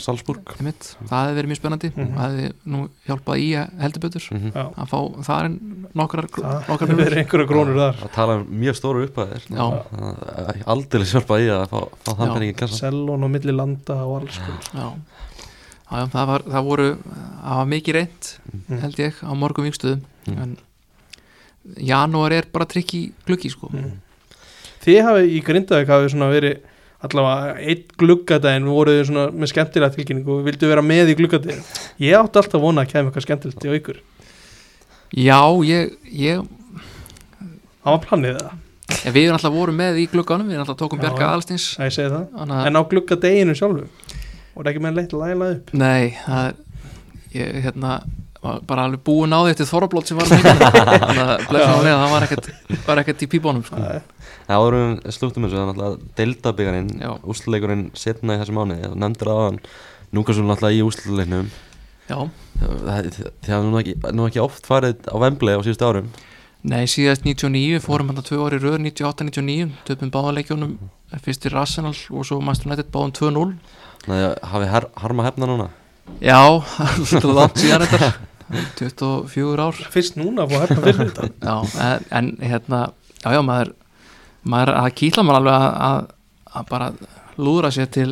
Salzburg. 0.00 0.54
Einmitt. 0.56 0.88
Það 1.04 1.26
hefði 1.28 1.36
verið 1.36 1.50
mjög 1.52 1.60
spennandi. 1.60 1.90
Mhm. 1.92 2.08
og 2.16 2.22
hefði 2.24 2.48
nú 2.72 2.80
hjálpað 3.06 3.42
í 3.44 3.48
að 3.60 3.76
heldur 3.84 4.02
betur. 4.06 4.26
Mm 4.32 4.48
Já, 4.56 4.64
að 4.72 4.90
fá 4.90 4.98
þar 5.28 5.44
en 5.50 5.56
nokkrar, 5.94 6.28
það 6.32 6.72
miljónir. 6.72 7.02
verið 7.04 7.22
einhverja 7.22 7.48
krónur 7.52 7.80
þar. 7.82 8.02
Að 8.02 8.12
tala 8.16 8.36
um 8.40 8.46
mjög 8.64 8.78
stóru 8.80 9.04
upphæðir. 9.06 9.46
Já, 9.52 9.66
aldrei 10.66 11.04
sjálpa 11.06 11.38
í 11.38 11.48
að 11.52 11.66
fá, 11.70 11.78
fá 12.02 12.12
þann 12.16 12.54
kassa 12.56 12.80
Sellon 12.88 13.22
og 13.28 13.30
milli 13.30 13.52
landa 13.54 14.00
og 14.02 14.22
alls 14.22 14.40
já, 14.72 14.88
já, 15.92 16.06
það, 16.12 16.26
var, 16.32 16.44
það 16.54 16.66
voru 16.70 16.88
það 17.04 17.56
var 17.60 17.70
mikið 17.76 17.98
reynt 17.98 18.32
Mm. 18.52 18.78
held 18.82 18.98
ég 19.00 19.14
á 19.24 19.32
morgum 19.34 19.64
vikstöðum 19.68 20.02
Mm. 20.26 20.38
en 20.42 20.56
janúar 21.78 22.32
er 22.32 22.44
bara 22.52 22.66
trikki 22.66 23.12
gluggi 23.26 23.50
sko. 23.50 23.68
Mm. 23.72 23.98
Þið 24.84 25.02
hafið 25.06 25.32
í 25.36 25.40
Grindavík 25.46 25.90
hafið 25.90 26.10
svona 26.12 26.28
verið 26.32 26.56
allavega 27.02 27.56
einn 27.58 27.84
gluggadaginn 27.98 28.66
voruð 28.70 28.98
þið 29.00 29.06
svona 29.10 29.24
með 29.34 29.50
skemmtilega 29.52 29.94
tilkynningu 29.96 30.36
og 30.38 30.44
vildu 30.46 30.68
vera 30.70 30.82
með 30.86 31.12
í 31.12 31.16
gluggadaginn? 31.18 31.62
Ég 32.02 32.18
átti 32.18 32.38
alltaf 32.42 32.60
vona 32.62 32.82
að 32.84 32.92
kemur 32.92 33.10
eitthvað 33.12 33.26
skemmtilegt 33.26 33.66
í 33.66 33.72
ykkur. 33.78 34.00
Já, 35.12 35.40
ég, 35.66 35.96
ég 36.10 36.42
það 37.82 37.90
var 37.90 38.02
planið 38.06 38.38
það, 38.38 38.52
við 39.12 39.22
erum 39.26 39.38
alltaf 39.38 39.54
voru 39.56 39.74
með 39.76 39.98
í 40.02 40.06
glugganum 40.12 40.46
við 40.48 40.56
erum 40.56 40.64
alltaf 40.66 40.78
tókum 40.82 41.02
það. 41.02 41.18
Anna, 42.42 42.60
en 42.66 42.78
á 42.78 42.82
gluggadeginu 42.90 43.54
sjálfu 43.58 43.86
voru 44.56 44.72
ekki 44.72 44.82
með 44.84 44.98
leitt 45.00 45.14
að 45.16 45.22
læla 45.26 45.50
upp. 45.56 45.72
Nei, 45.78 46.12
það 46.24 46.48
er 46.48 46.54
ég, 47.36 47.60
hérna, 47.66 47.92
var 48.42 48.58
bara 48.66 48.84
alveg 48.88 49.02
búin 49.06 49.32
á 49.32 49.38
því 49.44 49.52
eftir 49.54 49.68
Þorrablót 49.70 50.10
sem 50.10 50.18
var 50.18 50.28
með 50.32 50.42
þannig 50.42 51.22
að 51.22 51.92
það 52.02 52.12
var 52.16 52.26
ekkert, 52.26 52.48
var 52.88 53.00
ekkert 53.04 53.22
í 53.22 53.30
pípónum 53.36 53.64
sko. 53.66 53.78
Það 53.78 53.94
er- 54.00 54.10
Það 54.42 54.58
við 54.74 54.96
slúttum 55.14 55.44
þessu, 55.46 55.54
það 55.54 55.62
er 55.62 55.68
náttúrulega 55.70 56.16
deildabígarinn, 56.18 56.88
Já. 56.98 57.10
úsluleikurinn 57.30 57.84
setna 57.96 58.34
í 58.34 58.40
þessu 58.40 58.54
mánuði, 58.56 58.88
það 58.88 58.96
nefndir 59.04 59.30
aðan 59.32 59.58
Núkasúl 60.18 60.44
náttúrulega 60.48 60.76
í 60.76 60.82
úsluleiknum 60.88 61.46
Já, 62.10 62.16
það 62.58 62.96
það 63.46 63.54
er 63.56 63.68
nú 63.70 63.78
ekki, 63.80 63.94
nú 64.18 64.26
ekki 64.26 64.42
oft 64.42 64.66
farið 64.68 65.06
á 65.08 65.16
Vemblei 65.22 65.54
á 65.56 65.62
síðustu 65.64 65.86
árum. 65.88 66.10
Nei, 66.68 66.82
síðast 66.90 67.24
99 67.24 67.78
fórum 67.86 68.10
hann 68.10 68.18
að 68.20 68.28
tvö 68.32 68.40
ári 68.48 68.58
röð 68.62 68.76
98-99 68.82 69.70
töpum 69.88 70.10
báðaleikjónum 70.14 70.74
fyrstir 71.24 71.56
Arsenal 71.58 71.94
og 72.10 72.26
svo 72.28 72.40
Master 72.44 72.68
United 72.68 72.90
báðum 72.92 73.14
2-0 73.14 73.46
þannig 74.04 74.26
að 74.28 74.34
hafi 74.52 74.68
her, 74.72 74.86
harma 75.04 75.26
hefna 75.28 75.48
núna? 75.50 75.68
Já, 76.22 76.40
það 77.08 77.16
er 77.22 77.28
langt 77.38 77.62
síðan 77.62 77.86
þetta 77.86 78.12
24 78.76 79.62
ár. 79.64 79.78
Fyrst 79.94 80.18
núna 80.20 80.44
að 80.44 80.52
fá 80.52 80.58
hérna 80.64 80.82
fyrir 80.84 81.12
þetta 81.14 81.28
Já, 81.48 81.54
en, 81.86 82.04
en 82.18 82.32
hérna 82.42 82.80
já, 83.22 83.30
já, 83.36 83.40
maður, 83.46 83.70
maður 84.52 84.74
að 84.82 84.90
kýtla 85.00 85.24
maður 85.24 85.40
alveg 85.40 85.78
að, 85.86 86.02
að, 86.52 86.66
bara 86.74 86.90
lúðra 87.40 87.70
sér 87.72 87.88
til 87.94 88.10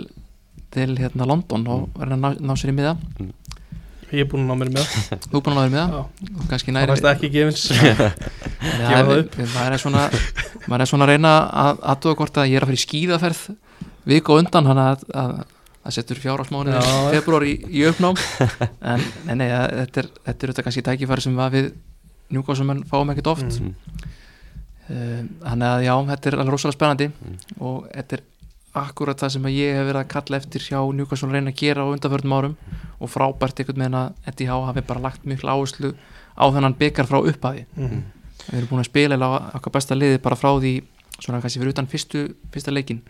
til 0.70 0.94
hérna 1.00 1.26
London 1.26 1.64
og 1.66 1.88
verða 1.98 2.14
að 2.14 2.20
ná, 2.22 2.28
ná 2.46 2.52
sér 2.54 2.70
í 2.70 2.74
miða. 2.76 2.92
Ég 4.10 4.20
er 4.22 4.28
búin 4.30 4.44
að 4.44 4.52
ná 4.52 4.58
mér 4.60 4.68
með 4.76 4.92
þú 5.26 5.40
er 5.40 5.42
búin 5.46 5.50
að 5.50 5.56
ná 5.56 5.62
þér 5.62 5.66
í 5.66 5.74
miða? 5.74 5.86
Já. 5.90 6.28
og 6.30 6.44
kannski 6.50 6.70
það 6.70 6.76
næri 6.76 6.94
fæst 6.94 7.08
ekki 7.10 7.30
gefins 7.34 7.64
það 7.70 7.98
það 8.78 9.10
er- 9.16 9.50
maður 9.56 9.74
er 9.76 9.82
svona 9.82 10.04
maður 10.70 10.84
er 10.86 10.90
svona 10.92 11.06
að 11.06 11.12
reyna 11.12 11.32
að 11.64 11.82
aðtuga 11.92 12.18
hvort 12.22 12.40
að 12.42 12.48
ég 12.52 12.58
er 12.60 12.66
að 12.66 12.70
fara 12.70 12.78
í 12.78 12.84
skíðaferð 12.84 13.42
viku 14.14 14.34
á 14.34 14.38
undan 14.44 14.70
hann 14.70 14.82
að, 14.84 15.04
að, 15.24 15.34
að 15.84 15.94
setur 15.96 16.18
fjárásmáni 16.20 16.74
Já. 16.76 16.80
februar 17.14 17.42
í, 17.48 17.54
í 17.72 17.84
uppnám 17.88 18.16
en 18.92 19.00
nei, 19.26 19.34
nei, 19.40 19.48
að- 19.48 19.76
þetta 19.80 20.02
er 20.02 20.08
þetta 20.26 20.48
er 20.60 20.66
kannski 20.66 20.82
tækifæri 20.84 21.24
sem 21.24 21.36
við 21.54 21.70
njúkvásumenn 22.30 22.84
fáum 22.90 23.10
ekkert 23.14 23.30
oft 23.32 23.60
Mm. 23.60 23.74
mm. 24.90 25.28
þannig 25.44 25.68
að 25.70 25.84
já, 25.86 25.94
þetta 26.10 26.30
er 26.30 26.36
alveg 26.42 26.52
rosalega 26.54 26.76
spennandi 26.76 27.06
Mm. 27.10 27.36
og 27.62 27.86
þetta 27.94 28.16
er 28.18 28.22
akkurat 28.80 29.18
það 29.18 29.30
sem 29.34 29.46
að 29.48 29.54
ég 29.56 29.74
hef 29.74 29.86
verið 29.88 30.00
að 30.04 30.08
kalla 30.14 30.36
eftir 30.38 30.60
hjá 30.62 30.78
Newcastle 30.94 31.30
reyna 31.32 31.50
að 31.50 31.56
gera 31.58 31.82
á 31.82 31.90
undanförnum 31.90 32.34
árum 32.36 32.56
og 33.00 33.10
frábært 33.10 33.58
einhvern 33.62 33.82
veginn 33.82 33.98
að 33.98 34.12
NDH 34.30 34.58
hafi 34.68 34.82
bara 34.86 35.00
lagt 35.00 35.24
miklu 35.26 35.50
áherslu 35.50 35.90
á 36.38 36.44
þennan 36.54 36.76
byggar 36.78 37.06
frá 37.10 37.18
upphafi 37.22 37.64
Mhm. 37.76 38.02
við 38.50 38.58
erum 38.58 38.68
búin 38.70 38.80
að 38.84 38.90
spila 38.90 39.16
eða 39.16 39.54
okkar 39.58 39.72
besta 39.72 39.94
liði 39.94 40.18
bara 40.22 40.36
frá 40.36 40.50
því 40.60 40.82
svona 41.20 41.40
kannski 41.42 41.58
fyrir 41.60 41.72
utan 41.74 41.86
fyrstu, 41.86 42.34
fyrsta 42.52 42.70
leikin 42.72 43.02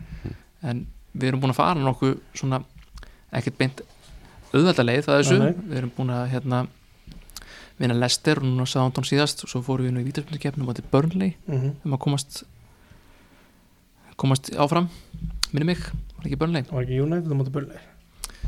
en 0.63 0.87
við 1.15 1.29
erum 1.31 1.41
búin 1.43 1.55
að 1.55 1.61
fara 1.61 1.81
nokkuð 1.81 2.19
svona 2.39 2.63
ekkert 3.33 3.59
beint 3.59 3.83
auðvelda 4.53 4.85
leið 4.87 5.05
það 5.07 5.19
þessu, 5.21 5.39
Nei, 5.39 5.53
við 5.71 5.77
erum 5.81 5.93
búin 5.97 6.13
að 6.15 6.29
hérna 6.35 6.61
vinna 7.81 7.97
Lester 7.97 8.41
og 8.43 8.45
núna 8.45 8.67
Southampton 8.69 9.07
síðast 9.09 9.45
og 9.47 9.53
svo 9.53 9.63
fórum 9.65 9.87
við 9.89 9.95
nú 9.95 10.03
í 10.03 10.09
vítarspilkeppnum 10.09 10.69
á 10.69 10.73
til 10.77 10.85
Burnley. 10.93 11.37
Mhm. 11.47 11.71
um 11.85 11.95
að 11.97 12.03
komast 12.05 12.43
komast 14.21 14.51
áfram. 14.61 14.89
Minni 15.53 15.71
mig, 15.73 15.79
var 16.19 16.27
ekki 16.29 16.37
Burnley? 16.39 16.67
Var 16.69 16.83
ekki 16.85 17.01
United 17.01 17.33
á 17.33 17.37
móti 17.39 17.51
Burnley? 17.55 17.79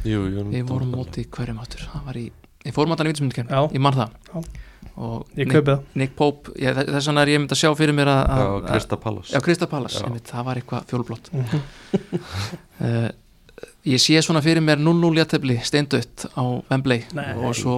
Jú, 0.04 0.26
jú, 0.28 0.44
við 0.52 0.66
vorum 0.68 0.92
móti 0.92 1.24
hverjum 1.24 1.62
áttur 1.62 1.86
það 1.88 2.04
var 2.10 2.18
í, 2.20 2.26
við 2.64 2.74
fórum 2.76 2.92
áttan 2.94 3.08
í 3.08 3.12
vítarspilkeppnum 3.12 3.56
Já. 3.56 3.72
ég 3.72 3.80
man 3.80 3.96
það. 3.96 4.10
Já. 4.28 4.42
Og 5.02 5.26
ég 5.38 5.50
Nick, 5.50 5.72
Nick 6.02 6.14
Pope 6.18 6.54
ég, 6.62 6.76
þess 6.86 7.08
vegna 7.10 7.24
er 7.26 7.32
ég 7.34 7.42
myndi 7.42 7.56
að 7.56 7.62
sjá 7.64 7.70
fyrir 7.78 7.96
mér 7.98 8.10
að, 8.12 8.22
Krista 9.42 9.68
Pallas 9.70 9.98
það 10.30 10.46
var 10.50 10.60
eitthvað 10.62 10.88
fjólblótt 10.92 11.32
Mhm. 11.32 11.64
uh, 12.80 13.08
Ég 13.86 13.98
sé 13.98 14.18
svona 14.22 14.40
fyrir 14.42 14.62
mér 14.62 14.78
0-0 14.78 15.16
jættefli 15.18 15.56
steindött 15.66 16.24
á 16.38 16.42
Wembley. 16.70 17.02
Nei. 17.14 17.32
og 17.34 17.54
svo 17.58 17.74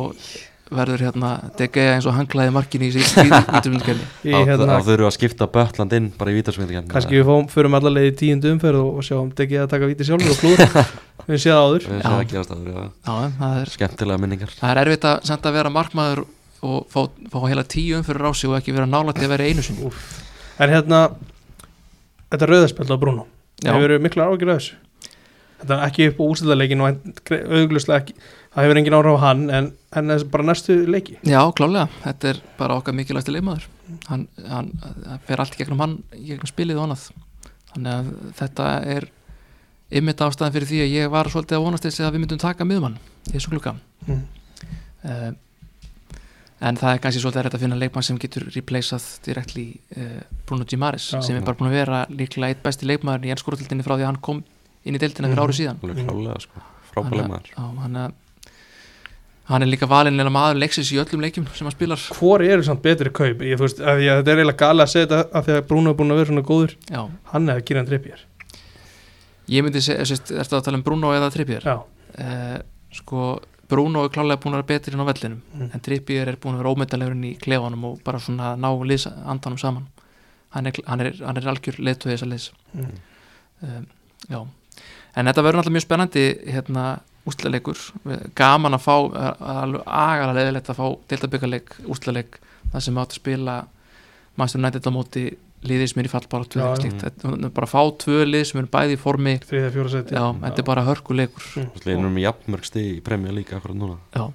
verður 0.74 1.02
hérna 1.04 1.30
DG 1.58 1.76
eins 1.94 2.06
og 2.08 2.14
hanglaði 2.16 2.52
markinu 2.54 2.86
í 2.88 2.92
vítumundkefni 2.94 4.04
Í, 4.24 4.32
Þá 4.32 4.38
hérna, 4.48 4.68
þá 4.78 4.86
þurfum 4.86 5.02
við 5.02 5.08
að 5.08 5.14
skipta 5.18 5.48
Böttland 5.54 5.96
inn 5.98 6.06
bara 6.18 6.32
í 6.32 6.36
vítarsmyndikenn 6.38 6.88
kannski 6.92 7.18
við 7.18 7.26
fóum, 7.28 7.48
förum 7.52 7.76
allavega 7.78 8.12
í 8.12 8.14
tíundu 8.20 8.52
umferð 8.54 8.80
og, 8.80 9.00
og 9.00 9.04
sjáum 9.08 9.32
Degi 9.36 9.60
að 9.60 9.68
taka 9.74 9.90
víti 9.90 10.06
sjálfur 10.08 10.32
og 10.32 10.40
klúður. 10.40 10.94
Við 11.28 11.40
séð 11.44 11.52
það 11.56 11.64
áður. 11.64 11.84
Já. 11.84 12.00
séum 12.48 12.64
já. 12.68 12.80
Já, 13.04 13.14
það 13.38 13.60
er, 13.60 13.70
skemmtilega 13.76 14.22
minningar. 14.24 14.56
það 14.60 14.72
er 14.74 14.80
erfitt 14.84 15.06
að 15.08 15.28
senda 15.30 15.48
að 15.52 15.58
vera 15.60 15.72
markmaður 15.72 16.24
og 16.64 16.88
fá, 16.92 17.04
fá 17.32 17.38
heila 17.46 17.64
tíu 17.68 17.98
umfyrir 17.98 18.26
á 18.26 18.32
sig 18.34 18.50
og 18.50 18.58
ekki 18.58 18.74
vera 18.76 18.88
nálægt 18.88 19.22
að 19.22 19.34
vera 19.34 19.48
einu 19.48 19.64
sinni. 19.64 19.92
En 20.58 20.72
hérna 20.72 21.04
þetta 22.32 22.50
rauðarspjald 22.50 22.94
á 22.94 22.98
Bruno 22.98 23.28
það 23.60 23.70
hefur 23.72 23.86
verið 23.86 24.04
mikla 24.04 24.28
ágjur 24.30 24.52
af 24.52 24.60
þessu? 24.60 24.80
Þetta 25.64 25.76
er 25.76 25.84
ekki 25.86 26.08
upp 26.10 26.18
á 26.20 26.24
úrstæðarleikin 26.24 26.82
og 26.84 26.88
auðvitað 26.90 27.96
ekki 27.96 28.16
það 28.54 28.66
hefur 28.66 28.80
engin 28.80 28.96
áhrif 28.98 29.16
á 29.16 29.24
hann 29.24 29.44
en, 29.50 29.68
en 29.96 30.14
bara 30.30 30.46
næstu 30.46 30.76
leiki. 30.90 31.18
Já, 31.24 31.40
klálega, 31.56 31.88
þetta 32.04 32.32
er 32.32 32.40
bara 32.58 32.78
okkar 32.78 32.96
mikilvægsti 32.98 33.34
leikmaður. 33.34 33.68
Hann, 34.10 34.26
hann, 34.50 34.72
hann 35.06 35.22
fer 35.28 35.42
allt 35.42 35.56
gegnum 35.58 35.82
hann 35.82 35.98
gegnum 36.12 36.50
spilið 36.50 36.80
og 36.80 36.88
annað. 36.88 37.06
Þannig 37.72 37.94
að 37.94 38.10
þetta 38.40 38.68
er 38.94 39.08
ymmit 39.94 40.22
ástæðan 40.26 40.54
fyrir 40.54 40.70
því 40.70 40.82
að 40.84 40.94
ég 40.94 41.10
var 41.12 41.30
svolítið 41.32 41.58
að 41.58 41.66
vonast 41.66 41.86
þessi 41.86 42.04
að 42.04 42.14
við 42.14 42.24
myndum 42.24 42.42
taka 42.42 42.66
miðumann 42.66 42.98
í 43.28 43.34
þessu 43.34 43.52
klukka 43.52 43.74
mm. 44.06 44.22
uh, 45.04 45.28
en 46.60 46.76
það 46.76 46.92
er 46.94 46.98
kannski 47.02 47.20
svolítið 47.22 47.48
að 47.54 47.60
finna 47.64 47.76
leikmann 47.76 48.02
sem 48.06 48.18
getur 48.18 48.44
replaceað 48.54 49.06
directly 49.26 49.64
uh, 49.96 50.20
Bruno 50.46 50.64
Gimares 50.64 51.10
Já. 51.12 51.20
sem 51.22 51.36
er 51.36 51.42
bara 51.42 51.56
búin 51.58 51.70
að 51.72 51.78
vera 51.80 52.06
líklega 52.10 52.48
eitt 52.54 52.62
besti 52.62 52.86
leikmaður 52.86 53.26
í 53.26 53.32
ennskóratildinni 53.34 53.82
frá 53.84 53.96
því 53.96 54.04
að 54.06 54.10
hann 54.12 54.20
kom 54.22 54.44
inn 54.84 54.94
í 54.94 54.98
deildina 55.02 55.28
fyrir 55.28 55.40
Mhm. 55.40 55.46
árið 55.48 55.58
síðan 55.60 55.80
klálega 55.80 56.40
sko. 56.40 56.60
hann, 56.94 57.96
er- 57.96 58.12
hann 59.44 59.62
er 59.62 59.66
líka 59.68 59.86
valinn 59.88 60.20
en 60.20 60.30
maður 60.32 60.60
leiksis 60.62 60.92
í 60.94 60.96
öllum 61.02 61.20
leikjum 61.24 61.46
sem 61.54 61.66
hann 61.66 61.74
spilar 61.74 61.98
hvor 62.16 62.40
eru 62.40 62.62
samt 62.62 62.82
betri 62.82 63.10
kaup 63.10 63.42
ég, 63.44 63.58
veist, 63.58 63.80
að 63.80 63.98
því 64.00 64.06
að 64.08 64.20
þetta 64.22 64.30
er 64.32 64.38
eiginlega 64.38 64.60
gali 64.62 64.82
að 64.86 64.92
segja 64.94 65.06
þetta 65.10 65.36
af 65.40 65.46
því 65.48 65.56
að 65.58 65.66
Bruno 65.68 65.90
er 65.90 65.94
búin 65.98 66.12
að 66.14 66.16
vera 66.22 66.30
svona 66.32 66.46
góður 66.48 66.76
Já, 66.90 67.02
hann 67.32 67.46
eða 67.48 67.64
Kieran 67.64 67.86
Trippier 67.90 68.20
ég 69.48 69.64
myndi 69.66 69.82
segja, 69.84 70.06
sérst, 70.08 70.30
ertu 70.32 70.56
að 70.56 70.64
tala 70.64 70.78
um 70.78 70.82
Bruno 70.86 71.10
eða 71.12 71.32
Trippier? 71.34 71.60
já, 71.66 71.82
Uh, 72.14 72.60
sko, 72.94 73.40
Bruno 73.68 74.04
er 74.04 74.10
klálega 74.12 74.40
búin 74.42 74.54
að 74.54 74.60
vera 74.62 74.70
betri 74.74 74.92
inn 74.94 75.00
á 75.00 75.08
vellinum 75.08 75.40
Mm. 75.54 75.70
en 75.74 75.80
Trippier 75.80 76.28
er 76.28 76.36
búin 76.36 76.54
að 76.54 76.62
vera 76.62 76.74
ómetanlegurinn 76.74 77.24
í 77.24 77.38
klefanum 77.38 77.84
og 77.84 78.00
bara 78.04 78.18
svona 78.18 78.54
ná 78.56 78.68
liðs 78.84 79.06
andanum 79.08 79.58
saman 79.58 79.86
hann 80.54 80.66
er, 80.66 80.72
hann 80.86 81.00
er, 81.00 81.12
hann 81.24 81.36
er 81.36 81.48
algjör 81.50 81.78
letu 81.78 82.08
þess 82.10 82.22
að 82.26 82.32
liðs 82.34 82.50
Mm. 82.74 82.98
um, 83.62 83.86
já, 84.28 84.40
en 85.16 85.26
þetta 85.26 85.42
verður 85.42 85.60
náttúrulega 85.62 85.76
mjög 85.78 85.86
spennandi 85.86 86.24
hérna 86.52 86.84
úsleileikur 87.26 87.78
gaman 88.36 88.74
að 88.76 88.82
fá 88.84 88.94
alveg 89.40 89.82
agalega 89.86 90.34
leðilegt 90.36 90.68
að 90.68 90.76
fá 90.80 90.86
deltabyggarleik 91.08 91.76
úsleileik 91.88 92.38
þar 92.72 92.80
sem 92.84 92.98
átt 93.00 93.14
að 93.14 93.20
spila 93.22 93.54
Master 94.36 94.58
United 94.60 94.84
á 94.84 94.90
móti 94.92 95.22
liðið 95.68 95.90
sem 95.92 96.02
er 96.02 96.08
í 96.08 96.12
fallbáratu 96.12 97.50
bara 97.56 97.70
fá 97.70 97.80
tvö 98.04 98.24
lið 98.28 98.44
sem 98.50 98.62
eru 98.62 98.72
bæði 98.72 98.96
í 98.96 99.00
formi. 99.00 99.36
Þriðja 99.48 99.70
fjóra 99.76 99.94
seti. 99.94 100.16
Já, 100.18 100.24
þetta 100.44 100.64
er 100.64 100.68
bara 100.70 100.86
hörkuleikur. 100.88 101.48
Við 101.84 101.94
erum 101.96 102.20
í 102.20 102.26
jafnmörg 102.26 102.68
stið 102.70 102.90
í 102.90 103.00
premja 103.04 103.36
líka 103.36 103.58
akkurat 103.60 103.78
núna. 103.78 103.96
Að 104.14 104.32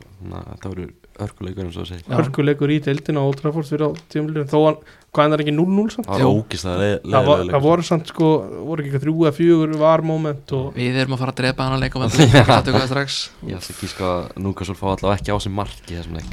þetta 0.53 0.73
verður 0.73 0.95
hörkuleikur 1.19 1.65
eins 1.65 1.75
og 1.75 1.83
það 1.83 1.89
segir. 1.91 2.07
Hörkuleikur 2.15 2.71
í 2.71 2.79
deildinu 2.83 3.19
á 3.19 3.23
Old 3.27 3.39
Trafford 3.41 3.67
fyrir 3.67 3.85
á 3.87 3.89
tíumlinu 4.11 4.45
þó 4.47 4.59
hann, 4.63 4.77
hvað 5.15 5.25
er 5.25 5.31
það 5.33 5.43
ekki 5.43 5.55
0-0 5.57 5.93
samt? 5.95 6.07
Það 6.07 6.23
var 6.23 6.37
ógist 6.37 6.69
að 6.69 6.83
Það, 7.09 7.27
var, 7.27 7.43
það 7.49 7.65
voru 7.65 7.83
samt 7.89 8.13
sko, 8.13 8.29
voru 8.69 8.79
ekki 8.83 8.89
eitthvað 8.91 9.03
þrjú 9.05 9.15
að 9.27 9.37
fjögur 9.39 9.75
var 9.81 10.05
moment 10.05 10.55
og 10.55 10.65
við 10.77 10.99
erum 11.03 11.15
að 11.17 11.23
fara 11.25 11.33
að 11.35 11.39
drepa 11.41 11.67
hann 11.67 11.75
að 11.75 11.83
leika 11.83 12.03
með 12.03 12.09
það 12.15 12.63
tökum 12.69 12.79
það 12.79 12.91
strax. 12.93 13.19
Ég 13.49 13.59
ætla 13.59 13.75
ekki 13.75 13.91
sko 13.91 14.09
að 14.13 14.21
Núkasól 14.47 14.77
fá 14.79 14.87
allavega 14.93 15.19
ekki 15.19 15.35
á 15.35 15.37
sig 15.43 15.55
mark 15.59 15.83
í 15.91 15.99
þessum 15.99 16.15
leik 16.19 16.31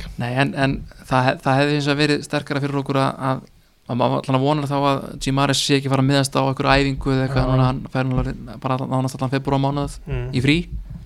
Það, 3.87 4.01
það 4.01 4.03
að, 4.03 4.15
að, 4.15 4.17
að 4.17 4.17
maður 4.17 4.17
allan 4.19 4.39
að 4.39 4.47
vona 4.47 4.71
þá 4.71 4.77
að 4.79 5.05
Gimares 5.23 5.61
sé 5.63 5.77
ekki 5.79 5.93
fara 5.93 6.03
að 6.03 6.09
miðast 6.11 6.35
á 6.35 6.43
einhverju 6.43 6.73
æfingu 6.73 7.13
eða 7.13 7.27
eitthvað, 7.27 7.53
núna 7.53 7.69
hann 7.69 7.85
fær 7.93 8.09
náttúrulega 8.09 8.57
bara 8.65 8.79
nánast 8.83 9.19
allan 9.19 9.33
februar 9.37 9.63
mánuð 9.63 9.95
mm. 10.07 10.27
í 10.35 10.43
frí 10.43 10.57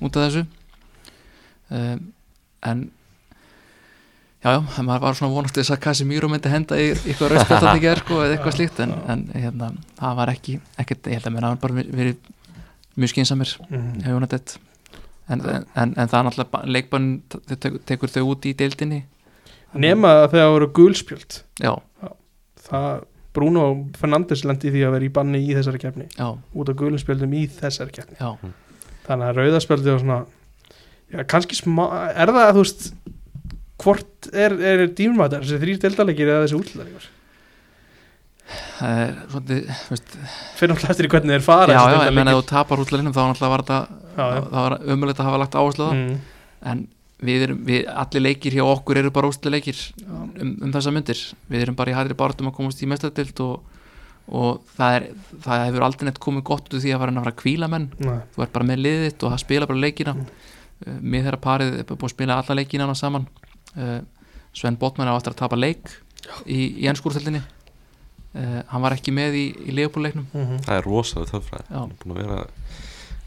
út 0.00 0.16
af 0.16 0.24
þessu. 0.24 0.46
Um, 1.70 2.06
en 2.70 2.80
já, 4.40 4.54
já, 4.56 4.80
maður 4.80 5.04
var 5.04 5.18
svona 5.20 5.34
vonast 5.34 5.60
þess 5.60 5.74
að 5.76 5.82
Casemiro 5.84 6.30
myndi 6.32 6.52
henda 6.52 6.80
í 6.80 6.88
eitthvað 6.96 7.36
í 7.76 7.84
gerð 7.84 8.14
eða 8.16 8.32
eitthvað 8.38 8.56
slíkt 8.56 8.80
en, 8.86 8.96
en 9.12 9.28
hérna, 9.36 9.70
það 10.00 10.18
var 10.22 10.32
ekki, 10.32 10.56
ekkert, 10.80 11.12
ég 11.12 11.20
held 11.20 11.28
að 11.28 11.36
mér 11.36 11.48
hafa 11.50 11.62
bara 11.66 11.84
verið 11.84 12.32
mjög 12.96 13.14
skynsamir 13.14 13.56
Mm. 13.70 14.00
hefur 14.02 14.16
hún 14.18 14.26
þetta 14.26 14.58
en, 15.30 15.42
en, 15.44 15.92
en 15.94 16.08
það 16.10 16.16
er 16.18 16.26
náttúrulega 16.26 16.62
leikbann 16.74 17.08
tekur 17.86 18.10
þau 18.10 18.24
út 18.32 18.48
í 18.48 18.54
deildinni. 18.58 19.04
Nema 19.78 20.24
að 20.24 20.32
þegar 20.32 20.52
voru 20.56 20.68
gulspjöld. 20.74 21.36
Já, 21.62 21.70
það 22.70 23.06
Bruno 23.36 23.64
Fernandes 23.98 24.42
lendi 24.42 24.70
í 24.70 24.74
því 24.74 24.82
að 24.88 24.96
vera 24.96 25.06
í 25.06 25.12
banni 25.14 25.44
í 25.44 25.54
þessari 25.54 25.80
keppni. 25.82 26.08
Já, 26.16 26.26
út 26.34 26.72
af 26.72 26.78
gulspjöldum 26.80 27.36
í 27.38 27.44
þessari 27.60 27.94
keppni. 27.94 28.18
Já. 28.18 28.52
Þannig 29.06 29.28
að 29.28 29.40
rauðaspjöldi 29.40 29.92
og 29.94 30.02
svona 30.02 30.18
já, 31.10 31.22
kannski 31.30 31.58
smá, 31.58 31.84
er 32.10 32.32
það 32.32 32.42
að 32.42 32.52
þú 32.56 32.64
veist 32.64 32.90
hvort 33.80 34.28
er, 34.32 34.54
er 34.72 34.84
dýmvættar 34.96 35.46
þessi 35.46 35.62
þrýr 35.62 35.80
deildalegir 35.84 36.30
eða 36.30 36.44
þessi 36.44 36.58
útlæðlegur 36.58 37.08
það 38.80 39.00
er 39.00 39.12
svolítið, 39.30 39.68
fyrir 40.58 40.72
náttúrulega 40.72 40.94
eftir 40.94 41.06
í 41.06 41.10
hvernig 41.14 41.36
þeir 41.36 41.44
fara 41.46 41.76
já, 41.76 41.80
já, 41.94 42.14
menna 42.16 42.34
ef 42.34 42.40
þú 42.40 42.46
tapar 42.50 42.82
útlæðinum 42.84 43.14
þá 43.14 43.20
var 43.22 43.66
það 43.68 44.56
var 44.56 44.76
umöðulegt 44.80 45.22
að 45.22 45.28
hafa 45.28 45.42
lagt 45.44 45.58
áherslu 45.60 45.86
á 45.86 45.90
það. 45.90 46.00
Mm. 46.00 46.16
en 46.72 46.82
við 47.20 47.42
erum, 47.46 47.58
við, 47.66 47.82
allir 48.02 48.22
leikir 48.24 48.54
hjá 48.56 48.62
okkur 48.64 49.00
eru 49.02 49.10
bara 49.14 49.28
útlæðleikir 49.30 49.80
um, 50.06 50.54
um 50.64 50.72
þessa 50.72 50.92
myndir 50.94 51.20
við 51.52 51.64
erum 51.66 51.76
bara 51.78 51.92
í 51.92 51.96
hægri 51.98 52.16
barðum 52.16 52.48
að 52.50 52.56
komast 52.56 52.80
í 52.82 52.88
mestadild 52.90 53.42
og, 53.44 53.80
og 54.30 54.62
það, 54.76 54.94
er, 55.00 55.08
það 55.44 55.64
hefur 55.66 55.86
aldrei 55.88 56.06
neitt 56.08 56.22
komið 56.22 56.46
gott 56.50 56.68
út 56.70 56.78
úr 56.78 56.84
því 56.84 56.94
að 56.94 57.02
fara 57.04 57.12
að 57.16 57.20
fara 57.24 57.34
að 57.34 57.40
kvíla 57.42 57.68
menn. 57.72 57.88
Nei. 58.00 58.18
þú 58.34 58.44
ert 58.46 58.54
bara 58.56 58.68
með 58.70 58.82
liðið 58.86 59.04
þitt 59.08 59.26
og 59.26 59.34
það 59.34 59.42
spila 59.44 59.68
bara 59.70 59.84
leikina. 59.84 60.14
Mm. 60.16 60.26
uh, 60.86 60.98
mér 61.00 61.26
þeirra 61.28 61.40
parið 61.48 61.78
er 61.82 61.88
búið 61.90 62.08
að 62.08 62.14
spila 62.14 62.38
alla 62.40 62.58
leikina 62.60 62.86
hana 62.86 62.98
saman. 62.98 63.26
Uh, 63.76 63.98
Sven 64.56 64.76
Botman 64.80 65.10
á 65.10 65.14
aftur 65.14 65.34
að 65.36 65.42
tapa 65.44 65.58
leik 65.60 65.92
í, 66.46 66.82
í 66.82 66.88
ennskúrþöldinni 66.90 67.40
uh, 67.42 68.62
hann 68.70 68.82
var 68.82 68.96
ekki 68.96 69.12
með 69.14 69.36
í, 69.38 69.44
í 69.68 69.74
leifbúrleiknum 69.76 70.26
Mhm. 70.32 70.62
Það 70.66 70.76
er 70.78 70.86
rosalega 70.88 71.40
Já. 71.40 71.76
Hann 71.76 71.92
er 71.92 72.00
búin 72.02 72.14
að 72.16 72.22
vera 72.24 72.40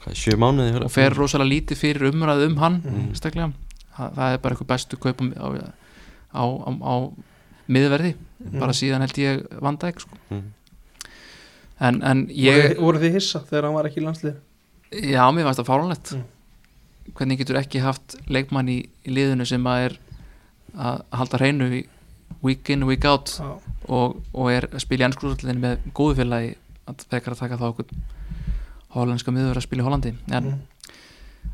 hvað, 0.04 0.18
sjö 0.20 0.36
mánuði 0.40 0.82
og 0.84 0.92
fer 0.92 1.16
rosalega 1.16 1.52
lítið 1.54 1.80
fyrir 1.80 2.10
umræðu 2.12 2.50
um 2.52 2.58
hann 2.64 2.82
Mm. 2.84 3.54
Það, 3.98 4.14
það 4.18 4.34
er 4.34 4.42
bara 4.44 4.56
eitthvað 4.56 4.72
bestu 4.74 4.98
kaupum 5.04 5.32
á, 5.38 5.48
á, 6.34 6.44
á, 6.44 6.44
á 6.84 6.96
miðverði 7.72 8.16
Mm. 8.44 8.60
bara 8.60 8.74
síðan 8.76 9.00
held 9.06 9.18
ég 9.22 9.44
vanda 9.64 9.88
ekki 9.88 10.02
sko. 10.04 10.18
mm. 10.30 10.42
en, 11.88 12.00
en 12.04 12.24
ég 12.36 12.74
voru 12.82 13.00
þið 13.00 13.14
hissa 13.16 13.40
þegar 13.48 13.64
hann 13.70 13.78
var 13.78 13.88
ekki 13.88 14.02
í 14.02 14.04
landslið 14.04 14.36
já, 15.14 15.24
mér 15.32 15.46
fannst 15.48 15.62
það 15.62 15.70
fáránlegt 15.70 16.12
Mm. 16.18 16.26
hvernig 17.16 17.40
getur 17.40 17.60
ekki 17.62 17.80
haft 17.84 18.18
leikmann 18.28 18.68
í, 18.72 18.78
í 19.08 19.12
liðinu 19.16 19.46
sem 19.48 19.64
að 19.68 19.86
er 19.88 19.96
að 20.76 21.02
halda 21.20 21.40
hreinu 21.40 21.70
í 21.80 21.82
week 22.44 22.70
in, 22.76 22.84
week 22.88 23.06
out 23.08 23.32
Já. 23.40 23.48
og, 23.88 24.20
og 24.34 24.52
er 24.52 24.68
að 24.74 24.84
spila 24.84 25.06
í 25.06 25.08
ennskúrúsallinu 25.10 25.64
með 25.64 25.88
góðu 25.96 26.16
félagi 26.20 26.54
að 26.88 27.04
frekar 27.10 27.36
að 27.36 27.42
taka 27.46 27.58
þá 27.62 27.66
okkur 27.70 27.86
hollandska 28.96 29.32
miður 29.36 29.60
að 29.60 29.66
spila 29.70 29.84
í 29.84 29.88
Hollandi 29.88 30.14
en 30.32 30.44
Mm. 30.52 30.60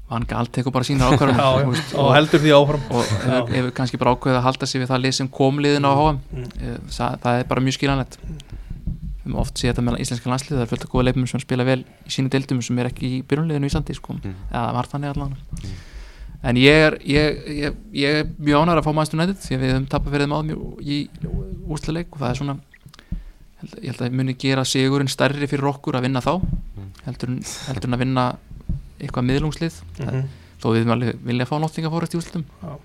Van 0.10 0.26
Gaal 0.26 0.48
tekur 0.50 0.74
bara 0.74 0.88
sína 0.88 1.10
ákvarðan 1.14 1.40
og, 1.70 1.76
og 2.02 2.08
heldur 2.16 2.42
því 2.42 2.54
áfram 2.58 2.86
og 2.90 3.04
hefur, 3.06 3.52
hefur 3.54 3.74
kannski 3.78 4.00
bara 4.02 4.14
ákveðið 4.16 4.40
að 4.40 4.46
halda 4.48 4.66
sig 4.72 4.82
við 4.82 4.90
það 4.90 5.04
lið 5.04 5.14
sem 5.20 5.28
kom 5.30 5.60
liðin 5.62 5.86
á 5.86 5.92
HM 5.94 6.18
Mm. 6.34 6.48
Eh, 6.62 6.78
það, 6.90 7.18
það 7.24 7.40
er 7.44 7.50
bara 7.52 7.62
mjög 7.66 7.76
skiljanlegt 7.78 8.18
við 8.24 8.40
höfum 9.26 9.36
oft 9.44 9.60
séð 9.62 9.70
þetta 9.74 9.84
með 9.86 10.00
íslenska 10.02 10.32
landslið 10.32 10.58
það 10.58 10.64
er 10.66 10.72
fullt 10.72 10.86
af 10.88 10.92
góða 10.96 11.06
leifum 11.10 11.28
sem 11.30 11.44
spila 11.44 11.66
vel 11.68 11.82
í 11.86 12.14
sínu 12.16 12.32
deildum 12.34 12.62
sem 12.66 12.80
er 12.82 12.90
ekki 12.90 13.06
í 13.06 13.22
byrjunliðinu 13.30 13.68
í 13.68 13.70
Íslandi 13.70 13.96
sko. 14.00 14.16
Mm. 14.18 14.34
eða 14.50 14.74
var 14.80 14.90
þannig 14.90 15.14
allan 15.14 15.36
Mm. 15.60 15.78
en 16.50 16.56
ég 16.56 16.80
er, 16.88 16.98
ég, 17.04 17.40
ég, 17.60 17.78
ég 18.00 18.18
er 18.24 18.28
mjög 18.40 18.64
ánægður 18.64 18.80
að 18.82 18.86
fá 18.88 18.92
maður 18.96 19.10
stundið 19.12 19.38
því 19.44 19.56
að 19.58 19.64
við 19.66 19.74
höfum 19.76 19.88
tapað 19.92 20.14
fyrir 20.16 20.26
þeim 20.26 20.36
áðum 20.40 20.52
í 20.80 21.00
úrslaleik 21.70 22.14
og 22.16 22.22
það 22.24 22.30
er 22.34 22.40
svona 22.40 22.56
held- 23.60 23.80
ég 23.84 23.90
held 23.92 24.04
að 24.08 24.16
muni 24.22 24.36
gera 24.40 24.64
sigurinn 24.66 25.12
stærri 25.12 25.50
fyrir 25.52 25.68
okkur 25.74 25.98
að 26.00 26.06
vinna 26.08 26.22
þá 26.24 26.32
heldur, 27.06 27.34
en- 27.34 27.44
heldur 27.68 27.90
en 27.92 27.98
að 27.98 28.04
vinna 28.06 28.26
eitthvað 29.00 29.26
miðlungslið 29.30 29.74
Mhm. 30.00 30.24
þó 30.62 30.66
við 30.70 30.74
viljum 30.80 30.92
alveg 30.96 31.20
vilja 31.24 31.46
fá 31.48 31.56
nottinga 31.60 31.90
fórist 31.92 32.14
í 32.14 32.18
úrslitum 32.20 32.44
Já. 32.64 32.78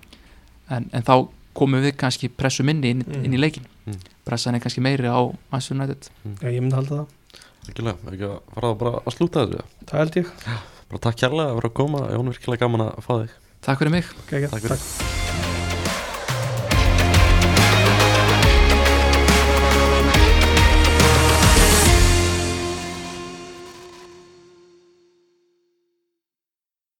en, 0.69 0.89
en 0.93 1.03
þá 1.03 1.27
komum 1.55 1.81
við 1.83 1.95
kannski 1.95 2.29
pressu 2.29 2.63
minni 2.63 2.89
inn, 2.91 3.03
Mm. 3.07 3.25
inn 3.25 3.33
í 3.33 3.39
leikin 3.39 3.65
Mm. 3.87 3.99
pressan 4.25 4.55
er 4.55 4.59
kannski 4.59 4.81
meiri 4.81 5.05
á 5.07 5.19
Manchester 5.51 5.75
United 5.77 6.09
Já, 6.41 6.49
ég 6.49 6.61
myndi 6.61 6.75
halda 6.75 6.95
það 6.95 7.07
Virkilega, 7.65 7.97
ekki 8.11 8.25
að 8.29 8.39
fara 8.53 8.67
að 8.73 8.77
bara 8.77 8.91
að 8.99 9.15
slúta 9.17 9.45
þessu 9.45 9.61
það 9.85 9.97
held 9.99 10.15
ég 10.15 10.27
Bara 10.89 10.99
takk 11.01 11.15
kærlega 11.17 11.49
að 11.49 11.55
vera 11.55 11.69
að 11.69 11.73
koma 11.73 11.99
Jón, 12.13 12.29
virkilega 12.33 12.59
gaman 12.59 12.81
að 12.89 13.01
fá 13.03 13.13
þig 13.25 13.29
Takk 13.61 13.79
fyrir 13.79 13.91
mig 13.91 14.05
Gekja, 14.29 14.49
Takk 14.49 14.61
fyrir. 14.61 14.77
takk. 14.77 15.54